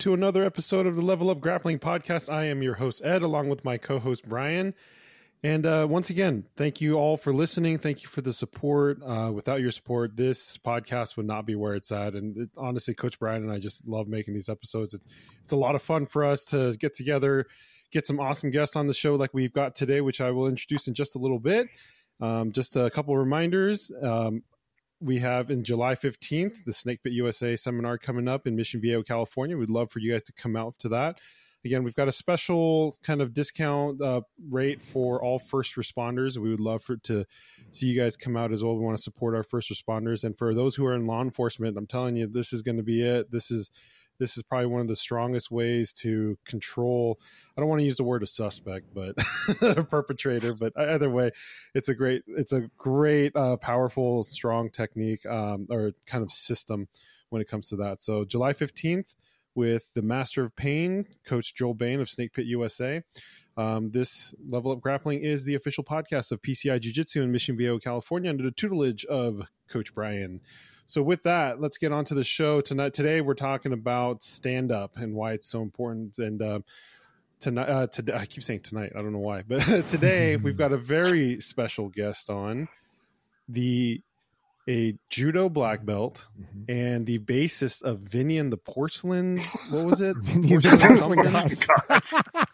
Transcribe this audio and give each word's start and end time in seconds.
to 0.00 0.14
another 0.14 0.42
episode 0.42 0.86
of 0.86 0.96
the 0.96 1.02
Level 1.02 1.28
Up 1.28 1.40
Grappling 1.40 1.78
Podcast. 1.78 2.32
I 2.32 2.44
am 2.44 2.62
your 2.62 2.76
host, 2.76 3.02
Ed, 3.04 3.22
along 3.22 3.50
with 3.50 3.66
my 3.66 3.76
co 3.76 3.98
host, 3.98 4.26
Bryan. 4.26 4.72
And 5.42 5.66
uh, 5.66 5.86
once 5.90 6.08
again, 6.08 6.46
thank 6.56 6.80
you 6.80 6.94
all 6.94 7.18
for 7.18 7.34
listening. 7.34 7.76
Thank 7.76 8.02
you 8.02 8.08
for 8.08 8.22
the 8.22 8.32
support. 8.32 8.98
Uh, 9.02 9.30
without 9.30 9.60
your 9.60 9.70
support, 9.70 10.16
this 10.16 10.56
podcast 10.56 11.18
would 11.18 11.26
not 11.26 11.44
be 11.44 11.54
where 11.54 11.74
it's 11.74 11.92
at. 11.92 12.14
And 12.14 12.34
it, 12.38 12.48
honestly, 12.56 12.94
Coach 12.94 13.18
Bryan 13.18 13.42
and 13.42 13.52
I 13.52 13.58
just 13.58 13.86
love 13.86 14.08
making 14.08 14.32
these 14.32 14.48
episodes. 14.48 14.94
It's, 14.94 15.06
it's 15.42 15.52
a 15.52 15.56
lot 15.56 15.74
of 15.74 15.82
fun 15.82 16.06
for 16.06 16.24
us 16.24 16.46
to 16.46 16.74
get 16.76 16.94
together, 16.94 17.44
get 17.90 18.06
some 18.06 18.18
awesome 18.18 18.50
guests 18.50 18.76
on 18.76 18.86
the 18.86 18.94
show 18.94 19.16
like 19.16 19.34
we've 19.34 19.52
got 19.52 19.74
today, 19.74 20.00
which 20.00 20.22
I 20.22 20.30
will 20.30 20.46
introduce 20.46 20.88
in 20.88 20.94
just 20.94 21.14
a 21.14 21.18
little 21.18 21.40
bit. 21.40 21.68
Um, 22.22 22.52
just 22.52 22.74
a 22.74 22.88
couple 22.88 23.14
reminders. 23.18 23.92
Um, 24.00 24.44
we 25.00 25.18
have 25.18 25.50
in 25.50 25.64
July 25.64 25.94
15th 25.94 26.64
the 26.64 26.72
Snake 26.72 27.02
Pit 27.02 27.12
USA 27.14 27.56
seminar 27.56 27.98
coming 27.98 28.28
up 28.28 28.46
in 28.46 28.54
Mission 28.54 28.80
Viejo, 28.80 29.02
California. 29.02 29.56
We'd 29.56 29.70
love 29.70 29.90
for 29.90 29.98
you 29.98 30.12
guys 30.12 30.22
to 30.24 30.32
come 30.32 30.56
out 30.56 30.78
to 30.80 30.88
that. 30.90 31.18
Again, 31.64 31.84
we've 31.84 31.94
got 31.94 32.08
a 32.08 32.12
special 32.12 32.96
kind 33.02 33.20
of 33.20 33.34
discount 33.34 34.00
uh, 34.00 34.22
rate 34.48 34.80
for 34.80 35.22
all 35.22 35.38
first 35.38 35.76
responders. 35.76 36.38
We 36.38 36.50
would 36.50 36.60
love 36.60 36.82
for 36.82 36.96
to 36.96 37.26
see 37.70 37.86
you 37.86 38.00
guys 38.00 38.16
come 38.16 38.36
out 38.36 38.50
as 38.50 38.64
well. 38.64 38.76
We 38.76 38.84
want 38.84 38.96
to 38.96 39.02
support 39.02 39.34
our 39.34 39.42
first 39.42 39.70
responders, 39.70 40.24
and 40.24 40.36
for 40.36 40.54
those 40.54 40.76
who 40.76 40.86
are 40.86 40.94
in 40.94 41.06
law 41.06 41.20
enforcement, 41.20 41.76
I'm 41.76 41.86
telling 41.86 42.16
you, 42.16 42.26
this 42.26 42.54
is 42.54 42.62
going 42.62 42.78
to 42.78 42.82
be 42.82 43.02
it. 43.02 43.30
This 43.30 43.50
is 43.50 43.70
this 44.20 44.36
is 44.36 44.44
probably 44.44 44.66
one 44.66 44.80
of 44.80 44.86
the 44.86 44.94
strongest 44.94 45.50
ways 45.50 45.92
to 45.92 46.38
control 46.44 47.18
i 47.56 47.60
don't 47.60 47.68
want 47.68 47.80
to 47.80 47.84
use 47.84 47.96
the 47.96 48.04
word 48.04 48.22
a 48.22 48.26
suspect 48.26 48.86
but 48.94 49.14
a 49.62 49.82
perpetrator 49.82 50.52
but 50.60 50.72
either 50.78 51.10
way 51.10 51.32
it's 51.74 51.88
a 51.88 51.94
great 51.94 52.22
it's 52.28 52.52
a 52.52 52.70
great 52.78 53.34
uh, 53.34 53.56
powerful 53.56 54.22
strong 54.22 54.70
technique 54.70 55.26
um, 55.26 55.66
or 55.70 55.92
kind 56.06 56.22
of 56.22 56.30
system 56.30 56.86
when 57.30 57.40
it 57.40 57.48
comes 57.48 57.68
to 57.68 57.76
that. 57.76 58.02
So 58.02 58.24
july 58.24 58.52
15th 58.52 59.14
with 59.54 59.92
the 59.94 60.02
master 60.02 60.44
of 60.44 60.54
pain 60.54 61.06
coach 61.24 61.54
joel 61.54 61.74
bain 61.74 62.00
of 62.00 62.08
snake 62.08 62.32
pit 62.32 62.46
usa 62.46 63.02
um, 63.56 63.90
this 63.90 64.32
level 64.48 64.70
up 64.70 64.80
grappling 64.80 65.22
is 65.22 65.44
the 65.44 65.56
official 65.56 65.82
podcast 65.82 66.30
of 66.30 66.40
pci 66.40 66.80
jiu-jitsu 66.80 67.20
in 67.20 67.32
mission 67.32 67.56
viejo 67.56 67.78
california 67.80 68.30
under 68.30 68.44
the 68.44 68.52
tutelage 68.52 69.04
of 69.06 69.42
coach 69.68 69.94
Bryan 69.94 70.40
so 70.90 71.04
with 71.04 71.22
that, 71.22 71.60
let's 71.60 71.78
get 71.78 71.92
on 71.92 72.04
to 72.06 72.14
the 72.14 72.24
show 72.24 72.60
tonight. 72.60 72.94
Today 72.94 73.20
we're 73.20 73.34
talking 73.34 73.72
about 73.72 74.24
stand 74.24 74.72
up 74.72 74.96
and 74.96 75.14
why 75.14 75.34
it's 75.34 75.46
so 75.46 75.62
important. 75.62 76.18
And 76.18 76.42
uh, 76.42 76.60
tonight, 77.38 77.68
uh, 77.68 77.86
today 77.86 78.14
I 78.14 78.26
keep 78.26 78.42
saying 78.42 78.62
tonight. 78.62 78.90
I 78.96 78.98
don't 79.00 79.12
know 79.12 79.20
why, 79.20 79.44
but 79.46 79.60
today 79.88 80.34
we've 80.34 80.56
got 80.56 80.72
a 80.72 80.76
very 80.76 81.40
special 81.40 81.90
guest 81.90 82.28
on 82.28 82.66
the 83.48 84.02
a 84.70 84.94
judo 85.08 85.48
black 85.48 85.84
belt 85.84 86.28
mm-hmm. 86.40 86.70
and 86.70 87.04
the 87.04 87.18
bassist 87.18 87.82
of 87.82 87.98
Vinny 88.00 88.38
and 88.38 88.52
the 88.52 88.56
Porcelain. 88.56 89.40
What 89.70 89.84
was 89.84 90.00
it? 90.00 90.16
Porcelain, 90.24 91.18
Gods. 91.18 91.66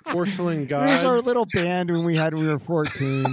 Porcelain 0.06 0.66
Gods. 0.66 0.92
It 0.96 0.96
was 0.96 1.04
our 1.04 1.20
little 1.20 1.46
band 1.52 1.90
when 1.90 2.04
we 2.04 2.16
had 2.16 2.32
we 2.32 2.46
were 2.46 2.58
fourteen. 2.58 3.26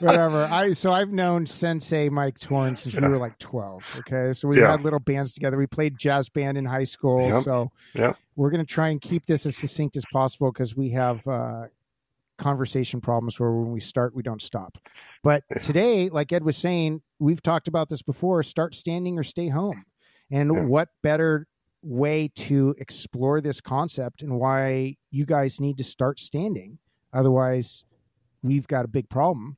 Whatever. 0.00 0.48
I 0.50 0.72
so 0.72 0.90
I've 0.90 1.10
known 1.10 1.46
Sensei 1.46 2.08
Mike 2.08 2.40
Toren 2.40 2.76
since 2.76 3.00
we 3.00 3.06
were 3.06 3.18
like 3.18 3.38
twelve. 3.38 3.82
Okay, 3.98 4.32
so 4.32 4.48
we 4.48 4.60
yeah. 4.60 4.72
had 4.72 4.82
little 4.82 4.98
bands 4.98 5.32
together. 5.32 5.56
We 5.56 5.66
played 5.66 5.96
jazz 5.98 6.28
band 6.28 6.58
in 6.58 6.64
high 6.64 6.84
school. 6.84 7.28
Yep. 7.28 7.44
So 7.44 7.70
yep. 7.94 8.16
we're 8.34 8.50
gonna 8.50 8.64
try 8.64 8.88
and 8.88 9.00
keep 9.00 9.26
this 9.26 9.46
as 9.46 9.56
succinct 9.56 9.96
as 9.96 10.04
possible 10.12 10.50
because 10.50 10.74
we 10.74 10.90
have. 10.90 11.26
Uh, 11.26 11.66
conversation 12.38 13.00
problems 13.00 13.38
where 13.38 13.52
when 13.52 13.72
we 13.72 13.80
start 13.80 14.14
we 14.14 14.22
don't 14.22 14.42
stop. 14.42 14.78
But 15.22 15.44
today 15.62 16.08
like 16.08 16.32
ed 16.32 16.44
was 16.44 16.56
saying 16.56 17.02
we've 17.18 17.42
talked 17.42 17.68
about 17.68 17.88
this 17.88 18.02
before 18.02 18.42
start 18.42 18.74
standing 18.74 19.18
or 19.18 19.24
stay 19.24 19.48
home. 19.48 19.84
And 20.30 20.52
yeah. 20.52 20.62
what 20.62 20.88
better 21.02 21.46
way 21.82 22.28
to 22.34 22.74
explore 22.78 23.40
this 23.40 23.60
concept 23.60 24.22
and 24.22 24.38
why 24.38 24.96
you 25.10 25.24
guys 25.24 25.60
need 25.60 25.78
to 25.78 25.84
start 25.84 26.18
standing? 26.20 26.78
Otherwise 27.12 27.84
we've 28.42 28.66
got 28.66 28.84
a 28.84 28.88
big 28.88 29.08
problem 29.08 29.56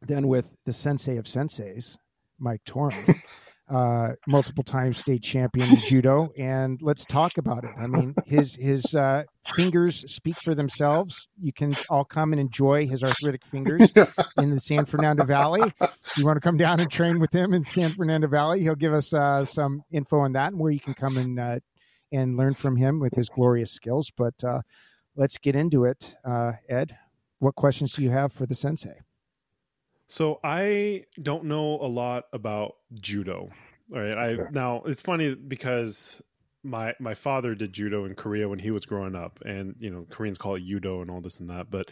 than 0.00 0.28
with 0.28 0.50
the 0.64 0.72
sensei 0.72 1.16
of 1.16 1.26
senseis 1.26 1.96
mike 2.38 2.62
Toren 2.64 3.22
uh, 3.70 4.10
multiple 4.26 4.64
time 4.64 4.92
state 4.92 5.22
champion 5.22 5.68
in 5.68 5.76
judo, 5.76 6.28
and 6.38 6.80
let's 6.82 7.04
talk 7.04 7.38
about 7.38 7.64
it. 7.64 7.70
I 7.78 7.86
mean, 7.86 8.14
his 8.26 8.54
his 8.54 8.94
uh, 8.94 9.24
fingers 9.54 10.12
speak 10.12 10.36
for 10.42 10.54
themselves. 10.54 11.28
You 11.40 11.52
can 11.52 11.74
all 11.88 12.04
come 12.04 12.32
and 12.32 12.40
enjoy 12.40 12.86
his 12.86 13.02
arthritic 13.02 13.44
fingers 13.46 13.90
in 14.38 14.50
the 14.50 14.60
San 14.60 14.84
Fernando 14.84 15.24
Valley. 15.24 15.72
If 15.80 16.18
you 16.18 16.26
want 16.26 16.36
to 16.36 16.40
come 16.40 16.56
down 16.56 16.80
and 16.80 16.90
train 16.90 17.18
with 17.18 17.32
him 17.32 17.54
in 17.54 17.64
San 17.64 17.92
Fernando 17.92 18.28
Valley, 18.28 18.60
he'll 18.60 18.74
give 18.74 18.92
us 18.92 19.14
uh, 19.14 19.44
some 19.44 19.82
info 19.90 20.18
on 20.18 20.32
that 20.32 20.52
and 20.52 20.60
where 20.60 20.72
you 20.72 20.80
can 20.80 20.94
come 20.94 21.16
and 21.16 21.38
uh, 21.38 21.58
and 22.12 22.36
learn 22.36 22.54
from 22.54 22.76
him 22.76 23.00
with 23.00 23.14
his 23.14 23.28
glorious 23.28 23.72
skills. 23.72 24.10
But 24.16 24.34
uh, 24.44 24.60
let's 25.16 25.38
get 25.38 25.56
into 25.56 25.84
it, 25.84 26.14
uh, 26.24 26.52
Ed. 26.68 26.96
What 27.38 27.54
questions 27.54 27.92
do 27.94 28.02
you 28.02 28.10
have 28.10 28.32
for 28.32 28.46
the 28.46 28.54
sensei? 28.54 29.00
So 30.06 30.40
I 30.44 31.04
don't 31.20 31.44
know 31.44 31.78
a 31.80 31.88
lot 31.88 32.24
about 32.32 32.76
judo. 32.94 33.50
All 33.94 34.00
right. 34.00 34.16
I 34.16 34.36
now 34.50 34.82
it's 34.86 35.02
funny 35.02 35.34
because 35.34 36.22
my 36.62 36.94
my 37.00 37.14
father 37.14 37.54
did 37.54 37.72
judo 37.72 38.04
in 38.04 38.14
Korea 38.14 38.48
when 38.48 38.58
he 38.58 38.70
was 38.70 38.84
growing 38.84 39.14
up, 39.14 39.40
and 39.44 39.74
you 39.78 39.90
know 39.90 40.06
Koreans 40.08 40.38
call 40.38 40.54
it 40.56 40.64
judo 40.64 41.00
and 41.02 41.10
all 41.10 41.20
this 41.20 41.40
and 41.40 41.50
that. 41.50 41.70
But 41.70 41.90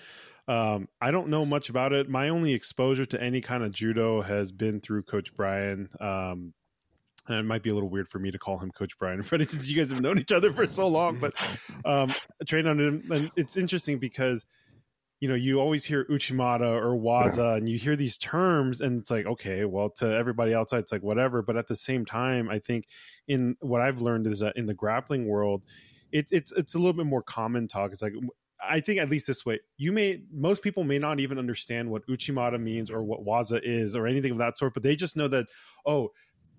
um, 0.49 0.89
I 1.01 1.11
don't 1.11 1.29
know 1.29 1.45
much 1.45 1.71
about 1.71 1.93
it. 1.93 2.09
My 2.09 2.29
only 2.29 2.55
exposure 2.55 3.05
to 3.07 3.23
any 3.23 3.41
kind 3.41 3.63
of 3.63 3.73
judo 3.73 4.23
has 4.23 4.53
been 4.53 4.81
through 4.81 5.03
Coach 5.03 5.35
Bryan. 5.35 5.89
Um, 6.01 6.55
and 7.29 7.39
it 7.39 7.45
might 7.45 7.63
be 7.63 7.71
a 7.71 7.75
little 7.75 7.89
weird 7.89 8.09
for 8.09 8.19
me 8.19 8.31
to 8.31 8.39
call 8.39 8.59
him 8.59 8.71
Coach 8.71 8.99
Bryan, 8.99 9.23
for 9.23 9.39
since 9.39 9.69
you 9.69 9.77
guys 9.77 9.91
have 9.91 10.01
known 10.01 10.19
each 10.19 10.33
other 10.33 10.53
for 10.53 10.67
so 10.67 10.89
long. 10.89 11.19
But 11.19 11.35
um, 11.85 12.11
I 12.41 12.45
trained 12.47 12.69
on 12.69 12.81
him, 12.81 13.05
and 13.11 13.31
it's 13.37 13.57
interesting 13.57 13.99
because 13.99 14.47
you 15.21 15.29
know, 15.29 15.35
you 15.35 15.61
always 15.61 15.85
hear 15.85 16.07
Uchimata 16.07 16.63
or 16.63 16.99
Waza, 16.99 17.59
and 17.59 17.69
you 17.69 17.79
hear 17.79 17.95
these 17.95 18.17
terms, 18.17 18.81
and 18.81 19.01
it's 19.01 19.11
like, 19.11 19.27
okay, 19.27 19.67
well, 19.67 19.91
to 19.91 20.11
everybody 20.11 20.55
outside, 20.55 20.79
it's 20.79 20.93
like 20.93 21.03
whatever. 21.03 21.43
But 21.43 21.59
at 21.59 21.69
the 21.69 21.77
same 21.77 22.07
time, 22.07 22.49
I 22.49 22.59
think 22.59 22.87
in 23.29 23.57
what 23.61 23.83
I've 23.83 24.01
learned 24.01 24.27
is 24.27 24.41
that 24.41 24.57
in 24.57 24.65
the 24.65 24.75
grappling 24.75 25.29
world, 25.29 25.63
it, 26.11 26.29
it's 26.31 26.53
it's 26.53 26.75
a 26.75 26.79
little 26.79 26.95
bit 26.95 27.05
more 27.05 27.21
common 27.21 27.69
talk. 27.69 27.93
It's 27.93 28.01
like 28.01 28.15
I 28.67 28.81
think 28.81 28.99
at 28.99 29.11
least 29.11 29.27
this 29.27 29.45
way, 29.45 29.61
you 29.77 29.93
may 29.93 30.23
most 30.33 30.63
people 30.63 30.85
may 30.85 30.99
not 30.99 31.21
even 31.21 31.39
understand 31.39 31.91
what 31.91 32.07
Uchimata 32.07 32.59
means 32.59 32.91
or 32.91 33.03
what 33.03 33.25
Waza 33.25 33.61
is 33.63 33.95
or 33.95 34.07
anything 34.07 34.33
of 34.33 34.39
that 34.39 34.57
sort, 34.57 34.73
but 34.73 34.83
they 34.83 34.97
just 34.97 35.19
know 35.19 35.29
that 35.29 35.47
oh, 35.85 36.13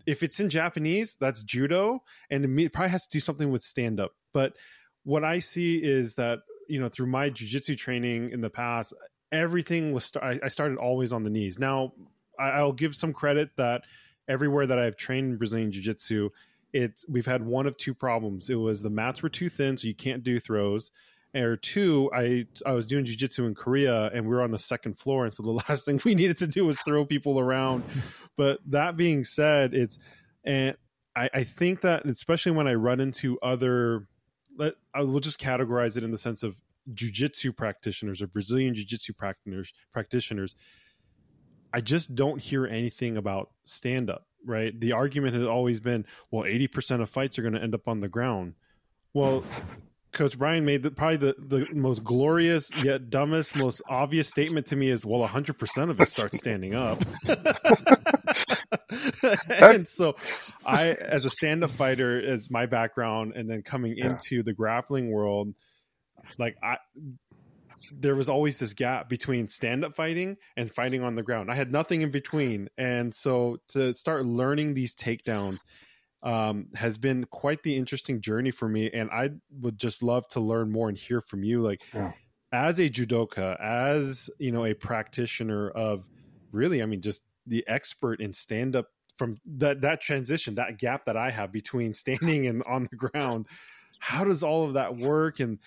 if 0.05 0.21
it's 0.21 0.39
in 0.39 0.49
Japanese, 0.51 1.17
that's 1.19 1.41
judo, 1.43 2.03
and 2.29 2.59
it 2.59 2.73
probably 2.73 2.89
has 2.89 3.07
to 3.07 3.11
do 3.11 3.19
something 3.19 3.49
with 3.49 3.63
stand 3.63 3.99
up. 3.99 4.11
But 4.33 4.55
what 5.03 5.23
I 5.23 5.39
see 5.39 5.77
is 5.77 6.15
that 6.15 6.39
you 6.71 6.79
know 6.79 6.89
through 6.89 7.07
my 7.07 7.29
jujitsu 7.29 7.77
training 7.77 8.31
in 8.31 8.41
the 8.41 8.49
past, 8.49 8.93
everything 9.31 9.91
was 9.91 10.11
I 10.15 10.47
started 10.47 10.77
always 10.77 11.11
on 11.11 11.23
the 11.23 11.29
knees. 11.29 11.59
Now 11.59 11.93
I'll 12.39 12.71
give 12.71 12.95
some 12.95 13.13
credit 13.13 13.51
that 13.57 13.83
everywhere 14.27 14.65
that 14.65 14.79
I've 14.79 14.95
trained 14.95 15.31
in 15.31 15.37
Brazilian 15.37 15.71
jiu 15.71 15.83
jitsu, 15.83 16.29
it's 16.73 17.05
we've 17.09 17.25
had 17.25 17.45
one 17.45 17.67
of 17.67 17.75
two 17.75 17.93
problems. 17.93 18.49
It 18.49 18.55
was 18.55 18.81
the 18.81 18.89
mats 18.89 19.21
were 19.21 19.29
too 19.29 19.49
thin, 19.49 19.75
so 19.75 19.87
you 19.87 19.95
can't 19.95 20.23
do 20.23 20.39
throws. 20.39 20.91
Or 21.35 21.57
two, 21.57 22.09
I 22.13 22.45
I 22.65 22.71
was 22.71 22.87
doing 22.87 23.05
jujitsu 23.05 23.47
in 23.47 23.55
Korea 23.55 24.09
and 24.13 24.25
we 24.25 24.33
were 24.33 24.41
on 24.41 24.51
the 24.51 24.59
second 24.59 24.97
floor, 24.97 25.25
and 25.25 25.33
so 25.33 25.43
the 25.43 25.51
last 25.69 25.85
thing 25.85 25.99
we 26.05 26.15
needed 26.15 26.37
to 26.37 26.47
do 26.47 26.65
was 26.65 26.79
throw 26.79 27.05
people 27.05 27.37
around. 27.37 27.83
but 28.37 28.59
that 28.67 28.95
being 28.95 29.25
said, 29.25 29.73
it's 29.73 29.99
and 30.45 30.75
I, 31.15 31.29
I 31.33 31.43
think 31.43 31.81
that 31.81 32.05
especially 32.05 32.53
when 32.53 32.67
I 32.67 32.75
run 32.75 33.01
into 33.01 33.37
other 33.41 34.07
let 34.57 34.73
I 34.93 35.01
will 35.01 35.19
just 35.19 35.39
categorize 35.39 35.97
it 35.97 36.03
in 36.03 36.11
the 36.11 36.17
sense 36.17 36.43
of 36.43 36.59
jujitsu 36.93 37.55
practitioners 37.55 38.21
or 38.21 38.27
Brazilian 38.27 38.73
jiu-jitsu 38.73 39.13
practitioners 39.13 39.73
practitioners. 39.93 40.55
I 41.73 41.81
just 41.81 42.15
don't 42.15 42.41
hear 42.41 42.65
anything 42.65 43.15
about 43.15 43.51
stand 43.63 44.09
up, 44.09 44.25
right? 44.45 44.77
The 44.77 44.91
argument 44.91 45.35
has 45.35 45.47
always 45.47 45.79
been, 45.79 46.05
well, 46.29 46.43
80% 46.43 47.01
of 47.01 47.09
fights 47.09 47.39
are 47.39 47.43
going 47.43 47.53
to 47.53 47.61
end 47.61 47.73
up 47.73 47.87
on 47.87 48.01
the 48.01 48.09
ground. 48.09 48.55
Well, 49.13 49.45
Coach 50.11 50.37
Bryan 50.37 50.65
made 50.65 50.83
the, 50.83 50.91
probably 50.91 51.17
the, 51.17 51.35
the 51.37 51.67
most 51.73 52.03
glorious 52.03 52.69
yet 52.83 53.09
dumbest, 53.09 53.55
most 53.55 53.81
obvious 53.87 54.27
statement 54.27 54.65
to 54.67 54.75
me 54.75 54.89
is, 54.89 55.05
well, 55.05 55.25
100% 55.25 55.89
of 55.89 55.99
it 55.99 56.07
starts 56.09 56.37
standing 56.37 56.75
up. 56.75 57.01
and 59.49 59.87
so 59.87 60.15
I, 60.65 60.91
as 60.91 61.25
a 61.25 61.29
stand 61.29 61.63
up 61.63 61.71
fighter, 61.71 62.19
is 62.19 62.49
my 62.49 62.65
background, 62.65 63.33
and 63.35 63.49
then 63.49 63.61
coming 63.61 63.95
yeah. 63.97 64.07
into 64.07 64.43
the 64.43 64.53
grappling 64.53 65.11
world, 65.11 65.53
like 66.37 66.57
I, 66.63 66.77
there 67.91 68.15
was 68.15 68.29
always 68.29 68.59
this 68.59 68.73
gap 68.73 69.09
between 69.09 69.49
stand 69.49 69.83
up 69.83 69.95
fighting 69.95 70.37
and 70.55 70.69
fighting 70.69 71.03
on 71.03 71.15
the 71.15 71.23
ground. 71.23 71.51
I 71.51 71.55
had 71.55 71.71
nothing 71.71 72.01
in 72.01 72.11
between. 72.11 72.69
And 72.77 73.13
so 73.13 73.57
to 73.69 73.93
start 73.93 74.25
learning 74.25 74.73
these 74.73 74.95
takedowns, 74.95 75.59
um, 76.23 76.67
has 76.75 76.97
been 76.97 77.25
quite 77.25 77.63
the 77.63 77.75
interesting 77.75 78.21
journey 78.21 78.51
for 78.51 78.69
me. 78.69 78.91
And 78.91 79.09
I 79.09 79.31
would 79.59 79.77
just 79.77 80.03
love 80.03 80.27
to 80.29 80.39
learn 80.39 80.71
more 80.71 80.87
and 80.87 80.97
hear 80.97 81.21
from 81.21 81.43
you. 81.43 81.61
Like, 81.61 81.81
yeah. 81.93 82.11
as 82.51 82.79
a 82.79 82.89
judoka, 82.89 83.59
as 83.59 84.29
you 84.37 84.51
know, 84.51 84.65
a 84.65 84.73
practitioner 84.73 85.69
of 85.69 86.07
really, 86.51 86.83
I 86.83 86.85
mean, 86.85 87.01
just 87.01 87.23
the 87.51 87.63
expert 87.67 88.19
in 88.19 88.33
stand 88.33 88.75
up 88.75 88.87
from 89.15 89.37
that 89.45 89.81
that 89.81 90.01
transition, 90.01 90.55
that 90.55 90.79
gap 90.79 91.05
that 91.05 91.17
I 91.17 91.29
have 91.29 91.51
between 91.51 91.93
standing 92.03 92.47
and 92.47 92.63
on 92.63 92.87
the 92.89 92.95
ground. 92.95 93.45
how 93.99 94.23
does 94.23 94.41
all 94.41 94.65
of 94.65 94.73
that 94.73 94.97
work 94.97 95.39
and 95.39 95.59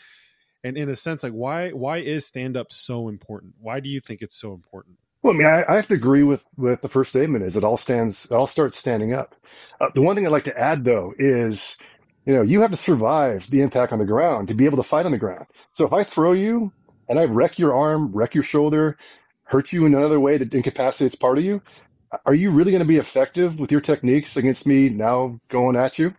and 0.65 0.77
in 0.77 0.89
a 0.89 0.97
sense 0.97 1.23
like 1.23 1.33
why 1.33 1.71
why 1.71 1.99
is 1.99 2.27
stand 2.27 2.57
up 2.57 2.73
so 2.73 3.09
important 3.09 3.55
why 3.61 3.79
do 3.79 3.89
you 3.89 4.01
think 4.01 4.23
it's 4.23 4.35
so 4.35 4.53
important 4.53 4.97
well, 5.23 5.33
I 5.33 5.37
mean, 5.39 5.47
I, 5.47 5.65
I, 5.67 5.77
have 5.77 5.89
to 5.89 5.95
agree 5.95 6.23
with 6.23 6.47
with 6.59 6.83
the 6.83 6.89
first 6.89 7.09
statement. 7.09 7.47
Is 7.47 7.57
it 7.57 7.65
all 7.65 7.79
stands? 7.79 8.27
It 8.27 8.33
all 8.33 8.47
starts 8.47 8.77
standing 8.77 9.15
up. 9.15 9.35
Uh, 9.81 9.89
the 9.95 10.03
one 10.03 10.15
thing 10.15 10.27
I'd 10.27 10.33
like 10.33 10.45
to 10.45 10.61
add, 10.61 10.85
though, 10.85 11.15
is 11.19 11.79
you 12.27 12.35
know 12.35 12.43
you 12.43 12.61
have 12.61 12.73
to 12.73 12.77
survive 12.77 13.49
the 13.49 13.63
impact 13.63 13.95
on 13.95 13.99
the 13.99 14.05
ground 14.05 14.49
to 14.49 14.55
be 14.55 14.67
able 14.67 14.77
to 14.77 14.83
fight 14.83 15.07
on 15.07 15.13
the 15.13 15.19
ground. 15.19 15.47
So 15.73 15.87
if 15.87 15.95
I 15.95 16.05
throw 16.05 16.33
you 16.33 16.73
and 17.09 17.19
I 17.19 17.25
wreck 17.25 17.59
your 17.59 17.75
arm, 17.75 18.13
wreck 18.13 18.35
your 18.35 18.45
shoulder, 18.45 18.99
hurt 19.45 19.73
you 19.73 19.87
in 19.87 19.95
another 19.95 20.21
way 20.21 20.37
that 20.39 20.53
incapacitates 20.55 21.15
part 21.15 21.39
of 21.39 21.45
you, 21.45 21.63
are 22.27 22.35
you 22.35 22.51
really 22.51 22.71
going 22.71 22.83
to 22.83 22.89
be 22.89 22.97
effective 22.99 23.59
with 23.59 23.73
your 23.73 23.81
techniques 23.81 24.37
against 24.37 24.67
me 24.67 24.89
now 24.89 25.39
going 25.49 25.77
at 25.77 25.99
you? 25.99 26.15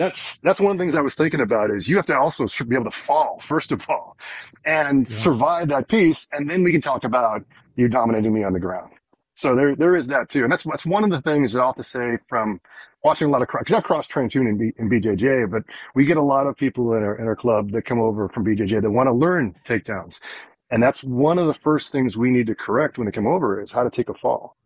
that's 0.00 0.40
that's 0.40 0.58
one 0.58 0.72
of 0.72 0.78
the 0.78 0.82
things 0.82 0.94
I 0.94 1.02
was 1.02 1.14
thinking 1.14 1.40
about 1.40 1.70
is 1.70 1.86
you 1.86 1.96
have 1.96 2.06
to 2.06 2.18
also 2.18 2.46
be 2.64 2.74
able 2.74 2.86
to 2.86 2.90
fall 2.90 3.38
first 3.38 3.70
of 3.70 3.88
all 3.90 4.16
and 4.64 5.08
yeah. 5.08 5.16
survive 5.18 5.68
that 5.68 5.88
piece, 5.88 6.26
and 6.32 6.50
then 6.50 6.64
we 6.64 6.72
can 6.72 6.80
talk 6.80 7.04
about 7.04 7.44
you 7.76 7.86
dominating 7.86 8.32
me 8.32 8.42
on 8.42 8.54
the 8.54 8.60
ground. 8.60 8.92
So 9.34 9.54
there 9.54 9.76
there 9.76 9.94
is 9.94 10.06
that 10.06 10.30
too, 10.30 10.42
and 10.42 10.50
that's 10.50 10.64
that's 10.64 10.86
one 10.86 11.04
of 11.04 11.10
the 11.10 11.20
things 11.20 11.52
that 11.52 11.60
I'll 11.60 11.68
have 11.68 11.76
to 11.76 11.82
say 11.82 12.16
from 12.28 12.62
watching 13.04 13.28
a 13.28 13.30
lot 13.30 13.42
of 13.42 13.48
cross. 13.48 13.64
Cause 13.66 13.76
I 13.76 13.80
cross 13.82 14.08
train 14.08 14.30
too 14.30 14.40
in, 14.40 14.56
B, 14.56 14.72
in 14.78 14.88
BJJ, 14.88 15.50
but 15.50 15.64
we 15.94 16.06
get 16.06 16.16
a 16.16 16.22
lot 16.22 16.46
of 16.46 16.56
people 16.56 16.94
in 16.94 17.02
our 17.02 17.16
in 17.16 17.26
our 17.26 17.36
club 17.36 17.72
that 17.72 17.84
come 17.84 18.00
over 18.00 18.30
from 18.30 18.46
BJJ 18.46 18.80
that 18.80 18.90
want 18.90 19.08
to 19.08 19.12
learn 19.12 19.54
takedowns, 19.66 20.22
and 20.70 20.82
that's 20.82 21.02
one 21.02 21.38
of 21.38 21.46
the 21.46 21.54
first 21.54 21.92
things 21.92 22.16
we 22.16 22.30
need 22.30 22.46
to 22.46 22.54
correct 22.54 22.98
when 22.98 23.06
they 23.06 23.12
come 23.12 23.26
over 23.26 23.60
is 23.60 23.72
how 23.72 23.82
to 23.82 23.90
take 23.90 24.08
a 24.08 24.14
fall. 24.14 24.56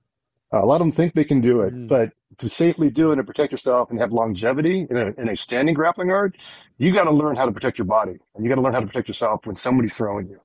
Uh, 0.53 0.63
a 0.63 0.67
lot 0.67 0.77
of 0.77 0.81
them 0.81 0.93
think 0.93 1.15
they 1.15 1.25
can 1.25 1.41
do 1.41 1.63
it, 1.63 1.75
mm. 1.75 1.89
but 1.89 2.13
to 2.39 2.49
safely 2.49 2.91
do 2.91 3.13
it 3.13 3.19
and 3.19 3.27
protect 3.27 3.53
yourself 3.53 3.91
and 3.91 3.99
have 3.99 4.13
longevity 4.13 4.87
in 4.89 4.97
a, 4.97 5.07
in 5.21 5.29
a 5.29 5.37
standing 5.37 5.75
grappling 5.75 6.09
guard, 6.09 6.37
you 6.79 6.93
got 6.93 7.05
to 7.05 7.11
learn 7.11 7.37
how 7.37 7.47
to 7.47 7.53
protect 7.53 7.79
your 7.79 7.87
body 7.87 8.19
and 8.35 8.45
you 8.45 8.49
got 8.49 8.57
to 8.57 8.61
learn 8.61 8.73
how 8.73 8.81
to 8.81 8.87
protect 8.87 9.09
yourself 9.09 9.47
when 9.47 9.57
somebody's 9.57 9.95
throwing 9.95 10.29
you. 10.29 10.41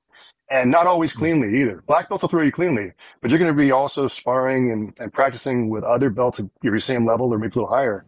And 0.50 0.70
not 0.70 0.86
always 0.86 1.12
hmm. 1.12 1.20
cleanly 1.20 1.60
either. 1.60 1.82
Black 1.86 2.08
belts 2.08 2.22
will 2.22 2.28
throw 2.28 2.42
you 2.42 2.50
cleanly, 2.50 2.92
but 3.20 3.30
you're 3.30 3.38
going 3.38 3.52
to 3.52 3.56
be 3.56 3.70
also 3.70 4.08
sparring 4.08 4.72
and, 4.72 4.98
and 4.98 5.12
practicing 5.12 5.68
with 5.68 5.84
other 5.84 6.10
belts 6.10 6.40
at 6.40 6.46
your 6.62 6.78
same 6.78 7.06
level 7.06 7.32
or 7.32 7.38
maybe 7.38 7.52
a 7.52 7.54
little 7.54 7.68
higher. 7.68 8.04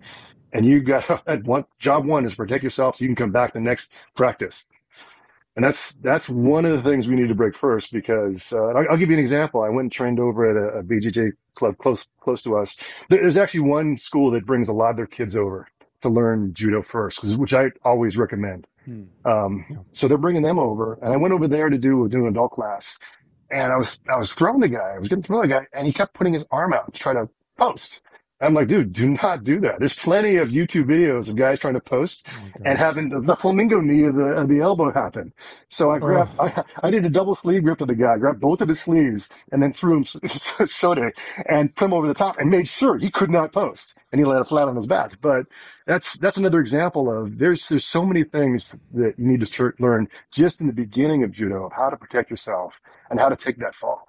And 0.52 0.66
you 0.66 0.80
got 0.80 1.22
at 1.26 1.44
one 1.46 1.64
job 1.78 2.06
one 2.06 2.24
is 2.24 2.34
protect 2.34 2.64
yourself 2.64 2.96
so 2.96 3.04
you 3.04 3.08
can 3.08 3.16
come 3.16 3.32
back 3.32 3.52
the 3.52 3.60
next 3.60 3.94
practice. 4.14 4.66
And 5.54 5.64
that's 5.64 5.96
that's 5.96 6.28
one 6.28 6.64
of 6.64 6.72
the 6.72 6.80
things 6.80 7.08
we 7.08 7.14
need 7.14 7.28
to 7.28 7.34
break 7.34 7.54
first 7.54 7.92
because 7.92 8.52
uh, 8.54 8.68
I'll, 8.68 8.86
I'll, 8.92 8.96
give 8.96 9.10
you 9.10 9.16
an 9.16 9.20
example. 9.20 9.62
I 9.62 9.68
went 9.68 9.82
and 9.82 9.92
trained 9.92 10.18
over 10.18 10.48
at 10.48 10.56
a, 10.56 10.78
a 10.78 10.82
BJJ 10.82 11.32
club 11.54 11.76
close 11.76 12.08
close 12.20 12.42
to 12.42 12.56
us. 12.56 12.76
There's 13.10 13.36
actually 13.36 13.68
one 13.68 13.98
school 13.98 14.30
that 14.30 14.46
brings 14.46 14.70
a 14.70 14.72
lot 14.72 14.90
of 14.90 14.96
their 14.96 15.06
kids 15.06 15.36
over 15.36 15.68
to 16.00 16.08
learn 16.08 16.54
judo 16.54 16.82
first, 16.82 17.22
which 17.36 17.52
I 17.52 17.70
always 17.84 18.16
recommend. 18.16 18.66
Hmm. 18.84 19.04
Um, 19.24 19.66
yeah. 19.70 19.76
So 19.90 20.08
they're 20.08 20.18
bringing 20.18 20.42
them 20.42 20.58
over, 20.58 20.98
and 21.02 21.12
I 21.12 21.16
went 21.18 21.34
over 21.34 21.46
there 21.46 21.68
to 21.68 21.76
do 21.76 22.08
do 22.08 22.22
an 22.22 22.28
adult 22.28 22.52
class, 22.52 22.98
and 23.50 23.72
I 23.72 23.76
was 23.76 24.02
I 24.10 24.16
was 24.16 24.32
throwing 24.32 24.60
the 24.60 24.68
guy. 24.68 24.94
I 24.94 24.98
was 24.98 25.08
getting 25.08 25.22
to 25.24 25.32
the 25.32 25.46
guy, 25.46 25.66
and 25.74 25.86
he 25.86 25.92
kept 25.92 26.14
putting 26.14 26.32
his 26.32 26.46
arm 26.50 26.72
out 26.72 26.92
to 26.94 26.98
try 26.98 27.12
to 27.12 27.28
post. 27.58 28.02
I'm 28.42 28.54
like, 28.54 28.66
dude, 28.66 28.92
do 28.92 29.08
not 29.22 29.44
do 29.44 29.60
that. 29.60 29.78
There's 29.78 29.94
plenty 29.94 30.36
of 30.36 30.48
YouTube 30.48 30.84
videos 30.84 31.28
of 31.28 31.36
guys 31.36 31.60
trying 31.60 31.74
to 31.74 31.80
post 31.80 32.26
oh 32.28 32.62
and 32.64 32.76
having 32.76 33.08
the, 33.08 33.20
the, 33.20 33.36
flamingo 33.36 33.80
knee 33.80 34.02
of 34.02 34.16
the, 34.16 34.24
of 34.24 34.48
the 34.48 34.60
elbow 34.60 34.92
happen. 34.92 35.32
So 35.68 35.92
I 35.92 36.00
grabbed, 36.00 36.34
oh. 36.40 36.46
I, 36.46 36.64
I 36.82 36.90
did 36.90 37.06
a 37.06 37.08
double 37.08 37.36
sleeve 37.36 37.62
grip 37.62 37.80
of 37.80 37.86
the 37.86 37.94
guy, 37.94 38.18
grabbed 38.18 38.40
both 38.40 38.60
of 38.60 38.68
his 38.68 38.80
sleeves 38.80 39.30
and 39.52 39.62
then 39.62 39.72
threw 39.72 39.98
him 39.98 40.04
shode 40.66 41.12
and 41.48 41.74
put 41.74 41.84
him 41.84 41.94
over 41.94 42.08
the 42.08 42.14
top 42.14 42.38
and 42.38 42.50
made 42.50 42.66
sure 42.66 42.98
he 42.98 43.10
could 43.10 43.30
not 43.30 43.52
post 43.52 43.98
and 44.10 44.18
he 44.18 44.24
landed 44.24 44.46
flat 44.46 44.66
on 44.66 44.74
his 44.74 44.88
back. 44.88 45.20
But 45.20 45.46
that's, 45.86 46.18
that's 46.18 46.36
another 46.36 46.58
example 46.58 47.16
of 47.16 47.38
there's, 47.38 47.68
there's 47.68 47.86
so 47.86 48.04
many 48.04 48.24
things 48.24 48.82
that 48.94 49.14
you 49.18 49.26
need 49.26 49.46
to 49.46 49.72
learn 49.78 50.08
just 50.32 50.60
in 50.60 50.66
the 50.66 50.72
beginning 50.72 51.22
of 51.22 51.30
judo 51.30 51.64
of 51.66 51.72
how 51.72 51.90
to 51.90 51.96
protect 51.96 52.28
yourself 52.28 52.80
and 53.08 53.20
how 53.20 53.28
to 53.28 53.36
take 53.36 53.58
that 53.58 53.76
fall. 53.76 54.08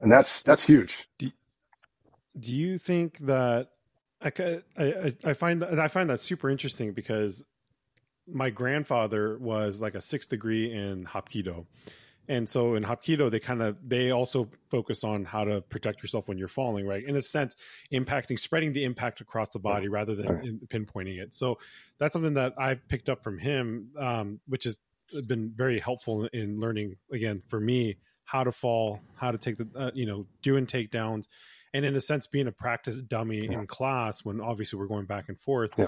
And 0.00 0.10
that's, 0.10 0.42
that's 0.42 0.62
huge. 0.64 1.08
Do, 1.18 1.30
do 2.38 2.52
you 2.52 2.78
think 2.78 3.18
that 3.18 3.70
I, 4.22 4.60
I, 4.78 5.14
I 5.24 5.32
find 5.34 5.62
that 5.62 5.78
I 5.78 5.88
find 5.88 6.10
that 6.10 6.20
super 6.20 6.48
interesting 6.48 6.92
because 6.92 7.44
my 8.26 8.50
grandfather 8.50 9.38
was 9.38 9.80
like 9.80 9.94
a 9.94 10.00
sixth 10.00 10.30
degree 10.30 10.72
in 10.72 11.04
Hapkido. 11.04 11.66
And 12.28 12.48
so 12.48 12.74
in 12.74 12.82
Hapkido, 12.82 13.30
they 13.30 13.38
kind 13.38 13.62
of 13.62 13.76
they 13.86 14.10
also 14.10 14.50
focus 14.68 15.04
on 15.04 15.24
how 15.24 15.44
to 15.44 15.60
protect 15.60 16.02
yourself 16.02 16.26
when 16.26 16.38
you're 16.38 16.48
falling, 16.48 16.84
right? 16.84 17.04
In 17.04 17.14
a 17.14 17.22
sense, 17.22 17.54
impacting, 17.92 18.36
spreading 18.38 18.72
the 18.72 18.84
impact 18.84 19.20
across 19.20 19.48
the 19.50 19.60
body 19.60 19.86
rather 19.88 20.16
than 20.16 20.34
right. 20.34 20.68
pinpointing 20.68 21.20
it. 21.22 21.34
So 21.34 21.58
that's 21.98 22.12
something 22.12 22.34
that 22.34 22.54
I've 22.58 22.86
picked 22.88 23.08
up 23.08 23.22
from 23.22 23.38
him, 23.38 23.90
um, 23.98 24.40
which 24.48 24.64
has 24.64 24.78
been 25.28 25.52
very 25.54 25.78
helpful 25.78 26.24
in 26.32 26.58
learning 26.58 26.96
again 27.12 27.42
for 27.46 27.60
me 27.60 27.96
how 28.24 28.42
to 28.42 28.50
fall, 28.50 29.00
how 29.14 29.30
to 29.30 29.38
take 29.38 29.56
the 29.56 29.68
uh, 29.76 29.90
you 29.94 30.04
know 30.04 30.26
doing 30.42 30.66
takedowns, 30.66 31.28
and 31.76 31.84
in 31.84 31.94
a 31.94 32.00
sense 32.00 32.26
being 32.26 32.46
a 32.46 32.52
practice 32.52 33.00
dummy 33.02 33.46
yeah. 33.46 33.52
in 33.52 33.66
class 33.66 34.24
when 34.24 34.40
obviously 34.40 34.78
we're 34.78 34.86
going 34.86 35.04
back 35.04 35.28
and 35.28 35.38
forth 35.38 35.72
yeah. 35.76 35.86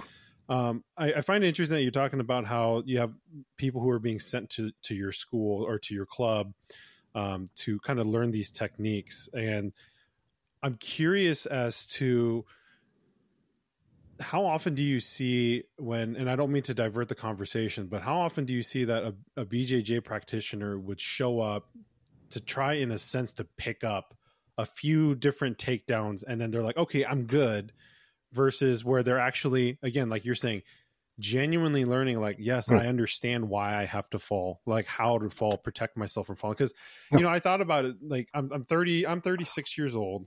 um, 0.49 0.85
I, 0.96 1.14
I, 1.14 1.20
find 1.23 1.43
it 1.43 1.49
interesting 1.49 1.76
that 1.76 1.82
you're 1.82 1.90
talking 1.90 2.20
about 2.20 2.44
how 2.44 2.82
you 2.85 2.99
have 2.99 3.12
people 3.56 3.81
who 3.81 3.88
are 3.90 3.99
being 3.99 4.20
sent 4.20 4.50
to 4.50 4.70
to 4.82 4.94
your 4.94 5.12
school 5.12 5.64
or 5.64 5.79
to 5.79 5.94
your 5.94 6.06
club 6.06 6.52
um, 7.14 7.49
to 7.56 7.81
kind 7.81 7.99
of 7.99 8.06
learn 8.06 8.31
these 8.31 8.50
techniques 8.50 9.29
and 9.32 9.73
i'm 10.62 10.75
curious 10.75 11.46
as 11.46 11.87
to 11.87 12.44
how 14.20 14.44
often 14.44 14.75
do 14.75 14.82
you 14.82 15.00
see 15.00 15.62
when 15.79 16.17
and 16.17 16.29
i 16.29 16.37
don't 16.37 16.52
mean 16.52 16.62
to 16.62 16.75
divert 16.75 17.08
the 17.08 17.14
conversation 17.14 17.87
but 17.87 18.02
how 18.02 18.19
often 18.19 18.44
do 18.44 18.52
you 18.52 18.62
see 18.62 18.85
that 18.85 19.05
a, 19.05 19.14
a 19.40 19.46
bjj 19.46 20.05
practitioner 20.05 20.79
would 20.79 21.00
show 21.00 21.40
up 21.40 21.70
to 22.31 22.40
try 22.40 22.75
in 22.75 22.90
a 22.90 22.99
sense 22.99 23.32
to 23.32 23.44
pick 23.44 23.85
up 23.85 24.17
a 24.58 24.66
few 24.66 25.14
different 25.14 25.56
takedowns 25.56 26.25
and 26.26 26.40
then 26.40 26.50
they're 26.50 26.62
like, 26.62 26.76
okay, 26.76 27.05
I'm 27.06 27.25
good. 27.25 27.72
Versus 28.32 28.84
where 28.84 29.02
they're 29.02 29.19
actually, 29.19 29.78
again, 29.82 30.10
like 30.10 30.26
you're 30.26 30.34
saying, 30.34 30.62
genuinely 31.19 31.87
learning, 31.87 32.20
like, 32.20 32.37
yes, 32.38 32.68
hmm. 32.68 32.76
I 32.76 32.87
understand 32.87 33.49
why 33.49 33.75
I 33.75 33.87
have 33.87 34.11
to 34.11 34.18
fall, 34.18 34.61
like 34.66 34.85
how 34.85 35.16
to 35.16 35.30
fall, 35.30 35.56
protect 35.56 35.97
myself 35.97 36.26
from 36.26 36.37
falling. 36.37 36.56
Because, 36.59 36.75
you 37.11 37.21
know, 37.21 37.30
I 37.30 37.38
thought 37.38 37.62
about 37.62 37.87
it, 37.87 37.97
like, 38.02 38.28
I'm, 38.35 38.50
I'm 38.52 38.64
30, 38.64 39.06
I'm 39.06 39.23
36 39.23 39.78
years 39.78 39.97
old. 39.97 40.26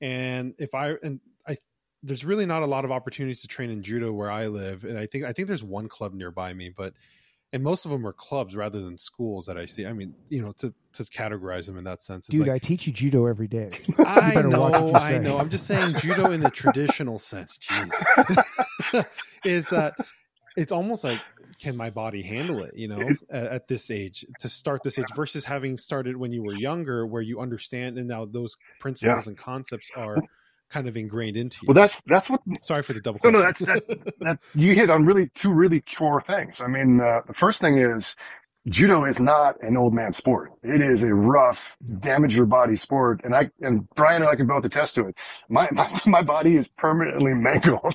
And 0.00 0.54
if 0.58 0.74
I, 0.74 0.94
and 1.02 1.20
I, 1.46 1.56
there's 2.02 2.24
really 2.24 2.46
not 2.46 2.62
a 2.62 2.66
lot 2.66 2.86
of 2.86 2.92
opportunities 2.92 3.42
to 3.42 3.48
train 3.48 3.70
in 3.70 3.82
judo 3.82 4.10
where 4.10 4.30
I 4.30 4.46
live. 4.46 4.84
And 4.84 4.98
I 4.98 5.06
think, 5.06 5.24
I 5.24 5.32
think 5.32 5.48
there's 5.48 5.64
one 5.64 5.88
club 5.88 6.14
nearby 6.14 6.54
me, 6.54 6.70
but 6.70 6.94
and 7.54 7.62
most 7.62 7.84
of 7.84 7.92
them 7.92 8.04
are 8.04 8.12
clubs 8.12 8.56
rather 8.56 8.80
than 8.80 8.98
schools 8.98 9.46
that 9.46 9.56
I 9.56 9.64
see. 9.64 9.86
I 9.86 9.92
mean, 9.92 10.12
you 10.28 10.42
know, 10.42 10.50
to 10.58 10.74
to 10.94 11.04
categorize 11.04 11.66
them 11.66 11.78
in 11.78 11.84
that 11.84 12.02
sense. 12.02 12.26
Dude, 12.26 12.40
like, 12.40 12.50
I 12.50 12.58
teach 12.58 12.88
you 12.88 12.92
judo 12.92 13.26
every 13.26 13.46
day. 13.46 13.70
I 14.04 14.42
know, 14.42 14.92
I 14.92 15.18
know. 15.18 15.38
I'm 15.38 15.48
just 15.50 15.66
saying 15.66 15.94
judo 15.98 16.32
in 16.32 16.44
a 16.44 16.50
traditional 16.50 17.20
sense. 17.20 17.58
Jeez, 17.58 19.06
is 19.44 19.68
that 19.68 19.94
it's 20.56 20.72
almost 20.72 21.04
like 21.04 21.20
can 21.60 21.76
my 21.76 21.90
body 21.90 22.22
handle 22.22 22.60
it? 22.64 22.76
You 22.76 22.88
know, 22.88 23.08
at, 23.30 23.46
at, 23.46 23.66
this 23.68 23.88
age 23.88 24.26
to 24.40 24.48
start 24.48 24.82
this 24.82 24.98
age 24.98 25.06
versus 25.14 25.44
having 25.44 25.76
started 25.76 26.16
when 26.16 26.32
you 26.32 26.42
were 26.42 26.54
younger, 26.54 27.06
where 27.06 27.22
you 27.22 27.38
understand 27.38 27.98
and 27.98 28.08
now 28.08 28.24
those 28.24 28.56
principles 28.80 29.26
yeah. 29.26 29.30
and 29.30 29.38
concepts 29.38 29.92
are 29.94 30.16
kind 30.74 30.88
of 30.88 30.96
ingrained 30.96 31.36
into 31.36 31.58
you. 31.62 31.68
Well, 31.68 31.74
that's 31.74 32.02
that's 32.02 32.28
what. 32.28 32.42
Sorry 32.62 32.82
for 32.82 32.92
the 32.92 33.00
double. 33.00 33.20
No, 33.22 33.30
no, 33.30 33.40
that's 33.40 33.60
that, 33.60 33.86
that, 34.20 34.38
you 34.54 34.74
hit 34.74 34.90
on 34.90 35.06
really 35.06 35.28
two 35.28 35.54
really 35.54 35.80
core 35.80 36.20
things. 36.20 36.60
I 36.60 36.66
mean, 36.66 37.00
uh, 37.00 37.20
the 37.26 37.32
first 37.32 37.60
thing 37.60 37.78
is 37.78 38.16
judo 38.66 39.04
is 39.04 39.20
not 39.20 39.62
an 39.62 39.76
old 39.76 39.94
man 39.94 40.12
sport. 40.12 40.52
It 40.64 40.80
is 40.80 41.04
a 41.04 41.14
rough, 41.14 41.78
damage 42.00 42.34
your 42.36 42.46
body 42.46 42.74
sport, 42.74 43.20
and 43.22 43.36
I 43.36 43.50
and 43.60 43.88
Bryan 43.90 44.22
and 44.22 44.30
I 44.30 44.34
can 44.34 44.48
both 44.48 44.64
attest 44.64 44.96
to 44.96 45.06
it. 45.08 45.18
My 45.48 45.68
my, 45.70 46.00
my 46.06 46.22
body 46.22 46.56
is 46.56 46.68
permanently 46.68 47.34
mangled. 47.34 47.94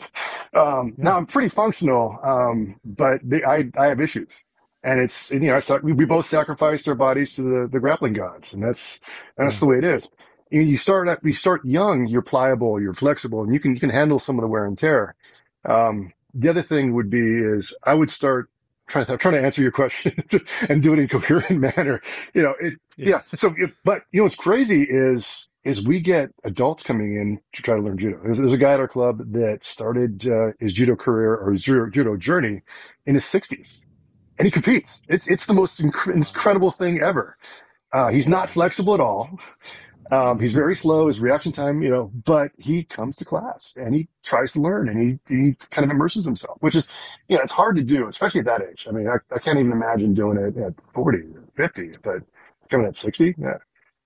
Um, 0.53 0.93
now 0.98 1.17
I'm 1.17 1.25
pretty 1.25 1.50
functional, 1.50 2.17
um, 2.24 2.79
but 2.86 3.19
the, 3.24 3.43
I 3.45 3.69
I 3.77 3.88
have 3.88 4.00
issues. 4.00 4.43
And 4.81 5.01
it's, 5.01 5.29
you 5.29 5.41
know, 5.41 5.59
we 5.83 6.05
both 6.05 6.29
sacrificed 6.29 6.88
our 6.88 6.95
bodies 6.95 7.36
to 7.36 7.41
the, 7.41 7.69
the 7.69 7.81
grappling 7.81 8.13
gods, 8.13 8.53
and 8.53 8.63
that's 8.63 9.01
that's 9.36 9.55
yeah. 9.55 9.59
the 9.59 9.65
way 9.65 9.77
it 9.79 9.83
is 9.83 10.09
you 10.51 10.77
start 10.77 11.08
at, 11.08 11.24
you 11.24 11.34
start 11.34 11.65
young, 11.65 12.08
you're 12.08 12.22
pliable, 12.22 12.82
you're 12.82 12.94
flexible, 12.94 13.44
and 13.44 13.53
you 13.53 13.60
can 13.60 13.74
you 13.74 13.79
can 13.79 13.89
handle 13.89 14.20
some 14.20 14.38
of 14.38 14.41
the 14.41 14.48
wear 14.48 14.65
and 14.65 14.77
tear. 14.77 15.15
Um, 15.65 16.13
the 16.34 16.50
other 16.50 16.62
thing 16.62 16.94
would 16.94 17.10
be 17.10 17.38
is 17.38 17.75
I 17.84 17.94
would 17.94 18.10
start 18.10 18.50
trying 18.88 19.06
to 19.06 19.18
trying 19.18 19.36
to 19.36 19.44
answer 19.44 19.62
your 19.62 19.72
question 19.72 20.13
and 20.70 20.82
do 20.82 20.94
it 20.94 21.00
in 21.00 21.06
a 21.06 21.08
coherent 21.08 21.51
manner. 21.77 22.01
You 22.34 22.44
know, 22.44 22.56
it, 22.60 22.74
yeah. 22.98 23.10
yeah. 23.10 23.22
So, 23.36 23.56
but 23.84 24.03
you 24.12 24.20
know, 24.20 24.24
what's 24.24 24.36
crazy 24.36 24.84
is 24.84 25.50
is 25.63 25.86
we 25.86 26.00
get 26.00 26.32
adults 26.44 26.84
coming 26.84 27.15
in 27.15 27.39
to 27.53 27.62
try 27.62 27.75
to 27.75 27.82
learn 27.82 27.98
judo. 27.98 28.20
There's, 28.24 28.38
there's 28.39 28.53
a 28.53 28.58
guy 28.58 28.74
at 28.74 28.79
our 28.79 28.88
club 28.88 29.34
that 29.34 29.63
started 29.63 30.27
uh, 30.27 30.51
his 30.60 30.74
judo 30.74 30.96
career 30.96 31.36
or 31.36 31.51
his 31.51 31.63
judo 31.63 32.15
journey 32.15 32.62
in 33.06 33.13
his 33.15 33.25
60s, 33.25 33.86
and 34.38 34.46
he 34.46 34.51
competes. 34.51 35.03
It's 35.08 35.29
it's 35.29 35.46
the 35.46 35.53
most 35.53 35.82
inc- 35.82 36.13
incredible 36.13 36.72
thing 36.72 37.01
ever. 37.01 37.38
Uh, 37.91 38.10
he's 38.10 38.27
not 38.27 38.50
flexible 38.50 38.94
at 38.94 39.00
all 39.00 39.39
Um, 40.12 40.39
he's 40.39 40.54
very 40.54 40.75
slow, 40.75 41.08
his 41.08 41.20
reaction 41.20 41.51
time, 41.51 41.84
you 41.84 41.89
know, 41.89 42.12
but 42.25 42.51
he 42.58 42.84
comes 42.84 43.18
to 43.18 43.25
class 43.25 43.78
and 43.78 43.96
he 43.96 44.08
tries 44.24 44.54
to 44.54 44.62
learn 44.62 44.89
and 44.89 45.20
he, 45.28 45.36
he 45.36 45.56
kind 45.70 45.86
of 45.86 45.92
immerses 45.92 46.25
himself, 46.25 46.58
which 46.62 46.75
is, 46.75 46.88
you 47.28 47.38
know, 47.38 47.44
it's 47.44 47.51
hard 47.51 47.75
to 47.75 47.84
do, 47.84 48.08
especially 48.08 48.39
at 48.39 48.46
that 48.48 48.62
age. 48.62 48.88
I 48.89 48.92
mean, 48.92 49.08
I, 49.08 49.18
I 49.34 49.39
can't 49.39 49.60
even 49.60 49.72
imagine 49.72 50.16
doing 50.16 50.38
it 50.38 50.58
at 50.58 50.82
40, 50.82 51.18
or 51.20 51.44
50, 51.51 51.98
but 52.01 52.24
coming 52.70 52.88
at 52.88 52.96
60. 52.96 53.36
Yeah. 53.38 53.58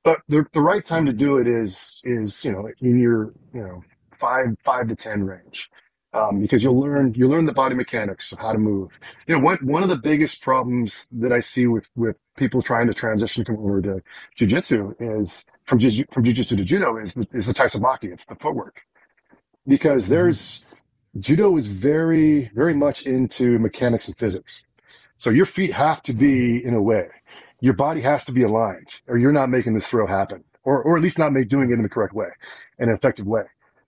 But 0.03 0.19
the, 0.27 0.45
the 0.51 0.61
right 0.61 0.83
time 0.83 1.05
to 1.05 1.13
do 1.13 1.37
it 1.37 1.47
is, 1.47 2.01
is, 2.03 2.43
you 2.43 2.51
know, 2.51 2.69
in 2.81 2.99
your, 2.99 3.33
you 3.53 3.61
know, 3.61 3.83
five, 4.11 4.47
five 4.63 4.89
to 4.89 4.95
10 4.95 5.23
range 5.23 5.69
um, 6.13 6.39
because 6.39 6.63
you'll 6.63 6.79
learn 6.79 7.13
you 7.15 7.27
learn 7.27 7.45
the 7.45 7.53
body 7.53 7.75
mechanics 7.75 8.31
of 8.31 8.39
how 8.39 8.51
to 8.51 8.57
move. 8.57 8.99
You 9.27 9.35
know, 9.35 9.43
what 9.43 9.63
one 9.63 9.83
of 9.83 9.89
the 9.89 9.97
biggest 9.97 10.41
problems 10.41 11.09
that 11.13 11.31
I 11.31 11.39
see 11.39 11.67
with 11.67 11.89
with 11.95 12.21
people 12.37 12.61
trying 12.61 12.87
to 12.87 12.93
transition 12.93 13.43
come 13.43 13.57
over 13.57 13.81
to 13.81 14.03
jujitsu 14.37 14.95
is 15.21 15.47
from 15.65 15.79
jiu, 15.79 16.05
from 16.11 16.23
jujitsu 16.23 16.57
to 16.57 16.63
judo 16.63 16.97
is 16.97 17.15
the, 17.15 17.27
is 17.33 17.47
the 17.47 17.53
tai 17.53 17.65
sabaki. 17.65 18.11
It's 18.11 18.27
the 18.27 18.35
footwork 18.35 18.81
because 19.67 20.03
mm-hmm. 20.03 20.13
there's 20.13 20.63
judo 21.19 21.57
is 21.57 21.67
very 21.67 22.51
very 22.53 22.73
much 22.73 23.03
into 23.05 23.59
mechanics 23.59 24.07
and 24.07 24.17
physics. 24.17 24.63
So 25.17 25.29
your 25.29 25.45
feet 25.45 25.73
have 25.73 26.03
to 26.03 26.13
be 26.13 26.63
in 26.63 26.73
a 26.73 26.81
way. 26.81 27.07
Your 27.59 27.73
body 27.73 28.01
has 28.01 28.25
to 28.25 28.33
be 28.33 28.43
aligned, 28.43 29.01
or 29.07 29.17
you're 29.17 29.31
not 29.31 29.49
making 29.49 29.73
this 29.73 29.87
throw 29.87 30.05
happen, 30.05 30.43
or 30.63 30.83
or 30.83 30.95
at 30.95 31.01
least 31.01 31.17
not 31.17 31.33
make, 31.33 31.49
doing 31.49 31.69
it 31.71 31.73
in 31.73 31.81
the 31.81 31.89
correct 31.89 32.13
way, 32.13 32.27
in 32.77 32.89
an 32.89 32.95
effective 32.95 33.25
way. 33.25 33.43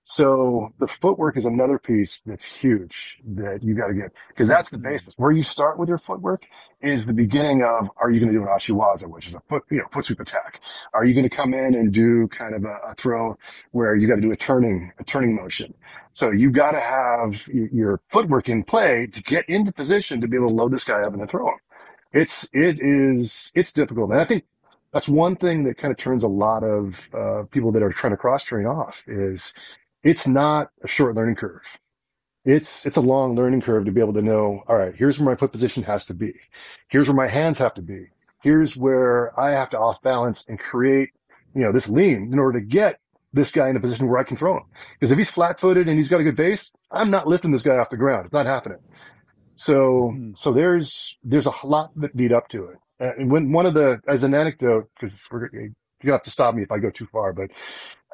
So 0.08 0.72
the 0.78 0.88
footwork 0.88 1.36
is 1.36 1.46
another 1.46 1.80
piece 1.80 2.22
that's 2.22 2.46
huge 2.46 3.18
that 3.26 3.64
you 3.64 3.74
got 3.74 3.88
to 3.88 3.96
get 3.96 4.12
because 4.28 4.48
that's 4.48 4.70
the 4.70 4.78
basis. 4.78 5.16
Where 5.18 5.32
you 5.32 5.42
start 5.42 5.80
with 5.80 5.90
your 5.90 5.98
footwork 5.98 6.46
is 6.80 7.08
the 7.08 7.14
beginning 7.14 7.64
of 7.64 7.90
are 7.98 8.12
you 8.12 8.20
going 8.20 8.32
to 8.32 8.38
do 8.38 8.44
an 8.44 8.48
ashiwaza, 8.48 9.08
which 9.08 9.26
is 9.26 9.34
a 9.34 9.40
foot, 9.50 9.64
you 9.72 9.80
know, 9.80 9.86
foot 9.92 10.06
sweep 10.06 10.20
attack? 10.20 10.62
Are 10.94 11.06
you 11.06 11.16
going 11.16 11.28
to 11.28 11.36
come 11.36 11.56
in 11.56 11.74
and 11.74 11.92
do 11.92 12.28
kind 12.28 12.54
of 12.54 12.66
a, 12.66 12.92
a 12.92 12.94
throw 12.94 13.36
where 13.72 13.96
you 13.96 14.08
got 14.08 14.16
to 14.16 14.22
do 14.22 14.32
a 14.32 14.38
turning, 14.38 14.92
a 15.00 15.04
turning 15.04 15.36
motion? 15.36 15.74
So 16.14 16.30
you 16.30 16.52
got 16.52 16.74
to 16.74 16.80
have 16.80 17.48
your 17.48 18.00
footwork 18.08 18.48
in 18.48 18.64
play 18.64 19.08
to 19.08 19.24
get 19.24 19.50
into 19.50 19.72
position 19.72 20.22
to 20.22 20.28
be 20.28 20.38
able 20.38 20.50
to 20.50 20.54
load 20.54 20.72
this 20.72 20.84
guy 20.84 21.02
up 21.02 21.16
and 21.16 21.28
throw 21.28 21.48
him. 21.48 21.58
It's, 22.14 22.48
it 22.54 22.80
is, 22.80 23.52
it's 23.56 23.74
difficult. 23.74 24.12
And 24.12 24.22
I 24.22 24.26
think 24.26 24.46
that's 24.94 25.10
one 25.10 25.36
thing 25.36 25.64
that 25.64 25.78
kind 25.78 25.92
of 25.92 25.98
turns 25.98 26.22
a 26.22 26.28
lot 26.28 26.64
of 26.64 27.10
uh, 27.16 27.44
people 27.50 27.72
that 27.72 27.82
are 27.82 27.92
trying 27.92 28.12
to 28.12 28.18
cross 28.18 28.44
train 28.44 28.68
off 28.68 29.04
is 29.08 29.56
it's 30.06 30.28
not 30.28 30.70
a 30.84 30.88
short 30.88 31.16
learning 31.16 31.36
curve. 31.36 31.64
It's, 32.46 32.86
it's 32.86 32.96
a 32.96 33.02
long 33.02 33.36
learning 33.36 33.62
curve 33.62 33.86
to 33.86 33.92
be 33.92 34.00
able 34.00 34.14
to 34.14 34.22
know, 34.22 34.64
all 34.68 34.78
right, 34.78 34.96
here's 34.96 35.18
where 35.18 35.26
my 35.26 35.36
foot 35.36 35.52
position 35.52 35.82
has 35.84 36.06
to 36.06 36.14
be. 36.14 36.34
Here's 36.90 37.08
where 37.08 37.18
my 37.18 37.28
hands 37.28 37.58
have 37.58 37.74
to 37.74 37.82
be. 37.82 38.06
Here's 38.44 38.78
where 38.78 39.38
I 39.38 39.52
have 39.52 39.72
to 39.72 39.80
off 39.80 40.04
balance 40.04 40.46
and 40.48 40.60
create, 40.60 41.10
you 41.56 41.64
know, 41.64 41.72
this 41.72 41.90
lean 41.90 42.32
in 42.32 42.38
order 42.38 42.60
to 42.60 42.68
get 42.68 43.00
this 43.34 43.50
guy 43.50 43.68
in 43.68 43.76
a 43.76 43.80
position 43.80 44.08
where 44.08 44.20
I 44.20 44.24
can 44.24 44.38
throw 44.38 44.58
him. 44.58 44.66
Because 44.94 45.12
if 45.12 45.18
he's 45.18 45.32
flat 45.32 45.60
footed 45.60 45.88
and 45.88 45.98
he's 45.98 46.08
got 46.08 46.22
a 46.22 46.24
good 46.24 46.36
base, 46.36 46.72
I'm 46.92 47.10
not 47.10 47.28
lifting 47.28 47.52
this 47.52 47.64
guy 47.64 47.78
off 47.78 47.90
the 47.90 47.98
ground. 47.98 48.28
It's 48.28 48.34
not 48.34 48.46
happening. 48.46 48.78
So, 49.56 50.12
mm-hmm. 50.14 50.34
so 50.36 50.54
there's, 50.54 51.18
there's 51.24 51.48
a 51.48 51.54
lot 51.64 52.00
that 52.00 52.16
lead 52.16 52.32
up 52.32 52.48
to 52.50 52.66
it. 52.66 52.78
And 53.00 53.32
when 53.32 53.52
one 53.52 53.66
of 53.66 53.74
the, 53.74 54.00
as 54.08 54.24
an 54.24 54.36
anecdote, 54.36 54.88
because 54.94 55.28
gonna 56.06 56.18
have 56.18 56.24
to 56.24 56.30
stop 56.30 56.54
me 56.54 56.62
if 56.62 56.72
I 56.72 56.78
go 56.78 56.92
too 56.92 57.08
far, 57.08 57.34
but 57.34 57.52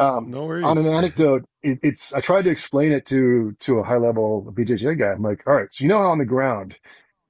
um, 0.02 0.32
no 0.32 0.46
worries. 0.46 0.66
On 0.66 0.78
an 0.78 0.88
anecdote, 0.88 1.46
it, 1.64 1.80
it's 1.84 2.14
I 2.14 2.22
tried 2.22 2.44
to 2.44 2.52
explain 2.52 2.92
it 2.92 3.06
to 3.08 3.56
to 3.62 3.80
a 3.80 3.84
high 3.84 3.98
level 3.98 4.52
BJJ 4.58 5.00
guy. 5.00 5.12
I'm 5.12 5.24
like, 5.24 5.44
all 5.48 5.56
right, 5.56 5.72
so 5.74 5.84
you 5.84 5.90
know 5.90 6.00
how 6.00 6.12
on 6.12 6.20
the 6.20 6.26
ground, 6.26 6.76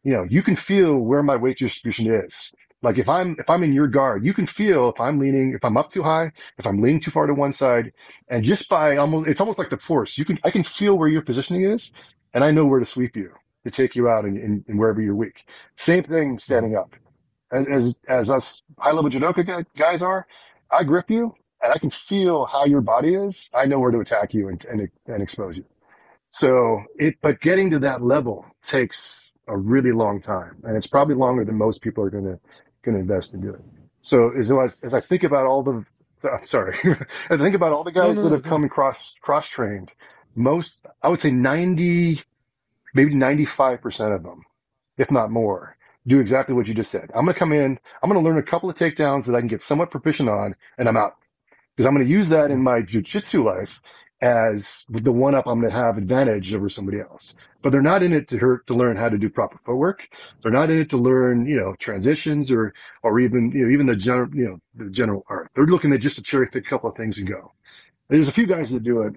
you 0.03 0.13
know, 0.13 0.25
you 0.29 0.43
can 0.43 0.55
feel 0.57 0.97
where 0.97 1.23
my 1.23 1.37
weight 1.37 1.59
distribution 1.59 2.11
is. 2.13 2.53
Like 2.83 2.97
if 2.97 3.09
I'm 3.09 3.37
if 3.39 3.49
I'm 3.49 3.63
in 3.63 3.73
your 3.73 3.87
guard, 3.87 4.25
you 4.25 4.33
can 4.33 4.47
feel 4.47 4.89
if 4.89 5.01
I'm 5.01 5.19
leaning, 5.19 5.53
if 5.53 5.65
I'm 5.65 5.77
up 5.77 5.91
too 5.91 6.03
high, 6.03 6.31
if 6.57 6.67
I'm 6.67 6.81
leaning 6.81 7.01
too 7.01 7.11
far 7.11 7.27
to 7.27 7.35
one 7.35 7.53
side, 7.53 7.93
and 8.29 8.43
just 8.43 8.69
by 8.69 8.97
almost, 8.97 9.27
it's 9.27 9.41
almost 9.41 9.59
like 9.59 9.69
the 9.69 9.77
force. 9.77 10.17
You 10.17 10.25
can 10.25 10.39
I 10.43 10.51
can 10.51 10.63
feel 10.63 10.97
where 10.97 11.09
your 11.09 11.21
positioning 11.23 11.65
is, 11.65 11.93
and 12.33 12.43
I 12.43 12.51
know 12.51 12.65
where 12.65 12.79
to 12.79 12.85
sweep 12.85 13.17
you 13.17 13.31
to 13.65 13.71
take 13.71 13.95
you 13.95 14.09
out 14.09 14.25
and, 14.25 14.63
wherever 14.67 15.01
you're 15.01 15.15
weak. 15.15 15.45
Same 15.77 16.03
thing 16.03 16.39
standing 16.39 16.75
up. 16.75 16.95
As 17.51 17.67
as, 17.67 17.99
as 18.09 18.31
us 18.31 18.63
high 18.79 18.91
level 18.93 19.11
judoka 19.11 19.65
guys 19.77 20.01
are, 20.01 20.27
I 20.71 20.83
grip 20.85 21.11
you, 21.11 21.35
and 21.61 21.73
I 21.73 21.77
can 21.77 21.89
feel 21.89 22.45
how 22.45 22.65
your 22.65 22.81
body 22.81 23.15
is, 23.15 23.49
I 23.53 23.65
know 23.65 23.79
where 23.79 23.91
to 23.91 23.99
attack 23.99 24.33
you 24.33 24.49
and, 24.49 24.63
and, 24.65 24.89
and 25.07 25.21
expose 25.21 25.57
you. 25.57 25.65
So 26.29 26.83
it, 26.97 27.17
but 27.21 27.41
getting 27.41 27.69
to 27.71 27.79
that 27.79 28.01
level 28.01 28.45
takes 28.61 29.21
a 29.47 29.57
really 29.57 29.91
long 29.91 30.21
time, 30.21 30.61
and 30.63 30.77
it's 30.77 30.87
probably 30.87 31.15
longer 31.15 31.43
than 31.43 31.57
most 31.57 31.81
people 31.81 32.03
are 32.03 32.09
going 32.09 32.23
to 32.23 32.39
going 32.83 32.95
to 32.95 33.01
invest 33.01 33.33
in 33.33 33.41
doing. 33.41 33.63
So 34.01 34.31
as 34.37 34.51
I, 34.51 34.69
as 34.83 34.93
I 34.93 34.99
think 34.99 35.23
about 35.23 35.45
all 35.45 35.61
the, 35.61 35.85
I'm 36.23 36.47
sorry, 36.47 36.77
as 37.29 37.39
I 37.39 37.43
think 37.43 37.55
about 37.55 37.73
all 37.73 37.83
the 37.83 37.91
guys 37.91 38.15
no, 38.15 38.23
no, 38.23 38.29
that 38.29 38.35
have 38.35 38.45
no. 38.45 38.49
come 38.49 38.69
cross 38.69 39.13
cross 39.21 39.47
trained, 39.47 39.91
most 40.35 40.85
I 41.03 41.09
would 41.09 41.19
say 41.19 41.31
ninety, 41.31 42.23
maybe 42.93 43.13
ninety 43.13 43.45
five 43.45 43.81
percent 43.81 44.13
of 44.13 44.23
them, 44.23 44.43
if 44.97 45.11
not 45.11 45.31
more, 45.31 45.75
do 46.07 46.19
exactly 46.19 46.55
what 46.55 46.67
you 46.67 46.73
just 46.73 46.91
said. 46.91 47.11
I'm 47.13 47.25
going 47.25 47.33
to 47.33 47.39
come 47.39 47.53
in, 47.53 47.77
I'm 48.01 48.09
going 48.09 48.23
to 48.23 48.27
learn 48.27 48.39
a 48.39 48.43
couple 48.43 48.69
of 48.69 48.77
takedowns 48.77 49.25
that 49.25 49.35
I 49.35 49.39
can 49.39 49.47
get 49.47 49.61
somewhat 49.61 49.91
proficient 49.91 50.29
on, 50.29 50.55
and 50.77 50.87
I'm 50.87 50.97
out 50.97 51.17
because 51.75 51.87
I'm 51.87 51.95
going 51.95 52.05
to 52.05 52.11
use 52.11 52.29
that 52.29 52.51
in 52.51 52.61
my 52.61 52.81
jujitsu 52.81 53.43
life 53.43 53.81
as 54.21 54.85
the 54.89 55.11
one 55.11 55.33
up 55.33 55.47
I'm 55.47 55.59
going 55.59 55.71
to 55.71 55.77
have 55.77 55.97
advantage 55.97 56.53
over 56.53 56.69
somebody 56.69 56.99
else. 56.99 57.33
But 57.63 57.71
they're 57.71 57.81
not 57.81 58.03
in 58.03 58.13
it 58.13 58.27
to 58.29 58.37
hurt, 58.37 58.67
to 58.67 58.75
learn 58.75 58.95
how 58.95 59.09
to 59.09 59.17
do 59.17 59.29
proper 59.29 59.59
footwork. 59.65 60.07
They're 60.41 60.51
not 60.51 60.69
in 60.69 60.79
it 60.79 60.91
to 60.91 60.97
learn, 60.97 61.47
you 61.47 61.57
know, 61.57 61.75
transitions 61.79 62.51
or, 62.51 62.73
or 63.01 63.19
even, 63.19 63.51
you 63.51 63.65
know, 63.65 63.71
even 63.71 63.87
the 63.87 63.95
general, 63.95 64.29
you 64.33 64.45
know, 64.45 64.59
the 64.75 64.91
general 64.91 65.25
art. 65.27 65.49
They're 65.55 65.65
looking 65.65 65.91
at 65.93 66.01
just 66.01 66.19
a 66.19 66.23
cherry 66.23 66.47
pick 66.47 66.65
a 66.65 66.69
couple 66.69 66.89
of 66.89 66.95
things 66.95 67.17
and 67.17 67.27
go. 67.27 67.51
There's 68.09 68.27
a 68.27 68.31
few 68.31 68.45
guys 68.45 68.71
that 68.71 68.83
do 68.83 69.01
it, 69.03 69.15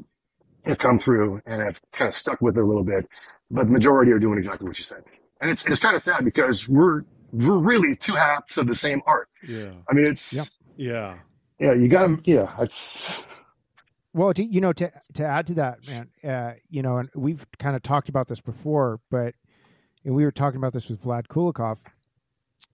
have 0.64 0.78
come 0.78 0.99
through 0.99 1.42
and 1.44 1.61
have 1.61 1.80
kind 1.92 2.08
of 2.08 2.16
stuck 2.16 2.40
with 2.40 2.56
it 2.56 2.62
a 2.62 2.66
little 2.66 2.84
bit, 2.84 3.06
but 3.50 3.66
the 3.66 3.73
majority 3.73 4.12
are 4.12 4.18
doing 4.18 4.38
exactly 4.38 4.66
what 4.66 4.78
you 4.78 4.84
said. 4.84 5.02
And 5.40 5.50
it's, 5.50 5.66
it's 5.66 5.80
kind 5.80 5.94
of 5.94 6.00
sad 6.00 6.25
because 6.25 6.66
we're, 6.66 7.02
we're 7.32 7.58
really 7.58 7.96
two 7.96 8.14
halves 8.14 8.56
of 8.56 8.66
the 8.66 8.75
same 8.75 9.02
art. 9.06 9.28
Yeah. 9.46 9.73
I 9.88 9.92
mean, 9.92 10.06
it's, 10.06 10.32
yeah. 10.32 10.44
Yeah 10.76 11.14
yeah, 11.58 11.73
you 11.73 11.88
got 11.88 12.06
to, 12.06 12.18
yeah. 12.25 12.54
It's, 12.61 13.02
well, 14.12 14.32
to, 14.32 14.44
you 14.44 14.61
know, 14.61 14.73
to 14.73 14.90
to 15.14 15.25
add 15.25 15.46
to 15.49 15.54
that, 15.54 15.87
man, 15.87 16.08
uh, 16.23 16.54
you 16.70 16.82
know, 16.82 16.99
and 16.99 17.08
we've 17.14 17.46
kind 17.58 17.75
of 17.76 17.82
talked 17.82 18.08
about 18.08 18.28
this 18.28 18.40
before, 18.40 19.00
but 19.11 19.34
and 20.04 20.14
we 20.14 20.25
were 20.25 20.32
talking 20.32 20.58
about 20.58 20.73
this 20.73 20.88
with 20.88 21.02
Vlad 21.02 21.26
Kulikov. 21.26 21.78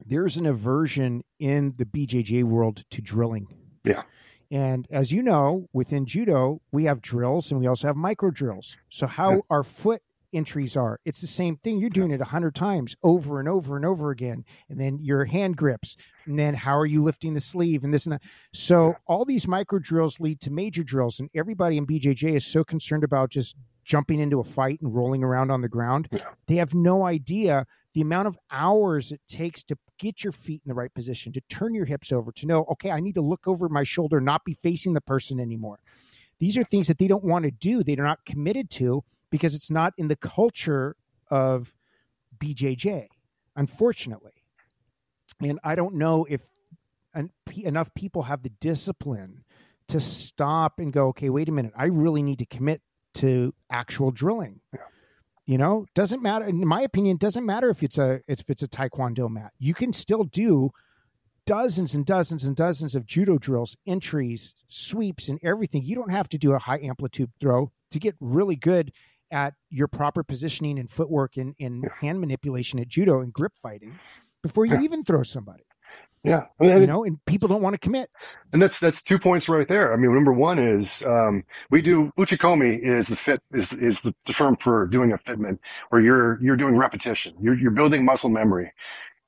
There's 0.04 0.36
an 0.36 0.46
aversion 0.46 1.24
in 1.38 1.74
the 1.78 1.84
BJJ 1.84 2.44
world 2.44 2.84
to 2.90 3.00
drilling. 3.00 3.48
Yeah. 3.84 4.02
And 4.50 4.86
as 4.90 5.12
you 5.12 5.22
know, 5.22 5.68
within 5.72 6.06
judo, 6.06 6.60
we 6.72 6.84
have 6.84 7.00
drills 7.00 7.50
and 7.50 7.60
we 7.60 7.66
also 7.66 7.86
have 7.86 7.96
micro 7.96 8.30
drills. 8.30 8.76
So 8.88 9.06
how 9.06 9.30
yeah. 9.30 9.40
our 9.48 9.62
foot 9.62 10.02
entries 10.32 10.76
are. 10.76 11.00
It's 11.04 11.20
the 11.20 11.26
same 11.26 11.56
thing. 11.56 11.78
You're 11.78 11.90
doing 11.90 12.10
it 12.10 12.20
a 12.20 12.24
hundred 12.24 12.54
times 12.54 12.96
over 13.02 13.40
and 13.40 13.48
over 13.48 13.76
and 13.76 13.84
over 13.84 14.10
again. 14.10 14.44
And 14.68 14.78
then 14.78 14.98
your 15.00 15.24
hand 15.24 15.56
grips. 15.56 15.96
And 16.26 16.38
then 16.38 16.54
how 16.54 16.76
are 16.76 16.86
you 16.86 17.02
lifting 17.02 17.34
the 17.34 17.40
sleeve 17.40 17.84
and 17.84 17.92
this 17.92 18.06
and 18.06 18.14
that. 18.14 18.22
So 18.52 18.94
all 19.06 19.24
these 19.24 19.48
micro 19.48 19.78
drills 19.78 20.20
lead 20.20 20.40
to 20.42 20.50
major 20.50 20.82
drills. 20.82 21.20
And 21.20 21.30
everybody 21.34 21.76
in 21.76 21.86
BJJ 21.86 22.36
is 22.36 22.46
so 22.46 22.64
concerned 22.64 23.04
about 23.04 23.30
just 23.30 23.56
jumping 23.84 24.20
into 24.20 24.40
a 24.40 24.44
fight 24.44 24.80
and 24.80 24.94
rolling 24.94 25.24
around 25.24 25.50
on 25.50 25.60
the 25.60 25.68
ground. 25.68 26.08
They 26.46 26.56
have 26.56 26.74
no 26.74 27.04
idea 27.04 27.66
the 27.94 28.02
amount 28.02 28.28
of 28.28 28.38
hours 28.50 29.10
it 29.10 29.20
takes 29.28 29.62
to 29.64 29.76
get 29.98 30.22
your 30.22 30.32
feet 30.32 30.62
in 30.64 30.68
the 30.68 30.74
right 30.74 30.94
position, 30.94 31.32
to 31.32 31.40
turn 31.48 31.74
your 31.74 31.84
hips 31.84 32.12
over, 32.12 32.30
to 32.32 32.46
know, 32.46 32.64
okay, 32.70 32.90
I 32.90 33.00
need 33.00 33.14
to 33.14 33.20
look 33.20 33.48
over 33.48 33.68
my 33.68 33.82
shoulder, 33.82 34.20
not 34.20 34.44
be 34.44 34.54
facing 34.54 34.92
the 34.92 35.00
person 35.00 35.40
anymore. 35.40 35.80
These 36.38 36.56
are 36.56 36.64
things 36.64 36.86
that 36.88 36.98
they 36.98 37.08
don't 37.08 37.24
want 37.24 37.44
to 37.44 37.50
do. 37.50 37.82
They're 37.82 37.96
not 37.96 38.24
committed 38.24 38.70
to 38.70 39.02
because 39.30 39.54
it's 39.54 39.70
not 39.70 39.92
in 39.96 40.08
the 40.08 40.16
culture 40.16 40.96
of 41.30 41.72
BJJ, 42.38 43.06
unfortunately. 43.56 44.32
And 45.40 45.58
I 45.64 45.74
don't 45.74 45.94
know 45.94 46.26
if 46.28 46.42
enough 47.56 47.92
people 47.94 48.22
have 48.22 48.42
the 48.42 48.50
discipline 48.60 49.44
to 49.88 50.00
stop 50.00 50.78
and 50.78 50.92
go, 50.92 51.08
okay, 51.08 51.30
wait 51.30 51.48
a 51.48 51.52
minute, 51.52 51.72
I 51.76 51.86
really 51.86 52.22
need 52.22 52.38
to 52.38 52.46
commit 52.46 52.80
to 53.14 53.52
actual 53.70 54.10
drilling. 54.10 54.60
Yeah. 54.72 54.80
You 55.46 55.58
know, 55.58 55.86
doesn't 55.94 56.22
matter. 56.22 56.44
In 56.44 56.64
my 56.64 56.82
opinion, 56.82 57.16
doesn't 57.16 57.44
matter 57.44 57.70
if 57.70 57.82
it's 57.82 57.98
a 57.98 58.20
if 58.28 58.48
it's 58.48 58.62
a 58.62 58.68
taekwondo 58.68 59.28
mat. 59.28 59.52
You 59.58 59.74
can 59.74 59.92
still 59.92 60.22
do 60.22 60.70
dozens 61.44 61.94
and 61.96 62.06
dozens 62.06 62.44
and 62.44 62.54
dozens 62.54 62.94
of 62.94 63.04
judo 63.04 63.36
drills, 63.36 63.76
entries, 63.84 64.54
sweeps, 64.68 65.28
and 65.28 65.40
everything. 65.42 65.82
You 65.82 65.96
don't 65.96 66.12
have 66.12 66.28
to 66.28 66.38
do 66.38 66.52
a 66.52 66.58
high 66.60 66.78
amplitude 66.78 67.32
throw 67.40 67.72
to 67.90 67.98
get 67.98 68.14
really 68.20 68.54
good 68.54 68.92
at 69.30 69.54
your 69.70 69.88
proper 69.88 70.22
positioning 70.22 70.78
and 70.78 70.90
footwork 70.90 71.36
and, 71.36 71.54
and 71.60 71.88
hand 72.00 72.20
manipulation 72.20 72.78
at 72.78 72.88
judo 72.88 73.20
and 73.20 73.32
grip 73.32 73.52
fighting 73.62 73.94
before 74.42 74.66
you 74.66 74.80
even 74.80 75.02
throw 75.02 75.22
somebody. 75.22 75.64
Yeah, 76.22 76.42
you 76.60 76.86
know, 76.86 77.04
and 77.04 77.18
people 77.24 77.48
don't 77.48 77.62
want 77.62 77.72
to 77.72 77.78
commit. 77.78 78.10
And 78.52 78.60
that's 78.60 78.78
that's 78.78 79.02
two 79.02 79.18
points 79.18 79.48
right 79.48 79.66
there. 79.66 79.94
I 79.94 79.96
mean, 79.96 80.14
number 80.14 80.34
one 80.34 80.58
is 80.58 81.02
um, 81.06 81.44
we 81.70 81.80
do 81.80 82.12
Uchikomi 82.18 82.78
is 82.78 83.08
the 83.08 83.16
fit 83.16 83.40
is 83.54 83.72
is 83.72 84.02
the, 84.02 84.14
the 84.26 84.34
term 84.34 84.56
for 84.56 84.86
doing 84.86 85.12
a 85.12 85.16
fitment 85.16 85.58
where 85.88 86.02
you're 86.02 86.38
you're 86.42 86.56
doing 86.56 86.76
repetition. 86.76 87.34
You're 87.40 87.54
you're 87.54 87.70
building 87.70 88.04
muscle 88.04 88.28
memory, 88.28 88.70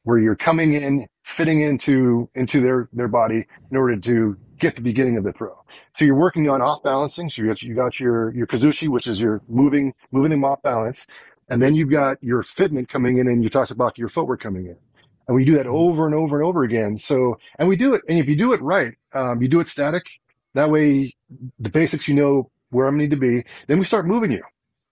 where 0.04 0.18
you're 0.18 0.36
coming 0.36 0.74
in, 0.74 1.06
fitting 1.24 1.62
into 1.62 2.28
into 2.34 2.60
their 2.60 2.88
their 2.92 3.08
body 3.08 3.46
in 3.70 3.76
order 3.76 3.96
to 3.96 4.36
get 4.58 4.76
the 4.76 4.82
beginning 4.82 5.16
of 5.16 5.24
the 5.24 5.32
throw. 5.32 5.56
So 5.94 6.04
you're 6.04 6.16
working 6.16 6.48
on 6.48 6.62
off 6.62 6.82
balancing. 6.82 7.30
So 7.30 7.42
you 7.42 7.48
got 7.48 7.62
you 7.62 7.74
got 7.74 8.00
your 8.00 8.34
your 8.34 8.46
kuzushi, 8.46 8.88
which 8.88 9.06
is 9.06 9.20
your 9.20 9.42
moving 9.48 9.94
moving 10.10 10.30
them 10.30 10.44
off 10.44 10.62
balance, 10.62 11.06
and 11.48 11.62
then 11.62 11.74
you've 11.74 11.90
got 11.90 12.22
your 12.22 12.42
fitment 12.42 12.88
coming 12.88 13.18
in, 13.18 13.28
and 13.28 13.42
you 13.42 13.50
talked 13.50 13.70
about 13.70 13.98
your 13.98 14.08
footwork 14.08 14.40
coming 14.40 14.66
in. 14.66 14.76
And 15.28 15.36
we 15.36 15.44
do 15.44 15.54
that 15.54 15.66
over 15.66 16.06
and 16.06 16.14
over 16.14 16.40
and 16.40 16.46
over 16.46 16.64
again. 16.64 16.98
So, 16.98 17.38
and 17.58 17.68
we 17.68 17.76
do 17.76 17.94
it, 17.94 18.02
and 18.08 18.18
if 18.18 18.28
you 18.28 18.36
do 18.36 18.52
it 18.52 18.60
right, 18.62 18.94
um, 19.14 19.40
you 19.40 19.48
do 19.48 19.60
it 19.60 19.68
static. 19.68 20.04
That 20.54 20.70
way, 20.70 21.14
the 21.60 21.70
basics 21.70 22.08
you 22.08 22.14
know 22.14 22.50
where 22.70 22.86
I'm 22.86 22.98
need 22.98 23.10
to 23.10 23.16
be. 23.16 23.44
Then 23.68 23.78
we 23.78 23.84
start 23.84 24.06
moving 24.06 24.32
you. 24.32 24.42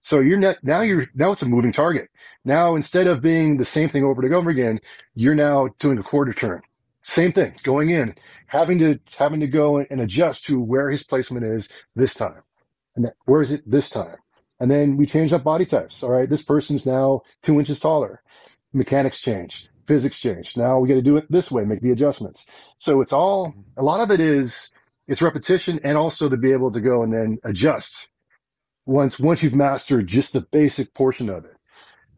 So 0.00 0.20
you're 0.20 0.38
not, 0.38 0.56
now 0.62 0.80
you're, 0.80 1.06
now 1.14 1.32
it's 1.32 1.42
a 1.42 1.46
moving 1.46 1.72
target. 1.72 2.08
Now 2.44 2.74
instead 2.74 3.06
of 3.06 3.20
being 3.20 3.56
the 3.56 3.64
same 3.64 3.88
thing 3.88 4.04
over 4.04 4.22
and 4.22 4.34
over 4.34 4.50
again, 4.50 4.80
you're 5.14 5.34
now 5.34 5.68
doing 5.78 5.98
a 5.98 6.02
quarter 6.02 6.32
turn. 6.32 6.62
Same 7.02 7.32
thing, 7.32 7.54
going 7.62 7.90
in, 7.90 8.14
having 8.46 8.78
to, 8.78 8.98
having 9.16 9.40
to 9.40 9.46
go 9.46 9.78
and 9.78 10.00
adjust 10.00 10.44
to 10.46 10.60
where 10.60 10.90
his 10.90 11.02
placement 11.02 11.44
is 11.44 11.70
this 11.96 12.14
time. 12.14 12.42
And 12.96 13.06
that, 13.06 13.14
where 13.24 13.42
is 13.42 13.50
it 13.50 13.62
this 13.68 13.88
time? 13.90 14.16
And 14.58 14.70
then 14.70 14.96
we 14.96 15.06
change 15.06 15.32
up 15.32 15.42
body 15.42 15.64
types. 15.64 16.02
All 16.02 16.10
right. 16.10 16.28
This 16.28 16.42
person's 16.42 16.84
now 16.84 17.22
two 17.42 17.58
inches 17.58 17.80
taller. 17.80 18.22
Mechanics 18.72 19.20
change, 19.20 19.68
physics 19.86 20.18
change. 20.18 20.56
Now 20.56 20.78
we 20.78 20.88
got 20.88 20.94
to 20.94 21.02
do 21.02 21.16
it 21.16 21.30
this 21.30 21.50
way, 21.50 21.64
make 21.64 21.80
the 21.80 21.92
adjustments. 21.92 22.46
So 22.76 23.00
it's 23.00 23.12
all, 23.12 23.48
mm-hmm. 23.48 23.80
a 23.80 23.82
lot 23.82 24.00
of 24.00 24.10
it 24.10 24.20
is, 24.20 24.70
it's 25.08 25.22
repetition 25.22 25.80
and 25.82 25.96
also 25.96 26.28
to 26.28 26.36
be 26.36 26.52
able 26.52 26.70
to 26.72 26.80
go 26.80 27.02
and 27.02 27.12
then 27.12 27.38
adjust 27.42 28.08
once 28.90 29.18
once 29.20 29.42
you've 29.42 29.54
mastered 29.54 30.06
just 30.06 30.32
the 30.32 30.40
basic 30.40 30.92
portion 30.94 31.28
of 31.30 31.44
it. 31.44 31.56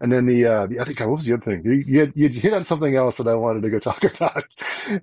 And 0.00 0.10
then 0.10 0.26
the 0.26 0.44
uh, 0.46 0.66
the 0.66 0.80
other 0.80 0.92
God, 0.94 1.06
what 1.08 1.16
was 1.16 1.26
the 1.26 1.34
other 1.34 1.44
thing? 1.44 1.62
You, 1.64 1.72
you, 1.72 2.00
had, 2.00 2.12
you 2.16 2.28
hit 2.28 2.52
on 2.52 2.64
something 2.64 2.96
else 2.96 3.18
that 3.18 3.28
I 3.28 3.34
wanted 3.36 3.62
to 3.62 3.70
go 3.70 3.78
talk 3.90 4.02
about, 4.02 4.44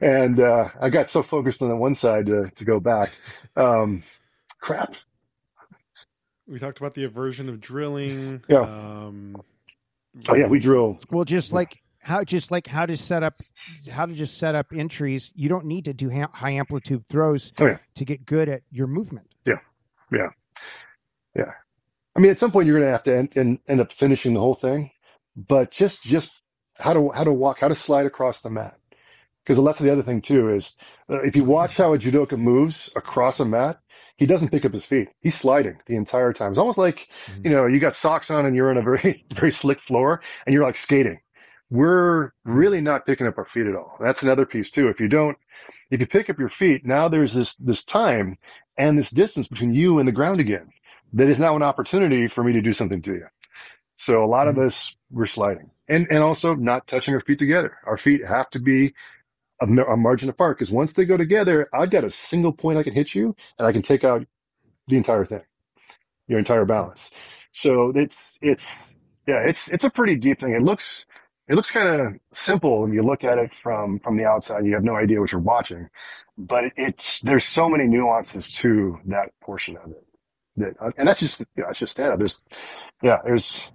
and 0.01 0.39
uh, 0.41 0.67
I 0.81 0.89
got 0.89 1.09
so 1.09 1.23
focused 1.23 1.61
on 1.61 1.69
the 1.69 1.75
one 1.77 1.95
side 1.95 2.25
to 2.25 2.49
to 2.53 2.65
go 2.65 2.79
back. 2.81 3.11
Um, 3.55 4.03
crap. 4.59 4.95
We 6.47 6.59
talked 6.59 6.79
about 6.79 6.95
the 6.95 7.05
aversion 7.05 7.47
of 7.47 7.61
drilling. 7.61 8.43
Yeah. 8.49 8.61
Um, 8.61 9.41
Oh 10.27 10.35
yeah, 10.35 10.47
we 10.47 10.59
drill. 10.59 10.97
Well, 11.11 11.23
just 11.23 11.53
like 11.53 11.81
how 12.01 12.23
just 12.25 12.51
like 12.51 12.67
how 12.67 12.85
to 12.85 12.97
set 12.97 13.23
up 13.23 13.35
how 13.89 14.05
to 14.05 14.13
just 14.13 14.37
set 14.37 14.55
up 14.55 14.65
entries. 14.75 15.31
You 15.35 15.47
don't 15.47 15.65
need 15.65 15.85
to 15.85 15.93
do 15.93 16.09
ha- 16.09 16.31
high 16.33 16.51
amplitude 16.51 17.05
throws 17.07 17.53
Oh, 17.59 17.67
yeah. 17.67 17.77
to 17.95 18.05
get 18.05 18.25
good 18.25 18.49
at 18.49 18.63
your 18.71 18.87
movement. 18.87 19.27
I 22.15 22.21
mean, 22.21 22.31
at 22.31 22.39
some 22.39 22.51
point 22.51 22.67
you're 22.67 22.77
going 22.79 22.87
to 22.87 22.93
have 22.93 23.03
to 23.05 23.17
end, 23.17 23.33
end, 23.37 23.59
end 23.67 23.81
up 23.81 23.93
finishing 23.93 24.35
the 24.35 24.41
whole 24.41 24.55
thing, 24.55 24.91
but 25.37 25.71
just 25.71 26.03
just 26.03 26.31
how 26.79 26.93
to 26.93 27.11
how 27.11 27.25
to 27.25 27.33
walk, 27.33 27.59
how 27.61 27.69
to 27.69 27.75
slide 27.75 28.07
across 28.07 28.43
the 28.43 28.51
mat. 28.51 28.77
Because 29.45 29.63
that's 29.63 29.79
the 29.79 29.91
other 29.91 30.03
thing 30.03 30.21
too 30.21 30.53
is 30.55 30.77
uh, 31.09 31.21
if 31.23 31.35
you 31.35 31.43
watch 31.45 31.77
how 31.77 31.95
a 31.95 31.99
judoka 31.99 32.37
moves 32.39 32.91
across 32.95 33.41
a 33.41 33.45
mat, 33.45 33.79
he 34.17 34.27
doesn't 34.27 34.51
pick 34.51 34.65
up 34.65 34.73
his 34.73 34.85
feet. 34.85 35.09
He's 35.21 35.35
sliding 35.35 35.79
the 35.87 35.97
entire 35.97 36.33
time. 36.33 36.51
It's 36.53 36.59
almost 36.59 36.79
like 36.79 37.09
Mhm. 37.29 37.45
you 37.45 37.51
know 37.51 37.67
you 37.67 37.79
got 37.79 37.95
socks 37.97 38.31
on 38.31 38.45
and 38.45 38.55
you're 38.55 38.71
on 38.71 38.77
a 38.77 38.83
very 38.83 39.25
very 39.33 39.51
slick 39.51 39.79
floor 39.79 40.21
and 40.45 40.53
you're 40.53 40.65
like 40.65 40.77
skating. 40.77 41.19
We're 41.71 42.33
really 42.45 42.81
not 42.81 43.07
picking 43.07 43.27
up 43.27 43.39
our 43.39 43.45
feet 43.45 43.67
at 43.67 43.75
all. 43.75 43.97
That's 44.01 44.23
another 44.23 44.45
piece 44.45 44.71
too. 44.71 44.89
If 44.89 45.01
you 45.01 45.09
don't, 45.09 45.37
if 45.91 45.99
you 46.01 46.07
pick 46.07 46.29
up 46.29 46.39
your 46.39 46.49
feet, 46.49 46.85
now 46.85 47.07
there's 47.09 47.33
this 47.33 47.55
this 47.57 47.85
time 47.85 48.37
and 48.77 48.97
this 48.99 49.11
distance 49.11 49.47
between 49.47 49.73
you 49.73 49.99
and 49.99 50.07
the 50.07 50.13
ground 50.13 50.39
again 50.41 50.69
that 51.13 51.29
is 51.29 51.39
now 51.39 51.55
an 51.55 51.63
opportunity 51.63 52.27
for 52.27 52.43
me 52.43 52.53
to 52.53 52.61
do 52.61 52.73
something 52.73 53.01
to 53.03 53.13
you. 53.13 53.27
So 53.95 54.23
a 54.23 54.27
lot 54.27 54.47
of 54.47 54.55
mm-hmm. 54.55 54.67
us, 54.67 54.95
we're 55.11 55.25
sliding 55.25 55.71
and, 55.87 56.07
and 56.09 56.19
also 56.19 56.55
not 56.55 56.87
touching 56.87 57.13
our 57.13 57.21
feet 57.21 57.39
together. 57.39 57.77
Our 57.85 57.97
feet 57.97 58.25
have 58.25 58.49
to 58.51 58.59
be 58.59 58.93
a, 59.61 59.65
a 59.65 59.97
margin 59.97 60.29
apart 60.29 60.57
because 60.57 60.71
once 60.71 60.93
they 60.93 61.05
go 61.05 61.17
together, 61.17 61.67
I've 61.73 61.89
got 61.89 62.03
a 62.03 62.09
single 62.09 62.53
point 62.53 62.77
I 62.77 62.83
can 62.83 62.93
hit 62.93 63.13
you 63.13 63.35
and 63.57 63.67
I 63.67 63.71
can 63.71 63.81
take 63.81 64.03
out 64.03 64.25
the 64.87 64.97
entire 64.97 65.25
thing, 65.25 65.41
your 66.27 66.39
entire 66.39 66.65
balance. 66.65 67.11
So 67.51 67.91
it's, 67.95 68.37
it's, 68.41 68.93
yeah, 69.27 69.43
it's, 69.45 69.69
it's 69.69 69.83
a 69.83 69.89
pretty 69.89 70.15
deep 70.15 70.39
thing. 70.39 70.53
It 70.53 70.61
looks, 70.61 71.05
it 71.47 71.55
looks 71.55 71.71
kind 71.71 72.01
of 72.01 72.13
simple 72.31 72.83
when 72.83 72.93
you 72.93 73.01
look 73.01 73.23
at 73.23 73.37
it 73.37 73.53
from, 73.53 73.99
from 73.99 74.17
the 74.17 74.25
outside. 74.25 74.65
You 74.65 74.75
have 74.75 74.83
no 74.83 74.95
idea 74.95 75.19
what 75.19 75.31
you're 75.31 75.41
watching, 75.41 75.89
but 76.37 76.65
it's, 76.77 77.19
there's 77.21 77.43
so 77.43 77.67
many 77.67 77.85
nuances 77.85 78.53
to 78.55 78.99
that 79.07 79.31
portion 79.41 79.75
of 79.77 79.91
it 79.91 80.05
that, 80.59 80.93
and 80.97 81.07
that's 81.07 81.19
just, 81.19 81.39
you 81.41 81.45
know, 81.57 81.65
that's 81.67 81.79
just 81.79 81.93
stand 81.93 82.13
up. 82.13 82.19
There's, 82.19 82.43
yeah, 83.03 83.17
there's, 83.25 83.71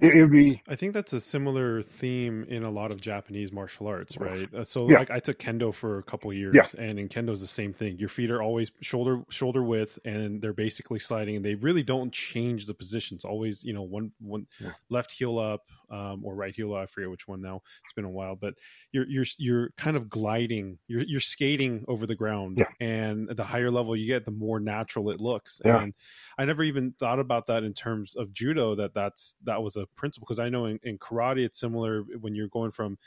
it, 0.00 0.14
it 0.14 0.22
would 0.22 0.32
be, 0.32 0.62
I 0.68 0.76
think 0.76 0.94
that's 0.94 1.12
a 1.12 1.20
similar 1.20 1.82
theme 1.82 2.44
in 2.48 2.64
a 2.64 2.70
lot 2.70 2.90
of 2.92 3.00
Japanese 3.00 3.52
martial 3.52 3.86
arts, 3.88 4.20
right? 4.20 4.52
Uh, 4.54 4.64
So, 4.64 4.86
Yeah. 4.86 4.98
like, 4.98 5.10
I 5.10 5.20
took 5.20 5.38
kendo 5.38 5.74
for 5.74 5.98
a 5.98 6.02
couple 6.02 6.32
years, 6.32 6.74
Yeah. 6.74 6.80
and 6.80 6.98
in 6.98 7.08
kendo 7.08 7.30
is 7.32 7.40
the 7.42 7.46
same 7.48 7.72
thing. 7.72 7.98
Your 7.98 8.08
feet 8.10 8.30
are 8.30 8.42
always 8.42 8.72
shoulder 8.82 9.22
shoulder 9.30 9.62
width, 9.64 9.98
and 10.04 10.42
they're 10.42 10.54
basically 10.54 10.98
sliding, 11.00 11.36
and 11.36 11.44
they 11.44 11.56
really 11.56 11.82
don't 11.82 12.12
change 12.12 12.66
the 12.66 12.74
positions. 12.74 13.24
Always, 13.24 13.64
you 13.64 13.74
know, 13.74 13.82
one 13.82 14.12
one 14.20 14.46
Yeah. 14.60 14.70
left 14.90 15.12
heel 15.12 15.38
up 15.38 15.64
um, 15.90 16.24
or 16.24 16.34
right 16.34 16.54
heel. 16.54 16.74
I 16.74 16.86
forget 16.86 17.10
which 17.10 17.26
one 17.28 17.40
now. 17.42 17.62
It's 17.84 17.92
been 17.92 18.04
a 18.04 18.10
while, 18.10 18.36
but 18.36 18.54
you're 18.92 19.06
you're 19.08 19.26
you're 19.38 19.70
kind 19.76 19.96
of 19.96 20.08
gliding. 20.08 20.78
You're 20.88 21.02
you're 21.02 21.20
skating 21.20 21.84
over 21.88 22.06
the 22.06 22.14
ground, 22.14 22.58
Yeah. 22.58 22.66
and 22.80 23.28
the 23.28 23.44
higher 23.44 23.70
level 23.70 23.96
you 23.96 24.06
get, 24.06 24.24
the 24.24 24.30
more 24.30 24.60
natural 24.60 25.10
it 25.10 25.20
looks. 25.20 25.60
Yeah. 25.64 25.82
And 25.82 25.94
I 26.38 26.44
never 26.44 26.62
even 26.62 26.92
thought 26.98 27.18
about 27.18 27.46
that 27.48 27.64
in 27.64 27.72
terms 27.74 28.14
of 28.14 28.32
judo. 28.32 28.74
That 28.74 28.94
that's 28.94 29.34
that 29.44 29.62
was 29.62 29.76
a 29.76 29.86
principle 29.96 30.26
because 30.26 30.38
I 30.38 30.48
know 30.48 30.66
in, 30.66 30.78
in 30.82 30.98
karate 30.98 31.44
it's 31.44 31.58
similar 31.58 32.02
when 32.20 32.34
you're 32.34 32.48
going 32.48 32.70
from 32.70 32.98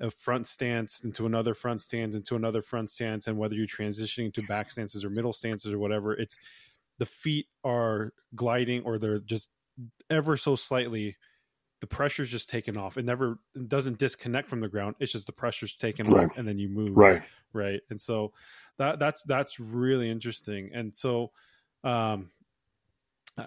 a 0.00 0.10
front 0.10 0.46
stance 0.46 1.00
into 1.04 1.26
another 1.26 1.54
front 1.54 1.80
stance 1.80 2.14
into 2.16 2.34
another 2.34 2.60
front 2.62 2.90
stance, 2.90 3.26
and 3.26 3.38
whether 3.38 3.54
you're 3.54 3.66
transitioning 3.66 4.32
to 4.34 4.42
back 4.42 4.70
stances 4.70 5.04
or 5.04 5.10
middle 5.10 5.32
stances 5.32 5.72
or 5.72 5.78
whatever, 5.78 6.12
it's 6.14 6.36
the 6.98 7.06
feet 7.06 7.46
are 7.64 8.12
gliding 8.34 8.82
or 8.84 8.98
they're 8.98 9.18
just 9.20 9.50
ever 10.10 10.36
so 10.36 10.54
slightly. 10.56 11.16
The 11.82 11.86
pressure's 11.88 12.30
just 12.30 12.48
taken 12.48 12.76
off. 12.78 12.96
It 12.96 13.04
never 13.04 13.38
it 13.54 13.68
doesn't 13.68 13.98
disconnect 13.98 14.48
from 14.48 14.60
the 14.60 14.68
ground. 14.68 14.94
It's 15.00 15.12
just 15.12 15.26
the 15.26 15.32
pressure's 15.32 15.74
taken 15.76 16.06
Right. 16.10 16.30
off, 16.30 16.38
and 16.38 16.46
then 16.48 16.56
you 16.58 16.68
move 16.70 16.96
right. 16.96 17.22
right 17.52 17.80
and 17.90 18.00
so 18.00 18.32
that 18.78 18.98
that's 18.98 19.22
that's 19.24 19.60
really 19.60 20.08
interesting 20.10 20.70
and 20.72 20.94
so 20.94 21.32
um 21.84 22.30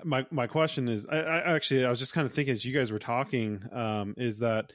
my 0.03 0.25
my 0.31 0.47
question 0.47 0.87
is 0.89 1.05
I, 1.05 1.17
I 1.17 1.55
actually 1.55 1.85
i 1.85 1.89
was 1.89 1.99
just 1.99 2.13
kind 2.13 2.25
of 2.27 2.33
thinking 2.33 2.51
as 2.51 2.65
you 2.65 2.73
guys 2.77 2.91
were 2.91 2.99
talking 2.99 3.63
um 3.71 4.13
is 4.17 4.39
that 4.39 4.71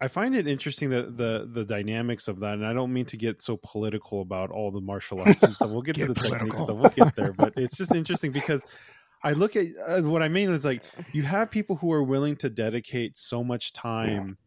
i 0.00 0.08
find 0.08 0.34
it 0.34 0.46
interesting 0.46 0.90
that 0.90 1.16
the 1.16 1.48
the 1.52 1.64
dynamics 1.64 2.26
of 2.28 2.40
that 2.40 2.54
and 2.54 2.66
i 2.66 2.72
don't 2.72 2.92
mean 2.92 3.04
to 3.06 3.16
get 3.16 3.40
so 3.42 3.58
political 3.62 4.20
about 4.22 4.50
all 4.50 4.70
the 4.70 4.80
martial 4.80 5.20
arts 5.20 5.42
and 5.42 5.52
stuff 5.54 5.70
we'll 5.70 5.82
get, 5.82 5.94
to 5.96 6.06
Get 6.06 6.08
the 6.08 6.14
techniques 6.14 6.56
political. 6.60 6.66
stuff 6.66 6.76
we'll 6.98 7.06
get 7.06 7.16
there 7.16 7.32
but 7.32 7.52
it's 7.56 7.76
just 7.76 7.94
interesting 7.94 8.32
because 8.32 8.64
I 9.22 9.32
look 9.32 9.56
at 9.56 9.66
uh, 9.86 10.02
what 10.02 10.22
I 10.22 10.28
mean 10.28 10.50
is 10.50 10.64
like 10.64 10.82
you 11.12 11.22
have 11.22 11.50
people 11.50 11.76
who 11.76 11.92
are 11.92 12.02
willing 12.02 12.36
to 12.36 12.50
dedicate 12.50 13.18
so 13.18 13.42
much 13.42 13.72
time 13.72 14.38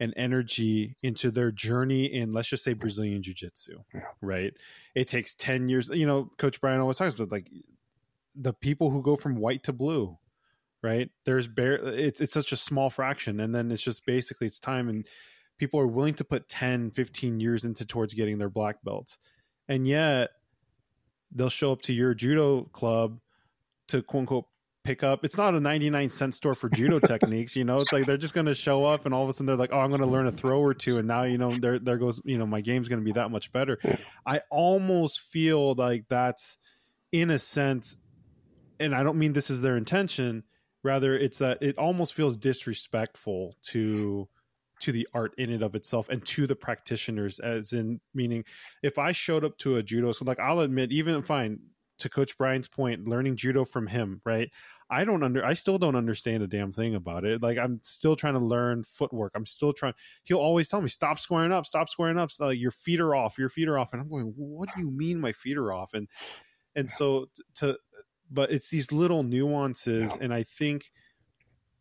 and 0.00 0.14
energy 0.16 0.94
into 1.02 1.30
their 1.30 1.50
journey 1.50 2.04
in 2.04 2.32
let's 2.32 2.48
just 2.48 2.62
say 2.62 2.72
Brazilian 2.72 3.22
jiu-jitsu, 3.22 3.78
Yeah. 3.94 4.00
right? 4.20 4.52
It 4.94 5.08
takes 5.08 5.34
10 5.34 5.68
years, 5.68 5.88
you 5.88 6.06
know, 6.06 6.30
coach 6.38 6.60
Bryan 6.60 6.80
always 6.80 6.98
talks 6.98 7.14
about 7.14 7.32
like 7.32 7.50
the 8.36 8.52
people 8.52 8.90
who 8.90 9.02
go 9.02 9.16
from 9.16 9.36
white 9.36 9.64
to 9.64 9.72
blue, 9.72 10.18
right? 10.82 11.10
There's 11.24 11.48
bare 11.48 11.74
it's 11.74 12.20
it's 12.20 12.32
such 12.32 12.52
a 12.52 12.56
small 12.56 12.90
fraction 12.90 13.40
and 13.40 13.54
then 13.54 13.70
it's 13.72 13.82
just 13.82 14.06
basically 14.06 14.46
it's 14.46 14.60
time 14.60 14.88
and 14.88 15.06
people 15.58 15.80
are 15.80 15.88
willing 15.88 16.14
to 16.14 16.24
put 16.24 16.48
10, 16.48 16.92
15 16.92 17.40
years 17.40 17.64
into 17.64 17.84
towards 17.84 18.14
getting 18.14 18.38
their 18.38 18.50
black 18.50 18.76
belts. 18.84 19.18
And 19.66 19.88
yet 19.88 20.30
they'll 21.34 21.50
show 21.50 21.72
up 21.72 21.82
to 21.82 21.92
your 21.92 22.14
judo 22.14 22.64
club 22.72 23.18
to 23.88 24.02
quote 24.02 24.20
unquote 24.20 24.44
pick 24.84 25.02
up. 25.02 25.24
It's 25.24 25.36
not 25.36 25.54
a 25.54 25.60
99 25.60 26.08
cent 26.08 26.34
store 26.34 26.54
for 26.54 26.68
judo 26.70 26.98
techniques, 27.06 27.56
you 27.56 27.64
know. 27.64 27.76
It's 27.76 27.92
like 27.92 28.06
they're 28.06 28.16
just 28.16 28.34
going 28.34 28.46
to 28.46 28.54
show 28.54 28.86
up 28.86 29.04
and 29.04 29.14
all 29.14 29.22
of 29.22 29.28
a 29.28 29.32
sudden 29.32 29.46
they're 29.46 29.56
like, 29.56 29.72
"Oh, 29.72 29.80
I'm 29.80 29.90
going 29.90 30.00
to 30.00 30.06
learn 30.06 30.26
a 30.26 30.32
throw 30.32 30.60
or 30.60 30.74
two 30.74 30.98
and 30.98 31.06
now, 31.06 31.24
you 31.24 31.38
know, 31.38 31.58
there 31.58 31.78
there 31.78 31.98
goes, 31.98 32.20
you 32.24 32.38
know, 32.38 32.46
my 32.46 32.60
game's 32.60 32.88
going 32.88 33.00
to 33.00 33.04
be 33.04 33.12
that 33.12 33.30
much 33.30 33.52
better." 33.52 33.78
I 34.24 34.40
almost 34.50 35.20
feel 35.20 35.74
like 35.74 36.06
that's 36.08 36.58
in 37.12 37.30
a 37.30 37.38
sense 37.38 37.96
and 38.80 38.94
I 38.94 39.02
don't 39.02 39.18
mean 39.18 39.32
this 39.32 39.50
is 39.50 39.60
their 39.60 39.76
intention, 39.76 40.44
rather 40.82 41.16
it's 41.16 41.38
that 41.38 41.62
it 41.62 41.76
almost 41.78 42.14
feels 42.14 42.36
disrespectful 42.36 43.56
to 43.68 44.28
to 44.80 44.92
the 44.92 45.08
art 45.12 45.34
in 45.38 45.50
and 45.50 45.62
of 45.62 45.74
itself 45.74 46.08
and 46.08 46.24
to 46.24 46.46
the 46.46 46.54
practitioners 46.54 47.40
as 47.40 47.72
in 47.72 48.00
meaning 48.14 48.44
if 48.80 48.96
I 48.96 49.10
showed 49.10 49.44
up 49.44 49.58
to 49.58 49.76
a 49.76 49.82
judo 49.82 50.12
so 50.12 50.24
like 50.24 50.38
I'll 50.38 50.60
admit 50.60 50.92
even 50.92 51.20
fine 51.22 51.58
to 51.98 52.08
coach 52.08 52.36
Bryan's 52.38 52.68
point 52.68 53.06
learning 53.06 53.36
judo 53.36 53.64
from 53.64 53.86
him 53.86 54.20
right? 54.24 54.50
I 54.90 55.04
don't 55.04 55.22
under 55.22 55.44
I 55.44 55.54
still 55.54 55.78
don't 55.78 55.96
understand 55.96 56.42
a 56.42 56.46
damn 56.46 56.72
thing 56.72 56.94
about 56.94 57.24
it. 57.24 57.42
Like 57.42 57.58
I'm 57.58 57.80
still 57.82 58.16
trying 58.16 58.34
to 58.34 58.40
learn 58.40 58.84
footwork. 58.84 59.32
I'm 59.34 59.46
still 59.46 59.72
trying 59.72 59.94
he'll 60.24 60.38
always 60.38 60.68
tell 60.68 60.80
me 60.80 60.88
stop 60.88 61.18
squaring 61.18 61.52
up 61.52 61.66
stop 61.66 61.88
squaring 61.88 62.18
up. 62.18 62.30
So, 62.30 62.46
like 62.46 62.58
your 62.58 62.70
feet 62.70 63.00
are 63.00 63.14
off 63.14 63.38
your 63.38 63.50
feet 63.50 63.68
are 63.68 63.78
off. 63.78 63.92
And 63.92 64.02
I'm 64.02 64.08
going 64.08 64.32
what 64.36 64.68
do 64.74 64.80
you 64.80 64.90
mean 64.90 65.20
my 65.20 65.32
feet 65.32 65.56
are 65.56 65.72
off? 65.72 65.94
And 65.94 66.08
and 66.74 66.90
so 66.90 67.26
t- 67.34 67.42
to 67.56 67.78
but 68.30 68.50
it's 68.50 68.68
these 68.68 68.92
little 68.92 69.22
nuances 69.22 70.16
and 70.16 70.34
I 70.34 70.42
think 70.42 70.90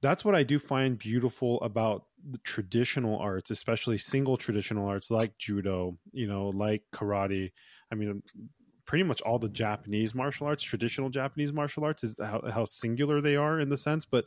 that's 0.02 0.24
what 0.24 0.36
I 0.36 0.44
do 0.44 0.60
find 0.60 0.98
beautiful 0.98 1.60
about 1.62 2.04
the 2.30 2.38
traditional 2.40 3.18
arts, 3.18 3.50
especially 3.52 3.98
single 3.98 4.38
traditional 4.38 4.88
arts 4.88 5.10
like 5.10 5.38
judo, 5.38 5.98
you 6.12 6.28
know, 6.28 6.50
like 6.50 6.84
karate. 6.94 7.52
I 7.92 7.96
mean, 7.96 8.22
pretty 8.88 9.04
much 9.04 9.22
all 9.22 9.38
the 9.38 9.50
Japanese 9.50 10.16
martial 10.16 10.48
arts, 10.48 10.64
traditional 10.64 11.10
Japanese 11.10 11.54
martial 11.54 11.84
arts, 11.84 12.04
is 12.04 12.16
how, 12.20 12.42
how 12.52 12.66
singular 12.66 13.22
they 13.22 13.36
are 13.36 13.60
in 13.60 13.70
the 13.70 13.78
sense. 13.78 14.06
But 14.06 14.26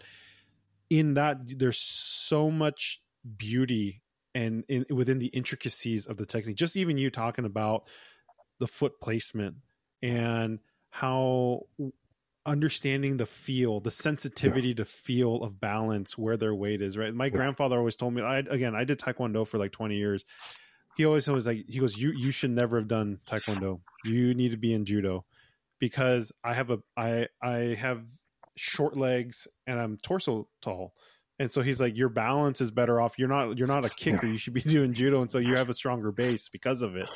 in 0.88 1.14
that, 1.14 1.38
there's 1.59 1.79
so 1.79 2.51
much 2.51 3.03
beauty 3.37 4.03
and 4.35 4.64
in, 4.68 4.87
within 4.90 5.18
the 5.18 5.27
intricacies 5.29 6.07
of 6.07 6.16
the 6.16 6.27
technique. 6.27 6.57
Just 6.57 6.77
even 6.77 6.99
you 6.99 7.11
talking 7.11 7.44
about 7.44 7.88
the 8.61 8.68
foot 8.68 9.01
placement 9.01 9.57
and 10.03 10.61
how 10.90 11.62
understanding 12.46 13.16
the 13.16 13.27
feel, 13.27 13.81
the 13.81 13.90
sensitivity 13.90 14.68
yeah. 14.68 14.75
to 14.75 14.85
feel 14.85 15.42
of 15.42 15.61
balance, 15.61 16.16
where 16.16 16.37
their 16.37 16.55
weight 16.55 16.83
is. 16.83 16.96
Right. 16.96 17.14
My 17.14 17.27
yeah. 17.27 17.31
grandfather 17.31 17.79
always 17.79 17.96
told 17.96 18.14
me. 18.14 18.23
I 18.23 18.38
again, 18.38 18.75
I 18.75 18.85
did 18.85 18.99
taekwondo 18.99 19.46
for 19.46 19.59
like 19.59 19.73
twenty 19.73 19.96
years. 19.96 20.25
He 20.96 21.05
always 21.05 21.29
was 21.29 21.46
like, 21.46 21.64
he 21.68 21.79
goes, 21.79 21.96
"You 21.96 22.12
you 22.12 22.31
should 22.31 22.50
never 22.50 22.79
have 22.79 22.88
done 22.88 23.18
taekwondo. 23.26 23.81
You 24.05 24.35
need 24.35 24.50
to 24.50 24.57
be 24.57 24.72
in 24.72 24.85
judo." 24.85 25.24
Because 25.79 26.33
I 26.44 26.55
have 26.55 26.70
a 26.70 26.79
I 26.96 27.29
I 27.42 27.76
have 27.79 28.07
short 28.57 28.96
legs 28.96 29.48
and 29.66 29.81
I'm 29.81 29.96
torso 29.96 30.48
tall. 30.61 30.94
And 31.38 31.50
so 31.50 31.62
he's 31.62 31.81
like, 31.81 31.96
your 31.96 32.11
balance 32.11 32.61
is 32.61 32.70
better 32.70 33.00
off. 33.00 33.18
You're 33.18 33.29
not 33.29 33.57
you're 33.57 33.66
not 33.66 33.87
a 33.87 33.88
kicker. 33.88 34.26
You 34.26 34.37
should 34.37 34.53
be 34.53 34.61
doing 34.76 34.92
judo, 34.92 35.20
and 35.20 35.31
so 35.31 35.38
you 35.38 35.57
have 35.57 35.70
a 35.70 35.74
stronger 35.74 36.12
base 36.12 36.48
because 36.48 36.83
of 36.83 36.96
it. 36.96 37.09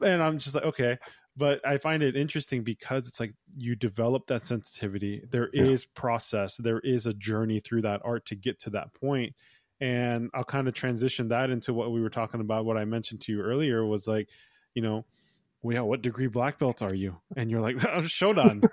And 0.00 0.22
I'm 0.22 0.38
just 0.38 0.54
like, 0.54 0.64
okay 0.64 0.98
but 1.36 1.66
I 1.66 1.78
find 1.78 2.02
it 2.02 2.16
interesting 2.16 2.62
because 2.62 3.06
it's 3.06 3.20
like 3.20 3.34
you 3.56 3.76
develop 3.76 4.26
that 4.28 4.42
sensitivity. 4.42 5.22
there 5.30 5.48
is 5.48 5.84
process, 5.84 6.56
there 6.56 6.80
is 6.80 7.06
a 7.06 7.12
journey 7.12 7.60
through 7.60 7.82
that 7.82 8.00
art 8.04 8.24
to 8.26 8.34
get 8.34 8.58
to 8.60 8.70
that 8.70 8.94
point. 8.94 9.34
And 9.80 10.30
I'll 10.34 10.44
kind 10.44 10.68
of 10.68 10.74
transition 10.74 11.28
that 11.28 11.50
into 11.50 11.74
what 11.74 11.92
we 11.92 12.00
were 12.00 12.10
talking 12.10 12.40
about. 12.40 12.64
What 12.64 12.78
I 12.78 12.84
mentioned 12.84 13.20
to 13.22 13.32
you 13.32 13.42
earlier 13.42 13.84
was 13.84 14.08
like, 14.08 14.28
you 14.74 14.82
know, 14.82 15.04
well, 15.66 15.74
yeah, 15.74 15.80
what 15.80 16.00
degree 16.00 16.28
black 16.28 16.60
belt 16.60 16.80
are 16.80 16.94
you? 16.94 17.16
And 17.36 17.50
you're 17.50 17.60
like, 17.60 17.76
oh, 17.92 18.02
Shodan. 18.02 18.64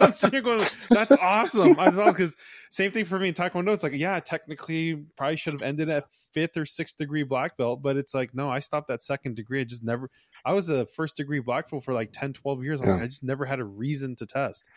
I'm 0.00 0.12
sitting 0.12 0.36
here 0.36 0.42
going, 0.42 0.66
that's 0.88 1.12
awesome. 1.12 1.78
I 1.78 1.90
was 1.90 1.98
because 2.14 2.36
same 2.70 2.90
thing 2.90 3.04
for 3.04 3.18
me 3.18 3.28
in 3.28 3.34
Taekwondo. 3.34 3.74
It's 3.74 3.82
like, 3.82 3.92
yeah, 3.92 4.18
technically 4.20 4.94
probably 5.16 5.36
should 5.36 5.52
have 5.52 5.62
ended 5.62 5.90
at 5.90 6.10
fifth 6.32 6.56
or 6.56 6.64
sixth 6.64 6.96
degree 6.96 7.22
black 7.22 7.58
belt, 7.58 7.82
but 7.82 7.98
it's 7.98 8.14
like, 8.14 8.34
no, 8.34 8.48
I 8.48 8.60
stopped 8.60 8.88
at 8.90 9.02
second 9.02 9.36
degree. 9.36 9.60
I 9.60 9.64
just 9.64 9.84
never, 9.84 10.10
I 10.44 10.54
was 10.54 10.70
a 10.70 10.86
first 10.86 11.18
degree 11.18 11.40
black 11.40 11.70
belt 11.70 11.84
for 11.84 11.92
like 11.92 12.12
10, 12.12 12.32
12 12.32 12.64
years. 12.64 12.80
I 12.80 12.84
was 12.84 12.88
yeah. 12.88 12.94
like, 12.94 13.02
I 13.02 13.06
just 13.08 13.24
never 13.24 13.44
had 13.44 13.60
a 13.60 13.64
reason 13.64 14.16
to 14.16 14.26
test. 14.26 14.68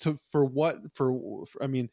To 0.00 0.16
for 0.16 0.44
what 0.44 0.92
for, 0.92 1.46
for 1.46 1.62
I 1.62 1.68
mean, 1.68 1.88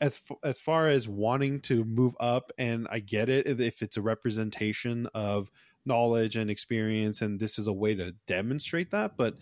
as 0.00 0.20
as 0.42 0.60
far 0.60 0.88
as 0.88 1.08
wanting 1.08 1.60
to 1.60 1.84
move 1.84 2.14
up, 2.20 2.52
and 2.58 2.86
I 2.90 2.98
get 2.98 3.28
it 3.28 3.60
if 3.60 3.82
it's 3.82 3.96
a 3.96 4.02
representation 4.02 5.08
of 5.14 5.50
knowledge 5.84 6.36
and 6.36 6.50
experience, 6.50 7.22
and 7.22 7.40
this 7.40 7.58
is 7.58 7.66
a 7.66 7.72
way 7.72 7.94
to 7.94 8.12
demonstrate 8.26 8.90
that, 8.90 9.16
but. 9.16 9.36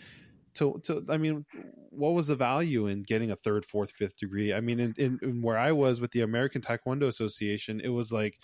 To, 0.58 0.80
to 0.84 1.04
I 1.08 1.16
mean, 1.16 1.46
what 1.90 2.12
was 2.12 2.28
the 2.28 2.36
value 2.36 2.86
in 2.86 3.02
getting 3.02 3.32
a 3.32 3.34
third, 3.34 3.64
fourth, 3.64 3.90
fifth 3.90 4.16
degree? 4.16 4.54
I 4.54 4.60
mean, 4.60 4.78
in, 4.78 4.94
in, 4.96 5.18
in 5.20 5.42
where 5.42 5.58
I 5.58 5.72
was 5.72 6.00
with 6.00 6.12
the 6.12 6.20
American 6.20 6.62
Taekwondo 6.62 7.08
Association, 7.08 7.80
it 7.80 7.88
was 7.88 8.12
like, 8.12 8.38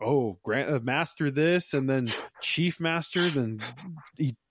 oh 0.00 0.38
grand 0.44 0.72
uh, 0.72 0.78
master 0.82 1.30
this 1.30 1.74
and 1.74 1.88
then 1.88 2.10
chief 2.40 2.80
master 2.80 3.30
then 3.30 3.60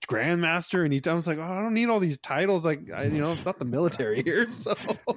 grandmaster. 0.08 0.84
And 0.84 0.92
he 0.92 1.02
I 1.06 1.12
was 1.12 1.26
like 1.26 1.38
oh, 1.38 1.42
I 1.42 1.60
don't 1.60 1.74
need 1.74 1.88
all 1.88 2.00
these 2.00 2.18
titles. 2.18 2.64
Like 2.64 2.80
I, 2.94 3.04
you 3.04 3.20
know 3.20 3.32
it's 3.32 3.44
not 3.44 3.58
the 3.58 3.64
military 3.64 4.22
here 4.24 4.50
so. 4.50 4.74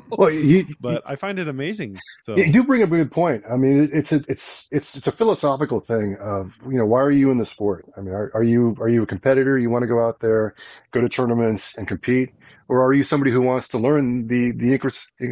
Well 0.10 0.30
you, 0.30 0.66
but 0.80 1.02
I 1.08 1.16
find 1.16 1.40
it 1.40 1.48
amazing 1.48 1.98
so. 2.24 2.36
You 2.36 2.52
do 2.52 2.64
bring 2.64 2.84
up 2.84 2.92
a 2.92 2.98
good 2.98 3.12
point. 3.12 3.44
I 3.50 3.56
mean 3.58 3.90
it's 3.92 4.12
a, 4.12 4.22
it's 4.28 4.68
it's 4.72 4.96
it's 4.96 5.08
a 5.08 5.12
philosophical 5.12 5.80
thing 5.80 6.18
of 6.22 6.52
you 6.70 6.78
know 6.78 6.86
why 6.86 7.00
are 7.02 7.12
you 7.12 7.32
in 7.32 7.38
the 7.38 7.46
sport? 7.46 7.86
I 7.98 8.02
mean 8.02 8.14
are, 8.14 8.32
are 8.34 8.44
you 8.44 8.76
are 8.80 8.90
you 8.90 9.04
a 9.04 9.08
competitor? 9.08 9.58
You 9.58 9.70
want 9.70 9.84
to 9.84 9.88
go 9.88 10.06
out 10.06 10.20
there 10.20 10.56
go 10.92 11.02
to 11.02 11.10
tournaments 11.10 11.78
and 11.78 11.88
compete 11.88 12.32
or 12.68 12.86
are 12.86 12.94
you 12.94 13.04
somebody 13.04 13.32
who 13.32 13.42
wants 13.42 13.70
to 13.70 13.78
learn 13.78 14.28
the 14.28 14.52
the 14.52 14.74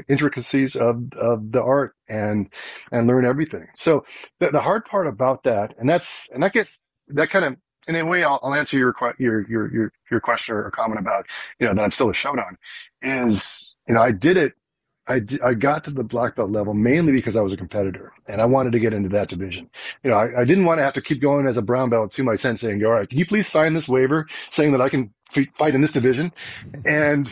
intricacies 0.08 0.76
of 0.76 1.14
of 1.14 1.52
the 1.52 1.62
art 1.62 1.96
and 2.08 2.54
and 2.92 3.08
learn 3.08 3.26
everything? 3.26 3.68
So 3.76 4.06
the, 4.40 4.52
the 4.52 4.62
hard 4.62 4.86
part 4.86 5.08
about 5.08 5.44
that, 5.44 5.76
and 5.78 5.90
that's 5.90 6.30
and 6.32 6.44
that 6.44 6.54
gets 6.54 6.88
that 7.10 7.30
kind 7.30 7.46
of 7.46 7.58
in 7.88 7.96
a 7.96 8.06
way, 8.06 8.24
I'll, 8.24 8.40
I'll 8.44 8.54
answer 8.54 8.78
your 8.78 8.94
your 9.18 9.48
your 9.50 9.74
your 9.74 9.94
your 10.12 10.20
question 10.20 10.56
or 10.56 10.70
comment 10.72 11.00
about 11.00 11.26
you 11.60 11.68
know 11.68 11.74
that 11.74 11.82
I'm 11.82 11.92
still 11.92 12.10
a 12.10 12.14
Shodan 12.14 12.56
is 13.02 13.76
you 13.88 13.96
know 13.96 14.02
I 14.02 14.12
did 14.12 14.38
it 14.38 14.54
I, 15.10 15.22
I 15.44 15.56
got 15.56 15.86
to 15.86 15.92
the 15.92 16.04
black 16.04 16.36
belt 16.36 16.52
level 16.52 16.76
mainly 16.76 17.12
because 17.14 17.36
I 17.36 17.42
was 17.42 17.52
a 17.52 17.58
competitor 17.58 18.14
and 18.28 18.40
I 18.40 18.46
wanted 18.46 18.74
to 18.74 18.80
get 18.80 18.94
into 18.94 19.10
that 19.10 19.28
division. 19.28 19.70
You 20.04 20.12
know, 20.12 20.18
I, 20.18 20.42
I 20.42 20.46
didn't 20.46 20.66
want 20.66 20.80
to 20.80 20.84
have 20.84 20.94
to 20.94 21.02
keep 21.02 21.20
going 21.20 21.48
as 21.48 21.58
a 21.58 21.64
brown 21.64 21.90
belt 21.90 22.12
to 22.12 22.24
my 22.24 22.36
sensei 22.36 22.72
and 22.72 22.80
go, 22.80 22.90
all 22.90 22.94
right, 22.94 23.10
can 23.10 23.18
you 23.18 23.26
please 23.26 23.48
sign 23.48 23.74
this 23.74 23.90
waiver 23.90 24.28
saying 24.52 24.72
that 24.74 24.82
I 24.82 24.90
can 24.90 25.12
fight 25.52 25.74
in 25.74 25.82
this 25.82 25.94
division? 25.94 26.32
And, 26.86 27.28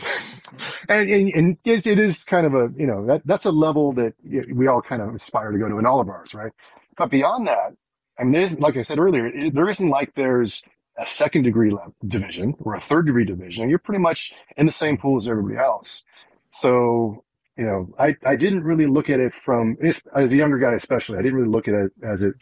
and, 0.88 1.08
and, 1.08 1.28
and 1.32 1.58
it, 1.64 1.86
it 1.86 2.00
is 2.00 2.24
kind 2.24 2.46
of 2.46 2.54
a, 2.54 2.72
you 2.76 2.86
know, 2.86 3.06
that, 3.06 3.22
that's 3.24 3.44
a 3.44 3.52
level 3.52 3.92
that 3.92 4.14
we 4.24 4.66
all 4.66 4.82
kind 4.82 5.00
of 5.00 5.14
aspire 5.14 5.52
to 5.52 5.58
go 5.58 5.68
to 5.68 5.78
in 5.78 5.86
all 5.86 6.00
of 6.00 6.08
ours, 6.08 6.34
right? 6.34 6.52
But 6.96 7.10
beyond 7.10 7.46
that, 7.46 7.74
I 8.18 8.24
mean, 8.24 8.32
there's, 8.32 8.58
like 8.58 8.76
I 8.76 8.82
said 8.82 8.98
earlier, 8.98 9.28
it, 9.28 9.54
there 9.54 9.68
isn't 9.68 9.88
like 9.88 10.14
there's 10.16 10.64
a 10.98 11.06
second 11.06 11.44
degree 11.44 11.72
division 12.04 12.56
or 12.58 12.74
a 12.74 12.80
third 12.80 13.06
degree 13.06 13.24
division. 13.24 13.70
You're 13.70 13.78
pretty 13.78 14.00
much 14.00 14.32
in 14.56 14.66
the 14.66 14.72
same 14.72 14.98
pool 14.98 15.16
as 15.16 15.28
everybody 15.28 15.56
else. 15.56 16.04
So 16.50 17.22
you 17.58 17.64
know, 17.64 17.92
I, 17.98 18.16
I 18.24 18.36
didn't 18.36 18.62
really 18.62 18.86
look 18.86 19.10
at 19.10 19.18
it 19.18 19.34
from 19.34 19.76
as 19.82 20.32
a 20.32 20.36
younger 20.36 20.58
guy, 20.58 20.74
especially. 20.74 21.18
I 21.18 21.22
didn't 21.22 21.34
really 21.34 21.50
look 21.50 21.66
at 21.66 21.74
it 21.74 21.92
as 22.02 22.22
it 22.22 22.34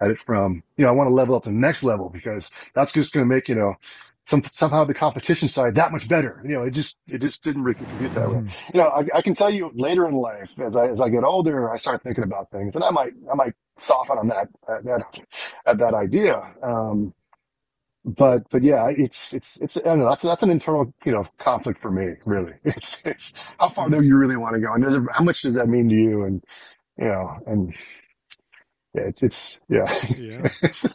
at 0.00 0.10
it 0.10 0.18
from 0.18 0.62
you 0.76 0.84
know 0.84 0.88
I 0.88 0.92
want 0.92 1.10
to 1.10 1.14
level 1.14 1.36
up 1.36 1.44
to 1.44 1.50
the 1.50 1.54
next 1.54 1.82
level 1.82 2.08
because 2.08 2.50
that's 2.74 2.92
just 2.92 3.12
going 3.12 3.28
to 3.28 3.32
make 3.32 3.48
you 3.48 3.54
know 3.54 3.76
some 4.22 4.42
somehow 4.50 4.84
the 4.84 4.94
competition 4.94 5.48
side 5.48 5.74
that 5.74 5.92
much 5.92 6.08
better. 6.08 6.40
You 6.44 6.54
know, 6.54 6.62
it 6.62 6.70
just 6.70 7.00
it 7.06 7.20
just 7.20 7.44
didn't 7.44 7.64
really 7.64 7.78
compute 7.78 8.14
that 8.14 8.30
way. 8.30 8.36
Mm. 8.36 8.50
You 8.72 8.80
know, 8.80 8.88
I, 8.88 9.18
I 9.18 9.22
can 9.22 9.34
tell 9.34 9.50
you 9.50 9.70
later 9.74 10.08
in 10.08 10.14
life 10.14 10.58
as 10.58 10.74
I 10.74 10.88
as 10.88 11.02
I 11.02 11.10
get 11.10 11.22
older, 11.22 11.70
I 11.70 11.76
start 11.76 12.02
thinking 12.02 12.24
about 12.24 12.50
things, 12.50 12.74
and 12.74 12.82
I 12.82 12.90
might 12.90 13.12
I 13.30 13.34
might 13.34 13.54
soften 13.76 14.16
on 14.16 14.28
that 14.28 14.48
at 14.68 14.84
that 14.84 15.26
at 15.66 15.78
that 15.78 15.94
idea. 15.94 16.40
Um, 16.62 17.12
but 18.04 18.48
but 18.50 18.62
yeah, 18.62 18.88
it's 18.88 19.32
it's 19.32 19.60
it's 19.60 19.76
I 19.76 19.80
don't 19.80 20.00
know, 20.00 20.08
that's 20.08 20.22
that's 20.22 20.42
an 20.42 20.50
internal 20.50 20.92
you 21.04 21.12
know 21.12 21.24
conflict 21.38 21.80
for 21.80 21.90
me 21.90 22.14
really. 22.24 22.52
It's 22.64 23.04
it's 23.04 23.34
how 23.58 23.68
far 23.68 23.88
do 23.88 24.02
you 24.02 24.16
really 24.16 24.36
want 24.36 24.54
to 24.54 24.60
go, 24.60 24.72
and 24.72 24.82
does 24.82 24.94
it, 24.94 25.02
how 25.12 25.24
much 25.24 25.42
does 25.42 25.54
that 25.54 25.68
mean 25.68 25.88
to 25.88 25.94
you, 25.94 26.24
and 26.24 26.42
you 26.98 27.04
know, 27.04 27.38
and 27.46 27.74
yeah, 28.94 29.02
it's 29.02 29.22
it's 29.22 29.64
yeah. 29.68 29.86
Yeah. 30.18 30.48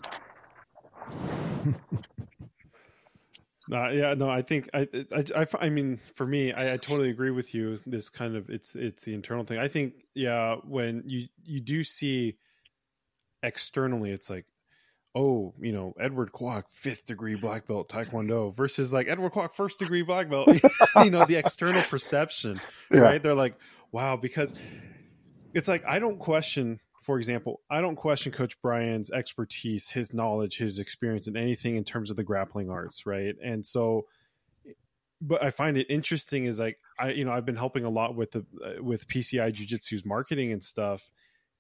Uh, 3.70 3.89
yeah, 3.89 4.13
no, 4.13 4.30
I 4.30 4.41
think 4.41 4.70
I, 4.74 4.88
I, 5.13 5.26
I, 5.36 5.46
I 5.60 5.70
mean, 5.70 6.00
for 6.15 6.26
me, 6.26 6.54
I, 6.54 6.76
I, 6.76 6.78
totally 6.78 7.10
agree 7.10 7.32
with 7.32 7.54
you. 7.54 7.78
This 7.86 8.08
kind 8.08 8.38
of 8.38 8.50
it's 8.50 8.76
it's 8.76 9.04
the 9.04 9.13
internal 9.13 9.43
thing. 9.43 9.60
I 9.60 9.67
think, 9.67 10.06
yeah, 10.15 10.56
when 10.63 11.04
you 11.06 11.28
you 11.43 11.60
do 11.60 11.84
see 11.84 12.38
externally, 13.43 14.12
it's 14.12 14.30
like, 14.30 14.46
oh, 15.17 15.53
you 15.60 15.71
know, 15.71 15.93
Edward 15.99 16.32
Kwok, 16.32 16.65
fifth 16.69 17.06
degree 17.06 17.34
mm-hmm. 17.34 17.41
black 17.41 17.67
belt 17.67 17.89
Taekwondo 17.89 18.49
mm-hmm. 18.49 18.56
versus 18.56 18.93
like 18.93 19.08
Edward 19.08 19.34
Kwok, 19.34 19.53
first 19.53 19.80
degree 19.80 20.01
black 20.03 20.30
belt. 20.30 20.47
you 21.03 21.10
know, 21.10 21.25
the 21.25 21.36
external 21.36 21.82
perception, 21.82 22.62
yeah. 22.91 22.99
right? 22.99 23.23
They're 23.23 23.34
like, 23.34 23.56
wow, 23.91 24.15
because 24.15 24.53
it's 25.53 25.67
like 25.67 25.84
I 25.88 25.99
don't 25.99 26.19
question, 26.19 26.80
for 27.01 27.17
example, 27.17 27.62
I 27.69 27.82
don't 27.82 27.95
question 27.95 28.32
Coach 28.32 28.62
Bryan's 28.62 29.10
expertise, 29.10 29.89
his 29.89 30.13
knowledge, 30.13 30.58
his 30.58 30.80
experience 30.80 31.27
in 31.27 31.36
anything 31.36 31.75
in 31.75 31.84
terms 31.84 32.12
of 32.12 32.15
the 32.15 32.23
grappling 32.23 32.69
arts, 32.69 33.06
right? 33.06 33.34
And 33.43 33.65
so, 33.65 34.06
eh, 34.67 34.73
but 35.19 35.43
I 35.43 35.49
find 35.49 35.77
it 35.77 35.88
interesting 35.89 36.45
is 36.45 36.60
like 36.60 36.77
I, 36.99 37.12
you 37.12 37.25
know, 37.25 37.32
I've 37.32 37.45
been 37.45 37.56
helping 37.56 37.86
a 37.86 37.89
lot 37.89 38.15
with 38.15 38.32
the 38.32 38.45
uh, 38.63 38.84
with 38.84 39.08
PCI 39.08 39.51
Jiu 39.51 39.65
Jitsu's 39.65 40.06
marketing 40.06 40.51
and 40.51 40.63
stuff. 40.63 41.10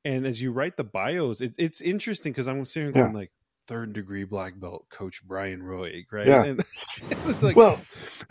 And 0.05 0.25
as 0.25 0.41
you 0.41 0.51
write 0.51 0.77
the 0.77 0.83
bios, 0.83 1.41
it, 1.41 1.55
it's 1.57 1.81
interesting 1.81 2.31
because 2.31 2.47
I'm 2.47 2.63
sitting 2.63 2.91
going 2.91 3.11
yeah. 3.11 3.17
like, 3.17 3.31
third 3.67 3.93
degree 3.93 4.23
black 4.23 4.59
belt 4.59 4.85
coach 4.89 5.23
Bryan 5.23 5.61
Roig, 5.61 6.05
right? 6.11 6.27
Yeah. 6.27 6.43
And 6.43 6.63
it's 7.27 7.43
like, 7.43 7.55
well, 7.55 7.79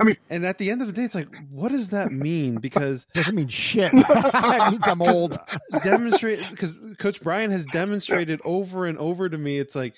I 0.01 0.05
mean, 0.05 0.17
and 0.31 0.45
at 0.45 0.59
the 0.59 0.71
end 0.71 0.81
of 0.81 0.87
the 0.87 0.93
day, 0.93 1.05
it's 1.05 1.15
like, 1.15 1.35
what 1.51 1.71
does 1.71 1.91
that 1.91 2.11
mean? 2.11 2.57
Because 2.57 3.07
doesn't 3.15 3.35
mean 3.35 3.49
shit. 3.49 3.91
it 3.95 4.71
means 4.71 4.87
I'm 4.89 5.03
old. 5.03 5.39
Demonstrate 5.83 6.49
because 6.51 6.77
Coach 6.99 7.21
Bryan 7.23 7.51
has 7.51 7.67
demonstrated 7.67 8.41
over 8.45 8.87
and 8.87 8.99
over 8.99 9.29
to 9.29 9.39
me. 9.39 9.59
It's 9.59 9.75
like 9.75 9.97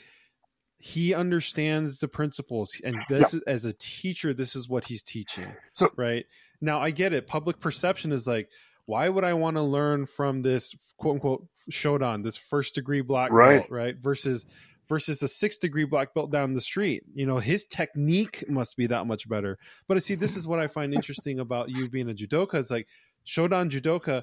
he 0.79 1.14
understands 1.14 1.98
the 1.98 2.09
principles, 2.09 2.81
and 2.85 2.96
this 3.09 3.35
yeah. 3.35 3.40
as 3.46 3.64
a 3.64 3.72
teacher, 3.72 4.35
this 4.35 4.55
is 4.55 4.68
what 4.68 4.85
he's 4.85 5.03
teaching. 5.03 5.53
So, 5.72 5.88
right 5.96 6.27
now, 6.61 6.81
I 6.81 6.90
get 6.90 7.12
it. 7.12 7.27
Public 7.27 7.61
perception 7.61 8.12
is 8.12 8.27
like 8.27 8.48
why 8.88 9.07
would 9.07 9.22
I 9.22 9.35
want 9.35 9.57
to 9.57 9.62
learn 9.62 10.07
from 10.07 10.40
this 10.40 10.74
quote 10.96 11.16
unquote 11.16 11.46
Shodan, 11.70 12.24
this 12.24 12.38
first 12.38 12.74
degree 12.74 13.03
black 13.03 13.31
right. 13.31 13.59
belt, 13.59 13.70
right? 13.70 13.94
Versus 13.94 14.46
versus 14.88 15.20
the 15.20 15.29
six 15.29 15.59
degree 15.59 15.85
black 15.85 16.14
belt 16.14 16.31
down 16.31 16.55
the 16.55 16.61
street. 16.61 17.05
You 17.14 17.27
know, 17.27 17.38
his 17.38 17.64
technique 17.64 18.44
must 18.48 18.77
be 18.77 18.87
that 18.87 19.07
much 19.07 19.29
better. 19.29 19.59
But 19.87 19.96
I 19.96 20.01
see, 20.01 20.14
this 20.14 20.37
is 20.37 20.46
what 20.46 20.59
I 20.59 20.66
find 20.66 20.94
interesting 21.01 21.38
about 21.38 21.68
you 21.70 21.88
being 21.88 22.11
a 22.11 22.14
judoka. 22.14 22.55
It's 22.55 22.70
like 22.70 22.88
Shodan 23.27 23.70
judoka 23.70 24.22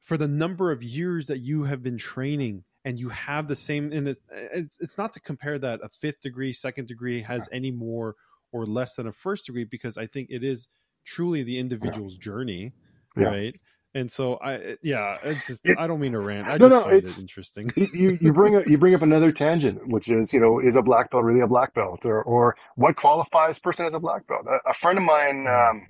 for 0.00 0.16
the 0.16 0.28
number 0.28 0.70
of 0.70 0.82
years 0.82 1.26
that 1.28 1.38
you 1.38 1.64
have 1.64 1.82
been 1.82 1.98
training 1.98 2.64
and 2.84 2.98
you 2.98 3.08
have 3.08 3.48
the 3.48 3.56
same 3.56 3.92
and 3.92 4.06
it's 4.08 4.20
it's, 4.30 4.78
it's 4.80 4.98
not 4.98 5.12
to 5.14 5.20
compare 5.20 5.58
that 5.58 5.80
a 5.82 5.88
fifth 5.88 6.20
degree 6.20 6.52
second 6.52 6.86
degree 6.86 7.22
has 7.22 7.48
any 7.50 7.70
more 7.70 8.14
or 8.52 8.66
less 8.66 8.94
than 8.94 9.06
a 9.06 9.12
first 9.12 9.46
degree 9.46 9.64
because 9.64 9.96
i 9.96 10.06
think 10.06 10.28
it 10.30 10.44
is 10.44 10.68
truly 11.04 11.42
the 11.42 11.58
individual's 11.58 12.18
journey 12.18 12.74
Yeah. 13.16 13.28
right 13.28 13.60
and 13.94 14.12
so 14.12 14.36
i 14.42 14.76
yeah 14.82 15.18
it's 15.24 15.46
just 15.46 15.64
It- 15.64 15.78
i 15.78 15.86
don't 15.86 16.00
mean 16.00 16.12
to 16.12 16.20
rant 16.20 16.48
i 16.48 16.58
No, 16.58 16.68
just 16.68 16.68
no, 16.68 16.82
find 16.82 17.04
it 17.06 17.18
interesting 17.18 17.74
you, 17.76 18.18
you 18.20 18.32
bring 18.32 18.56
up 18.56 18.68
you 18.68 18.78
bring 18.78 18.94
up 18.94 19.02
another 19.02 19.32
tangent, 19.32 19.88
which 19.88 20.08
is 20.10 20.32
you 20.32 20.40
know 20.40 20.60
is 20.60 20.76
a 20.76 20.82
black 20.82 21.10
belt 21.10 21.24
really 21.24 21.40
a 21.40 21.48
black 21.48 21.74
belt, 21.74 22.06
or 22.06 22.22
or 22.22 22.56
what 22.76 22.96
qualifies 22.96 23.58
person 23.58 23.86
as 23.86 23.94
a 23.94 24.00
black 24.00 24.26
belt? 24.28 24.46
A, 24.48 24.70
a 24.70 24.74
friend 24.74 24.98
of 24.98 25.04
mine 25.04 25.46
um, 25.48 25.86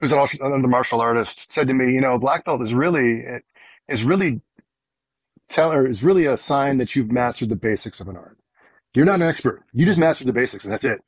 who's 0.00 0.12
an 0.12 0.18
another 0.40 0.68
martial 0.68 1.00
artist 1.00 1.52
said 1.52 1.68
to 1.68 1.74
me, 1.74 1.92
you 1.92 2.00
know, 2.00 2.18
black 2.18 2.44
belt 2.44 2.62
is 2.62 2.74
really 2.74 3.24
is 3.88 4.04
really 4.04 4.42
tell 5.48 5.72
or 5.72 5.86
is 5.88 6.04
really 6.04 6.26
a 6.26 6.36
sign 6.38 6.78
that 6.78 6.96
you've 6.96 7.12
mastered 7.12 7.50
the 7.50 7.56
basics 7.56 8.00
of 8.00 8.08
an 8.08 8.16
art. 8.16 8.38
You're 8.94 9.06
not 9.06 9.22
an 9.22 9.28
expert. 9.28 9.64
You 9.72 9.86
just 9.86 9.98
mastered 9.98 10.28
the 10.28 10.32
basics, 10.34 10.64
and 10.64 10.72
that's 10.72 10.84
it. 10.84 11.00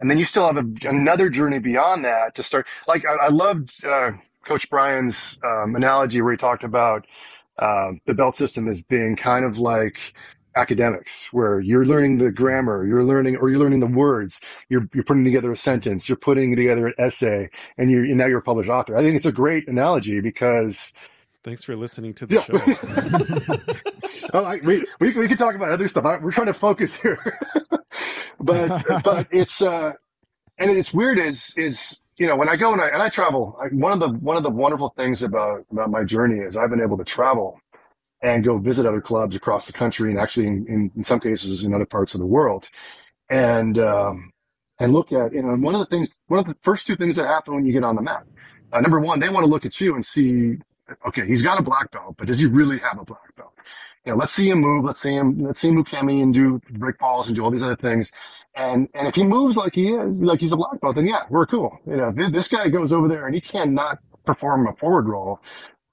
And 0.00 0.10
then 0.10 0.18
you 0.18 0.24
still 0.26 0.46
have 0.46 0.58
a, 0.58 0.88
another 0.88 1.30
journey 1.30 1.60
beyond 1.60 2.04
that 2.04 2.36
to 2.36 2.42
start. 2.42 2.66
Like 2.88 3.04
I, 3.06 3.26
I 3.26 3.28
loved 3.30 3.84
uh, 3.84 4.12
Coach 4.44 4.68
Bryan's 4.70 5.38
um, 5.44 5.74
analogy 5.76 6.20
where 6.22 6.32
he 6.32 6.36
talked 6.36 6.64
about 6.64 7.06
um, 7.58 8.00
the 8.06 8.14
belt 8.14 8.36
system 8.36 8.68
as 8.68 8.82
being 8.82 9.16
kind 9.16 9.44
of 9.44 9.58
like 9.58 9.98
academics, 10.56 11.32
where 11.32 11.60
you're 11.60 11.84
learning 11.84 12.18
the 12.18 12.32
grammar, 12.32 12.86
you're 12.86 13.04
learning, 13.04 13.36
or 13.36 13.50
you're 13.50 13.58
learning 13.58 13.80
the 13.80 13.86
words, 13.86 14.40
you're 14.68 14.88
you're 14.94 15.04
putting 15.04 15.24
together 15.24 15.52
a 15.52 15.56
sentence, 15.56 16.08
you're 16.08 16.16
putting 16.16 16.56
together 16.56 16.86
an 16.86 16.94
essay, 16.98 17.50
and 17.78 17.90
you 17.90 18.00
and 18.00 18.16
now 18.16 18.26
you're 18.26 18.38
a 18.38 18.42
published 18.42 18.70
author. 18.70 18.96
I 18.96 19.02
think 19.02 19.16
it's 19.16 19.26
a 19.26 19.32
great 19.32 19.68
analogy 19.68 20.20
because 20.20 20.92
thanks 21.44 21.64
for 21.64 21.76
listening 21.76 22.14
to 22.14 22.26
the 22.26 22.34
Yeah. 22.34 22.40
show 22.40 22.54
oh, 24.34 24.44
I, 24.44 24.56
we, 24.56 24.84
we 25.00 25.12
we 25.12 25.28
can 25.28 25.36
talk 25.36 25.54
about 25.54 25.70
other 25.70 25.88
stuff. 25.88 26.04
I, 26.04 26.16
we're 26.18 26.32
trying 26.32 26.48
to 26.48 26.54
focus 26.54 26.90
here, 27.02 27.38
but 28.40 29.02
but 29.04 29.28
it's 29.30 29.60
uh, 29.60 29.92
and 30.58 30.70
it's 30.70 30.92
weird 30.94 31.18
is 31.18 31.56
is 31.56 32.02
you 32.18 32.26
know 32.26 32.36
when 32.36 32.48
I 32.48 32.56
go 32.56 32.72
and 32.72 32.80
I 32.80 32.88
and 32.88 33.02
I 33.02 33.08
travel. 33.08 33.58
I, 33.60 33.68
one 33.68 33.92
of 33.92 34.00
the 34.00 34.08
one 34.08 34.36
of 34.36 34.42
the 34.42 34.50
wonderful 34.50 34.88
things 34.88 35.22
about 35.22 35.64
about 35.70 35.90
my 35.90 36.04
journey 36.04 36.40
is 36.40 36.56
I've 36.56 36.70
been 36.70 36.82
able 36.82 36.98
to 36.98 37.04
travel 37.04 37.60
and 38.22 38.42
go 38.44 38.58
visit 38.58 38.86
other 38.86 39.00
clubs 39.00 39.36
across 39.36 39.66
the 39.66 39.72
country 39.72 40.10
and 40.10 40.18
actually 40.18 40.46
in, 40.46 40.66
in, 40.68 40.90
in 40.96 41.02
some 41.02 41.20
cases 41.20 41.62
in 41.62 41.74
other 41.74 41.86
parts 41.86 42.14
of 42.14 42.20
the 42.20 42.26
world, 42.26 42.68
and 43.30 43.78
um, 43.78 44.32
and 44.78 44.92
look 44.92 45.12
at 45.12 45.32
you 45.32 45.42
know 45.42 45.54
one 45.56 45.74
of 45.74 45.80
the 45.80 45.86
things 45.86 46.24
one 46.28 46.40
of 46.40 46.46
the 46.46 46.56
first 46.62 46.86
two 46.86 46.94
things 46.96 47.16
that 47.16 47.26
happen 47.26 47.54
when 47.54 47.66
you 47.66 47.72
get 47.72 47.84
on 47.84 47.96
the 47.96 48.02
mat. 48.02 48.24
Uh, 48.72 48.80
number 48.80 48.98
one, 49.00 49.20
they 49.20 49.28
want 49.28 49.44
to 49.44 49.50
look 49.50 49.64
at 49.64 49.80
you 49.80 49.94
and 49.94 50.04
see 50.04 50.56
okay, 51.06 51.26
he's 51.26 51.42
got 51.42 51.58
a 51.58 51.62
black 51.62 51.90
belt, 51.90 52.14
but 52.16 52.26
does 52.26 52.38
he 52.38 52.46
really 52.46 52.78
have 52.78 52.98
a 52.98 53.04
black 53.04 53.34
belt? 53.36 53.52
You 54.06 54.12
know, 54.12 54.18
let's 54.18 54.32
see 54.32 54.48
him 54.48 54.60
move. 54.60 54.84
Let's 54.84 55.00
see 55.00 55.14
him, 55.14 55.40
let's 55.42 55.58
see 55.58 55.68
him 55.68 55.74
move 55.74 55.86
Kemi 55.86 56.22
and 56.22 56.32
do 56.32 56.60
break 56.70 56.98
falls 56.98 57.26
and 57.26 57.36
do 57.36 57.44
all 57.44 57.50
these 57.50 57.62
other 57.62 57.76
things. 57.76 58.12
And, 58.54 58.88
and 58.94 59.08
if 59.08 59.16
he 59.16 59.24
moves 59.24 59.56
like 59.56 59.74
he 59.74 59.88
is, 59.90 60.22
like 60.24 60.40
he's 60.40 60.52
a 60.52 60.56
black 60.56 60.80
belt, 60.80 60.94
then 60.94 61.06
yeah, 61.06 61.22
we're 61.28 61.46
cool. 61.46 61.78
You 61.86 61.96
know, 61.96 62.12
this, 62.12 62.30
this 62.30 62.48
guy 62.48 62.68
goes 62.68 62.92
over 62.92 63.08
there 63.08 63.26
and 63.26 63.34
he 63.34 63.40
cannot 63.40 63.98
perform 64.24 64.68
a 64.68 64.74
forward 64.74 65.08
roll. 65.08 65.40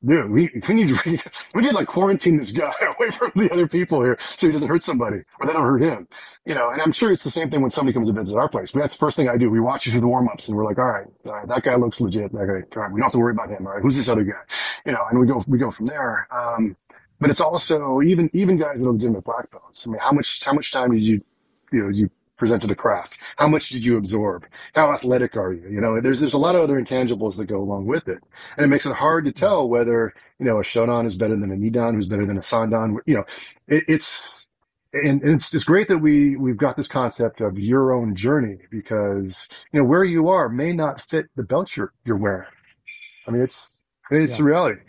Dude, 0.06 0.30
we, 0.30 0.50
we 0.68 0.76
need 0.76 0.90
to, 0.90 1.18
we 1.56 1.64
need 1.64 1.74
like 1.74 1.88
quarantine 1.88 2.36
this 2.36 2.52
guy 2.52 2.72
away 2.98 3.10
from 3.10 3.32
the 3.36 3.52
other 3.52 3.68
people 3.68 4.04
here 4.04 4.18
so 4.20 4.48
he 4.48 4.54
doesn't 4.54 4.68
hurt 4.68 4.84
somebody 4.84 5.24
or 5.40 5.48
they 5.48 5.54
don't 5.54 5.64
hurt 5.64 5.82
him. 5.82 6.08
You 6.46 6.56
know, 6.56 6.70
and 6.70 6.82
I'm 6.82 6.92
sure 6.92 7.12
it's 7.12 7.24
the 7.24 7.32
same 7.32 7.50
thing 7.50 7.62
when 7.62 7.72
somebody 7.72 7.94
comes 7.94 8.10
to 8.10 8.14
visit 8.14 8.38
our 8.38 8.50
place. 8.50 8.72
But 8.74 8.82
That's 8.82 8.94
the 8.94 9.00
first 9.00 9.16
thing 9.16 9.28
I 9.30 9.38
do. 9.38 9.50
We 9.50 9.60
watch 9.60 9.86
you 9.86 9.92
through 9.92 10.02
the 10.02 10.08
warm 10.08 10.30
ups 10.30 10.50
and 10.50 10.58
we're 10.58 10.66
like, 10.66 10.78
all 10.78 10.86
right, 10.92 11.08
all 11.26 11.34
right, 11.34 11.48
that 11.48 11.64
guy 11.64 11.76
looks 11.76 12.00
legit. 12.00 12.32
That 12.34 12.46
guy, 12.48 12.80
all 12.80 12.84
right, 12.84 12.92
we 12.92 13.00
don't 13.00 13.06
have 13.06 13.12
to 13.14 13.20
worry 13.20 13.32
about 13.32 13.50
him. 13.50 13.66
All 13.66 13.74
right, 13.74 13.82
who's 13.82 13.96
this 13.96 14.10
other 14.10 14.24
guy? 14.24 14.42
You 14.86 14.92
know, 14.92 15.04
and 15.10 15.20
we 15.20 15.26
go, 15.26 15.42
we 15.48 15.58
go 15.58 15.72
from 15.72 15.86
there. 15.88 16.28
Um, 16.32 16.76
but 17.24 17.32
it's 17.32 17.42
also 17.42 18.02
even, 18.02 18.30
even 18.34 18.58
guys 18.58 18.82
that 18.82 18.88
are 18.88 18.92
legitimate 18.92 19.24
black 19.24 19.50
belts. 19.52 19.88
I 19.88 19.92
mean, 19.92 20.00
how 20.00 20.12
much, 20.12 20.44
how 20.44 20.54
much 20.54 20.72
time 20.72 20.92
did 20.92 21.02
you, 21.02 21.24
you 21.72 21.84
know, 21.84 21.90
you 21.90 22.10
present 22.36 22.62
to 22.62 22.68
the 22.68 22.76
craft? 22.76 23.20
How 23.38 23.48
much 23.48 23.70
did 23.70 23.86
you 23.86 23.98
absorb? 23.98 24.46
How 24.76 24.92
athletic 24.92 25.38
are 25.38 25.54
you? 25.54 25.70
You 25.70 25.82
know, 25.82 26.02
there's, 26.02 26.20
there's 26.20 26.34
a 26.34 26.38
lot 26.38 26.56
of 26.56 26.62
other 26.62 26.76
intangibles 26.76 27.38
that 27.38 27.46
go 27.46 27.60
along 27.60 27.86
with 27.86 28.08
it. 28.08 28.20
And 28.58 28.66
it 28.66 28.68
makes 28.68 28.86
it 28.86 28.94
hard 28.94 29.26
to 29.26 29.32
tell 29.32 29.70
whether, 29.70 30.14
you 30.40 30.46
know, 30.46 30.58
a 30.58 30.64
Shodan 30.64 31.06
is 31.06 31.16
better 31.16 31.36
than 31.38 31.52
a 31.52 31.56
Nidan, 31.56 31.96
who's 31.96 32.08
better 32.08 32.26
than 32.26 32.38
a 32.38 32.42
Sandan. 32.42 32.98
You 33.06 33.16
know, 33.16 33.26
it, 33.68 33.86
it's, 33.88 34.50
and, 34.94 35.22
and 35.24 35.36
it's, 35.36 35.54
it's 35.54 35.64
great 35.64 35.88
that 35.88 36.00
we, 36.00 36.36
we've 36.36 36.58
got 36.58 36.76
this 36.78 36.88
concept 36.88 37.42
of 37.42 37.58
your 37.58 37.94
own 37.94 38.16
journey 38.16 38.58
because, 38.70 39.48
you 39.72 39.80
know, 39.80 39.86
where 39.86 40.04
you 40.04 40.30
are 40.30 40.50
may 40.50 40.74
not 40.74 41.02
fit 41.02 41.28
the 41.36 41.44
belt 41.44 41.76
you're, 41.78 41.94
you're 42.06 42.18
wearing. 42.18 42.50
I 43.28 43.32
mean, 43.32 43.42
it's, 43.42 43.82
it's 44.12 44.34
Yeah. 44.34 44.38
the 44.38 44.44
reality. 44.44 44.82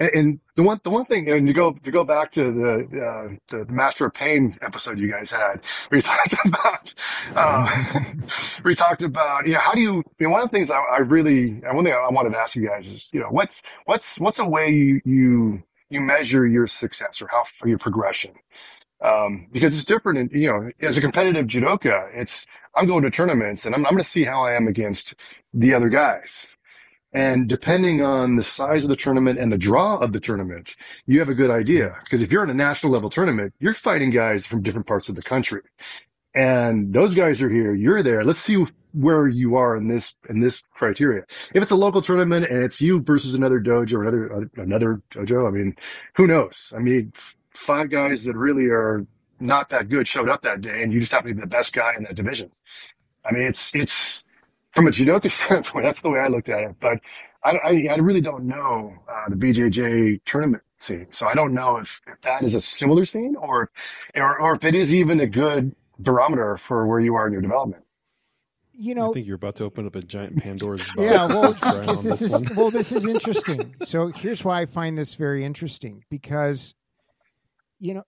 And, 0.00 0.10
and 0.14 0.40
the 0.56 0.62
one, 0.64 0.80
the 0.82 0.90
one 0.90 1.04
thing, 1.04 1.30
and 1.30 1.46
to 1.46 1.52
go, 1.52 1.72
to 1.72 1.90
go 1.90 2.04
back 2.04 2.32
to 2.32 2.50
the, 2.50 3.00
uh, 3.00 3.36
the 3.48 3.66
Master 3.72 4.06
of 4.06 4.14
Pain 4.14 4.58
episode 4.62 4.98
you 4.98 5.10
guys 5.10 5.30
had, 5.30 5.60
where 5.88 5.98
you 5.98 6.02
talked 6.02 6.34
about, 6.46 6.94
uh, 7.36 8.00
we 8.64 8.74
talked 8.74 9.02
about, 9.02 9.46
you 9.46 9.52
know, 9.52 9.60
how 9.60 9.72
do 9.74 9.80
you, 9.80 10.02
you 10.18 10.26
know, 10.26 10.30
one 10.30 10.42
of 10.42 10.50
the 10.50 10.56
things 10.56 10.70
I, 10.70 10.78
I 10.78 10.98
really, 10.98 11.62
and 11.64 11.76
one 11.76 11.84
thing 11.84 11.94
I 11.94 12.08
wanted 12.10 12.30
to 12.30 12.38
ask 12.38 12.56
you 12.56 12.66
guys 12.66 12.88
is, 12.88 13.08
you 13.12 13.20
know, 13.20 13.28
what's, 13.30 13.62
what's, 13.84 14.18
what's 14.18 14.38
a 14.38 14.46
way 14.48 14.70
you, 14.70 15.00
you, 15.04 15.62
you 15.90 16.00
measure 16.00 16.46
your 16.46 16.66
success 16.66 17.22
or 17.22 17.28
how, 17.28 17.44
or 17.62 17.68
your 17.68 17.78
progression? 17.78 18.32
Um, 19.02 19.48
because 19.52 19.74
it's 19.74 19.86
different. 19.86 20.18
And, 20.18 20.32
you 20.32 20.48
know, 20.48 20.70
as 20.80 20.96
a 20.96 21.00
competitive 21.00 21.46
judoka, 21.46 22.10
it's, 22.14 22.46
I'm 22.74 22.86
going 22.86 23.02
to 23.02 23.10
tournaments 23.10 23.66
and 23.66 23.74
I'm, 23.74 23.86
I'm 23.86 23.92
going 23.92 24.04
to 24.04 24.08
see 24.08 24.24
how 24.24 24.44
I 24.44 24.54
am 24.54 24.68
against 24.68 25.20
the 25.54 25.74
other 25.74 25.88
guys. 25.88 26.48
And 27.12 27.48
depending 27.48 28.02
on 28.02 28.36
the 28.36 28.42
size 28.42 28.84
of 28.84 28.90
the 28.90 28.96
tournament 28.96 29.38
and 29.38 29.50
the 29.50 29.58
draw 29.58 29.98
of 29.98 30.12
the 30.12 30.20
tournament, 30.20 30.76
you 31.06 31.18
have 31.18 31.28
a 31.28 31.34
good 31.34 31.50
idea. 31.50 31.96
Because 32.04 32.22
if 32.22 32.30
you're 32.30 32.44
in 32.44 32.50
a 32.50 32.54
national 32.54 32.92
level 32.92 33.10
tournament, 33.10 33.52
you're 33.58 33.74
fighting 33.74 34.10
guys 34.10 34.46
from 34.46 34.62
different 34.62 34.86
parts 34.86 35.08
of 35.08 35.16
the 35.16 35.22
country. 35.22 35.62
And 36.34 36.94
those 36.94 37.14
guys 37.14 37.42
are 37.42 37.50
here, 37.50 37.74
you're 37.74 38.04
there. 38.04 38.24
Let's 38.24 38.38
see 38.38 38.64
where 38.92 39.26
you 39.26 39.56
are 39.56 39.76
in 39.76 39.88
this, 39.88 40.18
in 40.28 40.38
this 40.38 40.62
criteria. 40.74 41.22
If 41.52 41.62
it's 41.62 41.70
a 41.72 41.76
local 41.76 42.00
tournament 42.00 42.46
and 42.46 42.62
it's 42.62 42.80
you 42.80 43.00
versus 43.00 43.34
another 43.34 43.60
dojo 43.60 43.94
or 43.94 44.02
another, 44.02 44.50
another 44.56 45.02
dojo, 45.10 45.48
I 45.48 45.50
mean, 45.50 45.76
who 46.14 46.28
knows? 46.28 46.72
I 46.76 46.78
mean, 46.78 47.12
five 47.50 47.90
guys 47.90 48.22
that 48.24 48.36
really 48.36 48.66
are 48.66 49.04
not 49.40 49.70
that 49.70 49.88
good 49.88 50.06
showed 50.06 50.28
up 50.28 50.42
that 50.42 50.60
day 50.60 50.82
and 50.82 50.92
you 50.92 51.00
just 51.00 51.10
happen 51.10 51.30
to 51.30 51.34
be 51.34 51.40
the 51.40 51.46
best 51.48 51.72
guy 51.72 51.94
in 51.96 52.04
that 52.04 52.14
division. 52.14 52.52
I 53.24 53.32
mean, 53.32 53.42
it's, 53.42 53.74
it's, 53.74 54.28
from 54.72 54.86
a 54.86 54.90
judoka 54.90 55.30
standpoint, 55.44 55.84
that's 55.84 56.02
the 56.02 56.10
way 56.10 56.20
I 56.20 56.28
looked 56.28 56.48
at 56.48 56.62
it. 56.62 56.76
But 56.80 57.00
I, 57.44 57.56
I, 57.56 57.88
I 57.92 57.96
really 57.96 58.20
don't 58.20 58.44
know 58.44 58.92
uh, 59.08 59.28
the 59.28 59.36
BJJ 59.36 60.20
tournament 60.24 60.62
scene, 60.76 61.06
so 61.10 61.28
I 61.28 61.34
don't 61.34 61.54
know 61.54 61.78
if, 61.78 62.02
if 62.06 62.20
that 62.22 62.42
is 62.42 62.54
a 62.54 62.60
similar 62.60 63.04
scene 63.04 63.36
or, 63.36 63.70
or 64.14 64.40
or 64.40 64.54
if 64.54 64.64
it 64.64 64.74
is 64.74 64.92
even 64.92 65.20
a 65.20 65.26
good 65.26 65.74
barometer 65.98 66.56
for 66.56 66.86
where 66.86 67.00
you 67.00 67.14
are 67.14 67.26
in 67.26 67.32
your 67.32 67.42
development. 67.42 67.84
You 68.72 68.94
know, 68.94 69.10
I 69.10 69.12
think 69.12 69.26
you're 69.26 69.36
about 69.36 69.56
to 69.56 69.64
open 69.64 69.86
up 69.86 69.94
a 69.94 70.02
giant 70.02 70.42
Pandora's 70.42 70.82
box. 70.96 70.98
yeah, 70.98 71.26
well, 71.26 71.52
because 71.54 72.02
this 72.02 72.20
this 72.20 72.32
is 72.32 72.56
well, 72.56 72.70
this 72.70 72.92
is 72.92 73.04
interesting. 73.04 73.74
So 73.82 74.08
here's 74.08 74.44
why 74.44 74.62
I 74.62 74.66
find 74.66 74.96
this 74.96 75.14
very 75.14 75.44
interesting 75.44 76.04
because, 76.10 76.74
you 77.78 77.94
know, 77.94 78.04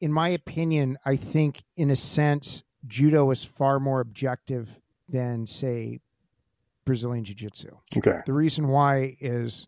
in 0.00 0.12
my 0.12 0.30
opinion, 0.30 0.98
I 1.04 1.16
think 1.16 1.62
in 1.76 1.90
a 1.90 1.96
sense 1.96 2.62
judo 2.86 3.30
is 3.30 3.44
far 3.44 3.80
more 3.80 4.00
objective 4.00 4.68
than 5.08 5.46
say 5.46 6.00
Brazilian 6.84 7.24
Jiu 7.24 7.34
Jitsu. 7.34 7.70
Okay. 7.96 8.20
The 8.26 8.32
reason 8.32 8.68
why 8.68 9.16
is 9.20 9.66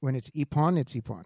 when 0.00 0.14
it's 0.14 0.30
ippon, 0.30 0.78
it's 0.78 0.94
ippon. 0.94 1.24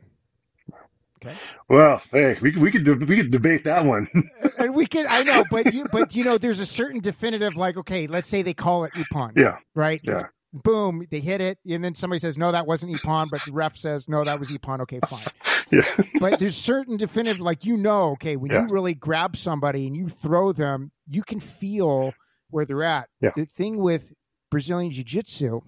Okay. 1.20 1.36
Well, 1.68 2.00
hey, 2.12 2.36
we 2.40 2.52
could 2.52 2.62
we 2.62 2.70
could 2.70 3.08
we 3.08 3.16
could 3.16 3.30
debate 3.32 3.64
that 3.64 3.84
one. 3.84 4.06
Uh, 4.44 4.64
and 4.64 4.74
we 4.74 4.86
could, 4.86 5.06
I 5.06 5.22
know, 5.24 5.44
but 5.50 5.72
you, 5.72 5.86
but 5.92 6.14
you 6.14 6.22
know, 6.24 6.38
there's 6.38 6.60
a 6.60 6.66
certain 6.66 7.00
definitive, 7.00 7.56
like, 7.56 7.76
okay, 7.76 8.06
let's 8.06 8.26
say 8.28 8.42
they 8.42 8.54
call 8.54 8.84
it 8.84 8.92
ippon, 8.94 9.32
yeah. 9.36 9.56
right? 9.74 10.00
Yeah. 10.04 10.14
It's 10.14 10.24
boom, 10.52 11.06
they 11.10 11.20
hit 11.20 11.40
it, 11.40 11.58
and 11.68 11.84
then 11.84 11.94
somebody 11.94 12.18
says, 12.20 12.38
no, 12.38 12.52
that 12.52 12.66
wasn't 12.66 12.92
ippon, 12.92 13.28
but 13.30 13.40
the 13.44 13.52
ref 13.52 13.76
says, 13.76 14.08
no, 14.08 14.24
that 14.24 14.38
was 14.38 14.50
ippon. 14.50 14.80
Okay, 14.80 15.00
fine. 15.06 15.20
Yeah. 15.70 15.82
but 16.18 16.38
there's 16.38 16.56
certain 16.56 16.96
definitive, 16.96 17.40
like 17.40 17.64
you 17.64 17.76
know, 17.76 18.12
okay, 18.12 18.36
when 18.36 18.50
Yeah. 18.50 18.62
you 18.62 18.72
really 18.72 18.94
grab 18.94 19.36
somebody 19.36 19.86
and 19.86 19.94
you 19.96 20.08
throw 20.08 20.52
them, 20.52 20.90
you 21.06 21.22
can 21.22 21.40
feel 21.40 22.14
where 22.50 22.64
they're 22.64 22.84
at. 22.84 23.08
Yeah. 23.20 23.30
The 23.34 23.46
thing 23.46 23.78
with 23.78 24.12
Brazilian 24.50 24.92
Jiu 24.92 25.04
Jitsu 25.04 25.60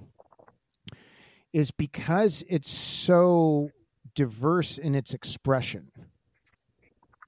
is 1.53 1.71
because 1.71 2.45
it's 2.49 2.71
so 2.71 3.71
diverse 4.15 4.79
in 4.79 4.95
its 4.95 5.15
expression. 5.15 5.91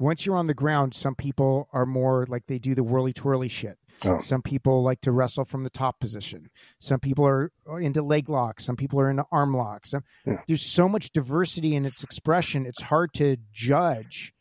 Once 0.00 0.26
you're 0.26 0.36
on 0.36 0.46
the 0.46 0.54
ground, 0.54 0.94
some 0.94 1.14
people 1.14 1.68
are 1.72 1.86
more 1.86 2.26
like 2.28 2.46
they 2.46 2.58
do 2.58 2.74
the 2.74 2.82
whirly 2.82 3.12
twirly 3.12 3.48
shit. 3.48 3.78
Oh. 4.04 4.18
Some 4.18 4.42
people 4.42 4.82
like 4.82 5.00
to 5.02 5.12
wrestle 5.12 5.44
from 5.44 5.64
the 5.64 5.70
top 5.70 6.00
position. 6.00 6.48
Some 6.80 6.98
people 6.98 7.26
are 7.26 7.52
uh, 7.68 7.76
into 7.76 8.02
leg 8.02 8.28
locks. 8.28 8.64
Some 8.64 8.74
people 8.74 8.98
are 9.00 9.10
into 9.10 9.24
arm 9.30 9.54
locks. 9.54 9.94
Yeah. 10.26 10.38
There's 10.48 10.64
so 10.64 10.88
much 10.88 11.12
diversity 11.12 11.76
in 11.76 11.84
its 11.84 12.02
expression. 12.02 12.66
It's 12.66 12.82
hard 12.82 13.12
to 13.14 13.36
judge. 13.52 14.32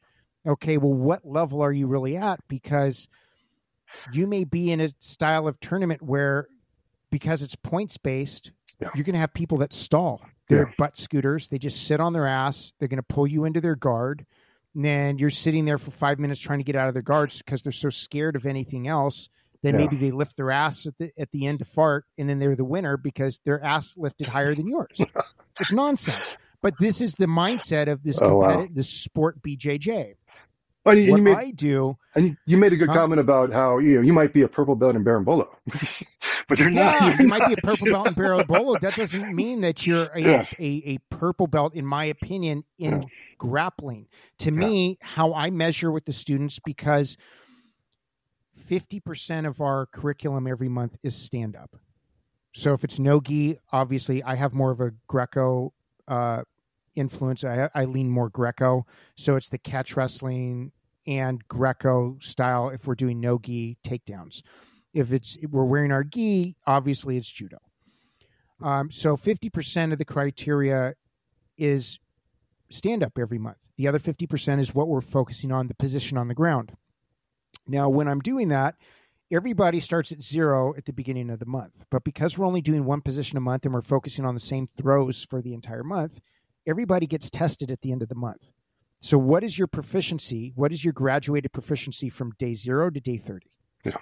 Okay, 0.48 0.78
well, 0.78 0.94
what 0.94 1.26
level 1.26 1.62
are 1.62 1.74
you 1.74 1.86
really 1.86 2.18
at? 2.18 2.40
Because 2.48 3.08
you 4.14 4.28
may 4.28 4.44
be 4.44 4.72
in 4.72 4.80
a 4.82 4.90
style 5.00 5.48
of 5.48 5.60
tournament 5.60 6.02
where, 6.02 6.48
because 7.12 7.42
it's 7.42 7.56
points 7.56 7.98
based, 7.98 8.52
Yeah. 8.80 8.90
you're 8.96 9.04
going 9.04 9.14
to 9.14 9.20
have 9.20 9.34
people 9.34 9.58
that 9.60 9.74
stall. 9.74 10.22
They're 10.48 10.68
Yeah. 10.68 10.74
butt 10.78 10.98
scooters. 10.98 11.48
They 11.50 11.58
just 11.60 11.86
sit 11.88 12.00
on 12.00 12.14
their 12.14 12.28
ass. 12.28 12.74
They're 12.80 12.88
going 12.88 12.98
to 12.98 13.04
pull 13.04 13.28
you 13.28 13.46
into 13.46 13.62
their 13.62 13.76
guard. 13.76 14.26
And 14.76 14.86
then 14.86 15.18
you're 15.18 15.30
sitting 15.30 15.66
there 15.66 15.78
for 15.78 15.92
five 15.92 16.18
minutes 16.20 16.40
trying 16.40 16.60
to 16.60 16.64
get 16.64 16.76
out 16.76 16.88
of 16.88 16.94
their 16.94 17.04
guards 17.04 17.38
because 17.42 17.62
they're 17.62 17.72
so 17.72 17.90
scared 17.90 18.36
of 18.36 18.46
anything 18.46 18.88
else. 18.88 19.30
Then 19.64 19.74
Yeah. 19.76 19.82
maybe 19.82 19.98
they 19.98 20.12
lift 20.12 20.38
their 20.38 20.50
ass 20.52 20.88
at 20.88 20.98
the, 20.98 21.12
at 21.20 21.30
the 21.32 21.46
end 21.46 21.60
to 21.60 21.66
fart, 21.66 22.06
and 22.18 22.28
then 22.28 22.40
they're 22.40 22.56
the 22.56 22.66
winner 22.66 22.98
because 22.98 23.40
their 23.46 23.64
ass 23.64 23.96
lifted 23.98 24.28
higher 24.28 24.56
than 24.56 24.68
yours. 24.68 25.00
it's 25.60 25.72
nonsense. 25.74 26.36
But 26.64 26.76
this 26.80 27.02
is 27.02 27.14
the 27.16 27.26
mindset 27.28 27.88
of 27.92 28.02
this 28.04 28.20
Oh, 28.22 28.38
wow. 28.38 28.48
competitive, 28.50 28.76
this 28.76 28.90
sport 28.90 29.42
BJJ. 29.42 30.16
You, 30.84 31.12
What 31.12 31.18
you 31.18 31.24
made 31.24 31.38
I 31.38 31.52
do, 31.52 31.96
and 32.16 32.36
you- 32.48 32.58
made 32.58 32.74
a 32.74 32.76
good 32.76 32.90
Huh? 32.90 32.96
comment 32.96 33.22
about 33.22 33.52
how 33.52 33.78
you 33.78 33.96
know 33.96 34.02
you 34.02 34.14
might 34.14 34.34
be 34.34 34.42
a 34.42 34.48
purple 34.48 34.76
belt 34.76 34.96
in 34.96 35.04
Berimbolo, 35.04 35.48
but 36.48 36.58
you're 36.58 36.72
not. 36.72 37.00
yeah, 37.02 37.10
You're 37.10 37.22
you 37.22 37.28
might 37.28 37.46
be 37.46 37.54
a 37.54 37.58
purple 37.58 37.86
belt 37.86 38.08
in 38.08 38.16
Berimbolo. 38.16 38.80
That 38.82 38.96
doesn't 38.96 39.36
mean 39.36 39.62
that 39.62 39.86
you're 39.86 40.06
a, 40.16 40.20
Yeah. 40.20 40.46
a, 40.58 40.82
a 40.86 40.98
purple 41.12 41.46
belt, 41.46 41.76
in 41.76 41.86
my 41.86 42.06
opinion, 42.06 42.64
in 42.80 42.94
Yeah. 42.94 43.02
grappling. 43.38 44.08
To 44.40 44.50
me, 44.52 44.98
how 45.02 45.36
I 45.36 45.52
measure 45.52 45.92
with 45.92 46.06
the 46.06 46.14
students, 46.14 46.58
because 46.58 47.16
50% 48.68 49.46
of 49.48 49.62
our 49.62 49.86
curriculum 49.86 50.48
every 50.48 50.70
month 50.70 50.98
is 51.04 51.16
stand 51.16 51.56
up. 51.56 51.76
So 52.54 52.74
if 52.74 52.84
it's 52.84 52.98
no 53.00 53.22
gi, 53.22 53.60
obviously 53.72 54.24
I 54.24 54.34
have 54.36 54.54
more 54.54 54.72
of 54.72 54.82
a 54.82 54.92
Greco 55.08 55.74
uh, 56.08 56.42
influence. 56.96 57.44
I, 57.44 57.70
I 57.74 57.86
lean 57.86 58.10
more 58.10 58.30
Greco. 58.30 58.86
So 59.16 59.36
it's 59.36 59.50
the 59.50 59.58
catch 59.58 59.96
wrestling 59.96 60.72
and 61.08 61.46
Greco 61.48 62.18
style 62.22 62.70
if 62.70 62.88
we're 62.88 62.96
doing 62.96 63.20
no 63.20 63.40
gi 63.40 63.78
takedowns. 63.84 64.42
If 64.94 65.12
it's 65.12 65.38
if 65.38 65.52
we're 65.52 65.66
wearing 65.66 65.92
our 65.92 66.04
gi, 66.04 66.56
obviously 66.68 67.18
it's 67.18 67.32
judo. 67.32 67.58
Um, 68.62 68.92
so 68.92 69.18
50% 69.18 69.92
of 69.92 69.98
the 69.98 70.06
criteria 70.06 70.94
is 71.58 72.00
stand 72.70 73.04
up 73.04 73.14
every 73.18 73.40
month. 73.40 73.58
The 73.78 73.88
other 73.88 74.00
50% 74.00 74.60
is 74.60 74.76
what 74.76 74.88
we're 74.88 75.02
focusing 75.02 75.52
on, 75.52 75.68
the 75.68 75.74
position 75.74 76.18
on 76.18 76.28
the 76.28 76.36
ground. 76.36 76.74
Now, 77.68 77.90
when 77.90 78.08
I'm 78.08 78.20
doing 78.20 78.50
that, 78.50 78.76
everybody 79.32 79.80
starts 79.80 80.12
at 80.12 80.22
zero 80.22 80.76
at 80.78 80.86
the 80.86 80.94
beginning 80.94 81.30
of 81.30 81.40
the 81.40 81.46
month. 81.46 81.84
But 81.90 82.04
because 82.04 82.38
we're 82.38 82.46
only 82.46 82.62
doing 82.62 82.86
one 82.86 83.02
position 83.02 83.38
a 83.38 83.42
month 83.42 83.66
and 83.66 83.74
we're 83.74 83.82
focusing 83.82 84.26
on 84.26 84.34
the 84.34 84.40
same 84.40 84.68
throws 84.68 85.24
for 85.24 85.42
the 85.42 85.54
entire 85.54 85.84
month, 85.84 86.20
everybody 86.68 87.08
gets 87.08 87.30
tested 87.30 87.72
at 87.72 87.82
the 87.82 87.92
end 87.92 88.02
of 88.02 88.10
the 88.10 88.16
month. 88.16 88.52
So, 89.00 89.18
what 89.18 89.44
is 89.44 89.58
your 89.58 89.68
proficiency? 89.68 90.52
What 90.56 90.72
is 90.72 90.84
your 90.84 90.94
graduated 90.94 91.52
proficiency 91.52 92.10
from 92.10 92.32
day 92.38 92.54
zero 92.54 92.90
to 92.90 93.00
day 93.00 93.18
30? 93.18 93.48
Yeah. 93.84 93.94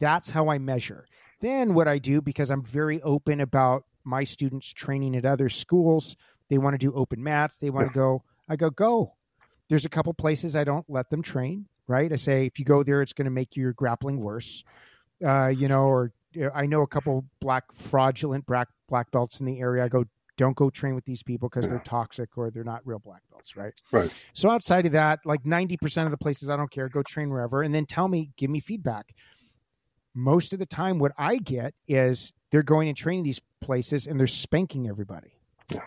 That's 0.00 0.30
how 0.30 0.48
I 0.48 0.58
measure. 0.58 1.06
Then, 1.40 1.74
what 1.74 1.86
I 1.88 1.98
do, 1.98 2.20
because 2.22 2.50
I'm 2.50 2.62
very 2.64 3.02
open 3.02 3.40
about 3.40 3.84
my 4.04 4.24
students 4.24 4.72
training 4.72 5.16
at 5.16 5.26
other 5.26 5.48
schools, 5.50 6.16
they 6.48 6.56
want 6.58 6.74
to 6.74 6.78
do 6.78 6.94
open 6.94 7.22
mats, 7.22 7.58
they 7.58 7.68
want 7.70 7.86
Yeah. 7.88 7.92
to 7.92 7.98
go, 7.98 8.22
I 8.48 8.56
go, 8.56 8.70
go. 8.70 9.14
There's 9.68 9.84
a 9.84 9.90
couple 9.90 10.14
places 10.14 10.56
I 10.56 10.64
don't 10.64 10.86
let 10.88 11.10
them 11.10 11.20
train, 11.20 11.66
right? 11.86 12.10
I 12.10 12.16
say, 12.16 12.46
if 12.46 12.58
you 12.58 12.64
go 12.64 12.82
there, 12.82 13.02
it's 13.02 13.12
going 13.12 13.26
to 13.26 13.30
make 13.30 13.54
your 13.54 13.74
grappling 13.74 14.18
worse. 14.18 14.64
Uh, 15.22 15.48
you 15.48 15.68
know, 15.68 15.82
or 15.82 16.12
I 16.54 16.64
know 16.64 16.80
a 16.82 16.86
couple 16.86 17.26
black 17.40 17.64
fraudulent 17.72 18.46
black 18.46 18.68
black 18.88 19.10
belts 19.10 19.40
in 19.40 19.46
the 19.46 19.60
area. 19.60 19.84
I 19.84 19.88
go, 19.88 20.04
don't 20.38 20.56
go 20.56 20.70
train 20.70 20.94
with 20.94 21.04
these 21.04 21.22
people 21.22 21.50
because 21.50 21.68
they're 21.68 21.80
toxic 21.80 22.38
or 22.38 22.50
they're 22.50 22.64
not 22.64 22.80
real 22.86 23.00
black 23.00 23.22
belts, 23.28 23.56
right? 23.56 23.74
Right. 23.92 24.24
So 24.32 24.48
outside 24.48 24.86
of 24.86 24.92
that, 24.92 25.18
like 25.26 25.42
90% 25.42 26.04
of 26.04 26.12
the 26.12 26.16
places 26.16 26.48
I 26.48 26.56
don't 26.56 26.70
care, 26.70 26.88
go 26.88 27.02
train 27.02 27.28
wherever 27.28 27.62
and 27.62 27.74
then 27.74 27.84
tell 27.84 28.08
me, 28.08 28.30
give 28.36 28.48
me 28.48 28.60
feedback. 28.60 29.14
Most 30.14 30.52
of 30.52 30.60
the 30.60 30.66
time 30.66 30.98
what 30.98 31.12
I 31.18 31.36
get 31.36 31.74
is 31.88 32.32
they're 32.50 32.62
going 32.62 32.88
and 32.88 32.96
training 32.96 33.24
these 33.24 33.40
places 33.60 34.06
and 34.06 34.18
they're 34.18 34.26
spanking 34.26 34.88
everybody. 34.88 35.32
Yeah. 35.70 35.80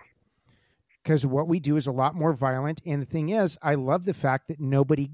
Because 1.01 1.25
what 1.25 1.47
we 1.47 1.59
do 1.59 1.77
is 1.77 1.87
a 1.87 1.91
lot 1.91 2.13
more 2.13 2.33
violent. 2.33 2.81
And 2.85 3.01
the 3.01 3.07
thing 3.07 3.29
is, 3.29 3.57
I 3.63 3.75
love 3.75 4.05
the 4.05 4.13
fact 4.13 4.49
that 4.49 4.59
nobody 4.59 5.09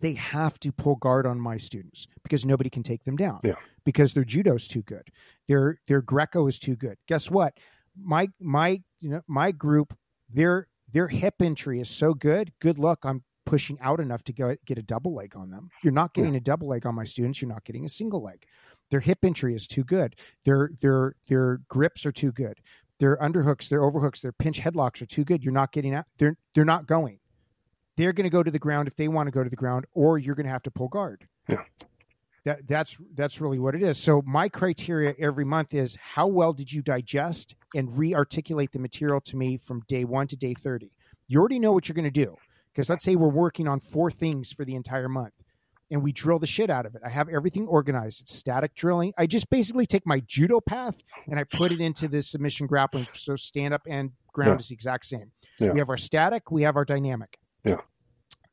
they 0.00 0.12
have 0.14 0.58
to 0.60 0.70
pull 0.70 0.96
guard 0.96 1.26
on 1.26 1.40
my 1.40 1.56
students 1.56 2.08
because 2.22 2.44
nobody 2.44 2.68
can 2.68 2.82
take 2.82 3.04
them 3.04 3.16
down. 3.16 3.38
Yeah. 3.42 3.54
Because 3.84 4.12
their 4.12 4.24
judo's 4.24 4.68
too 4.68 4.82
good. 4.82 5.08
Their 5.48 5.78
their 5.86 6.02
Greco 6.02 6.46
is 6.46 6.58
too 6.58 6.76
good. 6.76 6.98
Guess 7.06 7.30
what? 7.30 7.54
My 7.96 8.28
my 8.40 8.82
you 9.00 9.10
know 9.10 9.22
my 9.26 9.52
group, 9.52 9.96
their 10.28 10.68
their 10.92 11.08
hip 11.08 11.34
entry 11.40 11.80
is 11.80 11.88
so 11.88 12.14
good. 12.14 12.52
Good 12.60 12.78
luck. 12.78 13.00
I'm 13.04 13.22
pushing 13.46 13.78
out 13.80 14.00
enough 14.00 14.24
to 14.24 14.32
go 14.32 14.56
get 14.64 14.78
a 14.78 14.82
double 14.82 15.14
leg 15.14 15.36
on 15.36 15.50
them. 15.50 15.68
You're 15.82 15.92
not 15.92 16.14
getting 16.14 16.36
a 16.36 16.40
double 16.40 16.68
leg 16.68 16.86
on 16.86 16.94
my 16.94 17.04
students. 17.04 17.40
You're 17.42 17.50
not 17.50 17.64
getting 17.64 17.84
a 17.84 17.88
single 17.88 18.22
leg. 18.22 18.44
Their 18.90 19.00
hip 19.00 19.18
entry 19.24 19.54
is 19.54 19.66
too 19.66 19.84
good. 19.84 20.16
Their 20.44 20.70
their 20.80 21.14
their 21.28 21.60
grips 21.68 22.06
are 22.06 22.12
too 22.12 22.32
good. 22.32 22.58
Their 23.00 23.16
underhooks, 23.18 23.68
their 23.68 23.82
overhooks, 23.82 24.20
their 24.20 24.32
pinch 24.32 24.60
headlocks 24.60 25.02
are 25.02 25.06
too 25.06 25.24
good. 25.24 25.42
You're 25.42 25.52
not 25.52 25.72
getting 25.72 25.94
out. 25.94 26.06
They're 26.18 26.36
they're 26.54 26.64
not 26.64 26.86
going. 26.86 27.18
They're 27.96 28.12
going 28.12 28.24
to 28.24 28.30
go 28.30 28.42
to 28.42 28.50
the 28.50 28.58
ground 28.58 28.88
if 28.88 28.96
they 28.96 29.08
want 29.08 29.26
to 29.28 29.30
go 29.30 29.44
to 29.44 29.50
the 29.50 29.56
ground, 29.56 29.86
or 29.92 30.18
you're 30.18 30.34
going 30.34 30.46
to 30.46 30.52
have 30.52 30.62
to 30.64 30.70
pull 30.70 30.88
guard. 30.88 31.26
Yeah. 31.48 31.62
That 32.44 32.66
that's 32.68 32.96
that's 33.14 33.40
really 33.40 33.58
what 33.58 33.74
it 33.74 33.82
is. 33.82 33.96
So 33.96 34.22
my 34.26 34.48
criteria 34.48 35.14
every 35.18 35.44
month 35.46 35.72
is 35.72 35.96
how 36.02 36.26
well 36.26 36.52
did 36.52 36.70
you 36.70 36.82
digest 36.82 37.54
and 37.74 37.96
re-articulate 37.96 38.70
the 38.72 38.78
material 38.78 39.20
to 39.22 39.36
me 39.36 39.56
from 39.56 39.80
day 39.88 40.04
one 40.04 40.26
to 40.26 40.36
day 40.36 40.52
thirty. 40.54 40.90
You 41.26 41.40
already 41.40 41.58
know 41.58 41.72
what 41.72 41.88
you're 41.88 41.94
going 41.94 42.04
to 42.04 42.10
do 42.10 42.36
because 42.72 42.90
let's 42.90 43.02
say 43.02 43.16
we're 43.16 43.28
working 43.28 43.66
on 43.66 43.80
four 43.80 44.10
things 44.10 44.52
for 44.52 44.66
the 44.66 44.74
entire 44.74 45.08
month 45.08 45.32
and 45.90 46.02
we 46.02 46.12
drill 46.12 46.38
the 46.38 46.46
shit 46.46 46.68
out 46.68 46.84
of 46.84 46.94
it. 46.94 47.00
I 47.04 47.08
have 47.08 47.30
everything 47.30 47.66
organized. 47.66 48.20
It's 48.20 48.34
static 48.34 48.74
drilling. 48.74 49.14
I 49.16 49.26
just 49.26 49.48
basically 49.48 49.86
take 49.86 50.06
my 50.06 50.20
judo 50.26 50.60
path 50.60 50.96
and 51.26 51.38
I 51.40 51.44
put 51.44 51.72
it 51.72 51.80
into 51.80 52.08
the 52.08 52.22
submission 52.22 52.66
grappling. 52.66 53.06
So 53.14 53.36
stand 53.36 53.72
up 53.72 53.82
and 53.88 54.10
ground 54.34 54.50
Yeah. 54.52 54.58
is 54.58 54.68
the 54.68 54.74
exact 54.74 55.06
same. 55.06 55.30
Yeah. 55.58 55.70
We 55.72 55.78
have 55.78 55.88
our 55.88 55.96
static, 55.96 56.50
we 56.50 56.62
have 56.64 56.76
our 56.76 56.84
dynamic. 56.84 57.38
Yeah. 57.64 57.76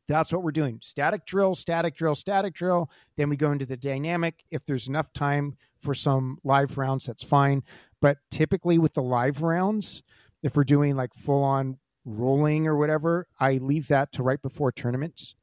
That's 0.08 0.34
what 0.34 0.44
we're 0.44 0.52
doing. 0.52 0.80
Static 0.82 1.26
drill, 1.26 1.56
static 1.56 1.96
drill, 1.96 2.16
static 2.16 2.54
drill. 2.54 2.90
Then 3.16 3.30
we 3.30 3.38
go 3.38 3.52
into 3.52 3.66
the 3.66 3.78
dynamic. 3.78 4.44
If 4.50 4.66
there's 4.66 4.88
enough 4.88 5.14
time 5.14 5.56
for 5.80 5.94
some 5.94 6.38
live 6.44 6.78
rounds, 6.78 7.06
that's 7.06 7.24
fine. 7.24 7.64
But 8.02 8.18
typically 8.30 8.78
with 8.78 8.94
the 8.94 9.04
live 9.04 9.42
rounds, 9.42 10.04
if 10.44 10.56
we're 10.56 10.64
doing 10.64 10.96
like 10.96 11.14
full 11.14 11.44
on 11.44 11.78
rolling 12.06 12.68
or 12.68 12.76
whatever, 12.78 13.28
I 13.40 13.54
leave 13.54 13.88
that 13.90 14.12
to 14.14 14.24
right 14.24 14.42
before 14.42 14.72
tournaments. 14.72 15.36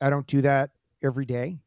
I 0.00 0.10
don't 0.10 0.26
do 0.26 0.42
that 0.42 0.70
every 1.02 1.24
day 1.24 1.60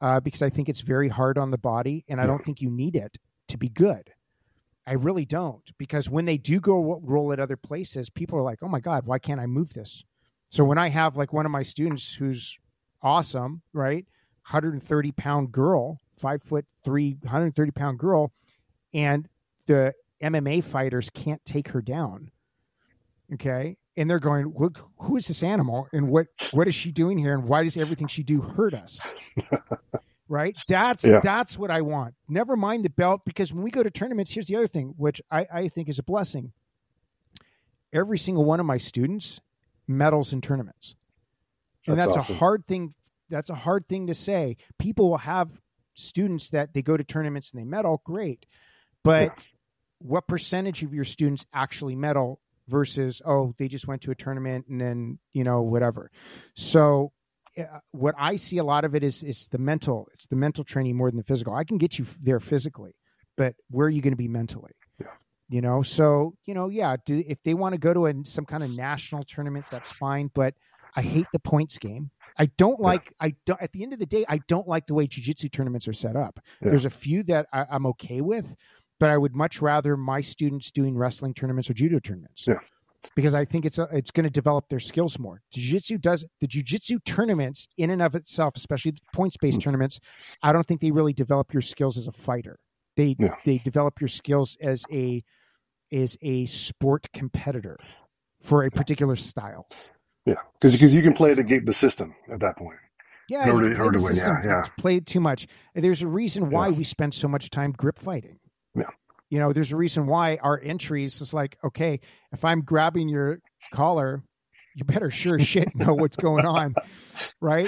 uh, 0.00 0.20
because 0.20 0.42
I 0.42 0.48
think 0.48 0.68
it's 0.68 0.80
very 0.80 1.08
hard 1.08 1.38
on 1.38 1.50
the 1.50 1.58
body, 1.58 2.04
and 2.08 2.20
I 2.20 2.26
don't 2.26 2.44
think 2.44 2.60
you 2.60 2.70
need 2.70 2.96
it 2.96 3.18
to 3.48 3.58
be 3.58 3.68
good. 3.68 4.10
I 4.86 4.94
really 4.94 5.26
don't 5.26 5.62
because 5.78 6.08
when 6.08 6.24
they 6.24 6.38
do 6.38 6.58
go 6.58 7.00
roll 7.02 7.32
at 7.32 7.40
other 7.40 7.56
places, 7.56 8.10
people 8.10 8.38
are 8.38 8.42
like, 8.42 8.62
"Oh 8.62 8.68
my 8.68 8.80
god, 8.80 9.06
why 9.06 9.18
can't 9.18 9.40
I 9.40 9.46
move 9.46 9.72
this?" 9.74 10.04
So 10.50 10.64
when 10.64 10.78
I 10.78 10.88
have 10.88 11.16
like 11.16 11.32
one 11.32 11.46
of 11.46 11.52
my 11.52 11.62
students 11.62 12.12
who's 12.12 12.58
awesome, 13.02 13.62
right, 13.72 14.04
130 14.48 15.12
pound 15.12 15.52
girl, 15.52 15.98
five 16.18 16.42
foot 16.42 16.66
three, 16.84 17.16
130 17.22 17.70
pound 17.70 17.98
girl, 17.98 18.32
and 18.92 19.28
the 19.66 19.94
MMA 20.22 20.62
fighters 20.64 21.08
can't 21.10 21.42
take 21.44 21.68
her 21.68 21.80
down. 21.80 22.30
Okay. 23.34 23.76
And 23.96 24.08
they're 24.10 24.18
going, 24.18 24.46
what, 24.46 24.72
who 24.98 25.16
is 25.16 25.28
this 25.28 25.42
animal? 25.42 25.86
And 25.92 26.08
what, 26.08 26.26
what 26.52 26.66
is 26.66 26.74
she 26.74 26.90
doing 26.90 27.16
here? 27.18 27.34
And 27.34 27.44
why 27.44 27.62
does 27.64 27.76
everything 27.76 28.06
she 28.06 28.22
do 28.22 28.40
hurt 28.40 28.74
us? 28.74 29.00
right. 30.28 30.56
That's, 30.68 31.04
Yeah. 31.04 31.20
that's 31.22 31.58
what 31.58 31.70
I 31.70 31.80
want. 31.80 32.14
Never 32.28 32.56
mind 32.56 32.84
the 32.84 32.90
belt, 32.90 33.20
because 33.24 33.52
when 33.52 33.62
we 33.62 33.70
go 33.70 33.82
to 33.82 33.90
tournaments, 33.90 34.32
here's 34.32 34.46
the 34.46 34.56
other 34.56 34.68
thing, 34.68 34.94
which 34.96 35.20
I, 35.30 35.46
I 35.52 35.68
think 35.68 35.88
is 35.88 35.98
a 35.98 36.02
blessing. 36.02 36.52
Every 37.92 38.18
single 38.18 38.44
one 38.44 38.58
of 38.60 38.66
my 38.66 38.78
students 38.78 39.40
medals 39.90 40.32
in 40.32 40.40
tournaments. 40.40 40.96
And 41.86 41.98
That's 41.98 42.14
that's 42.14 42.24
awesome. 42.24 42.36
a 42.36 42.38
hard 42.38 42.66
thing. 42.66 42.94
That's 43.28 43.50
a 43.50 43.54
hard 43.54 43.88
thing 43.88 44.06
to 44.08 44.14
say. 44.14 44.56
People 44.78 45.10
will 45.10 45.18
have 45.18 45.50
students 45.94 46.50
that 46.50 46.72
they 46.74 46.82
go 46.82 46.96
to 46.96 47.04
tournaments 47.04 47.52
and 47.52 47.60
they 47.60 47.64
medal, 47.64 48.00
great. 48.04 48.46
But 49.02 49.32
what 49.98 50.26
percentage 50.26 50.82
of 50.82 50.92
your 50.94 51.04
students 51.04 51.44
actually 51.54 51.94
medal 51.96 52.40
versus 52.68 53.20
oh 53.24 53.54
they 53.58 53.68
just 53.68 53.86
went 53.88 54.00
to 54.02 54.10
a 54.10 54.14
tournament 54.14 54.64
and 54.68 54.80
then 54.80 55.18
you 55.32 55.42
know 55.44 55.60
whatever 55.62 56.10
so 56.54 57.12
uh, 57.58 57.64
what 57.90 58.14
i 58.16 58.36
see 58.36 58.58
a 58.58 58.64
lot 58.64 58.84
of 58.84 58.94
it 58.94 59.02
is 59.02 59.22
is 59.24 59.48
the 59.48 59.58
mental 59.58 60.08
it's 60.14 60.26
the 60.26 60.36
mental 60.36 60.62
training 60.62 60.96
more 60.96 61.10
than 61.10 61.18
the 61.18 61.24
physical 61.24 61.52
i 61.52 61.64
can 61.64 61.78
get 61.78 61.98
you 61.98 62.06
there 62.22 62.38
physically 62.38 62.94
but 63.36 63.54
where 63.70 63.88
are 63.88 63.90
you 63.90 64.00
going 64.00 64.12
to 64.12 64.16
be 64.16 64.28
mentally 64.28 64.72
Yeah. 64.79 64.79
You 65.50 65.60
know 65.60 65.82
so 65.82 66.32
you 66.46 66.54
know 66.54 66.68
yeah 66.68 66.96
do, 67.04 67.22
if 67.26 67.42
they 67.42 67.54
want 67.54 67.72
to 67.74 67.78
go 67.78 67.92
to 67.92 68.06
a, 68.06 68.14
some 68.24 68.44
kind 68.46 68.62
of 68.62 68.70
national 68.70 69.22
tournament 69.24 69.64
that's 69.70 69.90
fine 69.92 70.30
but 70.34 70.54
i 70.96 71.02
hate 71.02 71.26
the 71.32 71.38
points 71.40 71.76
game 71.78 72.10
i 72.38 72.46
don't 72.56 72.78
Yeah. 72.80 72.86
like 72.86 73.12
i 73.20 73.34
don't 73.46 73.60
at 73.60 73.72
the 73.72 73.82
end 73.82 73.92
of 73.92 73.98
the 73.98 74.06
day 74.06 74.24
i 74.28 74.38
don't 74.48 74.68
like 74.68 74.86
the 74.86 74.94
way 74.94 75.06
jiu-jitsu 75.06 75.48
tournaments 75.48 75.86
are 75.88 75.92
set 75.92 76.16
up 76.16 76.38
Yeah. 76.62 76.70
there's 76.70 76.84
a 76.84 76.90
few 76.90 77.22
that 77.24 77.46
I, 77.52 77.66
i'm 77.70 77.86
okay 77.86 78.20
with 78.20 78.54
but 79.00 79.08
I 79.08 79.16
would 79.16 79.34
much 79.34 79.62
rather 79.62 79.96
my 79.96 80.20
students 80.20 80.70
doing 80.70 80.94
wrestling 80.94 81.32
tournaments 81.32 81.70
or 81.70 81.72
judo 81.72 81.98
tournaments. 82.00 82.44
Yeah. 82.46 82.58
Because 83.16 83.34
I 83.34 83.46
think 83.46 83.64
it's 83.64 83.78
a, 83.78 83.88
it's 83.92 84.10
going 84.10 84.24
to 84.24 84.30
develop 84.30 84.68
their 84.68 84.78
skills 84.78 85.18
more. 85.18 85.40
Jiu-jitsu 85.52 85.96
does 85.96 86.22
the 86.42 86.46
jiu-jitsu 86.46 86.98
tournaments 87.06 87.66
in 87.78 87.88
and 87.88 88.02
of 88.02 88.14
itself, 88.14 88.56
especially 88.56 88.90
the 88.90 89.00
points-based 89.14 89.58
Mm. 89.58 89.62
tournaments. 89.62 90.00
I 90.42 90.52
don't 90.52 90.66
think 90.66 90.82
they 90.82 90.90
really 90.90 91.14
develop 91.14 91.50
your 91.54 91.62
skills 91.62 91.96
as 91.96 92.08
a 92.08 92.12
fighter. 92.12 92.58
They 92.98 93.16
Yeah. 93.18 93.34
they 93.46 93.56
develop 93.56 93.98
your 94.02 94.08
skills 94.08 94.58
as 94.60 94.84
a 94.92 95.22
is 95.90 96.16
a 96.22 96.46
sport 96.46 97.06
competitor 97.12 97.76
for 98.42 98.64
a 98.64 98.70
particular 98.70 99.16
style. 99.16 99.66
Yeah, 100.26 100.34
because 100.60 100.72
because 100.72 100.94
you 100.94 101.02
can 101.02 101.12
play 101.12 101.34
the 101.34 101.42
game, 101.42 101.64
the 101.64 101.72
system 101.72 102.14
at 102.32 102.40
that 102.40 102.56
point. 102.56 102.78
Yeah, 103.28 103.44
In 103.44 103.50
order 103.50 103.82
order 103.82 103.98
to 103.98 104.04
win, 104.04 104.14
yeah, 104.16 104.20
system. 104.20 104.36
yeah. 104.44 104.62
Played 104.78 105.06
too 105.06 105.20
much. 105.20 105.46
There's 105.74 106.02
a 106.02 106.06
reason 106.08 106.50
why 106.50 106.68
Yeah. 106.68 106.78
we 106.78 106.84
spend 106.84 107.14
so 107.14 107.28
much 107.28 107.50
time 107.50 107.72
grip 107.72 107.98
fighting. 107.98 108.38
Yeah. 108.74 108.84
You 109.30 109.38
know, 109.38 109.52
there's 109.52 109.70
a 109.72 109.76
reason 109.76 110.06
why 110.06 110.36
our 110.42 110.60
entries 110.64 111.20
is 111.20 111.32
like, 111.32 111.56
okay, 111.62 112.00
if 112.32 112.44
I'm 112.44 112.62
grabbing 112.62 113.08
your 113.08 113.38
collar, 113.72 114.22
you 114.74 114.84
better 114.84 115.10
sure 115.10 115.38
shit 115.38 115.68
know 115.76 115.94
what's 115.94 116.16
going 116.16 116.44
on, 116.44 116.74
right? 117.40 117.66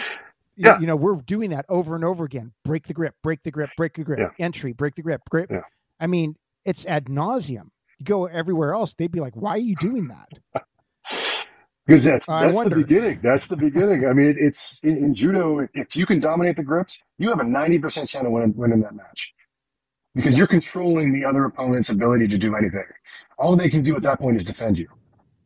You- 0.56 0.66
Yeah. 0.66 0.80
You 0.80 0.86
know, 0.86 0.96
we're 0.96 1.16
doing 1.22 1.50
that 1.50 1.64
over 1.68 1.94
and 1.94 2.04
over 2.04 2.24
again. 2.24 2.52
Break 2.64 2.86
the 2.86 2.92
grip, 2.94 3.14
break 3.22 3.42
the 3.44 3.50
grip, 3.50 3.70
break 3.76 3.94
the 3.94 4.04
grip, 4.04 4.18
Yeah. 4.18 4.44
entry, 4.44 4.72
break 4.72 4.94
the 4.96 5.02
grip, 5.02 5.22
grip. 5.30 5.50
Yeah. 5.50 5.62
I 6.00 6.06
mean, 6.08 6.34
it's 6.64 6.84
ad 6.86 7.06
nauseum. 7.06 7.68
You 8.02 8.06
go 8.06 8.26
everywhere 8.26 8.74
else, 8.74 8.94
they'd 8.94 9.12
be 9.12 9.20
like, 9.20 9.36
why 9.36 9.52
are 9.52 9.58
you 9.58 9.76
doing 9.76 10.08
that? 10.08 10.28
Because 11.86 12.04
that's 12.04 12.32
that's 12.38 12.60
the 12.62 12.70
beginning. 12.70 13.20
That's 13.22 13.48
the 13.48 13.56
beginning. 13.56 14.06
I 14.06 14.14
mean, 14.14 14.28
it, 14.30 14.36
it's 14.38 14.80
in, 14.84 14.98
in 14.98 15.14
judo. 15.14 15.68
If 15.74 15.96
you 15.96 16.06
can 16.06 16.20
dominate 16.20 16.56
the 16.56 16.62
grips, 16.64 17.04
you 17.18 17.30
have 17.30 17.40
a 17.40 17.44
ninety 17.44 17.78
percent 17.78 18.08
chance 18.08 18.26
of 18.26 18.32
winning, 18.32 18.54
winning 18.56 18.82
that 18.82 18.94
match 18.94 19.34
because 20.14 20.36
you're 20.36 20.48
controlling 20.48 21.12
the 21.12 21.26
other 21.26 21.44
opponent's 21.46 21.90
ability 21.90 22.28
to 22.28 22.38
do 22.38 22.56
anything. 22.56 22.84
All 23.38 23.56
they 23.56 23.70
can 23.70 23.82
do 23.82 23.96
at 23.96 24.02
that 24.02 24.20
point 24.20 24.36
is 24.36 24.44
defend 24.44 24.78
you. 24.78 24.88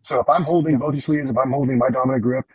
So 0.00 0.20
if 0.20 0.28
I'm 0.28 0.44
holding 0.44 0.78
both 0.78 0.94
your 0.94 1.02
sleeves, 1.02 1.30
if 1.30 1.38
I'm 1.38 1.52
holding 1.52 1.78
my 1.78 1.90
dominant 1.90 2.22
grip, 2.22 2.46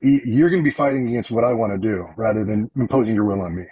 you're 0.00 0.50
going 0.50 0.62
to 0.62 0.64
be 0.64 0.72
fighting 0.72 1.08
against 1.08 1.30
what 1.30 1.44
I 1.44 1.54
want 1.54 1.72
to 1.74 1.78
do 1.78 2.08
rather 2.16 2.44
than 2.44 2.70
imposing 2.76 3.16
your 3.16 3.26
will 3.26 3.42
on 3.42 3.56
me. 3.56 3.64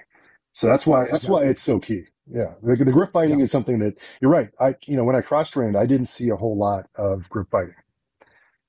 So 0.57 0.68
that's 0.68 0.86
why 0.86 1.07
that's 1.11 1.28
why 1.28 1.44
it's 1.44 1.61
so 1.62 1.78
key. 1.78 2.04
Yeah, 2.26 2.54
the, 2.62 2.76
the 2.82 2.90
grip 2.90 3.12
fighting 3.12 3.40
is 3.40 3.50
something 3.50 3.78
that 3.80 3.98
you're 4.22 4.30
right. 4.30 4.48
I 4.59 4.74
you 4.86 4.96
know 4.96 5.04
when 5.04 5.14
I 5.14 5.20
cross 5.20 5.50
trained, 5.50 5.76
I 5.76 5.84
didn't 5.84 6.07
see 6.07 6.30
a 6.30 6.36
whole 6.36 6.57
lot 6.57 6.88
of 6.94 7.28
grip 7.28 7.48
fighting. 7.50 7.74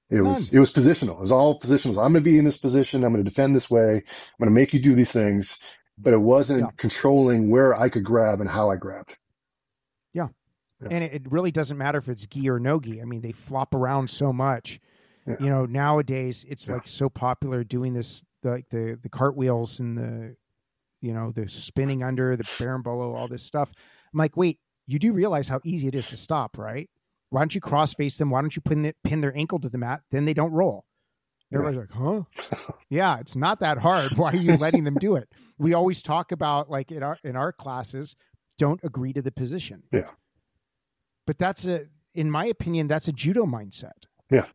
It 0.09 0.19
was 0.21 0.53
it 0.53 0.59
was 0.59 0.73
positional. 0.73 1.11
It 1.11 1.19
was 1.19 1.31
all 1.31 1.57
positional. 1.59 1.91
I'm 1.91 2.11
going 2.11 2.15
to 2.15 2.21
be 2.21 2.37
in 2.37 2.43
this 2.43 2.57
position. 2.57 3.05
I'm 3.05 3.13
going 3.13 3.23
to 3.23 3.29
defend 3.29 3.55
this 3.55 3.69
way. 3.69 4.03
I'm 4.03 4.37
going 4.39 4.49
to 4.49 4.51
make 4.51 4.73
you 4.73 4.81
do 4.81 4.95
these 4.95 5.11
things. 5.11 5.59
But 5.97 6.13
it 6.13 6.19
wasn't 6.19 6.59
Yeah. 6.59 6.71
controlling 6.75 7.49
where 7.49 7.73
I 7.73 7.87
could 7.89 8.03
grab 8.03 8.41
and 8.41 8.49
how 8.49 8.69
I 8.69 8.75
grabbed. 8.75 9.17
Yeah. 10.13 10.27
and 10.91 11.03
it, 11.03 11.13
it 11.13 11.31
really 11.31 11.49
doesn't 11.51 11.77
matter 11.77 11.97
if 11.97 12.07
it's 12.09 12.27
gi 12.27 12.49
or 12.49 12.59
no 12.59 12.79
gi. 12.79 13.01
I 13.01 13.05
mean, 13.05 13.21
they 13.21 13.31
flop 13.31 13.73
around 13.73 14.09
so 14.09 14.31
much. 14.31 14.79
Yeah. 15.25 15.35
You 15.39 15.49
know, 15.49 15.65
nowadays 15.65 16.45
it's 16.47 16.67
Yeah. 16.67 16.75
like 16.75 16.87
so 16.87 17.09
popular 17.09 17.63
doing 17.63 17.93
this, 17.93 18.23
the, 18.43 18.51
like 18.51 18.69
the 18.69 18.99
the 19.01 19.09
cartwheels 19.09 19.79
and 19.79 19.97
the, 19.97 20.35
you 21.01 21.13
know, 21.13 21.31
the 21.31 21.47
spinning 21.47 22.03
under 22.03 22.35
the 22.35 22.43
berimbolo, 22.43 23.13
all 23.13 23.27
this 23.27 23.43
stuff. 23.43 23.71
I'm 24.13 24.17
like, 24.17 24.37
wait, 24.37 24.59
you 24.87 24.99
do 24.99 25.13
realize 25.13 25.47
how 25.47 25.59
easy 25.63 25.87
it 25.87 25.95
is 25.95 26.09
to 26.09 26.17
stop, 26.17 26.57
right? 26.57 26.89
Why 27.29 27.41
don't 27.41 27.53
you 27.53 27.61
cross 27.61 27.93
face 27.93 28.17
them? 28.17 28.29
Why 28.29 28.41
don't 28.41 28.55
you 28.55 28.61
pin 28.61 28.83
the, 28.83 28.93
pin 29.03 29.21
their 29.21 29.35
ankle 29.35 29.59
to 29.59 29.69
the 29.69 29.77
mat? 29.77 30.01
Then 30.11 30.25
they 30.25 30.33
don't 30.33 30.51
roll. 30.51 30.85
Everybody's 31.53 31.79
like, 31.79 31.91
huh? 31.91 32.23
yeah, 32.89 33.19
it's 33.19 33.35
not 33.35 33.59
that 33.61 33.77
hard. 33.77 34.17
Why 34.17 34.31
are 34.31 34.35
you 34.35 34.57
letting 34.57 34.83
them 34.83 34.95
do 34.95 35.15
it? 35.15 35.29
We 35.57 35.73
always 35.73 36.01
talk 36.01 36.31
about 36.31 36.69
like 36.69 36.91
in 36.91 37.03
our 37.03 37.17
in 37.23 37.37
our 37.37 37.53
classes, 37.53 38.15
don't 38.57 38.79
agree 38.83 39.13
to 39.13 39.21
the 39.21 39.31
position. 39.31 39.81
Yeah. 39.91 40.07
But 41.25 41.37
that's 41.37 41.65
a 41.65 41.85
in 42.15 42.29
my 42.29 42.47
opinion, 42.47 42.87
that's 42.87 43.07
a 43.07 43.13
judo 43.13 43.45
mindset. 43.45 43.91
Yeah. 44.29 44.45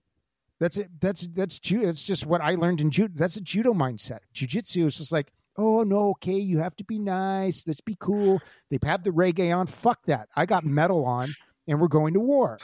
That's 0.60 0.76
it. 0.76 0.90
That's 1.00 1.26
that's 1.28 1.58
judo. 1.58 1.86
That's 1.86 2.04
just 2.04 2.26
what 2.26 2.40
I 2.40 2.52
learned 2.52 2.82
in 2.82 2.90
judo. 2.90 3.12
That's 3.16 3.36
a 3.36 3.40
judo 3.40 3.72
mindset. 3.72 4.20
Jiu-jitsu 4.32 4.86
is 4.86 4.98
just 4.98 5.12
like, 5.12 5.32
oh 5.56 5.82
no, 5.82 6.10
okay, 6.10 6.38
you 6.38 6.58
have 6.58 6.76
to 6.76 6.84
be 6.84 6.98
nice. 6.98 7.64
Let's 7.66 7.80
be 7.80 7.96
cool. 8.00 8.40
They 8.70 8.78
have 8.82 8.90
had 8.90 9.04
the 9.04 9.10
reggae 9.10 9.56
on. 9.56 9.66
Fuck 9.66 10.04
that. 10.06 10.28
I 10.36 10.46
got 10.46 10.64
metal 10.64 11.04
on, 11.04 11.34
and 11.68 11.80
we're 11.80 11.88
going 11.88 12.14
to 12.14 12.20
war. 12.20 12.58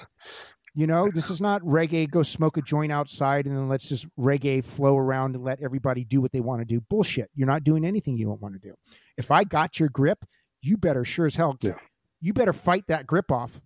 You 0.75 0.87
know, 0.87 1.11
this 1.13 1.31
is 1.31 1.41
not 1.41 1.61
reggae. 1.63 2.09
Go 2.09 2.23
smoke 2.23 2.57
a 2.57 2.63
joint 2.63 2.93
outside, 2.93 3.47
and 3.47 3.57
then 3.57 3.69
let's 3.69 3.89
just 3.89 4.07
reggae 4.17 4.65
flow 4.65 4.97
around 4.97 5.35
and 5.35 5.45
let 5.45 5.61
everybody 5.61 6.05
do 6.05 6.21
what 6.21 6.31
they 6.31 6.41
want 6.41 6.61
to 6.61 6.65
do. 6.65 6.81
Bullshit. 6.89 7.31
You're 7.35 7.49
not 7.49 7.65
doing 7.65 7.85
anything 7.85 8.17
you 8.17 8.27
don't 8.27 8.41
want 8.41 8.55
to 8.55 8.61
do. 8.61 8.75
If 9.17 9.31
I 9.31 9.45
got 9.45 9.81
your 9.81 9.89
grip, 9.89 10.25
you 10.63 10.77
better 10.77 11.05
sure 11.05 11.27
as 11.27 11.35
hell. 11.35 11.57
Yeah. 11.61 11.73
You 12.21 12.33
better 12.33 12.53
fight 12.53 12.87
that 12.89 13.07
grip 13.07 13.33
off. 13.33 13.61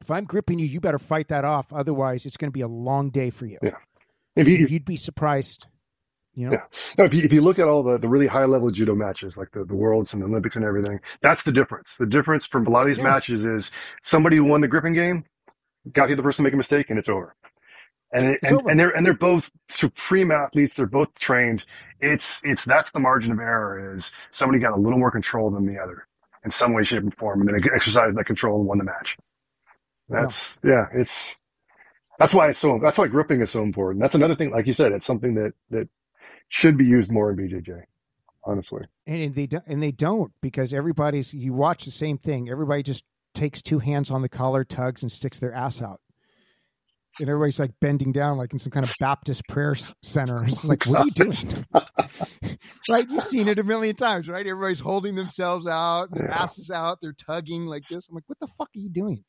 If 0.00 0.10
I'm 0.10 0.24
gripping 0.24 0.58
you, 0.58 0.66
you 0.66 0.80
better 0.80 0.98
fight 0.98 1.28
that 1.28 1.44
off. 1.44 1.72
Otherwise, 1.72 2.26
it's 2.26 2.36
going 2.36 2.48
to 2.48 2.52
be 2.52 2.62
a 2.62 2.68
long 2.68 3.10
day 3.10 3.30
for 3.30 3.46
you. 3.46 3.58
Yeah. 3.62 3.76
If 4.36 4.48
you, 4.48 4.66
You'd 4.66 4.84
be 4.84 4.96
surprised. 4.96 5.66
You 6.34 6.46
know. 6.46 6.52
Yeah. 6.52 6.62
No, 6.98 7.04
if 7.04 7.14
you, 7.14 7.22
if 7.24 7.32
you 7.32 7.40
look 7.40 7.58
at 7.58 7.68
all 7.68 7.82
the, 7.82 7.98
the 7.98 8.08
really 8.08 8.26
high 8.26 8.44
level 8.44 8.70
judo 8.70 8.94
matches, 8.94 9.36
like 9.36 9.50
the, 9.52 9.64
the 9.64 9.74
worlds 9.74 10.12
and 10.14 10.22
the 10.22 10.26
Olympics 10.26 10.56
and 10.56 10.64
everything, 10.64 11.00
that's 11.20 11.42
the 11.44 11.52
difference. 11.52 11.96
The 11.96 12.06
difference 12.06 12.46
from 12.46 12.66
a 12.66 12.70
lot 12.70 12.82
of 12.82 12.88
these 12.88 12.98
Yeah. 12.98 13.04
matches 13.04 13.46
is 13.46 13.72
somebody 14.02 14.36
who 14.36 14.44
won 14.44 14.60
the 14.60 14.68
gripping 14.68 14.94
game 14.94 15.24
got 15.92 16.06
the 16.08 16.14
other 16.14 16.22
person 16.22 16.44
to 16.44 16.46
make 16.46 16.54
a 16.54 16.58
mistake 16.58 16.90
and 16.90 16.98
it's 16.98 17.08
over. 17.08 17.34
And, 18.12 18.26
it, 18.26 18.40
It's 18.42 18.50
and, 18.50 18.60
over. 18.60 18.70
and 18.70 18.80
they're, 18.80 18.90
and 18.90 19.06
they're 19.06 19.14
both 19.14 19.50
supreme 19.68 20.30
athletes. 20.30 20.74
They're 20.74 20.86
both 20.86 21.14
trained. 21.18 21.64
It's, 22.00 22.44
it's, 22.44 22.64
that's 22.64 22.92
the 22.92 23.00
margin 23.00 23.32
of 23.32 23.38
error 23.40 23.94
is 23.94 24.12
somebody 24.30 24.60
got 24.60 24.72
a 24.72 24.80
little 24.80 24.98
more 24.98 25.10
control 25.10 25.50
than 25.50 25.66
the 25.66 25.80
other 25.82 26.06
in 26.44 26.50
some 26.50 26.72
way, 26.74 26.84
shape 26.84 27.02
and 27.02 27.16
form. 27.16 27.40
And 27.40 27.48
then 27.48 27.60
they 27.60 27.70
exercised 27.74 28.16
that 28.16 28.24
control 28.24 28.58
and 28.60 28.68
won 28.68 28.78
the 28.78 28.84
match. 28.84 29.18
That's, 30.08 30.58
yeah, 30.64 30.86
it's, 30.94 31.40
that's 32.18 32.34
why 32.34 32.50
it's 32.50 32.58
so, 32.58 32.78
that's 32.82 32.98
why 32.98 33.08
gripping 33.08 33.40
is 33.40 33.50
so 33.50 33.62
important. 33.62 34.02
That's 34.02 34.14
another 34.14 34.34
thing. 34.36 34.50
Like 34.50 34.66
you 34.66 34.72
said, 34.74 34.92
it's 34.92 35.06
something 35.06 35.34
that, 35.34 35.54
that 35.70 35.88
should 36.50 36.76
be 36.76 36.84
used 36.84 37.10
more 37.10 37.30
in 37.30 37.36
BJJ, 37.38 37.82
honestly. 38.44 38.82
and 39.06 39.34
they 39.34 39.46
don't 39.46 39.64
and 39.66 39.82
they 39.82 39.92
don't 39.92 40.30
because 40.42 40.74
everybody's 40.74 41.32
you 41.32 41.52
watch 41.54 41.84
the 41.86 41.90
same 41.90 42.18
thing 42.18 42.50
everybody 42.50 42.82
just 42.82 43.04
takes 43.34 43.62
two 43.62 43.78
hands 43.78 44.10
on 44.10 44.20
the 44.22 44.28
collar 44.28 44.62
tugs 44.64 45.02
and 45.02 45.10
sticks 45.10 45.38
their 45.38 45.52
ass 45.54 45.80
out 45.80 46.00
and 47.20 47.28
everybody's 47.28 47.58
like 47.60 47.70
bending 47.80 48.12
down 48.12 48.36
like 48.36 48.52
in 48.52 48.58
some 48.58 48.72
kind 48.72 48.84
of 48.84 48.92
baptist 49.00 49.42
prayer 49.48 49.74
center 50.02 50.44
it's 50.48 50.64
like 50.64 50.84
what 50.84 51.00
are 51.00 51.04
you 51.06 51.10
doing 51.12 51.64
right 52.90 53.08
you've 53.08 53.22
seen 53.22 53.46
it 53.48 53.58
a 53.58 53.64
million 53.64 53.94
times 53.94 54.28
right 54.28 54.46
everybody's 54.46 54.80
holding 54.80 55.14
themselves 55.14 55.66
out 55.66 56.12
their 56.12 56.26
Yeah. 56.26 56.42
asses 56.42 56.70
out 56.70 56.98
they're 57.00 57.12
tugging 57.12 57.66
like 57.66 57.84
this 57.88 58.08
i'm 58.08 58.14
like 58.16 58.24
what 58.26 58.38
the 58.40 58.46
fuck 58.48 58.68
are 58.74 58.78
you 58.80 58.88
doing 58.90 59.22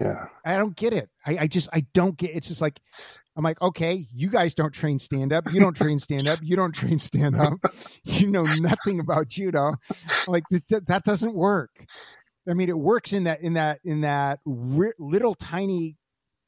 Yeah. 0.00 0.26
I 0.44 0.56
don't 0.56 0.74
get 0.76 0.92
it. 0.92 1.08
I, 1.24 1.38
I 1.42 1.46
just 1.46 1.68
I 1.72 1.86
don't 1.94 2.16
get. 2.16 2.30
It's 2.34 2.48
just 2.48 2.60
like 2.60 2.80
I'm 3.36 3.42
like, 3.42 3.60
okay, 3.60 4.06
you 4.12 4.28
guys 4.28 4.54
don't 4.54 4.72
train 4.72 4.98
stand 4.98 5.32
up. 5.32 5.52
You 5.52 5.60
don't 5.60 5.76
train 5.76 5.98
stand 5.98 6.28
up. 6.28 6.38
You 6.42 6.56
don't 6.56 6.72
train 6.72 6.98
stand 6.98 7.36
up. 7.36 7.54
You 8.04 8.28
know 8.28 8.44
nothing 8.60 9.00
about 9.00 9.28
judo. 9.28 9.72
Like 10.28 10.44
this, 10.50 10.64
that 10.64 11.02
doesn't 11.04 11.34
work. 11.34 11.84
I 12.48 12.54
mean, 12.54 12.68
it 12.68 12.78
works 12.78 13.12
in 13.12 13.24
that 13.24 13.40
in 13.40 13.54
that 13.54 13.80
in 13.84 14.02
that 14.02 14.40
little 14.44 15.34
tiny, 15.34 15.96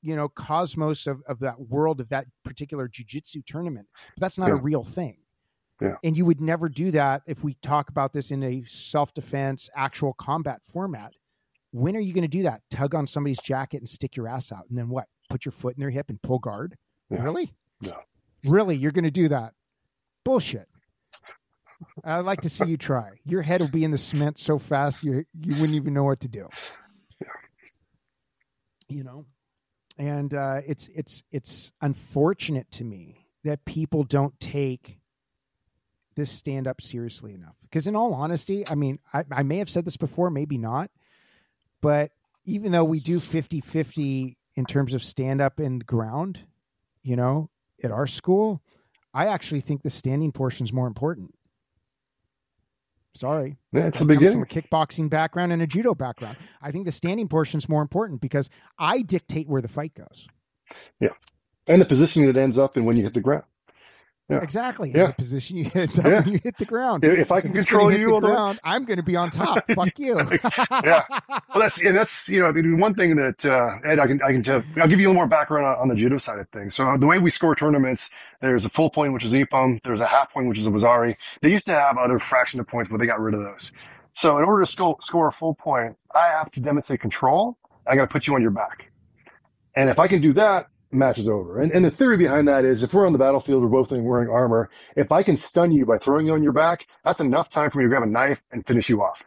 you 0.02 0.14
know, 0.14 0.28
cosmos 0.28 1.06
of 1.06 1.22
of 1.28 1.40
that 1.40 1.60
world 1.60 2.00
of 2.00 2.08
that 2.10 2.26
particular 2.44 2.88
jujitsu 2.88 3.44
tournament. 3.44 3.88
But 4.16 4.20
that's 4.20 4.38
not 4.38 4.56
a 4.56 4.62
real 4.62 4.84
thing. 4.84 5.16
Yeah. 5.80 5.96
And 6.04 6.16
you 6.16 6.24
would 6.24 6.40
never 6.40 6.68
do 6.68 6.90
that 6.92 7.22
if 7.26 7.42
we 7.42 7.54
talk 7.62 7.88
about 7.88 8.12
this 8.12 8.30
in 8.30 8.42
a 8.42 8.64
self 8.66 9.12
defense, 9.12 9.68
actual 9.74 10.14
combat 10.14 10.60
format. 10.64 11.12
When 11.72 11.96
are 11.96 12.00
you 12.00 12.14
going 12.14 12.22
to 12.22 12.28
do 12.28 12.44
that? 12.44 12.62
Tug 12.70 12.94
on 12.94 13.06
somebody's 13.06 13.40
jacket 13.40 13.78
and 13.78 13.88
stick 13.88 14.16
your 14.16 14.28
ass 14.28 14.52
out, 14.52 14.64
and 14.68 14.78
then 14.78 14.88
what? 14.88 15.06
Put 15.28 15.44
your 15.44 15.52
foot 15.52 15.74
in 15.74 15.80
their 15.80 15.90
hip 15.90 16.08
and 16.08 16.20
pull 16.20 16.38
guard? 16.38 16.76
Yeah. 17.10 17.22
Really? 17.22 17.52
No. 17.82 17.96
Really? 18.46 18.76
You're 18.76 18.92
going 18.92 19.04
to 19.04 19.10
do 19.10 19.28
that? 19.28 19.54
Bullshit. 20.24 20.68
I'd 22.04 22.20
like 22.20 22.40
to 22.42 22.48
see 22.48 22.66
you 22.66 22.76
try. 22.76 23.10
Your 23.24 23.42
head 23.42 23.60
will 23.60 23.68
be 23.68 23.84
in 23.84 23.90
the 23.90 23.98
cement 23.98 24.38
so 24.38 24.58
fast 24.58 25.02
you 25.02 25.24
you 25.34 25.54
wouldn't 25.54 25.74
even 25.74 25.92
know 25.92 26.04
what 26.04 26.20
to 26.20 26.28
do. 26.28 26.48
Yeah. 27.20 27.28
You 28.88 29.04
know, 29.04 29.26
and 29.98 30.32
uh, 30.32 30.60
it's 30.66 30.88
it's 30.94 31.22
it's 31.30 31.72
unfortunate 31.80 32.70
to 32.72 32.84
me 32.84 33.26
that 33.44 33.64
people 33.64 34.04
don't 34.04 34.38
take 34.40 34.98
this 36.14 36.30
stand 36.30 36.66
up 36.66 36.80
seriously 36.80 37.34
enough. 37.34 37.54
Because 37.62 37.86
in 37.86 37.94
all 37.94 38.14
honesty, 38.14 38.66
I 38.68 38.74
mean, 38.74 38.98
I, 39.12 39.24
I 39.30 39.42
may 39.42 39.58
have 39.58 39.70
said 39.70 39.84
this 39.84 39.96
before, 39.96 40.30
maybe 40.30 40.58
not, 40.58 40.90
but 41.82 42.10
even 42.44 42.72
though 42.72 42.84
we 42.84 43.00
do 43.00 43.20
50 43.20 43.60
50 43.60 44.36
in 44.56 44.64
terms 44.64 44.94
of 44.94 45.04
stand 45.04 45.40
up 45.40 45.58
and 45.60 45.84
ground, 45.86 46.40
you 47.02 47.16
know, 47.16 47.50
at 47.82 47.90
our 47.90 48.06
school, 48.06 48.62
I 49.12 49.26
actually 49.26 49.60
think 49.60 49.82
the 49.82 49.90
standing 49.90 50.32
portion 50.32 50.64
is 50.64 50.72
more 50.72 50.86
important. 50.86 51.34
Sorry. 53.14 53.56
Yeah, 53.72 53.86
it's 53.86 53.96
I 53.96 54.00
the 54.00 54.06
beginning. 54.06 54.34
from 54.34 54.42
a 54.42 54.46
kickboxing 54.46 55.08
background 55.08 55.52
and 55.52 55.62
a 55.62 55.66
judo 55.66 55.94
background. 55.94 56.36
I 56.60 56.70
think 56.70 56.84
the 56.84 56.92
standing 56.92 57.28
portion 57.28 57.58
is 57.58 57.68
more 57.68 57.82
important 57.82 58.20
because 58.20 58.50
I 58.78 59.02
dictate 59.02 59.48
where 59.48 59.62
the 59.62 59.68
fight 59.68 59.94
goes. 59.94 60.28
Yeah. 61.00 61.14
And 61.66 61.80
the 61.80 61.86
positioning 61.86 62.30
that 62.30 62.36
ends 62.36 62.58
up 62.58 62.76
and 62.76 62.84
when 62.84 62.96
you 62.96 63.02
hit 63.04 63.14
the 63.14 63.20
ground. 63.20 63.44
Yeah. 64.28 64.42
Exactly. 64.42 64.90
Yeah. 64.90 65.08
The 65.08 65.12
position 65.14 65.56
you 65.56 65.64
hit 65.64 65.96
Yeah. 66.04 66.20
when 66.20 66.28
you 66.32 66.40
hit 66.42 66.58
the 66.58 66.64
ground. 66.64 67.04
If 67.04 67.30
I 67.30 67.40
can 67.40 67.50
If 67.56 67.66
control 67.66 67.92
you 67.92 68.08
the 68.08 68.14
on 68.16 68.22
the 68.22 68.28
ground, 68.28 68.60
I'm 68.64 68.84
going 68.84 68.96
to 68.96 69.04
be 69.04 69.14
on 69.14 69.30
top. 69.30 69.64
Fuck 69.74 69.98
you. 70.00 70.16
Yeah. 70.84 71.04
Well, 71.28 71.40
that's 71.60 71.80
and 71.84 71.96
that's 71.96 72.28
you 72.28 72.40
know 72.40 72.50
the 72.50 72.74
one 72.74 72.94
thing 72.94 73.14
that 73.16 73.44
uh, 73.44 73.88
Ed, 73.88 74.00
I 74.00 74.06
can 74.08 74.20
I 74.22 74.32
can 74.32 74.42
tell. 74.42 74.64
I'll 74.78 74.88
give 74.88 75.00
you 75.00 75.06
a 75.06 75.10
little 75.10 75.14
more 75.14 75.28
background 75.28 75.64
on, 75.66 75.76
on 75.78 75.88
the 75.88 75.94
judo 75.94 76.18
side 76.18 76.40
of 76.40 76.48
things. 76.48 76.74
So 76.74 76.96
the 76.98 77.06
way 77.06 77.20
we 77.20 77.30
score 77.30 77.54
tournaments, 77.54 78.10
there's 78.40 78.64
a 78.64 78.68
full 78.68 78.90
point, 78.90 79.12
which 79.12 79.24
is 79.24 79.32
Ippon. 79.32 79.80
There's 79.82 80.00
a 80.00 80.06
half 80.06 80.32
point, 80.32 80.48
which 80.48 80.58
is 80.58 80.66
a 80.66 80.70
Waza-ari. 80.70 81.16
They 81.40 81.52
used 81.52 81.66
to 81.66 81.72
have 81.72 81.96
other 81.96 82.18
fraction 82.18 82.58
of 82.58 82.66
points, 82.66 82.88
but 82.88 82.98
they 82.98 83.06
got 83.06 83.20
rid 83.20 83.34
of 83.34 83.40
those. 83.42 83.72
So 84.12 84.38
in 84.38 84.44
order 84.44 84.64
to 84.64 84.70
score, 84.70 84.96
score 85.02 85.28
a 85.28 85.32
full 85.32 85.54
point, 85.54 85.96
I 86.14 86.28
have 86.28 86.50
to 86.52 86.60
demonstrate 86.60 87.00
control. 87.00 87.58
I 87.86 87.94
got 87.94 88.02
to 88.02 88.08
put 88.08 88.26
you 88.26 88.34
on 88.34 88.42
your 88.42 88.50
back. 88.50 88.90
And 89.76 89.88
if 89.90 90.00
I 90.00 90.08
can 90.08 90.20
do 90.22 90.32
that, 90.32 90.66
match 90.96 91.18
is 91.18 91.28
over. 91.28 91.60
And, 91.60 91.72
and 91.72 91.84
the 91.84 91.92
theory 91.92 92.18
behind 92.18 92.48
that 92.48 92.64
is 92.64 92.82
if 92.82 92.94
we're 92.94 93.06
on 93.06 93.14
the 93.14 93.20
battlefield, 93.20 93.62
we're 93.62 93.68
both 93.70 93.92
wearing 93.92 94.30
armor. 94.30 94.70
If 94.96 95.12
I 95.12 95.22
can 95.24 95.36
stun 95.36 95.72
you 95.72 95.86
by 95.86 95.98
throwing 95.98 96.26
you 96.26 96.34
on 96.34 96.42
your 96.44 96.52
back, 96.52 96.86
that's 97.04 97.20
enough 97.20 97.50
time 97.50 97.70
for 97.70 97.78
me 97.78 97.84
to 97.84 97.90
grab 97.90 98.04
a 98.04 98.06
knife 98.06 98.44
and 98.52 98.66
finish 98.66 98.88
you 98.88 99.02
off. 99.02 99.24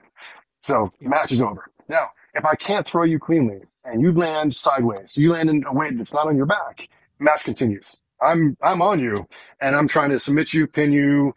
So 0.59 0.91
match 1.01 1.31
is 1.31 1.41
over. 1.41 1.71
Now, 1.89 2.09
if 2.35 2.45
I 2.45 2.55
can't 2.55 2.87
throw 2.87 3.03
you 3.05 3.19
cleanly 3.19 3.61
and 3.85 4.01
you 4.01 4.13
land 4.13 4.55
sideways, 4.55 5.13
so 5.13 5.21
you 5.21 5.33
land 5.33 5.49
in 5.49 5.65
a 5.65 5.73
way 5.73 5.91
that's 5.93 6.13
not 6.13 6.27
on 6.27 6.37
your 6.37 6.47
back, 6.47 6.89
match 7.19 7.43
continues. 7.45 8.01
I'm, 8.21 8.57
I'm 8.63 8.81
on 8.81 8.99
you 8.99 9.27
and 9.61 9.75
I'm 9.75 9.87
trying 9.87 10.11
to 10.11 10.19
submit 10.19 10.53
you, 10.53 10.67
pin 10.67 10.93
you, 10.93 11.35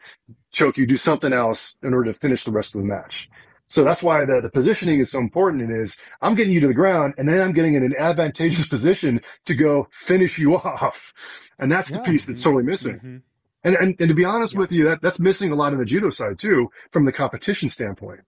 choke 0.52 0.78
you, 0.78 0.86
do 0.86 0.96
something 0.96 1.32
else 1.32 1.78
in 1.82 1.94
order 1.94 2.12
to 2.12 2.18
finish 2.18 2.44
the 2.44 2.52
rest 2.52 2.74
of 2.74 2.82
the 2.82 2.88
match. 2.88 3.30
So 3.72 3.84
that's 3.84 4.02
why 4.02 4.26
the, 4.26 4.42
the 4.42 4.50
positioning 4.50 5.00
is 5.00 5.10
so 5.10 5.18
important. 5.18 5.70
It 5.70 5.74
is 5.74 5.96
I'm 6.20 6.34
getting 6.34 6.52
you 6.52 6.60
to 6.60 6.66
the 6.66 6.74
ground 6.74 7.14
and 7.16 7.26
then 7.26 7.40
I'm 7.40 7.52
getting 7.52 7.72
in 7.72 7.82
an 7.82 7.94
advantageous 7.98 8.68
position 8.68 9.22
to 9.46 9.54
go 9.54 9.88
finish 9.90 10.38
you 10.38 10.56
off. 10.58 11.14
And 11.58 11.72
that's 11.72 11.88
yeah. 11.88 11.96
the 11.96 12.02
piece 12.02 12.26
that's 12.26 12.42
totally 12.42 12.64
missing. 12.64 12.96
Mm-hmm. 12.96 13.16
And, 13.64 13.76
and, 13.76 13.96
and 13.98 14.08
to 14.10 14.14
be 14.14 14.26
honest 14.26 14.52
yeah. 14.52 14.58
with 14.60 14.72
you, 14.72 14.84
that, 14.84 15.00
that's 15.00 15.20
missing 15.20 15.52
a 15.52 15.54
lot 15.54 15.72
in 15.72 15.78
the 15.78 15.86
judo 15.86 16.10
side 16.10 16.38
too, 16.38 16.70
from 16.90 17.06
the 17.06 17.12
competition 17.12 17.70
standpoint. 17.70 18.20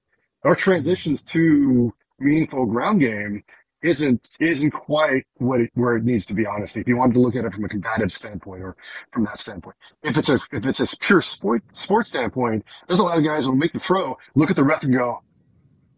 Our 0.44 0.54
transitions 0.54 1.22
to 1.24 1.92
meaningful 2.18 2.64
ground 2.64 3.00
game 3.00 3.44
isn't 3.82 4.26
isn't 4.40 4.70
quite 4.70 5.26
what 5.34 5.60
it, 5.60 5.70
where 5.74 5.96
it 5.96 6.04
needs 6.04 6.24
to 6.26 6.34
be. 6.34 6.46
Honestly, 6.46 6.80
if 6.80 6.88
you 6.88 6.96
wanted 6.96 7.12
to 7.14 7.20
look 7.20 7.36
at 7.36 7.44
it 7.44 7.52
from 7.52 7.64
a 7.64 7.68
competitive 7.68 8.10
standpoint 8.10 8.62
or 8.62 8.76
from 9.12 9.24
that 9.24 9.38
standpoint, 9.38 9.76
if 10.02 10.16
it's 10.16 10.30
a 10.30 10.40
if 10.52 10.64
it's 10.64 10.80
a 10.80 10.96
pure 10.96 11.20
sport 11.20 11.62
sports 11.72 12.08
standpoint, 12.08 12.64
there's 12.88 12.98
a 12.98 13.02
lot 13.02 13.18
of 13.18 13.24
guys 13.24 13.44
who 13.44 13.54
make 13.54 13.72
the 13.72 13.78
throw, 13.78 14.16
look 14.34 14.48
at 14.48 14.56
the 14.56 14.64
ref 14.64 14.84
and 14.84 14.94
go, 14.94 15.20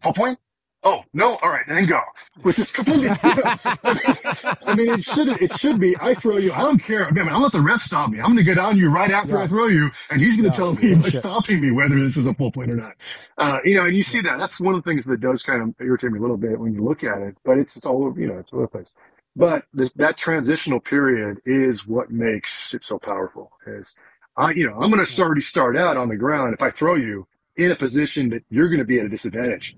full 0.01 0.13
point. 0.13 0.39
Oh 0.83 1.03
no! 1.11 1.37
All 1.41 1.49
right, 1.49 1.65
then 1.67 1.85
go. 1.85 1.99
Which 2.43 2.59
is 2.59 2.71
completely. 2.71 3.09
I 3.21 4.75
mean, 4.75 4.91
it 4.91 5.03
should 5.03 5.27
it 5.41 5.51
should 5.59 5.79
be. 5.79 5.95
I 5.99 6.13
throw 6.13 6.37
you. 6.37 6.53
I 6.53 6.59
don't 6.59 6.77
care. 6.77 7.11
Man, 7.11 7.27
I'll 7.29 7.41
let 7.41 7.51
the 7.51 7.59
ref 7.59 7.81
stop 7.81 8.11
me. 8.11 8.19
I'm 8.19 8.27
going 8.27 8.37
to 8.37 8.43
get 8.43 8.59
on 8.59 8.77
you 8.77 8.89
right 8.89 9.09
after 9.09 9.33
yeah. 9.33 9.43
I 9.43 9.47
throw 9.47 9.67
you, 9.67 9.89
and 10.11 10.21
he's 10.21 10.37
going 10.37 10.49
to 10.49 10.51
yeah, 10.51 10.55
tell 10.55 10.73
me 10.73 10.95
by 10.95 11.09
stopping 11.09 11.61
me 11.61 11.71
whether 11.71 11.99
this 11.99 12.15
is 12.15 12.27
a 12.27 12.33
full 12.35 12.51
point 12.51 12.71
or 12.71 12.75
not. 12.75 12.93
Uh, 13.37 13.59
you 13.65 13.75
know, 13.75 13.85
and 13.85 13.97
you 13.97 14.03
see 14.03 14.21
that. 14.21 14.37
That's 14.37 14.59
one 14.59 14.75
of 14.75 14.83
the 14.83 14.89
things 14.89 15.05
that 15.07 15.19
does 15.19 15.41
kind 15.41 15.61
of 15.61 15.75
irritate 15.81 16.11
me 16.11 16.19
a 16.19 16.21
little 16.21 16.37
bit 16.37 16.59
when 16.59 16.73
you 16.73 16.83
look 16.83 17.03
at 17.03 17.17
it. 17.21 17.35
But 17.43 17.57
it's, 17.57 17.75
it's 17.75 17.85
all 17.85 18.13
you 18.17 18.27
know. 18.27 18.37
It's 18.37 18.53
all 18.53 18.59
over 18.59 18.67
the 18.67 18.71
place. 18.71 18.95
But 19.35 19.65
the, 19.73 19.89
that 19.95 20.15
transitional 20.15 20.79
period 20.79 21.39
is 21.45 21.87
what 21.87 22.11
makes 22.11 22.73
it 22.75 22.83
so 22.83 22.99
powerful. 22.99 23.51
Is 23.65 23.99
I, 24.37 24.51
you 24.51 24.67
know, 24.67 24.79
I'm 24.79 24.91
going 24.91 25.03
to 25.03 25.21
already 25.21 25.41
start 25.41 25.75
out 25.75 25.97
on 25.97 26.07
the 26.07 26.15
ground. 26.17 26.53
If 26.53 26.61
I 26.61 26.69
throw 26.69 26.95
you 26.95 27.27
in 27.57 27.71
a 27.71 27.75
position 27.75 28.29
that 28.29 28.43
you're 28.49 28.69
going 28.69 28.79
to 28.79 28.85
be 28.85 28.99
at 28.99 29.05
a 29.07 29.09
disadvantage 29.09 29.75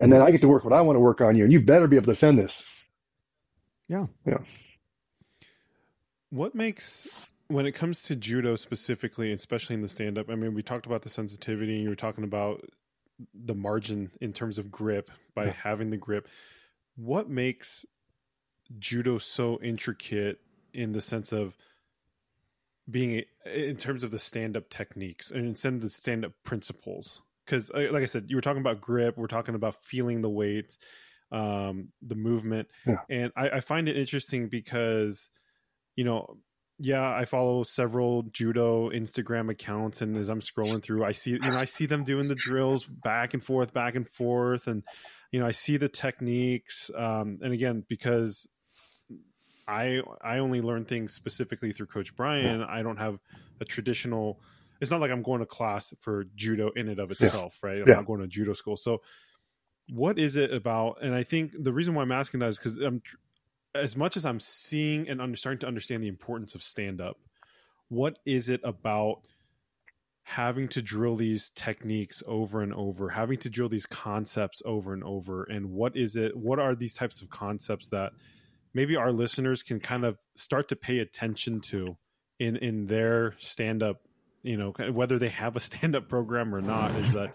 and 0.00 0.12
then 0.12 0.22
I 0.22 0.30
get 0.30 0.40
to 0.42 0.48
work 0.48 0.64
what 0.64 0.72
I 0.72 0.80
want 0.80 0.96
to 0.96 1.00
work 1.00 1.20
on 1.20 1.36
you, 1.36 1.44
and 1.44 1.52
you 1.52 1.60
better 1.60 1.86
be 1.86 1.96
able 1.96 2.06
to 2.06 2.12
defend 2.12 2.38
this. 2.38 2.64
Yeah. 3.88 4.06
Yeah. 4.26 4.38
What 6.30 6.54
makes 6.54 7.36
when 7.48 7.66
it 7.66 7.72
comes 7.72 8.02
to 8.02 8.16
judo 8.16 8.56
specifically, 8.56 9.32
especially 9.32 9.74
in 9.74 9.82
the 9.82 9.88
stand 9.88 10.18
up, 10.18 10.28
I 10.28 10.34
mean, 10.34 10.54
we 10.54 10.62
talked 10.62 10.86
about 10.86 11.02
the 11.02 11.08
sensitivity, 11.08 11.74
and 11.74 11.82
you 11.82 11.88
were 11.88 11.96
talking 11.96 12.24
about 12.24 12.64
the 13.32 13.54
margin 13.54 14.10
in 14.20 14.32
terms 14.32 14.58
of 14.58 14.70
grip 14.70 15.10
by 15.34 15.46
yeah. 15.46 15.52
having 15.52 15.90
the 15.90 15.96
grip. 15.96 16.28
What 16.96 17.28
makes 17.28 17.86
judo 18.78 19.18
so 19.18 19.60
intricate 19.62 20.40
in 20.74 20.92
the 20.92 21.00
sense 21.00 21.32
of 21.32 21.56
being 22.90 23.24
in 23.44 23.76
terms 23.76 24.02
of 24.02 24.10
the 24.10 24.18
stand 24.18 24.56
up 24.56 24.68
techniques 24.68 25.30
and 25.30 25.46
instead 25.46 25.74
of 25.74 25.80
the 25.80 25.90
stand 25.90 26.24
up 26.24 26.32
principles? 26.44 27.22
Because 27.46 27.70
uh, 27.70 27.88
like 27.92 28.02
i 28.02 28.06
said 28.06 28.26
you 28.28 28.36
were 28.36 28.42
talking 28.42 28.60
about 28.60 28.80
grip 28.80 29.16
we're 29.16 29.28
talking 29.28 29.54
about 29.54 29.76
feeling 29.84 30.20
the 30.20 30.28
weight 30.28 30.76
um 31.32 31.88
the 32.02 32.14
movement 32.14 32.68
yeah. 32.86 33.00
and 33.08 33.32
I, 33.36 33.50
I 33.50 33.60
find 33.60 33.88
it 33.88 33.96
interesting 33.96 34.48
because 34.48 35.30
you 35.96 36.04
know 36.04 36.36
yeah 36.78 37.14
i 37.14 37.24
follow 37.24 37.62
several 37.62 38.22
judo 38.22 38.90
instagram 38.90 39.50
accounts 39.50 40.02
and 40.02 40.16
as 40.16 40.28
i'm 40.28 40.40
scrolling 40.40 40.82
through 40.82 41.04
i 41.04 41.12
see 41.12 41.32
you 41.32 41.38
know 41.38 41.58
i 41.58 41.64
see 41.64 41.86
them 41.86 42.04
doing 42.04 42.28
the 42.28 42.36
drills 42.36 42.86
back 42.86 43.34
and 43.34 43.42
forth 43.42 43.72
back 43.72 43.94
and 43.94 44.08
forth 44.08 44.66
and 44.66 44.82
you 45.32 45.40
know 45.40 45.46
i 45.46 45.52
see 45.52 45.76
the 45.76 45.88
techniques 45.88 46.90
um 46.96 47.38
and 47.42 47.52
again 47.52 47.84
because 47.88 48.46
i 49.66 50.00
i 50.22 50.38
only 50.38 50.60
learn 50.60 50.84
things 50.84 51.14
specifically 51.14 51.72
through 51.72 51.86
coach 51.86 52.14
bryan 52.14 52.62
i 52.62 52.82
don't 52.82 52.98
have 52.98 53.18
a 53.60 53.64
traditional 53.64 54.38
it's 54.80 54.90
not 54.90 55.00
like 55.00 55.10
I'm 55.10 55.22
going 55.22 55.40
to 55.40 55.46
class 55.46 55.94
for 56.00 56.24
judo 56.34 56.70
in 56.70 56.88
and 56.88 56.98
of 56.98 57.10
itself, 57.10 57.58
yeah. 57.62 57.70
right? 57.70 57.82
I'm 57.82 57.88
yeah. 57.88 57.94
not 57.94 58.06
going 58.06 58.20
to 58.20 58.26
judo 58.26 58.52
school. 58.52 58.76
So, 58.76 59.02
what 59.88 60.18
is 60.18 60.36
it 60.36 60.52
about? 60.52 60.98
And 61.02 61.14
I 61.14 61.22
think 61.22 61.52
the 61.58 61.72
reason 61.72 61.94
why 61.94 62.02
I'm 62.02 62.12
asking 62.12 62.40
that 62.40 62.48
is 62.48 62.58
because 62.58 62.78
I'm 62.78 63.02
as 63.74 63.96
much 63.96 64.16
as 64.16 64.24
I'm 64.24 64.40
seeing 64.40 65.08
and 65.08 65.20
under, 65.20 65.36
starting 65.36 65.60
to 65.60 65.66
understand 65.66 66.02
the 66.02 66.08
importance 66.08 66.54
of 66.54 66.62
stand 66.62 67.00
up. 67.00 67.18
What 67.88 68.18
is 68.24 68.48
it 68.48 68.60
about 68.64 69.20
having 70.22 70.66
to 70.66 70.82
drill 70.82 71.14
these 71.14 71.50
techniques 71.50 72.20
over 72.26 72.60
and 72.60 72.74
over, 72.74 73.10
having 73.10 73.38
to 73.38 73.48
drill 73.48 73.68
these 73.68 73.86
concepts 73.86 74.60
over 74.64 74.92
and 74.92 75.04
over, 75.04 75.44
and 75.44 75.70
what 75.70 75.96
is 75.96 76.16
it? 76.16 76.36
What 76.36 76.58
are 76.58 76.74
these 76.74 76.94
types 76.94 77.22
of 77.22 77.30
concepts 77.30 77.90
that 77.90 78.12
maybe 78.74 78.96
our 78.96 79.12
listeners 79.12 79.62
can 79.62 79.78
kind 79.78 80.04
of 80.04 80.18
start 80.34 80.68
to 80.68 80.76
pay 80.76 80.98
attention 80.98 81.60
to 81.60 81.96
in 82.40 82.56
in 82.56 82.86
their 82.86 83.34
stand 83.38 83.82
up 83.82 84.05
you 84.46 84.56
know 84.56 84.72
whether 84.92 85.18
they 85.18 85.28
have 85.28 85.56
a 85.56 85.60
stand-up 85.68 86.08
program 86.08 86.54
or 86.54 86.60
not 86.60 86.90
is 86.96 87.12
that 87.12 87.34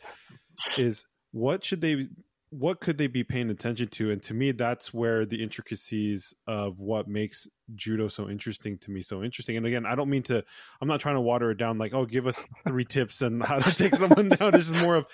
is 0.78 1.06
what 1.32 1.64
should 1.64 1.82
they 1.82 2.08
what 2.50 2.82
could 2.82 2.98
they 2.98 3.08
be 3.08 3.24
paying 3.24 3.50
attention 3.50 3.88
to 3.88 4.12
and 4.12 4.22
to 4.22 4.34
me 4.34 4.52
that's 4.52 4.94
where 4.94 5.26
the 5.26 5.42
intricacies 5.42 6.34
of 6.48 6.80
what 6.82 7.08
makes 7.08 7.48
judo 7.76 8.10
so 8.10 8.30
interesting 8.30 8.78
to 8.78 8.92
me 8.92 9.02
so 9.02 9.24
interesting 9.24 9.56
and 9.56 9.66
again 9.66 9.86
i 9.86 9.96
don't 9.96 10.10
mean 10.10 10.24
to 10.24 10.44
i'm 10.82 10.88
not 10.88 11.00
trying 11.00 11.16
to 11.16 11.22
water 11.22 11.52
it 11.52 11.58
down 11.58 11.78
like 11.78 11.94
oh 11.94 12.06
give 12.06 12.28
us 12.28 12.46
three 12.68 12.84
tips 12.84 13.22
and 13.22 13.44
how 13.46 13.58
to 13.58 13.74
take 13.74 13.96
someone 13.96 14.28
down 14.40 14.52
this 14.52 14.70
is 14.70 14.82
more 14.82 14.96
of 14.98 15.06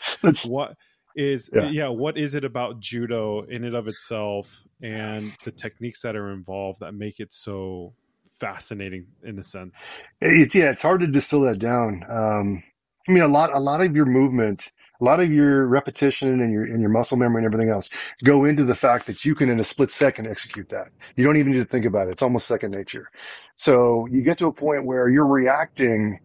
what 0.45 0.76
is 1.16 1.50
yeah. 1.54 1.70
yeah. 1.70 1.89
what 1.89 2.18
is 2.18 2.34
it 2.34 2.43
about 2.43 2.80
judo 2.80 3.41
in 3.43 3.64
and 3.64 3.76
of 3.76 3.88
itself 3.88 4.64
and 4.82 5.32
the 5.43 5.52
techniques 5.52 6.02
that 6.02 6.16
are 6.16 6.32
involved 6.32 6.80
that 6.80 6.93
make 6.93 7.20
it 7.20 7.32
so 7.32 7.93
fascinating 8.38 9.08
in 9.24 9.40
a 9.40 9.44
sense. 9.44 9.84
It's 10.22 10.56
yeah, 10.56 10.72
it's 10.72 10.82
hard 10.82 11.02
to 11.02 11.08
distill 11.08 11.42
that 11.42 11.60
down. 11.60 12.04
Um, 12.10 12.64
I 13.10 13.12
mean, 13.12 13.24
a 13.24 13.28
lot, 13.28 13.56
a 13.56 13.60
lot 13.60 13.82
of 13.82 13.96
your 13.96 14.06
movement, 14.06 14.72
a 15.02 15.06
lot 15.06 15.20
of 15.20 15.32
your 15.32 15.68
repetition 15.68 16.42
and 16.42 16.52
your 16.52 16.64
and 16.66 16.82
your 16.82 16.90
muscle 16.90 17.18
memory 17.18 17.44
and 17.44 17.54
everything 17.54 17.72
else 17.72 17.90
go 18.24 18.46
into 18.46 18.64
the 18.64 18.76
fact 18.76 19.08
that 19.08 19.26
you 19.26 19.36
can 19.36 19.50
in 19.50 19.60
a 19.60 19.64
split 19.64 19.92
second 19.92 20.28
execute 20.28 20.70
that. 20.70 20.90
You 21.16 21.26
don't 21.26 21.38
even 21.38 21.54
need 21.54 21.60
to 21.60 21.66
think 21.66 21.86
about 21.86 22.08
it. 22.08 22.12
It's 22.12 22.24
almost 22.24 22.48
second 22.48 22.72
nature. 22.72 23.10
So 23.56 24.08
you 24.12 24.22
get 24.22 24.38
to 24.40 24.48
a 24.48 24.54
point 24.54 24.86
where 24.86 25.10
you're 25.10 25.28
reacting 25.28 26.20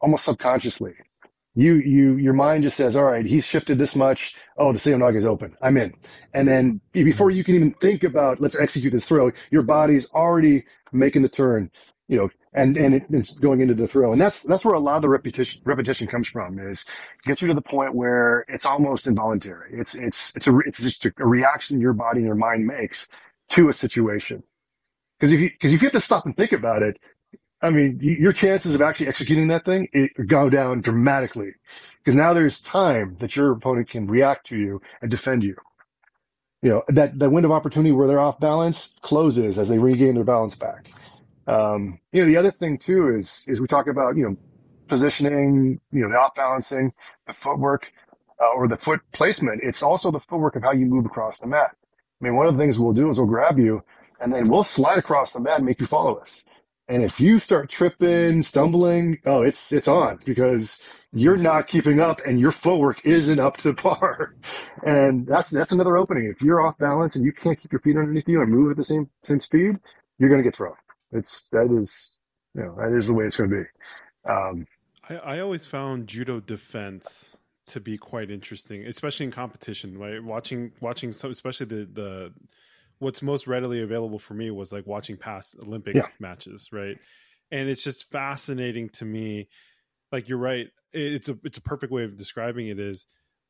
almost 0.00 0.24
subconsciously 0.24 0.94
you 1.54 1.74
you 1.76 2.16
your 2.16 2.32
mind 2.32 2.62
just 2.62 2.76
says, 2.76 2.96
all 2.96 3.04
right, 3.04 3.26
he's 3.26 3.44
shifted 3.44 3.78
this 3.78 3.94
much. 3.94 4.34
Oh, 4.56 4.72
the 4.72 4.78
Seoi 4.78 4.98
nage 4.98 5.16
is 5.16 5.26
open. 5.26 5.54
I'm 5.60 5.76
in. 5.76 5.92
And 6.32 6.48
then 6.48 6.80
mm-hmm. 6.94 7.04
before 7.04 7.30
you 7.30 7.44
can 7.44 7.54
even 7.54 7.72
think 7.74 8.04
about 8.04 8.40
let's 8.40 8.58
execute 8.58 8.92
this 8.92 9.04
throw, 9.04 9.30
your 9.50 9.62
body's 9.62 10.06
already 10.10 10.64
making 10.92 11.22
the 11.22 11.28
turn, 11.28 11.70
you 12.08 12.16
know, 12.16 12.30
and 12.54 12.76
and 12.76 12.94
it, 12.94 13.04
it's 13.10 13.32
going 13.38 13.60
into 13.60 13.74
the 13.74 13.86
throw. 13.86 14.12
And 14.12 14.20
that's 14.20 14.42
that's 14.42 14.64
where 14.64 14.74
a 14.74 14.80
lot 14.80 14.96
of 14.96 15.02
the 15.02 15.10
repetition 15.10 15.60
repetition 15.64 16.06
comes 16.06 16.28
from 16.28 16.58
is 16.58 16.86
get 17.24 17.42
you 17.42 17.48
to 17.48 17.54
the 17.54 17.62
point 17.62 17.94
where 17.94 18.46
it's 18.48 18.64
almost 18.64 19.06
involuntary. 19.06 19.72
It's 19.74 19.94
it's 19.94 20.34
it's 20.36 20.46
a 20.46 20.58
it's 20.60 20.82
just 20.82 21.04
a, 21.04 21.12
a 21.18 21.26
reaction 21.26 21.80
your 21.80 21.92
body 21.92 22.18
and 22.18 22.26
your 22.26 22.34
mind 22.34 22.66
makes 22.66 23.08
to 23.50 23.68
a 23.68 23.72
situation. 23.74 24.42
Because 25.18 25.34
if 25.34 25.40
you 25.40 25.50
because 25.50 25.72
if 25.72 25.82
you 25.82 25.86
have 25.86 25.92
to 25.92 26.00
stop 26.00 26.24
and 26.24 26.36
think 26.36 26.52
about 26.52 26.82
it, 26.82 26.98
I 27.62 27.70
mean, 27.70 27.98
your 28.00 28.32
chances 28.32 28.74
of 28.74 28.82
actually 28.82 29.08
executing 29.08 29.48
that 29.48 29.64
thing 29.64 29.88
go 30.26 30.50
down 30.50 30.80
dramatically 30.80 31.52
because 31.98 32.16
now 32.16 32.32
there's 32.32 32.60
time 32.60 33.16
that 33.20 33.36
your 33.36 33.52
opponent 33.52 33.88
can 33.88 34.08
react 34.08 34.46
to 34.48 34.58
you 34.58 34.82
and 35.00 35.10
defend 35.10 35.44
you. 35.44 35.54
You 36.62 36.70
know, 36.70 36.82
that, 36.88 37.18
that 37.18 37.30
window 37.30 37.48
of 37.48 37.52
opportunity 37.52 37.92
where 37.92 38.08
they're 38.08 38.20
off 38.20 38.40
balance 38.40 38.92
closes 39.00 39.58
as 39.58 39.68
they 39.68 39.78
regain 39.78 40.14
their 40.14 40.24
balance 40.24 40.56
back. 40.56 40.90
Um, 41.46 42.00
you 42.12 42.22
know, 42.22 42.28
the 42.28 42.36
other 42.36 42.50
thing 42.50 42.78
too 42.78 43.14
is, 43.14 43.44
is 43.48 43.60
we 43.60 43.66
talk 43.66 43.86
about, 43.86 44.16
you 44.16 44.24
know, 44.24 44.36
positioning, 44.88 45.80
you 45.92 46.02
know, 46.02 46.08
the 46.08 46.16
off 46.16 46.34
balancing, 46.34 46.92
the 47.26 47.32
footwork, 47.32 47.92
uh, 48.40 48.54
or 48.56 48.68
the 48.68 48.76
foot 48.76 49.00
placement. 49.12 49.60
It's 49.62 49.82
also 49.82 50.10
the 50.10 50.20
footwork 50.20 50.56
of 50.56 50.62
how 50.62 50.72
you 50.72 50.86
move 50.86 51.06
across 51.06 51.40
the 51.40 51.48
mat. 51.48 51.76
I 52.20 52.24
mean, 52.24 52.36
one 52.36 52.46
of 52.46 52.56
the 52.56 52.62
things 52.62 52.78
we'll 52.78 52.92
do 52.92 53.08
is 53.08 53.18
we'll 53.18 53.26
grab 53.26 53.58
you 53.58 53.82
and 54.20 54.32
then 54.32 54.48
we'll 54.48 54.64
slide 54.64 54.98
across 54.98 55.32
the 55.32 55.40
mat 55.40 55.56
and 55.58 55.66
make 55.66 55.80
you 55.80 55.86
follow 55.86 56.16
us. 56.16 56.44
And 56.92 57.02
if 57.02 57.20
you 57.20 57.38
start 57.38 57.70
tripping, 57.70 58.42
stumbling, 58.42 59.18
oh, 59.24 59.40
it's 59.40 59.72
it's 59.72 59.88
on 59.88 60.18
because 60.26 60.82
you're 61.14 61.38
not 61.38 61.66
keeping 61.66 62.00
up 62.00 62.20
and 62.26 62.38
your 62.38 62.50
footwork 62.50 63.06
isn't 63.06 63.38
up 63.38 63.56
to 63.58 63.72
par. 63.86 64.34
And 64.84 65.26
that's 65.26 65.48
that's 65.48 65.72
another 65.72 65.96
opening. 65.96 66.26
If 66.26 66.42
you're 66.42 66.60
off 66.60 66.76
balance 66.76 67.16
and 67.16 67.24
you 67.24 67.32
can't 67.32 67.58
keep 67.58 67.72
your 67.72 67.80
feet 67.80 67.96
underneath 67.96 68.28
you 68.28 68.42
and 68.42 68.50
move 68.50 68.72
at 68.72 68.76
the 68.76 68.84
same 68.84 69.08
same 69.22 69.40
speed, 69.40 69.78
you're 70.18 70.28
gonna 70.28 70.42
get 70.42 70.54
thrown. 70.54 70.74
It's 71.12 71.48
that 71.48 71.74
is 71.80 72.20
you 72.54 72.62
know, 72.62 72.76
that 72.76 72.94
is 72.94 73.06
the 73.06 73.14
way 73.14 73.24
it's 73.24 73.38
gonna 73.38 73.48
be. 73.48 74.30
Um, 74.30 74.66
I, 75.08 75.14
I 75.14 75.40
always 75.40 75.66
found 75.66 76.08
judo 76.08 76.40
defense 76.40 77.38
to 77.68 77.80
be 77.80 77.96
quite 77.96 78.30
interesting, 78.30 78.84
especially 78.86 79.24
in 79.24 79.32
competition. 79.32 79.96
Right, 79.96 80.22
watching 80.22 80.72
watching 80.82 81.12
so 81.12 81.30
especially 81.30 81.64
the 81.64 81.88
the 81.90 82.32
what's 83.02 83.20
most 83.20 83.46
readily 83.48 83.82
available 83.82 84.18
for 84.20 84.34
me 84.34 84.50
was 84.50 84.72
like 84.72 84.86
watching 84.86 85.16
past 85.16 85.56
Olympic 85.60 85.96
Yeah. 85.96 86.06
matches, 86.20 86.68
right? 86.72 86.96
And 87.50 87.68
it's 87.68 87.82
just 87.82 88.08
fascinating 88.10 88.88
to 88.90 89.04
me. 89.04 89.48
Like 90.12 90.28
you're 90.28 90.38
right, 90.38 90.68
it's 90.92 91.28
a 91.28 91.36
it's 91.42 91.58
a 91.58 91.62
perfect 91.62 91.92
way 91.92 92.04
of 92.04 92.16
describing 92.16 92.68
it 92.68 92.78
is 92.78 93.06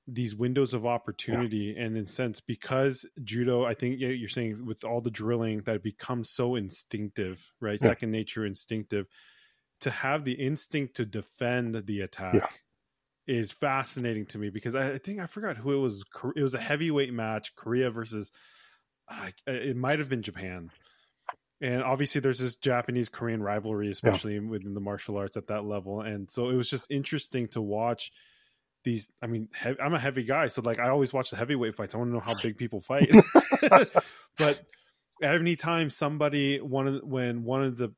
these 0.09 0.35
windows 0.35 0.75
of 0.75 0.87
opportunity 0.87 1.77
and 1.79 1.97
in 1.97 2.07
sense 2.07 2.41
because 2.41 3.07
judo 3.23 3.65
i 3.65 3.73
think 3.73 4.01
you're 4.01 4.29
saying 4.29 4.67
with 4.67 4.83
all 4.83 5.01
the 5.01 5.13
drilling 5.13 5.63
that 5.63 5.77
it 5.77 5.83
becomes 5.83 6.29
so 6.29 6.57
instinctive 6.57 7.53
right 7.61 7.81
Yeah. 7.81 7.87
second 7.87 8.11
nature 8.11 8.45
instinctive 8.45 9.07
to 9.81 9.91
have 9.91 10.25
the 10.25 10.33
instinct 10.33 10.97
to 10.97 11.05
defend 11.05 11.87
the 11.87 12.01
attack 12.01 12.35
Yeah. 12.35 13.37
is 13.37 13.53
fascinating 13.53 14.27
to 14.27 14.39
me 14.39 14.51
because 14.51 14.75
I, 14.75 14.95
I 14.95 14.99
think 14.99 15.21
I 15.21 15.27
forgot 15.27 15.57
who 15.57 15.73
it 15.73 15.79
was. 15.79 16.05
It 16.35 16.43
was 16.43 16.55
a 16.55 16.61
heavyweight 16.61 17.13
match, 17.13 17.55
Korea 17.55 17.91
versus. 17.91 18.33
It 19.47 19.77
might 19.77 19.99
have 19.99 20.09
been 20.09 20.23
Japan, 20.23 20.71
and 21.61 21.83
obviously 21.83 22.21
there's 22.21 22.39
this 22.39 22.55
Japanese 22.57 23.09
Korean 23.09 23.43
rivalry, 23.43 23.91
especially 23.91 24.39
within 24.41 24.75
the 24.75 24.81
martial 24.81 25.17
arts 25.17 25.37
at 25.37 25.49
that 25.49 25.65
level, 25.65 26.01
and 26.01 26.31
so 26.31 26.49
it 26.49 26.55
was 26.55 26.71
just 26.71 26.91
interesting 26.91 27.49
to 27.49 27.61
watch 27.61 28.11
these. 28.85 29.09
I 29.23 29.27
mean, 29.27 29.49
he- 29.63 29.81
I'm 29.81 29.95
a 29.95 29.99
heavy 29.99 30.25
guy, 30.25 30.49
so 30.49 30.63
like 30.63 30.79
I 30.81 30.89
always 30.89 31.13
watch 31.13 31.31
the 31.31 31.37
heavyweight 31.37 31.75
fights. 31.77 31.95
I 31.95 31.99
want 31.99 32.11
to 32.11 32.15
know 32.15 32.21
how 32.21 32.35
big 32.43 32.57
people 32.57 32.81
fight, 32.81 33.11
but 34.39 34.61
any 35.23 35.57
time 35.57 35.91
somebody 35.91 36.61
one 36.61 36.87
of 36.89 36.95
the- 36.95 37.07
when 37.07 37.45
one 37.45 37.63
of 37.65 37.77
the 37.77 37.91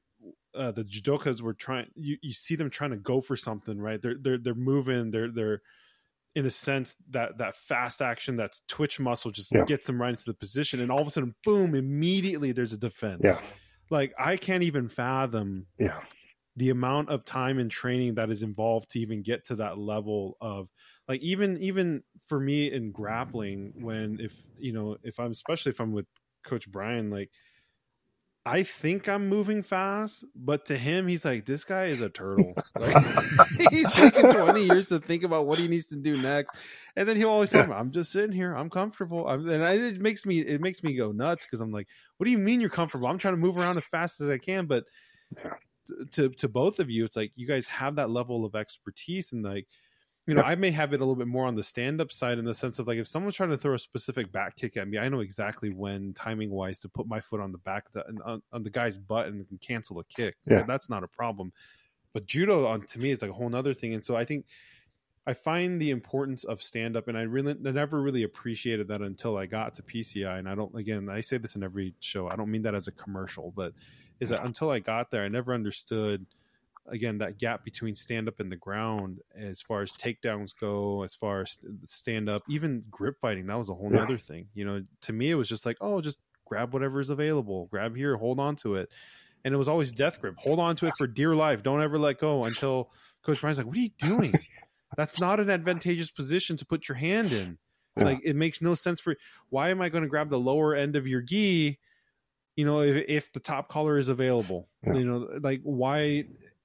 uh, 0.55 0.71
the 0.73 0.85
judokas 0.85 1.41
were 1.43 1.55
trying 1.55 1.87
you, 1.95 2.17
you 2.23 2.33
see 2.33 2.55
them 2.55 2.71
trying 2.71 2.91
to 2.91 2.97
go 2.97 3.21
for 3.21 3.37
something 3.37 3.79
right 3.79 4.01
they're 4.01 4.15
they're 4.21 4.39
they're 4.39 4.55
moving 4.55 5.11
they're 5.11 5.31
they're 5.31 5.63
in 6.35 6.47
a 6.47 6.51
sense 6.51 6.97
that 7.11 7.39
that 7.39 7.55
fast 7.57 8.03
action 8.03 8.37
that's 8.37 8.61
twitch 8.69 8.99
muscle 8.99 9.31
just 9.31 9.53
Yeah. 9.53 9.65
gets 9.65 9.87
them 9.87 10.01
right 10.01 10.11
into 10.11 10.25
the 10.27 10.35
position 10.35 10.81
and 10.81 10.91
all 10.91 11.01
of 11.01 11.07
a 11.07 11.11
sudden 11.11 11.33
boom 11.45 11.75
immediately 11.75 12.53
there's 12.53 12.73
a 12.73 12.79
defense 12.79 13.21
Yeah. 13.25 13.41
like 13.91 14.13
i 14.19 14.37
can't 14.37 14.63
even 14.65 14.89
fathom 14.89 15.67
Yeah. 15.79 16.03
the 16.57 16.71
amount 16.71 17.09
of 17.11 17.25
time 17.25 17.59
and 17.59 17.71
training 17.71 18.15
that 18.17 18.31
is 18.31 18.43
involved 18.43 18.91
to 18.91 19.01
even 19.01 19.23
get 19.23 19.45
to 19.47 19.57
that 19.57 19.79
level 19.79 20.37
of 20.41 20.69
like 21.09 21.21
even 21.21 21.57
even 21.59 22.03
for 22.27 22.41
me 22.41 22.71
in 22.73 22.91
grappling 22.93 23.73
when 23.81 24.19
if 24.21 24.41
you 24.57 24.73
know 24.73 24.97
if 25.03 25.19
i'm 25.21 25.31
especially 25.33 25.71
if 25.71 25.81
i'm 25.81 25.93
with 25.93 26.07
coach 26.45 26.71
bryan 26.71 27.11
like 27.11 27.31
i 28.47 28.63
think 28.63 29.09
i'm 29.09 29.29
moving 29.29 29.63
fast 29.63 30.25
but 30.35 30.65
to 30.67 30.77
him 30.77 31.07
he's 31.07 31.25
like 31.25 31.47
this 31.47 31.65
guy 31.65 31.87
is 31.87 32.01
a 32.01 32.09
turtle. 32.09 32.55
Like 32.79 33.05
he's 33.71 33.91
taking 33.93 34.31
20 34.31 34.65
years 34.65 34.89
to 34.89 34.99
think 34.99 35.23
about 35.23 35.47
what 35.47 35.59
he 35.59 35.69
needs 35.69 35.87
to 35.87 35.97
do 35.97 36.21
next. 36.21 36.59
And 36.97 37.09
then 37.09 37.17
he'll 37.17 37.31
always 37.31 37.51
tell 37.51 37.67
me 37.67 37.73
i'm 37.73 37.93
just 37.93 38.11
sitting 38.11 38.33
here. 38.33 38.53
I'm 38.55 38.69
comfortable. 38.69 39.27
I'm, 39.29 39.49
and 39.49 39.65
I, 39.65 39.75
it 39.75 40.01
makes 40.01 40.27
me 40.27 40.41
it 40.41 40.61
makes 40.61 40.83
me 40.83 40.95
go 40.95 41.13
nuts 41.13 41.47
because 41.47 41.61
i'm 41.61 41.71
like 41.71 41.89
what 42.17 42.25
do 42.25 42.31
you 42.31 42.39
mean 42.39 42.61
you're 42.61 42.71
comfortable? 42.71 43.07
I'm 43.07 43.19
trying 43.19 43.35
to 43.35 43.41
move 43.41 43.57
around 43.57 43.77
as 43.77 43.87
fast 43.87 44.21
as 44.21 44.29
i 44.29 44.39
can. 44.39 44.67
But 44.67 44.85
to 46.13 46.31
to 46.31 46.49
both 46.49 46.81
of 46.81 46.91
you 46.91 47.05
it's 47.05 47.17
like 47.17 47.33
you 47.37 47.47
guys 47.47 47.67
have 47.67 47.97
that 47.97 48.11
level 48.11 48.45
of 48.45 48.55
expertise 48.55 49.33
and 49.33 49.45
like 49.45 49.67
you 50.27 50.35
know 50.35 50.43
i 50.43 50.55
may 50.55 50.71
have 50.71 50.93
it 50.93 50.97
a 50.97 51.05
little 51.05 51.17
bit 51.17 51.27
more 51.27 51.47
on 51.47 51.55
the 51.55 51.63
stand-up 51.63 52.11
side 52.11 52.39
in 52.39 52.45
the 52.45 52.55
sense 52.55 52.79
of 52.79 52.87
like 52.87 52.99
if 52.99 53.07
someone's 53.07 53.35
trying 53.35 53.51
to 53.51 53.59
throw 53.59 53.75
a 53.75 53.79
specific 53.79 54.33
back 54.33 54.57
kick 54.57 54.77
at 54.77 54.89
me 54.89 54.99
i 54.99 55.09
know 55.09 55.21
exactly 55.21 55.71
when 55.71 56.13
timing 56.15 56.51
wise 56.51 56.81
to 56.81 56.89
put 56.89 57.07
my 57.07 57.21
foot 57.21 57.41
on 57.41 57.53
the 57.53 57.59
back 57.59 57.87
of 57.89 57.93
the, 57.93 58.23
on, 58.25 58.43
on 58.53 58.63
the 58.63 58.71
guy's 58.71 58.97
butt 58.97 59.27
and 59.27 59.47
can 59.49 59.59
cancel 59.59 59.99
a 59.99 60.05
kick. 60.05 60.37
Yeah. 60.47 60.63
that's 60.63 60.89
not 60.89 61.05
a 61.05 61.09
problem. 61.09 61.53
But 62.13 62.27
judo 62.27 62.67
on 62.67 62.83
to 62.83 62.99
me 62.99 63.11
is 63.11 63.23
like 63.23 63.31
a 63.31 63.35
whole 63.35 63.55
other 63.55 63.75
thing. 63.75 63.95
And 63.95 64.05
so 64.05 64.17
i 64.17 64.25
think 64.25 64.47
i 65.27 65.33
find 65.33 65.81
the 65.81 65.91
importance 65.91 66.45
of 66.45 66.63
stand 66.63 66.97
up 66.97 67.09
and 67.09 67.17
i 67.17 67.23
really 67.23 67.53
I 67.53 67.71
never 67.71 68.01
really 68.01 68.23
appreciated 68.23 68.89
that 68.89 69.01
until 69.01 69.37
i 69.37 69.47
got 69.47 69.75
to 69.75 69.83
pci 69.83 70.27
and 70.27 70.49
i 70.49 70.55
don't 70.55 70.75
again 70.75 71.09
i 71.09 71.21
say 71.23 71.39
this 71.39 71.57
in 71.57 71.63
every 71.63 71.95
show 72.01 72.29
i 72.29 72.37
don't 72.37 72.51
mean 72.51 72.63
that 72.63 72.75
as 72.75 72.89
a 72.89 72.93
commercial 72.93 73.53
but 73.55 73.73
is 74.21 74.29
that 74.29 74.45
until 74.45 74.71
i 74.71 74.81
got 74.81 75.11
there 75.11 75.25
i 75.25 75.29
never 75.29 75.55
understood 75.55 76.27
again 76.89 77.19
that 77.19 77.39
gap 77.39 77.65
between 77.65 77.95
stand 77.95 78.29
up 78.29 78.41
and 78.41 78.53
the 78.53 78.57
ground 78.57 79.19
as 79.35 79.63
far 79.63 79.83
as 79.83 79.93
takedowns 79.93 80.51
go 80.59 81.03
as 81.03 81.15
far 81.15 81.41
as 81.41 81.59
stand 81.87 82.29
up 82.29 82.43
even 82.49 82.85
grip 82.91 83.17
fighting 83.21 83.47
that 83.47 83.57
was 83.59 83.69
a 83.71 83.75
whole 83.75 83.91
Yeah. 83.91 84.01
nother 84.01 84.19
thing 84.19 84.49
you 84.55 84.65
know 84.65 84.83
to 85.03 85.13
me 85.13 85.31
it 85.31 85.35
was 85.35 85.49
just 85.49 85.65
like 85.65 85.79
oh 85.81 86.01
just 86.01 86.19
grab 86.45 86.75
whatever 86.75 87.01
is 87.01 87.09
available 87.11 87.67
grab 87.71 87.97
here 87.97 88.17
hold 88.17 88.39
on 88.39 88.55
to 88.57 88.75
it 88.75 88.91
and 89.45 89.55
it 89.55 89.57
was 89.57 89.69
always 89.69 89.93
death 89.93 90.21
grip 90.21 90.35
hold 90.37 90.59
on 90.61 90.77
to 90.77 90.87
it 90.87 90.93
for 90.99 91.07
dear 91.07 91.35
life 91.35 91.63
don't 91.63 91.81
ever 91.83 91.99
let 91.99 92.19
go 92.19 92.45
until 92.45 92.91
coach 93.23 93.41
bryan's 93.41 93.57
like 93.59 93.67
what 93.67 93.77
are 93.77 93.81
you 93.81 93.91
doing 93.99 94.35
that's 94.97 95.19
not 95.19 95.41
an 95.41 95.49
advantageous 95.51 96.11
position 96.11 96.57
to 96.59 96.67
put 96.67 96.89
your 96.89 96.97
hand 96.97 97.33
in 97.33 97.57
Yeah. 97.97 98.05
like 98.05 98.21
it 98.25 98.35
makes 98.37 98.61
no 98.61 98.75
sense 98.75 99.01
for 99.01 99.17
why 99.49 99.71
am 99.71 99.81
i 99.81 99.89
going 99.89 100.03
to 100.03 100.09
grab 100.11 100.29
the 100.29 100.39
lower 100.39 100.75
end 100.75 100.97
of 100.97 101.07
your 101.07 101.23
gi 101.23 101.79
you 102.57 102.65
know 102.65 102.81
if, 102.83 103.05
if 103.09 103.33
the 103.33 103.41
top 103.41 103.69
collar 103.69 103.97
is 103.97 104.09
available 104.11 104.69
Yeah. 104.87 104.95
you 104.95 105.05
know 105.05 105.29
like 105.41 105.61
why 105.63 106.25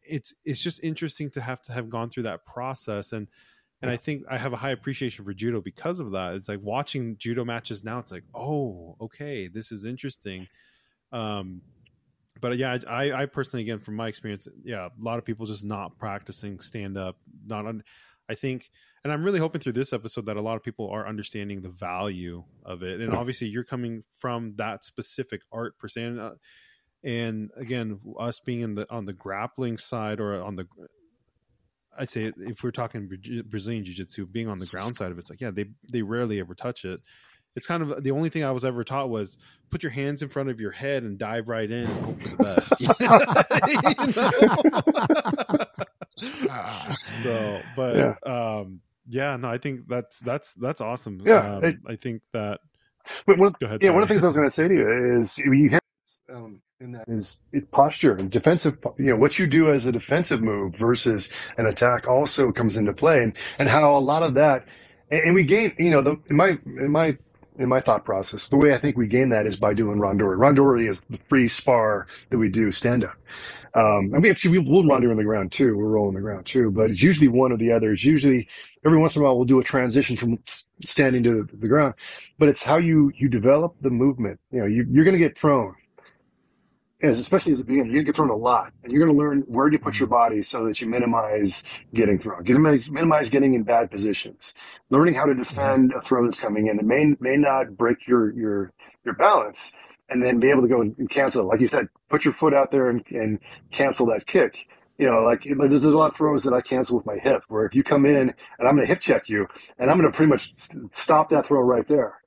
it's 0.09 0.33
it's 0.45 0.61
just 0.61 0.83
interesting 0.83 1.29
to 1.31 1.41
have 1.41 1.61
to 1.63 1.71
have 1.71 1.89
gone 1.89 2.09
through 2.09 2.23
that 2.23 2.45
process 2.45 3.13
and 3.13 3.27
and 3.81 3.89
I 3.89 3.97
think 3.97 4.23
I 4.29 4.37
have 4.37 4.51
a 4.51 4.57
high 4.57 4.71
appreciation 4.71 5.23
for 5.23 5.33
judo 5.33 5.61
because 5.61 5.99
of 5.99 6.11
that. 6.11 6.33
It's 6.33 6.49
like 6.49 6.59
watching 6.61 7.15
judo 7.17 7.45
matches 7.45 7.83
now. 7.83 7.99
It's 7.99 8.11
like, 8.11 8.25
oh, 8.35 8.97
okay, 8.99 9.47
this 9.47 9.71
is 9.71 9.85
interesting. 9.85 10.47
Um, 11.13 11.61
but 12.41 12.57
yeah, 12.57 12.77
I, 12.87 13.11
I 13.13 13.25
personally, 13.25 13.63
again, 13.63 13.79
from 13.79 13.95
my 13.95 14.07
experience, 14.07 14.47
yeah, 14.63 14.87
a 14.87 15.03
lot 15.03 15.17
of 15.17 15.25
people 15.25 15.45
just 15.45 15.63
not 15.63 15.97
practicing 15.97 16.59
stand 16.59 16.97
up. 16.97 17.17
Not, 17.45 17.65
on, 17.65 17.83
I 18.29 18.35
think, 18.35 18.69
and 19.03 19.13
I'm 19.13 19.23
really 19.23 19.39
hoping 19.39 19.61
through 19.61 19.73
this 19.73 19.93
episode 19.93 20.25
that 20.25 20.37
a 20.37 20.41
lot 20.41 20.55
of 20.55 20.63
people 20.63 20.89
are 20.89 21.07
understanding 21.07 21.61
the 21.61 21.69
value 21.69 22.43
of 22.65 22.83
it. 22.83 22.99
And 22.99 23.13
obviously, 23.13 23.47
you're 23.47 23.63
coming 23.63 24.03
from 24.19 24.55
that 24.57 24.83
specific 24.83 25.41
art 25.51 25.77
per 25.77 25.87
se. 25.87 26.03
And, 26.03 26.19
uh, 26.19 26.31
and 27.03 27.51
again, 27.55 27.99
us 28.19 28.39
being 28.39 28.61
in 28.61 28.75
the 28.75 28.87
on 28.91 29.05
the 29.05 29.13
grappling 29.13 29.77
side 29.77 30.19
or 30.19 30.41
on 30.41 30.55
the 30.55 30.67
I'd 31.97 32.09
say 32.09 32.31
if 32.37 32.63
we're 32.63 32.71
talking 32.71 33.09
Brazilian 33.47 33.83
jiu-jitsu, 33.83 34.27
being 34.27 34.47
on 34.47 34.57
the 34.57 34.65
ground 34.67 34.95
side 34.95 35.11
of 35.11 35.17
it, 35.17 35.21
it's 35.21 35.29
like, 35.29 35.41
yeah, 35.41 35.51
they 35.51 35.65
they 35.91 36.01
rarely 36.01 36.39
ever 36.39 36.55
touch 36.55 36.85
it. 36.85 36.99
It's 37.55 37.65
kind 37.65 37.81
of 37.83 38.03
the 38.03 38.11
only 38.11 38.29
thing 38.29 38.43
I 38.43 38.51
was 38.51 38.63
ever 38.63 38.83
taught 38.83 39.09
was 39.09 39.35
put 39.71 39.81
your 39.81 39.91
hands 39.91 40.21
in 40.21 40.29
front 40.29 40.49
of 40.49 40.61
your 40.61 40.69
head 40.71 41.01
and 41.03 41.17
dive 41.17 41.47
right 41.49 41.69
in 41.69 41.85
and 41.85 42.05
hope 42.05 42.21
for 42.21 42.29
the 42.29 42.37
best. 42.43 42.73
Know? 46.19 46.29
so, 47.23 47.61
but 47.75 47.95
Yeah. 47.95 48.15
um, 48.25 48.81
yeah, 49.07 49.35
no, 49.37 49.49
I 49.49 49.57
think 49.57 49.87
that's 49.87 50.19
that's 50.19 50.53
that's 50.53 50.81
awesome. 50.81 51.21
Yeah, 51.25 51.55
um, 51.57 51.63
it- 51.63 51.79
I 51.87 51.95
think 51.95 52.21
that. 52.33 52.59
But 53.25 53.39
one, 53.39 53.55
Go 53.59 53.65
ahead. 53.65 53.81
yeah, 53.81 53.89
one 53.91 54.03
of 54.03 54.07
the 54.07 54.13
things 54.13 54.23
I 54.23 54.27
was 54.27 54.35
going 54.35 54.47
to 54.49 54.53
say 54.53 54.67
to 54.67 54.73
you 54.73 55.17
is 55.17 55.35
you 55.39 55.69
have 55.69 55.81
um, 56.31 56.61
in 56.81 56.93
that 56.93 57.09
is 57.09 57.41
posture 57.71 58.15
and 58.15 58.31
defensive. 58.31 58.77
You 58.97 59.07
know 59.07 59.17
what 59.17 59.37
you 59.37 59.47
do 59.47 59.71
as 59.71 59.85
a 59.85 59.91
defensive 59.91 60.41
move 60.41 60.75
versus 60.75 61.29
an 61.57 61.65
attack 61.65 62.07
also 62.07 62.53
comes 62.53 62.77
into 62.77 62.93
play, 62.93 63.23
and 63.23 63.33
and 63.59 63.67
how 63.67 63.97
a 63.97 63.99
lot 63.99 64.23
of 64.23 64.35
that, 64.35 64.67
and, 65.11 65.21
and 65.21 65.35
we 65.35 65.43
gain. 65.43 65.73
You 65.77 65.91
know, 65.91 66.01
the, 66.01 66.17
in 66.29 66.37
my 66.37 66.57
in 66.65 66.91
my 66.91 67.17
in 67.57 67.67
my 67.69 67.81
thought 67.81 68.05
process, 68.05 68.47
the 68.47 68.57
way 68.57 68.73
I 68.73 68.77
think 68.77 68.97
we 68.97 69.07
gain 69.07 69.29
that 69.29 69.45
is 69.45 69.57
by 69.57 69.73
doing 69.73 69.99
randori. 69.99 70.37
Randori 70.37 70.89
is 70.89 71.01
the 71.01 71.19
free 71.25 71.49
spar 71.49 72.07
that 72.31 72.37
we 72.37 72.49
do 72.49 72.71
stand 72.71 73.03
up. 73.03 73.17
Um, 73.75 74.13
and 74.13 74.23
we 74.23 74.29
actually 74.31 74.59
we 74.59 74.69
will 74.69 74.83
randori 74.83 75.11
on 75.11 75.17
the 75.17 75.23
ground 75.25 75.51
too. 75.51 75.75
We're 75.77 75.89
rolling 75.89 76.15
the 76.15 76.21
ground 76.21 76.45
too, 76.45 76.71
but 76.71 76.89
it's 76.91 77.03
usually 77.03 77.27
one 77.27 77.51
or 77.51 77.57
the 77.57 77.73
other. 77.73 77.91
It's 77.91 78.05
usually 78.05 78.47
every 78.85 78.99
once 78.99 79.15
in 79.17 79.21
a 79.21 79.25
while 79.25 79.35
we'll 79.35 79.45
do 79.45 79.59
a 79.59 79.65
transition 79.65 80.17
from 80.17 80.39
standing 80.85 81.23
to 81.23 81.43
the 81.53 81.67
ground 81.67 81.95
but 82.39 82.49
it's 82.49 82.63
how 82.63 82.77
you 82.77 83.11
you 83.17 83.29
develop 83.29 83.75
the 83.81 83.91
movement. 83.91 84.39
You 84.51 84.61
know, 84.61 84.67
you, 84.67 84.85
you're 84.91 85.05
going 85.05 85.15
to 85.15 85.19
get 85.19 85.37
thrown, 85.37 85.75
as 87.01 87.19
especially 87.19 87.53
as 87.53 87.61
a 87.61 87.63
beginner, 87.63 87.89
you're 87.89 88.01
to 88.01 88.05
get 88.05 88.15
thrown 88.15 88.29
a 88.29 88.35
lot, 88.35 88.73
and 88.83 88.91
you're 88.91 89.03
going 89.05 89.15
to 89.15 89.21
learn 89.21 89.41
where 89.47 89.69
to 89.69 89.79
put 89.79 89.99
your 89.99 90.07
mm-hmm. 90.07 90.15
body 90.15 90.41
so 90.41 90.65
that 90.65 90.81
you 90.81 90.89
minimize 90.89 91.63
getting 91.93 92.19
thrown, 92.19 92.43
get, 92.43 92.57
minimize 92.57 93.29
getting 93.29 93.53
in 93.53 93.63
bad 93.63 93.89
positions, 93.89 94.55
learning 94.89 95.13
how 95.13 95.25
to 95.25 95.31
mm-hmm. 95.31 95.41
defend 95.41 95.93
a 95.93 96.01
throw 96.01 96.25
that's 96.25 96.39
coming 96.39 96.67
in. 96.67 96.79
It 96.79 96.85
may 96.85 97.15
may 97.19 97.37
not 97.37 97.77
break 97.77 98.07
your 98.07 98.33
your 98.33 98.73
your 99.05 99.13
balance, 99.13 99.77
and 100.09 100.21
then 100.23 100.39
be 100.39 100.49
able 100.49 100.63
to 100.63 100.67
go 100.67 100.81
and 100.81 101.09
cancel. 101.09 101.43
it. 101.43 101.47
Like 101.47 101.61
you 101.61 101.67
said, 101.67 101.87
put 102.09 102.25
your 102.25 102.33
foot 102.33 102.53
out 102.53 102.71
there 102.71 102.89
and, 102.89 103.03
and 103.11 103.39
cancel 103.71 104.07
that 104.07 104.25
kick. 104.25 104.67
You 104.97 105.09
know, 105.09 105.21
like 105.21 105.43
there's 105.45 105.85
a 105.85 105.97
lot 105.97 106.11
of 106.11 106.17
throws 106.17 106.43
that 106.43 106.53
I 106.53 106.59
cancel 106.59 106.97
with 106.97 107.05
my 107.05 107.15
hip, 107.15 107.43
where 107.47 107.65
if 107.65 107.73
you 107.73 107.83
come 107.83 108.05
in 108.05 108.33
and 108.59 108.67
I'm 108.67 108.75
going 108.75 108.85
to 108.85 108.87
hip 108.87 108.99
check 108.99 109.29
you, 109.29 109.47
and 109.77 109.89
I'm 109.89 109.97
going 109.97 110.11
to 110.11 110.15
pretty 110.15 110.29
much 110.29 110.53
stop 110.91 111.29
that 111.29 111.45
throw 111.45 111.61
right 111.61 111.87
there 111.87 112.19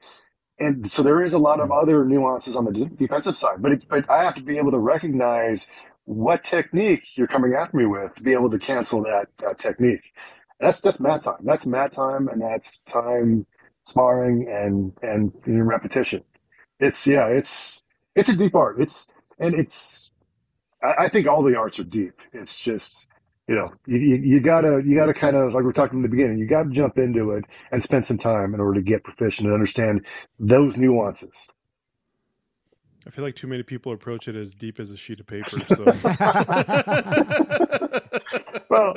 and 0.59 0.91
so 0.91 1.03
there 1.03 1.23
is 1.23 1.33
a 1.33 1.39
lot 1.39 1.61
of 1.61 1.73
other 1.73 2.05
nuances 2.05 2.57
on 2.57 2.65
the 2.67 2.73
defensive 2.87 3.37
side, 3.37 3.61
but 3.61 3.73
it, 3.73 3.89
but 3.89 4.09
I 4.11 4.25
have 4.25 4.35
to 4.37 4.43
be 4.43 4.59
able 4.59 4.71
to 4.73 4.79
recognize 4.79 5.71
what 6.05 6.45
technique 6.45 7.17
you're 7.17 7.27
coming 7.27 7.55
after 7.55 7.77
me 7.77 7.87
with 7.87 8.15
to 8.17 8.23
be 8.23 8.33
able 8.33 8.51
to 8.51 8.59
cancel 8.59 9.03
that, 9.05 9.27
that 9.39 9.59
technique. 9.59 10.13
That's 10.61 10.81
that's 10.81 11.01
mat 11.01 11.23
time. 11.23 11.39
That's 11.43 11.67
mat 11.67 11.93
time, 11.93 12.29
and 12.29 12.41
that's 12.41 12.83
time 12.85 13.47
sparring 13.83 14.49
and 14.49 14.93
and, 15.03 15.33
repetition. 15.67 16.23
It's 16.81 17.07
yeah, 17.07 17.27
it's 17.27 17.85
it's 18.15 18.29
a 18.29 18.37
deep 18.37 18.55
art. 18.55 18.81
It's 18.81 19.11
and 19.39 19.55
it's 19.55 20.13
I, 20.83 21.05
I 21.05 21.09
think 21.09 21.27
all 21.27 21.43
the 21.43 21.57
arts 21.57 21.81
are 21.81 21.85
deep. 21.85 22.15
It's 22.33 22.61
just 22.61 23.07
you 23.53 23.59
know 23.59 23.71
you, 23.87 23.99
you, 23.99 24.17
you 24.17 24.41
gotta 24.41 24.81
you 24.83 24.97
gotta 24.97 25.13
kind 25.13 25.37
of 25.37 25.53
like 25.53 25.63
we 25.63 25.69
are 25.69 25.75
talking 25.75 25.99
in 25.99 26.03
the 26.03 26.09
beginning. 26.09 26.39
You 26.39 26.47
gotta 26.47 26.71
jump 26.71 26.97
into 26.97 27.33
it 27.33 27.45
and 27.71 27.83
spend 27.83 28.07
some 28.07 28.17
time 28.17 28.55
in 28.55 28.61
order 28.61 28.81
to 28.81 28.83
get 28.83 29.05
proficient 29.05 29.47
and 29.47 29.53
understand 29.53 30.07
those 30.41 30.79
nuances. 30.79 31.51
I 33.07 33.11
feel 33.11 33.27
like 33.27 33.37
too 33.37 33.49
many 33.49 33.63
people 33.63 33.93
approach 33.93 34.27
it 34.29 34.37
as 34.37 34.55
deep 34.55 34.81
as 34.81 34.91
a 34.91 34.97
sheet 34.97 35.21
of 35.21 35.27
paper. 35.27 35.59
So. 35.73 35.85
well, 38.71 38.95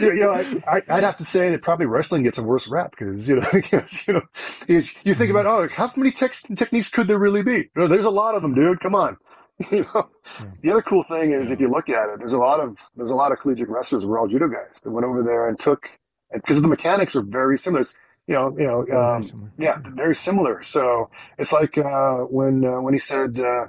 you 0.00 0.14
know, 0.14 0.32
I, 0.68 0.82
would 0.88 1.02
have 1.02 1.16
to 1.16 1.24
say 1.24 1.50
that 1.50 1.62
probably 1.62 1.86
wrestling 1.86 2.22
gets 2.22 2.38
a 2.38 2.44
worse 2.44 2.68
rap 2.68 2.94
because 2.96 3.28
you 3.28 3.34
know, 3.36 3.46
you 3.72 3.82
know, 4.14 4.22
you 4.68 5.14
think 5.14 5.30
about 5.30 5.46
oh, 5.46 5.66
how 5.68 5.90
many 5.96 6.12
techniques 6.12 6.90
could 6.90 7.08
there 7.08 7.18
really 7.18 7.42
be? 7.42 7.70
There's 7.74 8.04
a 8.04 8.10
lot 8.10 8.36
of 8.36 8.42
them, 8.42 8.54
dude. 8.54 8.78
Come 8.78 8.94
on. 8.94 9.16
You 9.70 9.86
know, 9.94 10.10
yeah. 10.38 10.46
the 10.62 10.70
other 10.70 10.82
cool 10.82 11.02
thing 11.02 11.32
is 11.32 11.50
if 11.50 11.60
you 11.60 11.70
look 11.70 11.88
at 11.88 12.10
it, 12.10 12.18
there's 12.18 12.34
a 12.34 12.38
lot 12.38 12.60
of 12.60 12.76
there's 12.94 13.10
a 13.10 13.14
lot 13.14 13.32
of 13.32 13.38
collegiate 13.38 13.70
wrestlers 13.70 14.02
who 14.02 14.12
are 14.12 14.18
all 14.18 14.28
judo 14.28 14.48
guys 14.48 14.80
that 14.82 14.90
went 14.90 15.06
over 15.06 15.22
there 15.22 15.48
and 15.48 15.58
took 15.58 15.88
because 16.32 16.60
the 16.60 16.68
mechanics 16.68 17.16
are 17.16 17.22
very 17.22 17.56
similar. 17.58 17.80
It's, 17.80 17.96
you 18.26 18.34
know, 18.34 18.54
you 18.58 18.66
know, 18.66 18.80
um, 18.80 19.22
very 19.22 19.50
yeah, 19.58 19.78
very 19.82 20.14
similar. 20.14 20.62
So 20.62 21.10
it's 21.38 21.52
like 21.52 21.78
uh, 21.78 22.16
when 22.16 22.64
uh, 22.64 22.80
when 22.82 22.92
he 22.92 22.98
said 23.00 23.40
uh, 23.40 23.68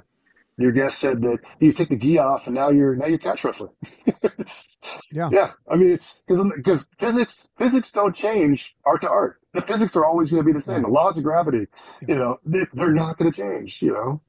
your 0.58 0.72
guest 0.72 0.98
said 0.98 1.22
that 1.22 1.38
you 1.60 1.72
take 1.72 1.88
the 1.88 1.96
gi 1.96 2.18
off 2.18 2.46
and 2.46 2.56
now 2.56 2.70
you're 2.70 2.96
now 2.96 3.06
you're 3.06 3.18
catch 3.18 3.44
wrestling. 3.44 3.72
yeah, 5.12 5.30
yeah. 5.32 5.52
I 5.70 5.76
mean, 5.76 5.92
it's 5.92 6.22
because 6.26 6.84
physics 6.98 7.48
physics 7.56 7.92
don't 7.92 8.14
change 8.14 8.74
art 8.84 9.02
to 9.02 9.08
art. 9.08 9.40
The 9.54 9.62
physics 9.62 9.94
are 9.96 10.04
always 10.04 10.30
going 10.30 10.42
to 10.42 10.46
be 10.46 10.52
the 10.52 10.60
same. 10.60 10.76
Yeah. 10.76 10.82
The 10.82 10.88
laws 10.88 11.16
of 11.16 11.24
gravity, 11.24 11.68
yeah. 12.02 12.08
you 12.08 12.14
know, 12.16 12.40
they're 12.44 12.92
not 12.92 13.16
going 13.16 13.32
to 13.32 13.36
change. 13.42 13.80
You 13.80 13.92
know, 13.92 14.20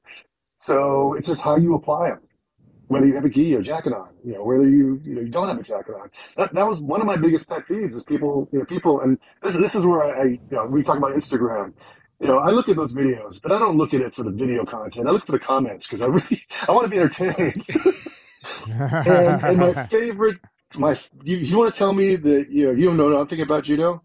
so 0.60 1.14
it's 1.14 1.26
just 1.26 1.40
how 1.40 1.56
you 1.56 1.74
apply 1.74 2.10
them. 2.10 2.20
Whether 2.88 3.06
you 3.06 3.14
have 3.14 3.24
a 3.24 3.28
gi 3.28 3.54
or 3.54 3.62
jacket 3.62 3.92
on, 3.92 4.08
you 4.24 4.34
know, 4.34 4.44
whether 4.44 4.68
you 4.68 5.00
you 5.04 5.14
know 5.14 5.20
you 5.20 5.28
don't 5.28 5.46
have 5.48 5.58
a 5.58 5.62
jacket 5.62 5.94
on. 5.94 6.10
That, 6.36 6.52
that 6.54 6.66
was 6.66 6.80
one 6.80 7.00
of 7.00 7.06
my 7.06 7.16
biggest 7.16 7.48
pet 7.48 7.66
peeves 7.66 7.94
is 7.94 8.04
people, 8.04 8.48
you 8.52 8.58
know, 8.58 8.64
people, 8.64 9.00
and 9.00 9.18
this 9.42 9.56
this 9.56 9.74
is 9.74 9.86
where 9.86 10.02
I, 10.02 10.22
I 10.22 10.24
you 10.24 10.40
know, 10.50 10.66
we 10.66 10.82
talk 10.82 10.98
about 10.98 11.12
Instagram 11.12 11.72
you 12.20 12.26
know, 12.26 12.38
I 12.38 12.50
look 12.50 12.68
at 12.68 12.76
those 12.76 12.94
videos, 12.94 13.40
but 13.42 13.50
I 13.50 13.58
don't 13.58 13.78
look 13.78 13.94
at 13.94 14.02
it 14.02 14.12
for 14.12 14.24
the 14.24 14.30
video 14.30 14.64
content. 14.66 15.08
I 15.08 15.10
look 15.10 15.24
for 15.24 15.32
the 15.32 15.38
comments 15.38 15.86
because 15.86 16.02
I 16.02 16.06
really 16.06 16.42
I 16.68 16.72
want 16.72 16.84
to 16.84 16.90
be 16.90 16.98
entertained. 16.98 17.66
and, 19.06 19.42
and, 19.42 19.58
my 19.58 19.86
favorite, 19.86 20.38
my 20.76 20.94
you, 21.24 21.38
you 21.38 21.56
want 21.56 21.72
to 21.72 21.78
tell 21.78 21.94
me 21.94 22.16
that 22.16 22.50
you 22.50 22.66
know 22.66 22.72
you 22.72 22.86
don't 22.86 22.98
know 22.98 23.08
nothing 23.08 23.40
about 23.40 23.64
judo? 23.64 24.02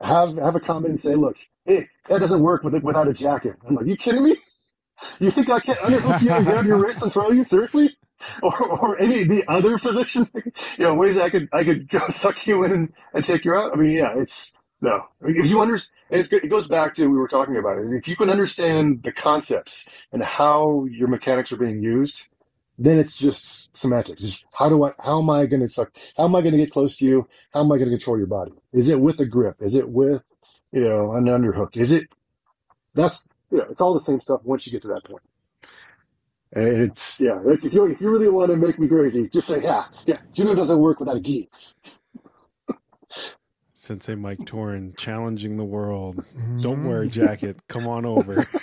Have 0.00 0.36
have 0.36 0.54
a 0.54 0.60
comment 0.60 0.90
and 0.90 1.00
say, 1.00 1.16
look, 1.16 1.36
hey, 1.64 1.88
that 2.08 2.20
doesn't 2.20 2.40
work 2.40 2.62
with 2.62 2.74
without 2.84 3.08
a 3.08 3.12
jacket. 3.12 3.56
I'm 3.66 3.74
like, 3.74 3.86
you 3.86 3.96
kidding 3.96 4.22
me? 4.22 4.36
You 5.18 5.30
think 5.30 5.50
I 5.50 5.60
can't 5.60 5.78
underhook 5.78 6.22
you 6.22 6.32
and 6.32 6.46
grab 6.46 6.66
your 6.66 6.78
wrist 6.78 7.02
and 7.02 7.12
throw 7.12 7.30
you? 7.30 7.44
Seriously? 7.44 7.96
Or, 8.42 8.78
or 8.78 9.00
any 9.00 9.22
of 9.22 9.28
the 9.28 9.44
other 9.48 9.78
positions, 9.78 10.32
you 10.78 10.84
know, 10.84 10.94
ways 10.94 11.16
I 11.16 11.30
could 11.30 11.48
I 11.52 11.64
could 11.64 11.90
suck 12.10 12.46
you 12.46 12.64
in 12.64 12.72
and, 12.72 12.92
and 13.14 13.24
take 13.24 13.44
you 13.44 13.54
out. 13.54 13.72
I 13.72 13.76
mean, 13.76 13.92
yeah, 13.92 14.12
it's 14.16 14.52
no. 14.82 15.04
If 15.22 15.46
you 15.46 15.60
understand, 15.60 16.28
it 16.30 16.48
goes 16.50 16.68
back 16.68 16.94
to 16.94 17.06
we 17.06 17.16
were 17.16 17.28
talking 17.28 17.56
about 17.56 17.78
it. 17.78 17.86
If 17.92 18.08
you 18.08 18.16
can 18.16 18.28
understand 18.30 19.02
the 19.02 19.12
concepts 19.12 19.88
and 20.12 20.22
how 20.22 20.86
your 20.90 21.08
mechanics 21.08 21.52
are 21.52 21.56
being 21.56 21.82
used, 21.82 22.28
then 22.78 22.98
it's 22.98 23.16
just 23.16 23.74
semantics. 23.76 24.22
It's 24.22 24.44
how 24.52 24.68
do 24.68 24.84
I? 24.84 24.92
How 24.98 25.20
am 25.20 25.30
I 25.30 25.46
going 25.46 25.60
to? 25.60 25.68
Suck? 25.68 25.94
How 26.16 26.24
am 26.24 26.34
I 26.34 26.40
going 26.40 26.52
to 26.52 26.58
get 26.58 26.72
close 26.72 26.96
to 26.98 27.04
you? 27.04 27.28
How 27.52 27.60
am 27.60 27.72
I 27.72 27.76
going 27.76 27.90
to 27.90 27.96
control 27.96 28.18
your 28.18 28.26
body? 28.26 28.52
Is 28.72 28.88
it 28.88 29.00
with 29.00 29.20
a 29.20 29.26
grip? 29.26 29.56
Is 29.60 29.74
it 29.74 29.88
with 29.88 30.26
you 30.72 30.80
know 30.80 31.12
an 31.12 31.24
underhook? 31.24 31.76
Is 31.76 31.92
it? 31.92 32.08
That's 32.94 33.28
you 33.50 33.58
know, 33.58 33.66
it's 33.70 33.80
all 33.80 33.94
the 33.94 34.00
same 34.00 34.20
stuff 34.20 34.40
once 34.44 34.66
you 34.66 34.72
get 34.72 34.82
to 34.82 34.88
that 34.88 35.04
point. 35.04 35.22
And 36.52 36.90
it's 36.90 37.20
yeah. 37.20 37.40
If 37.46 37.72
you 37.72 37.86
if 37.86 38.00
you 38.00 38.10
really 38.10 38.28
want 38.28 38.50
to 38.50 38.56
make 38.56 38.78
me 38.78 38.88
crazy, 38.88 39.28
just 39.28 39.46
say 39.46 39.62
yeah, 39.62 39.84
yeah. 40.06 40.18
Judo 40.32 40.54
doesn't 40.54 40.78
work 40.78 40.98
without 40.98 41.16
a 41.16 41.20
gi. 41.20 41.48
Sensei 43.72 44.14
Mike 44.14 44.40
Toren 44.40 44.96
challenging 44.96 45.56
the 45.56 45.64
world. 45.64 46.22
Don't 46.60 46.84
wear 46.84 47.02
a 47.02 47.06
mm-hmm. 47.06 47.10
jacket. 47.10 47.56
Come 47.68 47.86
on 47.86 48.04
over. 48.04 48.46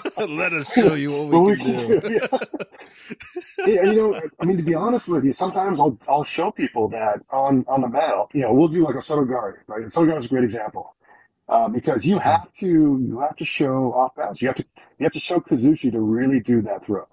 Let 0.16 0.52
us 0.52 0.72
show 0.72 0.94
you 0.94 1.10
what 1.10 1.26
we 1.26 1.30
well, 1.30 1.56
can 1.56 1.88
we, 1.88 2.00
do. 2.00 2.20
Yeah. 3.58 3.66
yeah. 3.66 3.82
you 3.82 3.94
know, 3.94 4.20
I 4.40 4.44
mean, 4.44 4.56
to 4.56 4.62
be 4.62 4.74
honest 4.74 5.06
with 5.06 5.24
you, 5.24 5.32
sometimes 5.32 5.78
I'll 5.78 5.98
I'll 6.08 6.24
show 6.24 6.50
people 6.50 6.88
that 6.88 7.20
on 7.30 7.64
on 7.68 7.82
the 7.82 7.88
mat. 7.88 8.14
You 8.32 8.42
know, 8.42 8.54
we'll 8.54 8.68
do 8.68 8.84
like 8.84 8.94
a 8.94 9.02
soto 9.02 9.24
gari, 9.24 9.56
right? 9.66 9.82
And 9.82 9.92
soto 9.92 10.10
gari 10.10 10.20
is 10.20 10.26
a 10.26 10.28
great 10.28 10.44
example 10.44 10.94
uh, 11.48 11.68
because 11.68 12.04
you 12.04 12.18
have 12.18 12.50
to 12.52 12.66
you 12.66 13.20
have 13.20 13.36
to 13.36 13.44
show 13.44 13.92
off 13.92 14.14
balance. 14.14 14.40
You 14.40 14.48
have 14.48 14.56
to 14.56 14.64
you 14.98 15.04
have 15.04 15.12
to 15.12 15.20
show 15.20 15.40
Kuzushi 15.40 15.92
to 15.92 16.00
really 16.00 16.40
do 16.40 16.62
that 16.62 16.84
throw. 16.84 17.06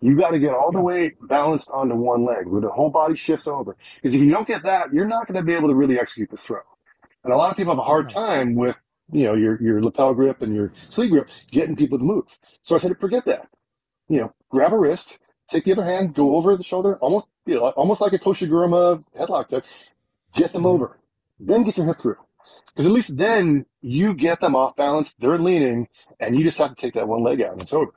You 0.00 0.16
got 0.16 0.30
to 0.30 0.38
get 0.38 0.52
all 0.52 0.72
the 0.72 0.80
way 0.80 1.14
balanced 1.22 1.70
onto 1.70 1.94
one 1.94 2.24
leg 2.24 2.46
where 2.46 2.60
the 2.60 2.68
whole 2.68 2.90
body 2.90 3.16
shifts 3.16 3.46
over. 3.46 3.76
Because 3.96 4.14
if 4.14 4.20
you 4.20 4.30
don't 4.30 4.46
get 4.46 4.62
that, 4.64 4.92
you're 4.92 5.08
not 5.08 5.26
going 5.26 5.38
to 5.38 5.42
be 5.42 5.54
able 5.54 5.68
to 5.68 5.74
really 5.74 5.98
execute 5.98 6.30
the 6.30 6.36
throw. 6.36 6.60
And 7.24 7.32
a 7.32 7.36
lot 7.36 7.50
of 7.50 7.56
people 7.56 7.72
have 7.72 7.78
a 7.78 7.82
hard 7.82 8.08
time 8.08 8.54
with, 8.54 8.82
you 9.12 9.24
know, 9.24 9.34
your, 9.34 9.60
your 9.62 9.80
lapel 9.82 10.14
grip 10.14 10.42
and 10.42 10.54
your 10.54 10.72
sleeve 10.88 11.10
grip, 11.10 11.28
getting 11.50 11.76
people 11.76 11.98
to 11.98 12.04
move. 12.04 12.24
So 12.62 12.74
I 12.74 12.78
said, 12.78 12.98
forget 12.98 13.24
that. 13.26 13.48
You 14.08 14.22
know, 14.22 14.34
grab 14.48 14.72
a 14.72 14.78
wrist, 14.78 15.18
take 15.48 15.64
the 15.64 15.72
other 15.72 15.84
hand, 15.84 16.14
go 16.14 16.36
over 16.36 16.56
the 16.56 16.64
shoulder, 16.64 16.96
almost, 16.96 17.28
you 17.46 17.56
know, 17.56 17.68
almost 17.70 18.00
like 18.00 18.12
a 18.12 18.18
Koshiguruma 18.18 19.04
headlock 19.18 19.48
type, 19.48 19.64
get 20.34 20.52
them 20.52 20.66
over. 20.66 20.98
Then 21.38 21.64
get 21.64 21.76
your 21.76 21.86
hip 21.86 22.00
through. 22.00 22.16
Because 22.68 22.86
at 22.86 22.92
least 22.92 23.16
then 23.16 23.66
you 23.80 24.14
get 24.14 24.40
them 24.40 24.56
off 24.56 24.76
balance, 24.76 25.12
they're 25.14 25.38
leaning, 25.38 25.88
and 26.18 26.36
you 26.36 26.44
just 26.44 26.58
have 26.58 26.70
to 26.70 26.76
take 26.76 26.94
that 26.94 27.08
one 27.08 27.22
leg 27.22 27.42
out 27.42 27.52
and 27.52 27.62
it's 27.62 27.72
over. 27.72 27.92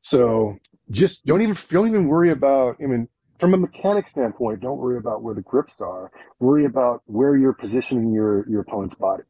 So 0.00 0.58
just 0.90 1.24
don't 1.24 1.42
even 1.42 1.56
don't 1.70 1.88
even 1.88 2.08
worry 2.08 2.30
about 2.30 2.76
I 2.82 2.86
mean 2.86 3.08
from 3.42 3.54
a 3.54 3.56
mechanic 3.56 4.06
standpoint, 4.06 4.60
don't 4.60 4.78
worry 4.78 4.98
about 4.98 5.20
where 5.20 5.34
the 5.34 5.42
grips 5.42 5.80
are. 5.80 6.12
Worry 6.38 6.64
about 6.64 7.02
where 7.06 7.36
you're 7.36 7.52
positioning 7.52 8.12
your, 8.12 8.48
your 8.48 8.60
opponent's 8.60 8.94
body. 8.94 9.24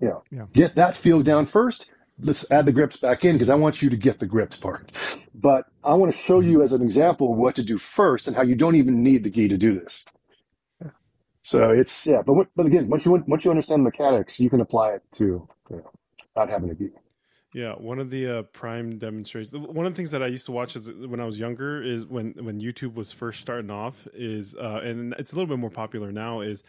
You 0.00 0.08
know, 0.08 0.22
yeah. 0.30 0.46
get 0.54 0.76
that 0.76 0.94
feel 0.94 1.22
down 1.22 1.44
first. 1.44 1.90
Let's 2.18 2.50
add 2.50 2.64
the 2.64 2.72
grips 2.72 2.96
back 2.96 3.26
in 3.26 3.34
because 3.34 3.50
I 3.50 3.56
want 3.56 3.82
you 3.82 3.90
to 3.90 3.98
get 3.98 4.18
the 4.18 4.24
grips 4.24 4.56
part. 4.56 4.92
But 5.34 5.66
I 5.84 5.92
want 5.92 6.10
to 6.10 6.18
show 6.18 6.40
you 6.40 6.54
mm-hmm. 6.54 6.64
as 6.64 6.72
an 6.72 6.80
example 6.80 7.34
what 7.34 7.56
to 7.56 7.62
do 7.62 7.76
first 7.76 8.28
and 8.28 8.34
how 8.34 8.44
you 8.44 8.54
don't 8.54 8.76
even 8.76 9.02
need 9.02 9.24
the 9.24 9.30
gi 9.30 9.48
to 9.48 9.58
do 9.58 9.78
this. 9.78 10.06
So 11.42 11.70
it's 11.70 12.06
yeah, 12.06 12.22
but 12.26 12.46
but 12.56 12.66
again, 12.66 12.88
once 12.88 13.04
you 13.04 13.22
once 13.26 13.44
you 13.44 13.50
understand 13.50 13.84
mechanics, 13.84 14.38
you 14.40 14.50
can 14.50 14.60
apply 14.60 14.90
it 14.90 15.02
to 15.16 15.24
you 15.70 15.76
know, 15.76 15.90
not 16.36 16.48
having 16.48 16.70
a 16.70 16.74
gi. 16.74 16.90
Yeah, 17.54 17.72
one 17.72 17.98
of 17.98 18.10
the 18.10 18.38
uh, 18.38 18.42
prime 18.42 18.98
demonstrations. 18.98 19.56
One 19.56 19.86
of 19.86 19.92
the 19.92 19.96
things 19.96 20.10
that 20.10 20.22
I 20.22 20.26
used 20.26 20.44
to 20.46 20.52
watch 20.52 20.76
as, 20.76 20.90
when 20.90 21.18
I 21.18 21.24
was 21.24 21.38
younger 21.38 21.82
is 21.82 22.04
when 22.04 22.32
when 22.42 22.60
YouTube 22.60 22.94
was 22.94 23.12
first 23.12 23.40
starting 23.40 23.70
off 23.70 24.06
is, 24.12 24.54
uh, 24.54 24.80
and 24.84 25.14
it's 25.18 25.32
a 25.32 25.34
little 25.34 25.48
bit 25.48 25.58
more 25.58 25.70
popular 25.70 26.12
now. 26.12 26.40
Is 26.40 26.62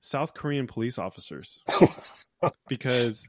South 0.00 0.32
Korean 0.32 0.66
police 0.66 0.98
officers 0.98 1.62
because 2.68 3.26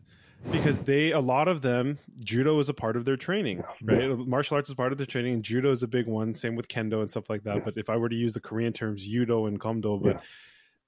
because 0.51 0.81
they 0.81 1.11
a 1.11 1.19
lot 1.19 1.47
of 1.47 1.61
them 1.61 1.97
judo 2.19 2.59
is 2.59 2.69
a 2.69 2.73
part 2.73 2.97
of 2.97 3.05
their 3.05 3.15
training 3.15 3.63
right 3.83 4.01
yeah. 4.01 4.15
martial 4.27 4.55
arts 4.55 4.69
is 4.69 4.75
part 4.75 4.91
of 4.91 4.97
their 4.97 5.07
training 5.07 5.33
and 5.33 5.43
judo 5.43 5.71
is 5.71 5.81
a 5.81 5.87
big 5.87 6.05
one 6.07 6.35
same 6.35 6.55
with 6.55 6.67
kendo 6.67 6.99
and 6.99 7.09
stuff 7.09 7.29
like 7.29 7.43
that 7.43 7.55
yeah. 7.55 7.61
but 7.63 7.77
if 7.77 7.89
i 7.89 7.95
were 7.95 8.09
to 8.09 8.15
use 8.15 8.33
the 8.33 8.39
korean 8.39 8.73
terms 8.73 9.07
judo 9.07 9.45
and 9.45 9.59
kumdo 9.61 9.99
but 9.99 10.15
yeah 10.15 10.21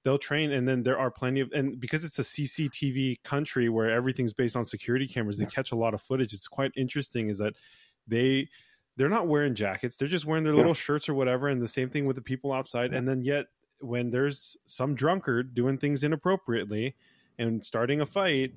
they'll 0.07 0.17
train 0.17 0.53
and 0.53 0.65
then 0.65 0.83
there 0.83 0.97
are 0.97 1.11
plenty 1.11 1.41
of 1.41 1.51
and 1.51 1.81
because 1.81 2.05
it's 2.05 2.17
a 2.17 2.21
cctv 2.21 3.21
country 3.23 3.67
where 3.67 3.91
everything's 3.91 4.31
based 4.31 4.55
on 4.55 4.63
security 4.63 5.05
cameras 5.05 5.37
they 5.37 5.45
catch 5.45 5.73
a 5.73 5.75
lot 5.75 5.93
of 5.93 6.01
footage 6.01 6.33
it's 6.33 6.47
quite 6.47 6.71
interesting 6.77 7.27
is 7.27 7.39
that 7.39 7.53
they 8.07 8.47
they're 8.95 9.09
not 9.09 9.27
wearing 9.27 9.53
jackets 9.53 9.97
they're 9.97 10.07
just 10.07 10.25
wearing 10.25 10.45
their 10.45 10.53
little 10.53 10.73
shirts 10.73 11.09
or 11.09 11.13
whatever 11.13 11.49
and 11.49 11.61
the 11.61 11.67
same 11.67 11.89
thing 11.89 12.05
with 12.05 12.15
the 12.15 12.21
people 12.21 12.53
outside 12.53 12.93
and 12.93 13.05
then 13.05 13.21
yet 13.21 13.47
when 13.81 14.09
there's 14.09 14.55
some 14.65 14.95
drunkard 14.95 15.53
doing 15.53 15.77
things 15.77 16.05
inappropriately 16.05 16.95
and 17.37 17.65
starting 17.65 17.99
a 17.99 18.05
fight 18.05 18.53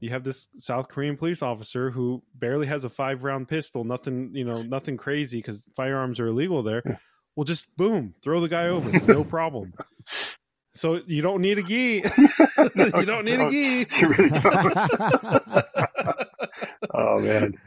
you 0.00 0.10
have 0.10 0.24
this 0.24 0.48
South 0.58 0.88
Korean 0.88 1.16
police 1.16 1.42
officer 1.42 1.90
who 1.90 2.22
barely 2.34 2.68
has 2.68 2.84
a 2.84 2.88
five 2.88 3.24
round 3.24 3.48
pistol, 3.48 3.82
nothing, 3.82 4.30
you 4.32 4.44
know, 4.44 4.62
nothing 4.62 4.96
crazy 4.96 5.38
because 5.38 5.68
firearms 5.74 6.20
are 6.20 6.28
illegal 6.28 6.62
there. 6.62 6.82
Yeah. 6.86 6.98
Well, 7.34 7.42
just 7.42 7.66
boom, 7.76 8.14
throw 8.22 8.38
the 8.38 8.48
guy 8.48 8.68
over, 8.68 8.92
no 9.12 9.24
problem. 9.24 9.74
So 10.78 11.00
you 11.08 11.22
don't 11.22 11.40
need 11.40 11.58
a 11.58 11.62
gi. 11.64 12.04
you 12.76 13.04
don't 13.04 13.24
need 13.24 13.40
a 13.40 13.50
gi. 13.50 13.86
You 14.00 14.08
really 14.08 14.30
don't. 14.30 14.44
oh 16.94 17.18
man. 17.18 17.58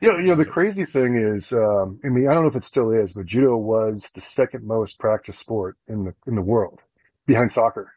You 0.00 0.12
know, 0.12 0.18
you 0.18 0.26
know, 0.26 0.34
the 0.34 0.44
crazy 0.44 0.84
thing 0.84 1.16
is, 1.16 1.52
um, 1.52 2.00
I 2.04 2.08
mean, 2.08 2.28
I 2.28 2.34
don't 2.34 2.42
know 2.42 2.48
if 2.48 2.56
it 2.56 2.64
still 2.64 2.90
is, 2.90 3.12
but 3.12 3.26
judo 3.26 3.56
was 3.56 4.10
the 4.12 4.20
second 4.20 4.64
most 4.64 4.98
practiced 4.98 5.38
sport 5.38 5.76
in 5.86 6.04
the 6.04 6.14
in 6.26 6.34
the 6.34 6.42
world, 6.42 6.84
behind 7.26 7.52
soccer. 7.52 7.92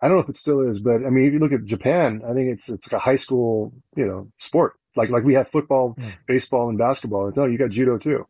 I 0.00 0.08
don't 0.08 0.16
know 0.16 0.22
if 0.22 0.30
it 0.30 0.38
still 0.38 0.62
is, 0.62 0.80
but 0.80 1.04
I 1.04 1.10
mean, 1.10 1.26
if 1.26 1.34
you 1.34 1.38
look 1.38 1.52
at 1.52 1.64
Japan, 1.64 2.22
I 2.26 2.32
think 2.32 2.52
it's 2.52 2.70
it's 2.70 2.90
like 2.90 2.98
a 2.98 3.04
high 3.04 3.16
school, 3.16 3.74
you 3.96 4.06
know, 4.06 4.28
sport. 4.38 4.78
Like 4.94 5.10
like 5.10 5.24
we 5.24 5.34
have 5.34 5.46
football, 5.46 5.94
mm. 5.94 6.10
baseball, 6.26 6.70
and 6.70 6.78
basketball. 6.78 7.28
It's, 7.28 7.36
oh, 7.36 7.44
you 7.44 7.58
got 7.58 7.68
judo 7.68 7.98
too, 7.98 8.26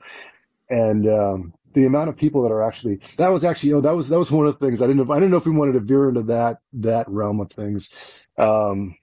and 0.71 1.09
um, 1.09 1.55
the 1.75 1.87
amount 1.87 2.09
of 2.09 2.17
people 2.17 2.43
that 2.43 2.53
are 2.53 2.63
actually 2.63 3.01
that 3.19 3.29
was 3.29 3.45
actually 3.45 3.71
you 3.71 3.75
know 3.77 3.81
that 3.83 3.97
was 3.97 4.09
that 4.09 4.19
was 4.19 4.31
one 4.31 4.47
of 4.47 4.59
the 4.59 4.67
things 4.67 4.83
I 4.83 4.87
didn't 4.87 5.07
know 5.07 5.13
I 5.13 5.17
didn't 5.19 5.31
know 5.31 5.39
if 5.39 5.47
we 5.47 5.53
wanted 5.53 5.73
to 5.75 5.81
veer 5.81 6.09
into 6.09 6.23
that 6.25 6.59
that 6.75 7.07
realm 7.09 7.41
of 7.41 7.51
things. 7.53 7.91
Um, 8.39 8.97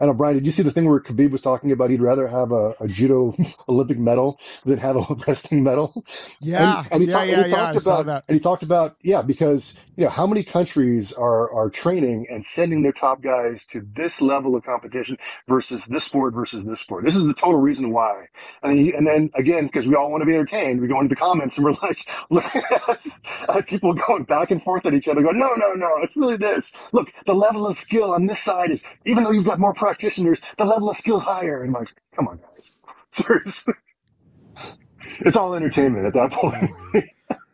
I 0.00 0.06
know 0.06 0.14
Bryan, 0.14 0.36
did 0.36 0.46
you 0.46 0.52
see 0.52 0.62
the 0.62 0.70
thing 0.70 0.88
where 0.88 1.00
Khabib 1.00 1.30
was 1.30 1.42
talking 1.42 1.72
about 1.72 1.90
he'd 1.90 2.02
rather 2.02 2.28
have 2.28 2.52
a, 2.52 2.74
a 2.80 2.88
judo 2.88 3.34
Olympic 3.68 3.98
medal 3.98 4.38
than 4.64 4.78
have 4.78 4.96
a 4.96 5.06
wrestling 5.26 5.62
medal? 5.62 6.04
Yeah, 6.40 6.84
and, 6.84 6.88
and 6.92 7.02
he 7.02 7.08
yeah, 7.08 7.14
talk, 7.14 7.28
yeah, 7.28 7.32
and 7.32 7.38
he 7.38 7.44
yeah, 7.48 7.72
talked 7.72 7.76
about 7.76 8.06
that. 8.06 8.24
and 8.28 8.36
he 8.36 8.40
talked 8.40 8.62
about 8.62 8.96
yeah 9.02 9.22
because 9.22 9.74
you 9.96 10.04
know, 10.04 10.10
how 10.10 10.26
many 10.26 10.44
countries 10.44 11.12
are, 11.14 11.50
are 11.52 11.70
training 11.70 12.26
and 12.30 12.46
sending 12.46 12.82
their 12.82 12.92
top 12.92 13.22
guys 13.22 13.64
to 13.68 13.80
this 13.96 14.20
level 14.20 14.54
of 14.54 14.62
competition 14.62 15.16
versus 15.48 15.86
this 15.86 16.04
sport 16.04 16.34
versus 16.34 16.66
this 16.66 16.80
sport? 16.80 17.04
This 17.04 17.16
is 17.16 17.26
the 17.26 17.32
total 17.32 17.58
reason 17.58 17.92
why. 17.92 18.26
And, 18.62 18.78
he, 18.78 18.92
and 18.92 19.06
then 19.06 19.30
again, 19.34 19.64
because 19.66 19.88
we 19.88 19.94
all 19.94 20.10
want 20.10 20.20
to 20.20 20.26
be 20.26 20.34
entertained, 20.34 20.82
we 20.82 20.88
go 20.88 21.00
into 21.00 21.08
the 21.08 21.16
comments 21.16 21.56
and 21.56 21.64
we're 21.64 21.72
like, 21.82 22.08
look 22.28 22.44
at 22.54 23.06
uh, 23.48 23.62
people 23.66 23.94
going 23.94 24.24
back 24.24 24.50
and 24.50 24.62
forth 24.62 24.84
at 24.84 24.92
each 24.92 25.08
other 25.08 25.22
going, 25.22 25.38
no, 25.38 25.50
no, 25.56 25.72
no, 25.72 25.96
it's 26.02 26.16
really 26.16 26.36
this. 26.36 26.76
Look, 26.92 27.10
the 27.24 27.34
level 27.34 27.66
of 27.66 27.78
skill 27.78 28.12
on 28.12 28.26
this 28.26 28.40
side 28.40 28.70
is, 28.70 28.86
even 29.06 29.24
though 29.24 29.30
you've 29.30 29.46
got 29.46 29.58
more 29.58 29.72
practitioners, 29.72 30.42
the 30.58 30.66
level 30.66 30.90
of 30.90 30.98
skill 30.98 31.20
higher. 31.20 31.62
And 31.62 31.72
like, 31.72 31.88
come 32.14 32.28
on 32.28 32.38
guys, 32.38 32.76
seriously. 33.10 33.74
It's 35.20 35.36
all 35.36 35.54
entertainment 35.54 36.04
at 36.04 36.12
that 36.14 36.32
point. 36.32 36.54
Mm-hmm. 36.54 36.98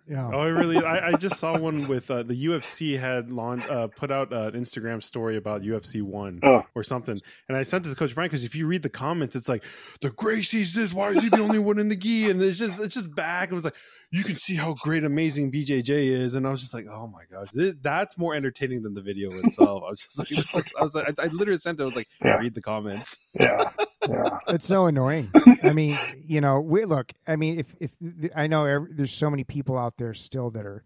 Yeah. 0.08 0.30
Oh, 0.32 0.40
I 0.40 0.46
really. 0.48 0.78
I, 0.78 1.08
I 1.08 1.12
just 1.12 1.36
saw 1.36 1.56
one 1.58 1.86
with 1.86 2.10
uh, 2.10 2.22
the 2.24 2.46
UFC 2.46 2.98
had 2.98 3.30
launched, 3.30 3.68
uh, 3.70 3.86
put 3.86 4.10
out 4.10 4.32
an 4.32 4.52
Instagram 4.52 5.02
story 5.02 5.36
about 5.36 5.62
UFC 5.62 6.02
one 6.02 6.40
Oh. 6.42 6.62
or 6.74 6.82
something, 6.82 7.18
and 7.48 7.56
I 7.56 7.62
sent 7.62 7.86
it 7.86 7.90
to 7.90 7.94
Coach 7.94 8.14
Bryan 8.14 8.28
because 8.28 8.44
if 8.44 8.54
you 8.56 8.66
read 8.66 8.82
the 8.82 8.88
comments, 8.90 9.36
it's 9.36 9.48
like 9.48 9.64
the 10.00 10.10
Gracie's 10.10 10.74
this. 10.74 10.92
Why 10.92 11.10
is 11.10 11.22
he 11.22 11.28
the 11.28 11.40
only 11.40 11.60
one 11.60 11.78
in 11.78 11.88
the 11.88 11.96
gi? 11.96 12.30
And 12.30 12.42
it's 12.42 12.58
just 12.58 12.80
it's 12.80 12.94
just 12.94 13.14
back. 13.14 13.52
It 13.52 13.54
was 13.54 13.64
like 13.64 13.76
you 14.10 14.24
can 14.24 14.34
see 14.36 14.56
how 14.56 14.74
great, 14.82 15.04
amazing 15.04 15.52
BJJ 15.52 15.88
is, 15.88 16.34
and 16.34 16.46
I 16.46 16.50
was 16.50 16.60
just 16.60 16.74
like, 16.74 16.86
oh 16.90 17.06
my 17.06 17.22
gosh, 17.30 17.50
this, 17.52 17.74
that's 17.80 18.18
more 18.18 18.34
entertaining 18.34 18.82
than 18.82 18.94
the 18.94 19.02
video 19.02 19.28
itself. 19.30 19.82
I 19.86 19.90
was 19.90 20.00
just 20.02 20.18
like, 20.18 20.28
this 20.28 20.54
is- 20.54 20.70
I 20.78 20.82
was 20.82 20.94
like, 20.94 21.08
I, 21.18 21.24
I 21.24 21.26
literally 21.28 21.58
sent 21.58 21.78
it. 21.78 21.82
I 21.82 21.86
was 21.86 21.96
like, 21.96 22.08
Yeah. 22.24 22.36
read 22.38 22.54
the 22.54 22.62
comments. 22.62 23.18
Yeah. 23.38 23.70
Yeah. 24.08 24.38
it's 24.48 24.66
so 24.66 24.86
annoying. 24.86 25.30
I 25.62 25.72
mean, 25.72 25.96
you 26.26 26.40
know, 26.40 26.58
we 26.58 26.84
look. 26.86 27.12
I 27.28 27.36
mean, 27.36 27.60
if 27.60 27.72
if 27.78 27.92
I 28.34 28.48
know 28.48 28.64
every, 28.64 28.88
there's 28.92 29.12
so 29.12 29.30
many 29.30 29.44
people 29.44 29.78
out 29.78 29.96
there 29.96 30.01
still 30.14 30.50
that 30.50 30.66
are 30.66 30.84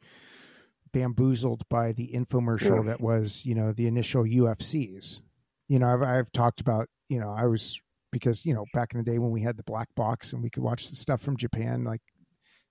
bamboozled 0.93 1.63
by 1.69 1.93
the 1.93 2.09
infomercial 2.15 2.85
that 2.87 3.01
was, 3.01 3.45
you 3.45 3.55
know, 3.55 3.73
the 3.73 3.87
initial 3.87 4.25
UFCs. 4.25 5.23
You 5.69 5.79
know, 5.79 5.89
I've 5.89 6.03
I've 6.03 6.33
talked 6.33 6.61
about, 6.61 6.89
you 7.09 7.19
know, 7.21 7.31
I 7.31 7.47
was 7.47 7.79
because 8.13 8.47
you 8.47 8.55
know 8.55 8.65
back 8.73 8.93
in 8.95 8.99
the 8.99 9.05
day 9.05 9.19
when 9.19 9.31
we 9.33 9.43
had 9.43 9.57
the 9.57 9.65
black 9.65 9.89
box 9.97 10.33
and 10.33 10.43
we 10.43 10.49
could 10.51 10.63
watch 10.63 10.89
the 10.91 10.97
stuff 10.97 11.21
from 11.21 11.37
Japan, 11.37 11.85
like. 11.85 12.01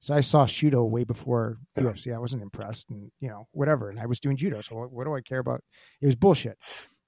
So 0.01 0.13
I 0.13 0.21
saw 0.21 0.45
judo 0.45 0.83
way 0.83 1.03
before. 1.03 1.57
UFC. 1.77 2.13
I 2.13 2.19
wasn't 2.19 2.43
impressed, 2.43 2.89
and 2.91 3.09
you 3.21 3.29
know 3.29 3.47
whatever. 3.53 3.89
And 3.89 3.99
I 3.99 4.05
was 4.05 4.19
doing 4.19 4.37
judo, 4.37 4.61
so 4.61 4.75
what, 4.75 4.91
what 4.91 5.05
do 5.05 5.15
I 5.15 5.21
care 5.21 5.39
about? 5.39 5.61
It 6.01 6.05
was 6.05 6.15
bullshit. 6.15 6.57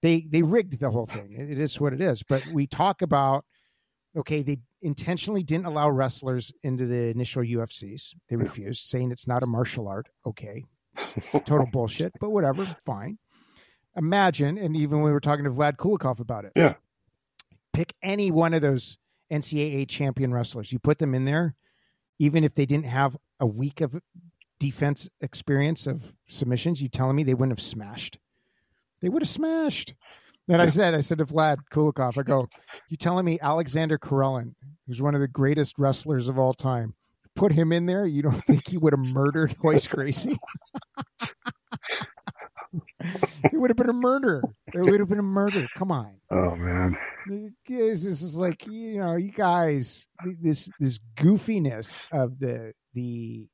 They 0.01 0.25
they 0.31 0.41
rigged 0.41 0.79
the 0.79 0.89
whole 0.89 1.05
thing. 1.05 1.33
It- 1.33 1.51
it 1.51 1.59
is 1.59 1.79
what 1.79 1.93
it 1.93 2.01
is. 2.01 2.23
But 2.27 2.45
we 2.53 2.65
talk 2.65 3.01
about 3.03 3.45
okay, 4.15 4.41
they 4.41 4.57
intentionally 4.81 5.43
didn't 5.43 5.65
allow 5.65 5.89
wrestlers 5.89 6.51
into 6.63 6.85
the 6.85 7.09
initial 7.09 7.41
UFCs. 7.43 8.13
They 8.29 8.35
refused, 8.35 8.85
saying 8.85 9.11
it's 9.11 9.27
not 9.27 9.43
a 9.43 9.47
martial 9.47 9.87
art. 9.87 10.07
Okay, 10.25 10.63
total 11.45 11.67
bullshit, 11.71 12.13
but 12.19 12.29
whatever, 12.29 12.75
fine. 12.85 13.17
Imagine, 13.95 14.57
and 14.57 14.75
even 14.75 14.99
when 14.99 15.05
we 15.07 15.11
were 15.11 15.19
talking 15.19 15.45
to 15.45 15.51
Vlad 15.51 15.77
Kulikov 15.77 16.19
about 16.19 16.45
it, 16.45 16.51
Yeah. 16.55 16.75
pick 17.73 17.93
any 18.03 18.29
one 18.31 18.53
of 18.53 18.61
those 18.61 18.97
NCAA 19.31 19.87
champion 19.87 20.31
wrestlers. 20.33 20.71
You 20.71 20.79
put 20.79 20.99
them 20.99 21.15
in 21.15 21.25
there, 21.25 21.55
even 22.19 22.43
if 22.43 22.53
they 22.53 22.65
didn't 22.65 22.85
have 22.85 23.17
a 23.39 23.47
week 23.47 23.81
of 23.81 23.99
defense 24.59 25.09
experience 25.21 25.87
of 25.87 26.13
submissions. 26.27 26.81
You 26.81 26.89
telling 26.89 27.15
me 27.15 27.23
they 27.23 27.33
wouldn't 27.33 27.57
have 27.57 27.63
smashed? 27.65 28.19
They 29.01 29.09
would 29.09 29.21
have 29.21 29.29
smashed. 29.29 29.93
Then 30.47 30.61
I 30.61 30.69
said, 30.69 30.95
I 30.95 31.01
said 31.01 31.17
to 31.17 31.25
Vlad 31.25 31.57
Kulikov, 31.71 32.17
I 32.17 32.23
go, 32.23 32.47
you 32.89 32.95
telling 32.95 33.25
me 33.25 33.37
Alexander 33.41 33.97
Karelin, 33.97 34.53
who's 34.87 35.01
one 35.01 35.13
of 35.13 35.19
the 35.19 35.27
greatest 35.27 35.77
wrestlers 35.77 36.29
of 36.29 36.39
all 36.39 36.53
time, 36.53 36.93
put 37.35 37.51
him 37.51 37.73
in 37.73 37.85
there? 37.85 38.05
You 38.05 38.21
don't 38.21 38.43
think 38.45 38.67
he 38.67 38.77
would 38.77 38.93
have 38.93 38.99
murdered 38.99 39.53
Royce 39.63 39.87
Gracie? 39.87 40.37
it 42.99 43.53
would 43.53 43.69
have 43.69 43.77
been 43.77 43.89
a 43.89 43.93
murder. 43.93 44.41
It 44.73 44.89
would 44.89 44.99
have 44.99 45.09
been 45.09 45.19
a 45.19 45.23
murder. 45.23 45.67
Come 45.75 45.91
on. 45.91 46.13
Oh 46.31 46.55
man. 46.55 46.97
This 47.27 48.03
this 48.03 48.21
is 48.21 48.35
like 48.35 48.65
you 48.67 48.99
know, 48.99 49.15
you 49.15 49.31
guys, 49.31 50.07
this 50.41 50.69
this 50.79 50.99
goofiness 51.17 51.99
of 52.13 52.39
the 52.39 52.73
the, 52.93 53.47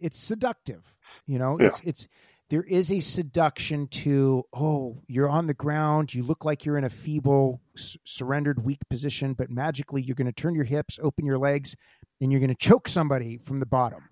it's 0.00 0.18
seductive. 0.18 0.82
You 1.26 1.38
know, 1.38 1.58
it's 1.58 1.80
it's 1.84 2.08
there 2.50 2.62
is 2.62 2.90
a 2.92 3.00
seduction 3.00 3.86
to 3.88 4.44
oh, 4.54 5.02
you're 5.06 5.28
on 5.28 5.46
the 5.46 5.54
ground, 5.54 6.14
you 6.14 6.22
look 6.22 6.44
like 6.44 6.64
you're 6.64 6.78
in 6.78 6.84
a 6.84 6.90
feeble, 6.90 7.60
s- 7.76 7.96
surrendered, 8.04 8.64
weak 8.64 8.78
position, 8.88 9.34
but 9.34 9.50
magically 9.50 10.00
you're 10.02 10.14
going 10.16 10.26
to 10.26 10.32
turn 10.32 10.54
your 10.54 10.64
hips, 10.64 10.98
open 11.02 11.26
your 11.26 11.38
legs, 11.38 11.74
and 12.20 12.30
you're 12.32 12.40
going 12.40 12.48
to 12.48 12.54
choke 12.56 12.88
somebody 12.88 13.36
from 13.38 13.60
the 13.60 13.66
bottom 13.66 14.02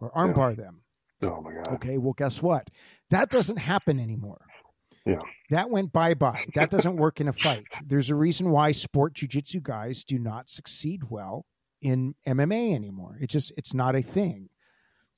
or 0.00 0.10
Yeah. 0.14 0.22
armbar 0.22 0.56
them. 0.56 0.80
Oh 1.22 1.40
my 1.40 1.52
god. 1.52 1.68
Okay, 1.74 1.96
well, 1.98 2.12
guess 2.14 2.42
what? 2.42 2.68
That 3.10 3.30
doesn't 3.30 3.58
happen 3.58 4.00
anymore. 4.00 4.40
Yeah. 5.06 5.18
That 5.50 5.70
went 5.70 5.92
bye 5.92 6.14
bye. 6.14 6.44
That 6.54 6.70
doesn't 6.70 6.96
work 6.96 7.20
in 7.20 7.28
a 7.28 7.32
fight. 7.32 7.66
There's 7.84 8.10
a 8.10 8.14
reason 8.14 8.50
why 8.50 8.72
sport 8.72 9.14
jujitsu 9.14 9.62
guys 9.62 10.02
do 10.02 10.18
not 10.18 10.48
succeed 10.48 11.02
well 11.10 11.44
in 11.82 12.14
MMA 12.26 12.74
anymore. 12.74 13.18
it's 13.20 13.32
just 13.32 13.52
it's 13.56 13.74
not 13.74 13.94
a 13.94 14.02
thing. 14.02 14.48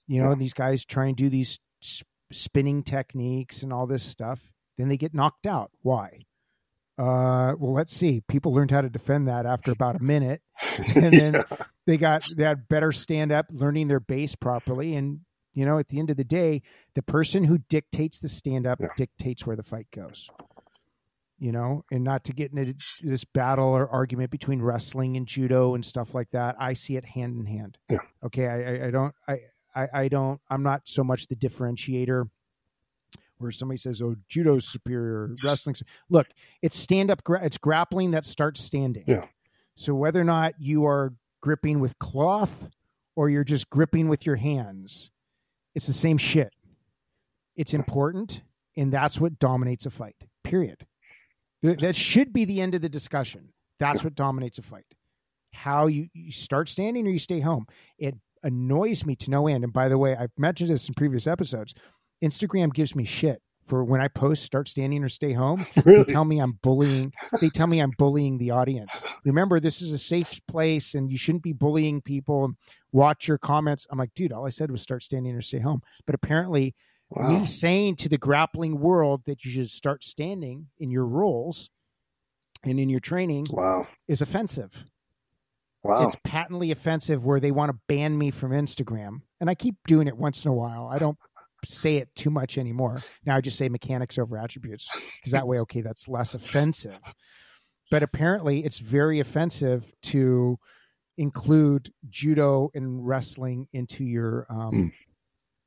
You 0.09 0.23
know, 0.23 0.31
Yeah. 0.31 0.35
these 0.37 0.53
guys 0.55 0.85
try 0.85 1.07
and 1.07 1.17
do 1.17 1.29
these 1.29 1.61
spinning 2.33 2.83
techniques 2.83 3.63
and 3.63 3.73
all 3.73 3.87
this 3.87 4.03
stuff. 4.03 4.51
Then 4.79 4.89
they 4.89 4.97
get 4.97 5.15
knocked 5.15 5.47
out. 5.47 5.71
Why? 5.83 6.21
Uh, 6.99 7.55
well, 7.59 7.73
let's 7.73 7.95
see. 7.95 8.23
People 8.29 8.55
learned 8.55 8.71
how 8.71 8.81
to 8.81 8.89
defend 8.89 9.29
that 9.29 9.45
after 9.47 9.71
about 9.71 9.97
a 9.97 10.03
minute 10.03 10.41
and 10.95 11.19
then 11.19 11.35
Yeah. 11.35 11.43
they 11.87 11.97
got 11.99 12.23
they 12.35 12.45
had 12.45 12.69
better 12.69 12.91
stand 12.93 13.33
up 13.33 13.47
learning 13.51 13.89
their 13.89 14.01
base 14.01 14.35
properly 14.35 14.95
and 14.97 15.21
you 15.55 15.65
know 15.67 15.79
at 15.79 15.89
the 15.89 15.99
end 15.99 16.09
of 16.11 16.17
the 16.17 16.25
day 16.25 16.63
the 16.95 17.03
person 17.03 17.45
who 17.45 17.59
dictates 17.69 18.19
the 18.21 18.29
stand 18.29 18.67
up 18.67 18.79
Yeah. 18.81 18.89
dictates 18.97 19.47
where 19.47 19.57
the 19.57 19.63
fight 19.63 19.87
goes 19.95 20.29
you 21.39 21.53
know 21.53 21.85
and 21.93 22.03
not 22.03 22.25
to 22.25 22.33
get 22.33 22.53
into 22.53 22.75
this 23.03 23.25
battle 23.25 23.69
or 23.69 23.89
argument 23.91 24.31
between 24.31 24.63
wrestling 24.63 25.17
and 25.19 25.27
judo 25.27 25.75
and 25.75 25.85
stuff 25.85 26.15
like 26.15 26.31
that 26.31 26.57
i 26.59 26.73
see 26.73 26.97
it 26.97 27.05
hand 27.05 27.39
in 27.39 27.45
hand 27.47 27.77
Yeah. 27.91 27.99
okay 28.25 28.47
i 28.49 28.57
i, 28.85 28.87
I 28.87 28.91
don't 28.91 29.15
I, 29.29 29.41
I 29.77 29.89
i 29.93 30.09
don't 30.09 30.41
i'm 30.51 30.63
not 30.63 30.83
so 30.85 31.05
much 31.05 31.27
the 31.29 31.37
differentiator 31.37 32.29
where 33.39 33.51
somebody 33.53 33.77
says 33.79 34.01
oh 34.03 34.17
judo's 34.29 34.67
superior 34.67 35.35
wrestling's 35.45 35.83
look 36.09 36.27
it's 36.63 36.77
stand 36.77 37.11
up 37.11 37.23
gra- 37.23 37.45
it's 37.45 37.59
grappling 37.59 38.13
that 38.13 38.25
starts 38.25 38.61
standing 38.63 39.05
Yeah. 39.07 39.27
so 39.75 39.95
whether 39.95 40.21
or 40.21 40.25
not 40.25 40.55
you 40.59 40.87
are 40.87 41.13
gripping 41.43 41.79
with 41.81 41.99
cloth 41.99 42.71
or 43.15 43.29
you're 43.31 43.45
just 43.45 43.71
gripping 43.71 44.09
with 44.09 44.27
your 44.27 44.37
hands, 44.37 45.11
it's 45.75 45.87
the 45.87 45.93
same 45.95 46.19
shit. 46.19 46.53
It's 47.55 47.73
important, 47.73 48.43
and 48.77 48.93
that's 48.93 49.19
what 49.19 49.39
dominates 49.39 49.87
a 49.87 49.91
fight. 49.91 50.17
Period. 50.45 50.85
That 51.63 51.97
should 51.97 52.33
be 52.35 52.45
the 52.45 52.61
end 52.61 52.75
of 52.75 52.83
the 52.83 52.89
discussion. 52.91 53.55
That's 53.79 54.05
what 54.05 54.15
dominates 54.17 54.59
a 54.59 54.63
fight. 54.63 54.85
How 55.55 55.87
you, 55.87 56.09
you 56.13 56.31
start 56.31 56.69
standing 56.69 57.07
or 57.07 57.11
you 57.11 57.19
stay 57.19 57.41
home. 57.41 57.67
It 57.99 58.17
annoys 58.47 59.05
me 59.05 59.15
to 59.17 59.31
no 59.31 59.47
end. 59.49 59.65
And 59.65 59.73
by 59.73 59.89
the 59.89 59.99
way, 59.99 60.17
I've 60.17 60.31
mentioned 60.39 60.71
this 60.71 60.89
in 60.89 60.95
previous 60.95 61.27
episodes. 61.27 61.75
Instagram 62.25 62.73
gives 62.73 62.95
me 62.97 63.05
shit 63.05 63.43
for 63.67 63.83
when 63.85 64.01
I 64.01 64.09
post 64.09 64.45
start 64.45 64.69
standing 64.69 65.03
or 65.03 65.09
stay 65.09 65.33
home 65.33 65.67
they 65.85 66.05
tell 66.05 66.25
me 66.25 66.39
I'm 66.39 66.53
bullying. 66.63 67.13
They 67.41 67.51
tell 67.51 67.67
me 67.67 67.81
I'm 67.81 67.91
bullying 67.99 68.39
the 68.39 68.53
audience. 68.53 69.03
Remember, 69.25 69.59
this 69.61 69.83
is 69.83 69.93
a 69.93 69.99
safe 69.99 70.41
place, 70.49 70.95
and 70.95 71.11
you 71.11 71.19
shouldn't 71.19 71.43
be 71.43 71.53
bullying 71.53 72.01
people. 72.01 72.53
Watch 72.93 73.27
your 73.29 73.39
comments. 73.39 73.87
I'm 73.91 73.99
like, 73.99 74.15
dude, 74.15 74.33
all 74.33 74.47
I 74.47 74.51
said 74.51 74.71
was 74.71 74.81
start 74.83 75.03
standing 75.03 75.35
or 75.35 75.43
stay 75.43 75.59
home. 75.59 75.83
But 76.07 76.15
apparently, 76.15 76.75
Wow. 77.11 77.29
me 77.29 77.45
saying 77.47 77.97
to 77.97 78.09
the 78.09 78.19
grappling 78.19 78.81
world 78.81 79.23
that 79.27 79.45
you 79.45 79.51
should 79.53 79.71
start 79.71 80.03
standing 80.03 80.67
in 80.81 80.91
your 80.91 81.07
roles 81.07 81.71
and 82.65 82.81
in 82.81 82.89
your 82.89 82.99
training 83.01 83.47
Wow. 83.51 83.83
is 84.09 84.23
offensive. 84.23 84.85
Wow. 85.87 86.07
It's 86.07 86.17
patently 86.25 86.71
offensive 86.71 87.25
where 87.25 87.41
they 87.41 87.51
want 87.51 87.71
to 87.73 87.79
ban 87.89 88.17
me 88.17 88.31
from 88.31 88.53
Instagram. 88.53 89.21
And 89.41 89.49
I 89.51 89.55
keep 89.55 89.75
doing 89.87 90.09
it 90.09 90.17
once 90.17 90.45
in 90.45 90.51
a 90.51 90.55
while. 90.55 90.89
I 90.89 90.99
don't 90.99 91.17
say 91.65 91.97
it 91.97 92.09
too 92.15 92.31
much 92.31 92.59
anymore. 92.59 93.03
Now 93.25 93.37
I 93.37 93.41
just 93.41 93.57
say 93.59 93.69
mechanics 93.69 94.19
over 94.19 94.39
attributes 94.39 94.89
because 95.19 95.33
that 95.33 95.47
way, 95.47 95.59
okay, 95.61 95.81
that's 95.81 96.09
less 96.09 96.35
offensive. 96.35 96.99
But 97.91 98.03
apparently, 98.03 98.65
it's 98.65 98.79
very 98.79 99.21
offensive 99.21 99.85
to 100.05 100.59
include 101.19 101.93
judo 102.09 102.71
and 102.75 103.07
wrestling 103.07 103.69
into 103.73 104.05
your 104.05 104.47
um, 104.51 104.71
Hmm. 104.71 104.87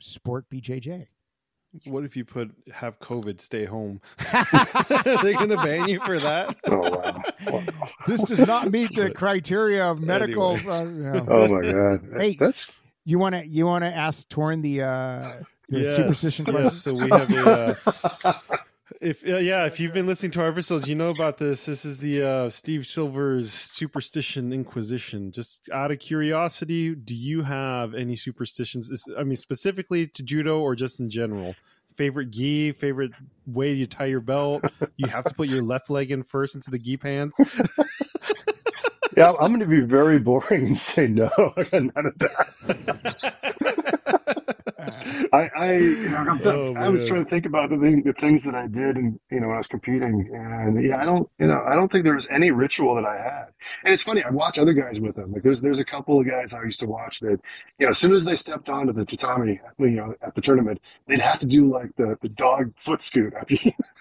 sport 0.02 0.46
BJJ. 0.52 1.08
What 1.86 2.04
if 2.04 2.18
you 2.18 2.26
put 2.26 2.52
have 2.74 3.00
COVID, 3.00 3.40
stay 3.42 3.66
home? 3.66 4.02
They're 5.22 5.34
gonna 5.34 5.56
ban 5.58 5.88
you 5.88 6.00
for 6.00 6.20
that. 6.20 6.58
Oh 6.66 6.78
wow. 6.78 7.24
Wow. 7.48 7.64
This 8.08 8.22
does 8.24 8.46
not 8.48 8.72
meet 8.72 8.94
the 8.96 9.12
criteria 9.12 9.86
of 9.86 10.02
medical. 10.02 10.58
Anyway. 10.58 10.72
Uh, 10.72 10.84
you, 10.84 11.04
know. 11.04 11.26
Oh 11.28 11.48
my 11.48 11.72
god. 11.72 12.10
Hey, 12.16 12.36
That's 12.40 12.72
you 13.06 13.20
want 13.20 13.36
to 13.36 13.46
you 13.46 13.66
want 13.66 13.84
to 13.84 13.94
ask 13.94 14.28
Toren 14.30 14.62
the 14.62 14.84
uh, 14.84 15.44
the 15.68 15.80
Yes, 15.80 15.96
superstition 15.96 16.46
yes. 16.46 16.54
question? 16.54 16.72
So 16.72 17.04
we 17.04 17.10
have 17.12 17.32
a. 17.32 17.78
Uh, 18.24 18.58
if 19.02 19.28
uh, 19.28 19.38
yeah, 19.38 19.66
if 19.66 19.80
you've 19.80 19.94
been 19.94 20.08
listening 20.08 20.32
to 20.32 20.42
our 20.42 20.50
episodes, 20.50 20.88
you 20.88 20.96
know 20.96 21.10
about 21.10 21.38
this. 21.38 21.66
This 21.66 21.86
is 21.86 22.00
the 22.00 22.24
uh, 22.24 22.50
Steve 22.50 22.86
Silver's 22.86 23.52
Superstition 23.52 24.52
Inquisition. 24.52 25.32
Just 25.32 25.70
out 25.72 25.92
of 25.92 26.00
curiosity, 26.00 26.96
do 26.96 27.16
you 27.16 27.44
have 27.44 27.94
any 27.94 28.16
superstitions? 28.16 29.06
I 29.18 29.24
mean, 29.24 29.38
specifically 29.38 30.08
to 30.08 30.24
judo 30.24 30.60
or 30.60 30.76
just 30.76 31.00
in 31.00 31.10
general? 31.10 31.56
Favorite 31.96 32.32
gi, 32.32 32.72
favorite 32.74 33.12
way 33.46 33.74
you 33.74 33.86
tie 33.86 34.06
your 34.06 34.22
belt? 34.22 34.64
You 34.98 35.08
have 35.08 35.26
to 35.26 35.34
put 35.34 35.50
your 35.50 35.64
left 35.64 35.90
leg 35.90 36.12
in 36.12 36.24
first 36.24 36.56
into 36.56 36.72
the 36.72 36.80
gi 36.80 36.98
pants. 36.98 37.38
yeah, 39.18 39.34
I'm 39.40 39.54
going 39.54 39.60
to 39.60 39.66
be 39.66 39.82
very 39.82 40.20
boring 40.20 40.68
and 40.68 40.78
say 40.78 41.08
no. 41.08 41.30
I 41.58 41.64
got 41.72 41.84
none 41.84 42.06
of 42.06 42.18
that. 42.20 43.76
I, 45.34 45.50
I, 45.56 45.74
you 45.78 46.10
know, 46.10 46.40
oh, 46.46 46.76
I 46.76 46.90
was 46.90 47.08
trying 47.08 47.24
to 47.24 47.30
think 47.30 47.46
about 47.46 47.70
the, 47.70 48.02
the 48.04 48.14
things 48.14 48.44
that 48.46 48.56
I 48.56 48.68
did, 48.68 48.98
and 48.98 49.20
you 49.32 49.40
know, 49.40 49.48
when 49.48 49.56
I 49.56 49.60
was 49.60 49.68
competing, 49.68 50.30
and 50.34 50.84
yeah, 50.84 51.02
I 51.02 51.06
don't, 51.06 51.30
you 51.40 51.48
know, 51.48 51.64
I 51.66 51.76
don't 51.76 51.92
think 51.92 52.04
there 52.04 52.16
was 52.16 52.30
any 52.30 52.52
ritual 52.52 52.96
that 52.96 53.06
I 53.06 53.18
had. 53.22 53.48
And 53.84 53.94
it's 53.94 54.04
funny, 54.04 54.24
I 54.24 54.30
watch 54.30 54.60
other 54.60 54.74
guys 54.74 55.00
with 55.00 55.16
them. 55.16 55.34
Like 55.34 55.44
there's, 55.44 55.62
there's 55.62 55.80
a 55.80 55.86
couple 55.86 56.20
of 56.20 56.28
guys 56.28 56.54
I 56.54 56.64
used 56.64 56.80
to 56.82 56.88
watch 56.88 57.20
that, 57.22 57.40
you 57.78 57.86
know, 57.86 57.90
as 57.90 57.98
soon 57.98 58.12
as 58.14 58.26
they 58.26 58.36
stepped 58.36 58.70
onto 58.70 58.94
the 58.94 59.06
tatami, 59.06 59.60
you 59.80 59.90
know, 59.92 60.16
at 60.22 60.36
the 60.36 60.42
tournament, 60.42 60.80
they'd 61.08 61.22
have 61.22 61.40
to 61.40 61.48
do 61.48 61.72
like 61.72 61.96
the, 61.96 62.18
the 62.22 62.30
dog 62.30 62.74
foot 62.78 63.02
scoot 63.02 63.34
after, 63.34 63.56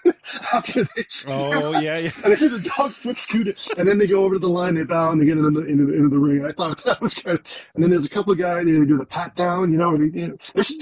after 0.53 0.83
they, 0.83 1.05
oh 1.27 1.71
yeah, 1.79 1.97
yeah, 1.97 2.11
and 2.23 2.33
they 2.33 2.37
do 2.37 2.49
the 2.49 2.69
dog 2.77 2.91
foot 2.91 3.17
scoot, 3.17 3.57
and 3.77 3.87
then 3.87 3.97
they 3.97 4.07
go 4.07 4.23
over 4.23 4.35
to 4.35 4.39
the 4.39 4.49
line, 4.49 4.75
they 4.75 4.83
bow, 4.83 5.11
and 5.11 5.21
they 5.21 5.25
get 5.25 5.37
into 5.37 5.51
the, 5.51 5.65
into 5.65 5.85
the, 5.85 5.93
into 5.93 6.09
the 6.09 6.19
ring. 6.19 6.45
I 6.45 6.51
thought 6.51 6.83
that 6.83 7.01
was 7.01 7.17
of, 7.25 7.39
and 7.73 7.83
then 7.83 7.89
there's 7.89 8.05
a 8.05 8.09
couple 8.09 8.33
of 8.33 8.39
guys, 8.39 8.65
they 8.65 8.71
do 8.71 8.97
the 8.97 9.05
pat 9.05 9.35
down, 9.35 9.71
you 9.71 9.77
know, 9.77 9.95
they, 9.95 10.19
you 10.19 10.27
know, 10.27 10.37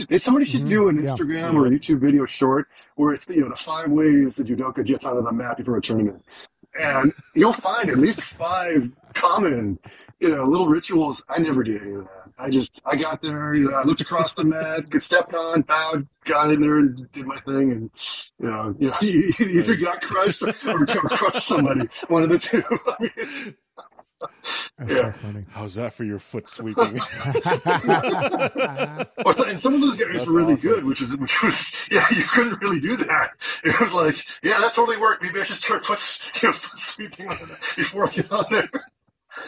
they, 0.05 0.17
somebody 0.17 0.45
should 0.45 0.61
mm-hmm. 0.61 0.69
do 0.69 0.89
an 0.89 0.97
Instagram 1.01 1.53
yeah. 1.53 1.59
or 1.59 1.67
a 1.67 1.69
YouTube 1.69 1.99
video 1.99 2.25
short 2.25 2.67
where 2.95 3.13
it's 3.13 3.29
you 3.29 3.41
know 3.41 3.49
the 3.49 3.55
five 3.55 3.89
ways 3.89 4.35
the 4.35 4.43
judoka 4.43 4.85
gets 4.85 5.05
onto 5.05 5.23
the 5.23 5.31
mat 5.31 5.57
before 5.57 5.77
a 5.77 5.81
tournament, 5.81 6.23
and 6.81 7.13
you'll 7.33 7.53
find 7.53 7.89
at 7.89 7.97
least 7.97 8.21
five 8.21 8.89
common 9.13 9.79
you 10.19 10.35
know 10.35 10.45
little 10.45 10.67
rituals. 10.67 11.25
I 11.29 11.39
never 11.39 11.63
did 11.63 11.81
any 11.81 11.93
of 11.93 12.03
that. 12.03 12.27
I 12.39 12.49
just 12.49 12.81
I 12.85 12.95
got 12.95 13.21
there, 13.21 13.55
you 13.55 13.71
know, 13.71 13.77
I 13.77 13.83
looked 13.83 14.01
across 14.01 14.35
the 14.35 14.45
mat, 14.45 14.89
got 14.89 15.01
stepped 15.11 15.33
on, 15.33 15.61
bowed, 15.61 16.07
got 16.25 16.51
in 16.51 16.61
there, 16.61 16.77
and 16.77 17.11
did 17.11 17.25
my 17.25 17.39
thing, 17.41 17.71
and 17.71 17.89
you 18.39 18.47
know, 18.47 18.75
you 18.79 18.87
know, 18.89 18.95
you 19.01 19.59
either 19.59 19.75
got 19.75 20.01
crushed 20.01 20.43
or, 20.43 20.49
or 20.49 20.85
crushed 20.85 21.47
somebody, 21.47 21.87
one 22.09 22.23
of 22.23 22.29
the 22.29 22.39
two. 22.39 22.63
I 22.87 23.01
mean, 23.01 23.55
yeah. 24.21 24.87
so 24.87 25.11
funny. 25.11 25.45
How's 25.51 25.75
that 25.75 25.93
for 25.93 26.03
your 26.03 26.19
foot 26.19 26.49
sweeping? 26.49 26.99
and 29.47 29.59
some 29.59 29.73
of 29.73 29.81
those 29.81 29.95
guys 29.95 30.07
That's 30.13 30.27
were 30.27 30.33
really 30.33 30.53
awesome. 30.53 30.71
good, 30.71 30.83
which 30.85 31.01
is, 31.01 31.19
which 31.19 31.43
was, 31.43 31.87
yeah, 31.91 32.05
you 32.15 32.23
couldn't 32.23 32.61
really 32.61 32.79
do 32.79 32.97
that. 32.97 33.31
It 33.63 33.79
was 33.79 33.93
like, 33.93 34.25
yeah, 34.43 34.59
that 34.59 34.73
totally 34.73 34.97
worked. 34.97 35.23
Maybe 35.23 35.39
I 35.39 35.43
should 35.43 35.57
start 35.57 35.85
foot, 35.85 35.99
you 36.41 36.49
know, 36.49 36.53
foot 36.53 36.79
sweeping 36.79 37.27
before 37.75 38.07
I 38.07 38.11
get 38.11 38.31
on 38.31 38.45
there. 38.51 38.69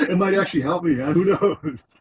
It 0.02 0.18
might 0.18 0.34
actually 0.36 0.62
help 0.62 0.84
me. 0.84 0.96
Who 0.96 1.26
knows? 1.26 2.00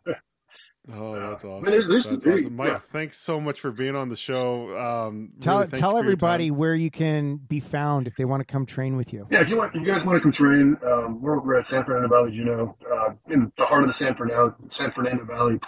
Oh, 0.90 1.14
that's 1.14 1.44
awesome. 1.44 1.64
there's, 1.64 1.86
there's, 1.86 2.04
that's 2.10 2.26
awesome. 2.26 2.56
Mike, 2.56 2.68
yeah. 2.68 2.78
thanks 2.78 3.18
so 3.18 3.40
much 3.40 3.60
for 3.60 3.70
being 3.70 3.94
on 3.94 4.08
the 4.08 4.16
show. 4.16 4.76
Um, 4.76 5.32
tell 5.40 5.60
really 5.60 5.78
tell 5.78 5.98
everybody 5.98 6.50
where 6.50 6.74
you 6.74 6.90
can 6.90 7.36
be 7.36 7.60
found 7.60 8.06
if 8.06 8.16
they 8.16 8.24
want 8.24 8.46
to 8.46 8.50
come 8.50 8.64
train 8.64 8.96
with 8.96 9.12
you. 9.12 9.26
Yeah, 9.30 9.40
if 9.40 9.50
you 9.50 9.58
want, 9.58 9.74
if 9.74 9.82
you 9.82 9.86
guys 9.86 10.06
want 10.06 10.16
to 10.16 10.22
come 10.22 10.32
train, 10.32 10.78
um, 10.86 11.20
we're, 11.20 11.38
we're 11.40 11.56
at 11.56 11.66
San 11.66 11.84
Fernando 11.84 12.08
Valley 12.08 12.30
Judo, 12.30 12.76
uh, 12.90 13.10
in 13.28 13.52
the 13.56 13.66
heart 13.66 13.82
of 13.82 13.88
the 13.88 13.92
San 13.92 14.14
Fernando 14.14 14.54
San 14.68 14.90
Fernando 14.90 15.24
Valley. 15.24 15.60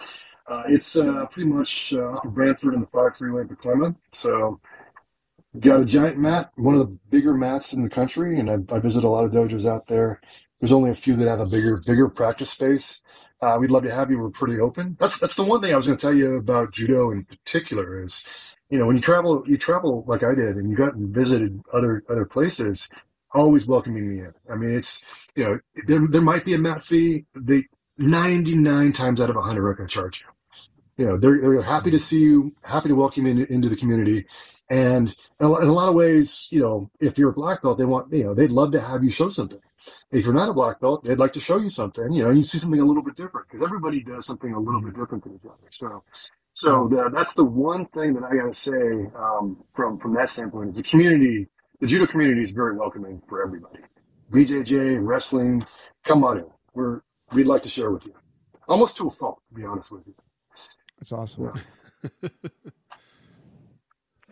Uh, 0.47 0.63
it's 0.69 0.97
uh, 0.97 1.27
pretty 1.27 1.49
much 1.49 1.93
uh, 1.95 2.01
off 2.01 2.27
of 2.27 2.35
Branford 2.35 2.75
and 2.75 2.83
the 2.83 2.87
five 2.87 3.15
freeway 3.15 3.45
Pacoima. 3.45 3.95
So, 4.11 4.59
got 5.61 5.81
a 5.81 5.85
giant 5.85 6.19
mat, 6.19 6.51
one 6.57 6.75
of 6.75 6.81
the 6.81 6.99
bigger 7.11 7.35
mats 7.35 7.73
in 7.73 7.83
the 7.83 7.91
country, 7.91 8.41
and 8.41 8.51
I, 8.51 8.75
I 8.75 8.81
visit 8.81 9.05
a 9.05 9.09
lot 9.09 9.25
of 9.25 9.33
dojos 9.33 9.69
out 9.71 9.87
there. 9.87 10.21
There's 10.61 10.73
only 10.73 10.91
a 10.91 10.95
few 10.95 11.17
that 11.17 11.29
have 11.29 11.41
a 11.41 11.47
bigger 11.47 11.81
bigger 11.87 12.09
practice 12.09 12.51
space. 12.51 13.03
Uh, 13.41 13.57
we'd 13.59 13.71
love 13.71 13.85
to 13.85 13.95
have 13.95 14.11
you. 14.11 14.19
We're 14.19 14.31
pretty 14.31 14.61
open. 14.61 14.97
That's 15.01 15.19
that's 15.19 15.35
the 15.35 15.43
one 15.43 15.63
thing 15.63 15.73
I 15.73 15.77
was 15.77 15.87
going 15.87 15.97
to 15.97 16.01
tell 16.01 16.15
you 16.15 16.37
about 16.37 16.73
judo 16.73 17.11
in 17.11 17.25
particular 17.25 18.03
is, 18.03 18.27
you 18.69 18.79
know, 18.79 18.87
when 18.87 18.97
you 18.97 19.03
travel, 19.03 19.43
you 19.47 19.57
travel 19.57 20.05
like 20.07 20.23
I 20.23 20.35
did, 20.35 20.57
and 20.57 20.69
you 20.71 20.77
got 20.77 20.95
and 20.95 21.15
visited 21.15 21.63
other 21.73 22.05
other 22.11 22.27
places. 22.27 22.93
Always 23.33 23.67
welcoming 23.67 24.11
me 24.11 24.19
in. 24.19 24.35
I 24.51 24.57
mean, 24.57 24.77
it's 24.77 25.29
you 25.35 25.45
know, 25.45 25.59
there 25.87 26.07
there 26.07 26.21
might 26.21 26.45
be 26.45 26.53
a 26.55 26.59
mat 26.59 26.83
fee. 26.83 27.25
They 27.35 27.63
99 27.99 28.93
times 28.93 29.21
out 29.21 29.31
of 29.31 29.37
100 29.37 29.67
are 29.67 29.75
going 29.75 29.89
to 29.89 29.93
charge 29.93 30.21
you. 30.21 30.27
You 31.05 31.11
know, 31.11 31.17
they're 31.17 31.41
they're 31.41 31.63
happy 31.63 31.91
to 31.93 31.99
see 31.99 32.21
you, 32.21 32.55
happy 32.63 32.89
to 32.89 32.95
welcome 32.95 33.25
you 33.25 33.33
in, 33.33 33.47
into 33.47 33.71
the 33.71 33.77
community, 33.77 34.27
and 34.69 35.09
in 35.41 35.47
a 35.47 35.49
lot 35.49 35.89
of 35.89 35.95
ways, 35.95 36.49
you 36.51 36.61
know, 36.61 36.91
if 37.01 37.17
you're 37.17 37.31
a 37.31 37.33
black 37.33 37.63
belt, 37.63 37.79
they 37.79 37.87
want 37.87 38.13
you 38.13 38.25
know 38.25 38.35
they'd 38.35 38.53
love 38.53 38.73
to 38.73 38.81
have 38.81 39.03
you 39.03 39.11
show 39.11 39.31
something 39.31 39.61
if 40.11 40.25
you're 40.25 40.35
not 40.35 40.49
a 40.49 40.55
black 40.55 40.81
belt, 40.81 41.05
they'd 41.05 41.19
like 41.19 41.33
to 41.35 41.41
show 41.41 41.59
you 41.59 41.71
something, 41.71 42.13
you 42.13 42.25
know, 42.25 42.31
you 42.31 42.43
see 42.43 42.59
something 42.59 42.81
a 42.81 42.85
little 42.85 43.03
bit 43.03 43.17
different 43.17 43.49
because 43.49 43.65
everybody 43.65 44.03
does 44.03 44.27
something 44.27 44.53
a 44.53 44.59
little 44.59 44.81
bit 44.81 44.97
different 44.97 45.25
than 45.25 45.35
each 45.35 45.47
other. 45.47 45.69
So, 45.71 46.03
so 46.53 46.89
the, 46.89 47.11
that's 47.13 47.35
the 47.35 47.45
one 47.45 47.87
thing 47.87 48.15
that 48.15 48.25
I 48.25 48.35
got 48.37 48.47
to 48.47 48.55
say 48.55 49.11
um, 49.17 49.63
from 49.75 49.99
from 49.99 50.15
that 50.15 50.31
standpoint 50.31 50.71
is 50.71 50.77
the 50.77 50.83
community, 50.83 51.47
the 51.81 51.87
judo 51.87 52.07
community 52.07 52.43
is 52.43 52.51
very 52.51 52.77
welcoming 52.77 53.23
for 53.29 53.43
everybody. 53.43 53.81
BJJ 54.33 55.07
wrestling, 55.07 55.65
come 56.05 56.25
on 56.25 56.39
in. 56.39 56.47
We're 56.75 57.03
we'd 57.33 57.47
like 57.47 57.63
to 57.63 57.69
share 57.69 57.91
with 57.91 58.07
you, 58.07 58.15
almost 58.69 58.97
to 58.99 59.09
a 59.09 59.11
fault, 59.11 59.41
to 59.49 59.55
be 59.55 59.65
honest 59.65 59.93
with 59.93 60.07
you. 60.07 60.15
That's 60.99 61.13
awesome. 61.13 61.53
Yeah. 62.23 62.29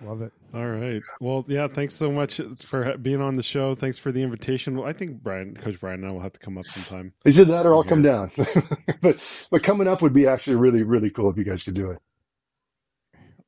Love 0.03 0.22
it. 0.22 0.32
All 0.55 0.66
right. 0.66 1.03
Well, 1.20 1.44
yeah. 1.49 1.66
Thanks 1.66 1.94
so 1.94 2.11
much 2.12 2.40
for 2.61 2.96
being 2.99 3.20
on 3.20 3.34
the 3.34 3.42
show. 3.42 3.74
Thanks 3.74 3.99
for 3.99 4.12
the 4.12 4.22
invitation. 4.22 4.76
Well, 4.76 4.86
I 4.86 4.92
think 4.92 5.22
Bryan, 5.22 5.57
Coach 5.57 5.80
Bryan, 5.80 6.01
and 6.01 6.09
I 6.09 6.12
will 6.12 6.20
have 6.20 6.32
to 6.34 6.40
come 6.40 6.57
up 6.57 6.66
sometime. 6.66 7.12
Either 7.26 7.44
that, 7.46 7.66
or 7.66 7.74
I'll 7.74 7.84
come 7.84 8.03
down. 8.03 8.30
but 9.03 9.18
but 9.51 9.62
coming 9.62 9.88
up 9.88 10.01
would 10.03 10.12
be 10.12 10.26
actually 10.26 10.57
really 10.57 10.82
really 10.82 11.11
cool 11.11 11.30
if 11.30 11.36
you 11.36 11.44
guys 11.44 11.62
could 11.62 11.74
do 11.74 11.90
it. 11.90 11.99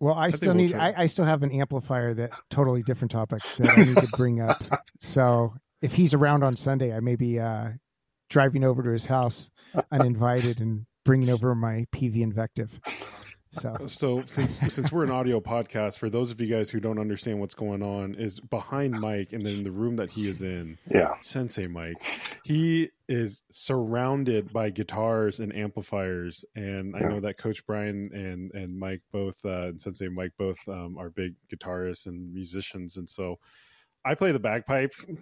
Well, 0.01 0.14
I, 0.14 0.26
I 0.26 0.30
still 0.30 0.55
need. 0.55 0.72
We'll 0.72 0.80
I, 0.80 0.94
I, 0.96 1.07
still 1.07 1.26
have 1.26 1.42
an 1.42 1.53
amplifier 1.53 2.14
that 2.14 2.32
totally 2.51 2.82
different 2.82 3.11
topic 3.11 3.42
that 3.59 3.78
I 3.78 3.84
need 3.84 3.96
to 3.96 4.09
bring 4.16 4.40
up. 4.40 4.62
So 5.03 5.55
if 5.80 5.94
he's 5.94 6.12
around 6.12 6.42
on 6.44 6.55
Sunday, 6.55 6.94
I 6.94 7.01
may 7.01 7.16
be 7.16 7.40
uh, 7.40 7.70
driving 8.28 8.64
over 8.64 8.82
to 8.82 8.90
his 8.90 9.07
house 9.07 9.51
uninvited 9.90 10.61
and 10.61 10.84
bringing 11.07 11.30
over 11.30 11.55
my 11.55 11.86
Peavey 11.90 12.20
Invective. 12.20 12.78
So, 13.51 13.74
so 13.86 14.22
since 14.26 14.59
since 14.59 14.92
we're 14.92 15.05
an 15.05 15.11
audio 15.11 15.40
podcast, 15.40 15.98
for 15.98 16.09
those 16.09 16.30
of 16.30 16.40
you 16.40 16.46
guys 16.46 16.70
who 16.70 16.80
don't 16.80 16.98
understand 16.98 17.40
what's 17.40 17.55
going 17.55 17.82
on, 17.82 18.14
is 18.14 18.40
behind 18.40 19.01
Mike 19.01 19.32
and 19.32 19.44
then 19.44 19.62
the 19.62 19.72
room 19.72 19.96
that 19.96 20.11
he 20.11 20.28
is 20.28 20.42
in. 20.42 20.78
Yeah, 20.90 21.14
Sensei 21.18 21.66
Mike, 21.66 21.98
he 22.44 22.90
is 23.09 23.42
surrounded 23.51 24.53
by 24.53 24.70
guitars 24.70 25.40
and 25.40 25.55
amplifiers, 25.55 26.44
and 26.55 26.94
I 26.96 27.01
know 27.01 27.20
that 27.20 27.38
Coach 27.38 27.66
Bryan 27.66 28.09
and 28.12 28.53
and 28.55 28.78
Mike 28.78 29.03
both 29.12 29.44
uh, 29.44 29.68
and 29.68 29.80
Sensei 29.80 30.09
Mike 30.09 30.32
both 30.38 30.61
um, 30.68 30.96
are 30.98 31.11
big 31.11 31.34
guitarists 31.53 32.07
and 32.07 32.32
musicians, 32.32 32.96
and 32.96 33.09
so. 33.09 33.38
I 34.03 34.14
play 34.14 34.32
the 34.32 34.38
bagpipes, 34.38 35.01
so 35.05 35.12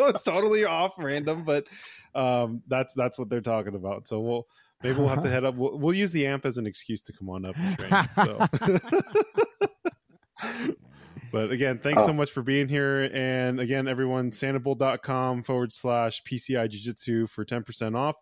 it's 0.00 0.22
totally 0.22 0.66
off 0.66 0.92
random, 0.98 1.42
but 1.42 1.66
um, 2.14 2.60
that's 2.68 2.92
that's 2.92 3.18
what 3.18 3.30
they're 3.30 3.40
talking 3.40 3.74
about. 3.74 4.06
So 4.06 4.20
we'll 4.20 4.46
Maybe 4.84 4.98
we'll 4.98 5.08
have 5.08 5.22
to 5.22 5.30
head 5.30 5.44
up. 5.44 5.54
We'll, 5.54 5.78
we'll, 5.78 5.94
use 5.94 6.12
the 6.12 6.26
amp 6.26 6.44
as 6.44 6.58
an 6.58 6.66
excuse 6.66 7.00
to 7.02 7.12
come 7.14 7.30
on 7.30 7.46
up. 7.46 7.54
Train, 7.78 7.90
so. 8.14 8.46
but 11.32 11.50
again, 11.50 11.78
thanks 11.78 12.02
oh. 12.02 12.08
so 12.08 12.12
much 12.12 12.30
for 12.30 12.42
being 12.42 12.68
here. 12.68 13.10
And 13.14 13.60
again, 13.60 13.88
everyone, 13.88 14.30
sanabul.com 14.30 15.42
forward 15.42 15.72
slash 15.72 16.22
PCI 16.24 16.68
Jiu 16.68 16.80
Jitsu 16.80 17.26
for 17.28 17.46
10% 17.46 17.96
off 17.96 18.16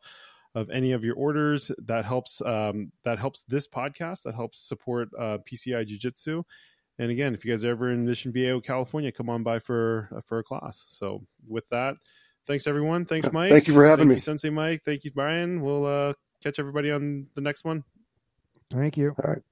of 0.55 0.71
any 0.71 0.93
of 0.93 1.03
your 1.03 1.17
orders. 1.17 1.73
That 1.79 2.05
helps. 2.05 2.41
Um, 2.41 2.93
that 3.03 3.19
helps 3.19 3.43
this 3.43 3.67
podcast. 3.67 4.23
That 4.23 4.37
helps 4.37 4.61
support 4.61 5.09
uh, 5.19 5.39
PCI 5.39 5.85
Jiu 5.85 5.99
Jitsu. 5.99 6.45
And 7.01 7.11
again, 7.11 7.35
if 7.35 7.45
you 7.45 7.51
guys 7.51 7.65
are 7.65 7.71
ever 7.71 7.91
in 7.91 8.07
Mission 8.07 8.31
Viejo, 8.31 8.61
California, 8.61 9.11
come 9.11 9.29
on 9.29 9.43
by 9.43 9.59
for 9.59 10.11
uh, 10.17 10.21
for 10.21 10.39
a 10.39 10.45
class. 10.45 10.85
So 10.87 11.27
with 11.49 11.69
that, 11.71 11.97
thanks 12.47 12.69
everyone. 12.69 13.05
Thanks, 13.05 13.33
Mike. 13.33 13.51
Thank 13.51 13.67
you 13.67 13.75
for 13.75 13.85
having 13.85 14.03
Thank 14.05 14.11
me, 14.11 14.15
you, 14.15 14.21
Sensei 14.21 14.51
Mike. 14.51 14.83
Thank 14.85 15.03
you, 15.03 15.11
Bryan. 15.11 15.61
We'll 15.61 15.87
uh, 15.87 16.13
catch 16.43 16.59
everybody 16.59 16.91
on 16.91 17.27
the 17.35 17.41
next 17.41 17.65
one. 17.65 17.85
Thank 18.71 18.97
you. 18.97 19.15
All 19.23 19.31
right. 19.31 19.43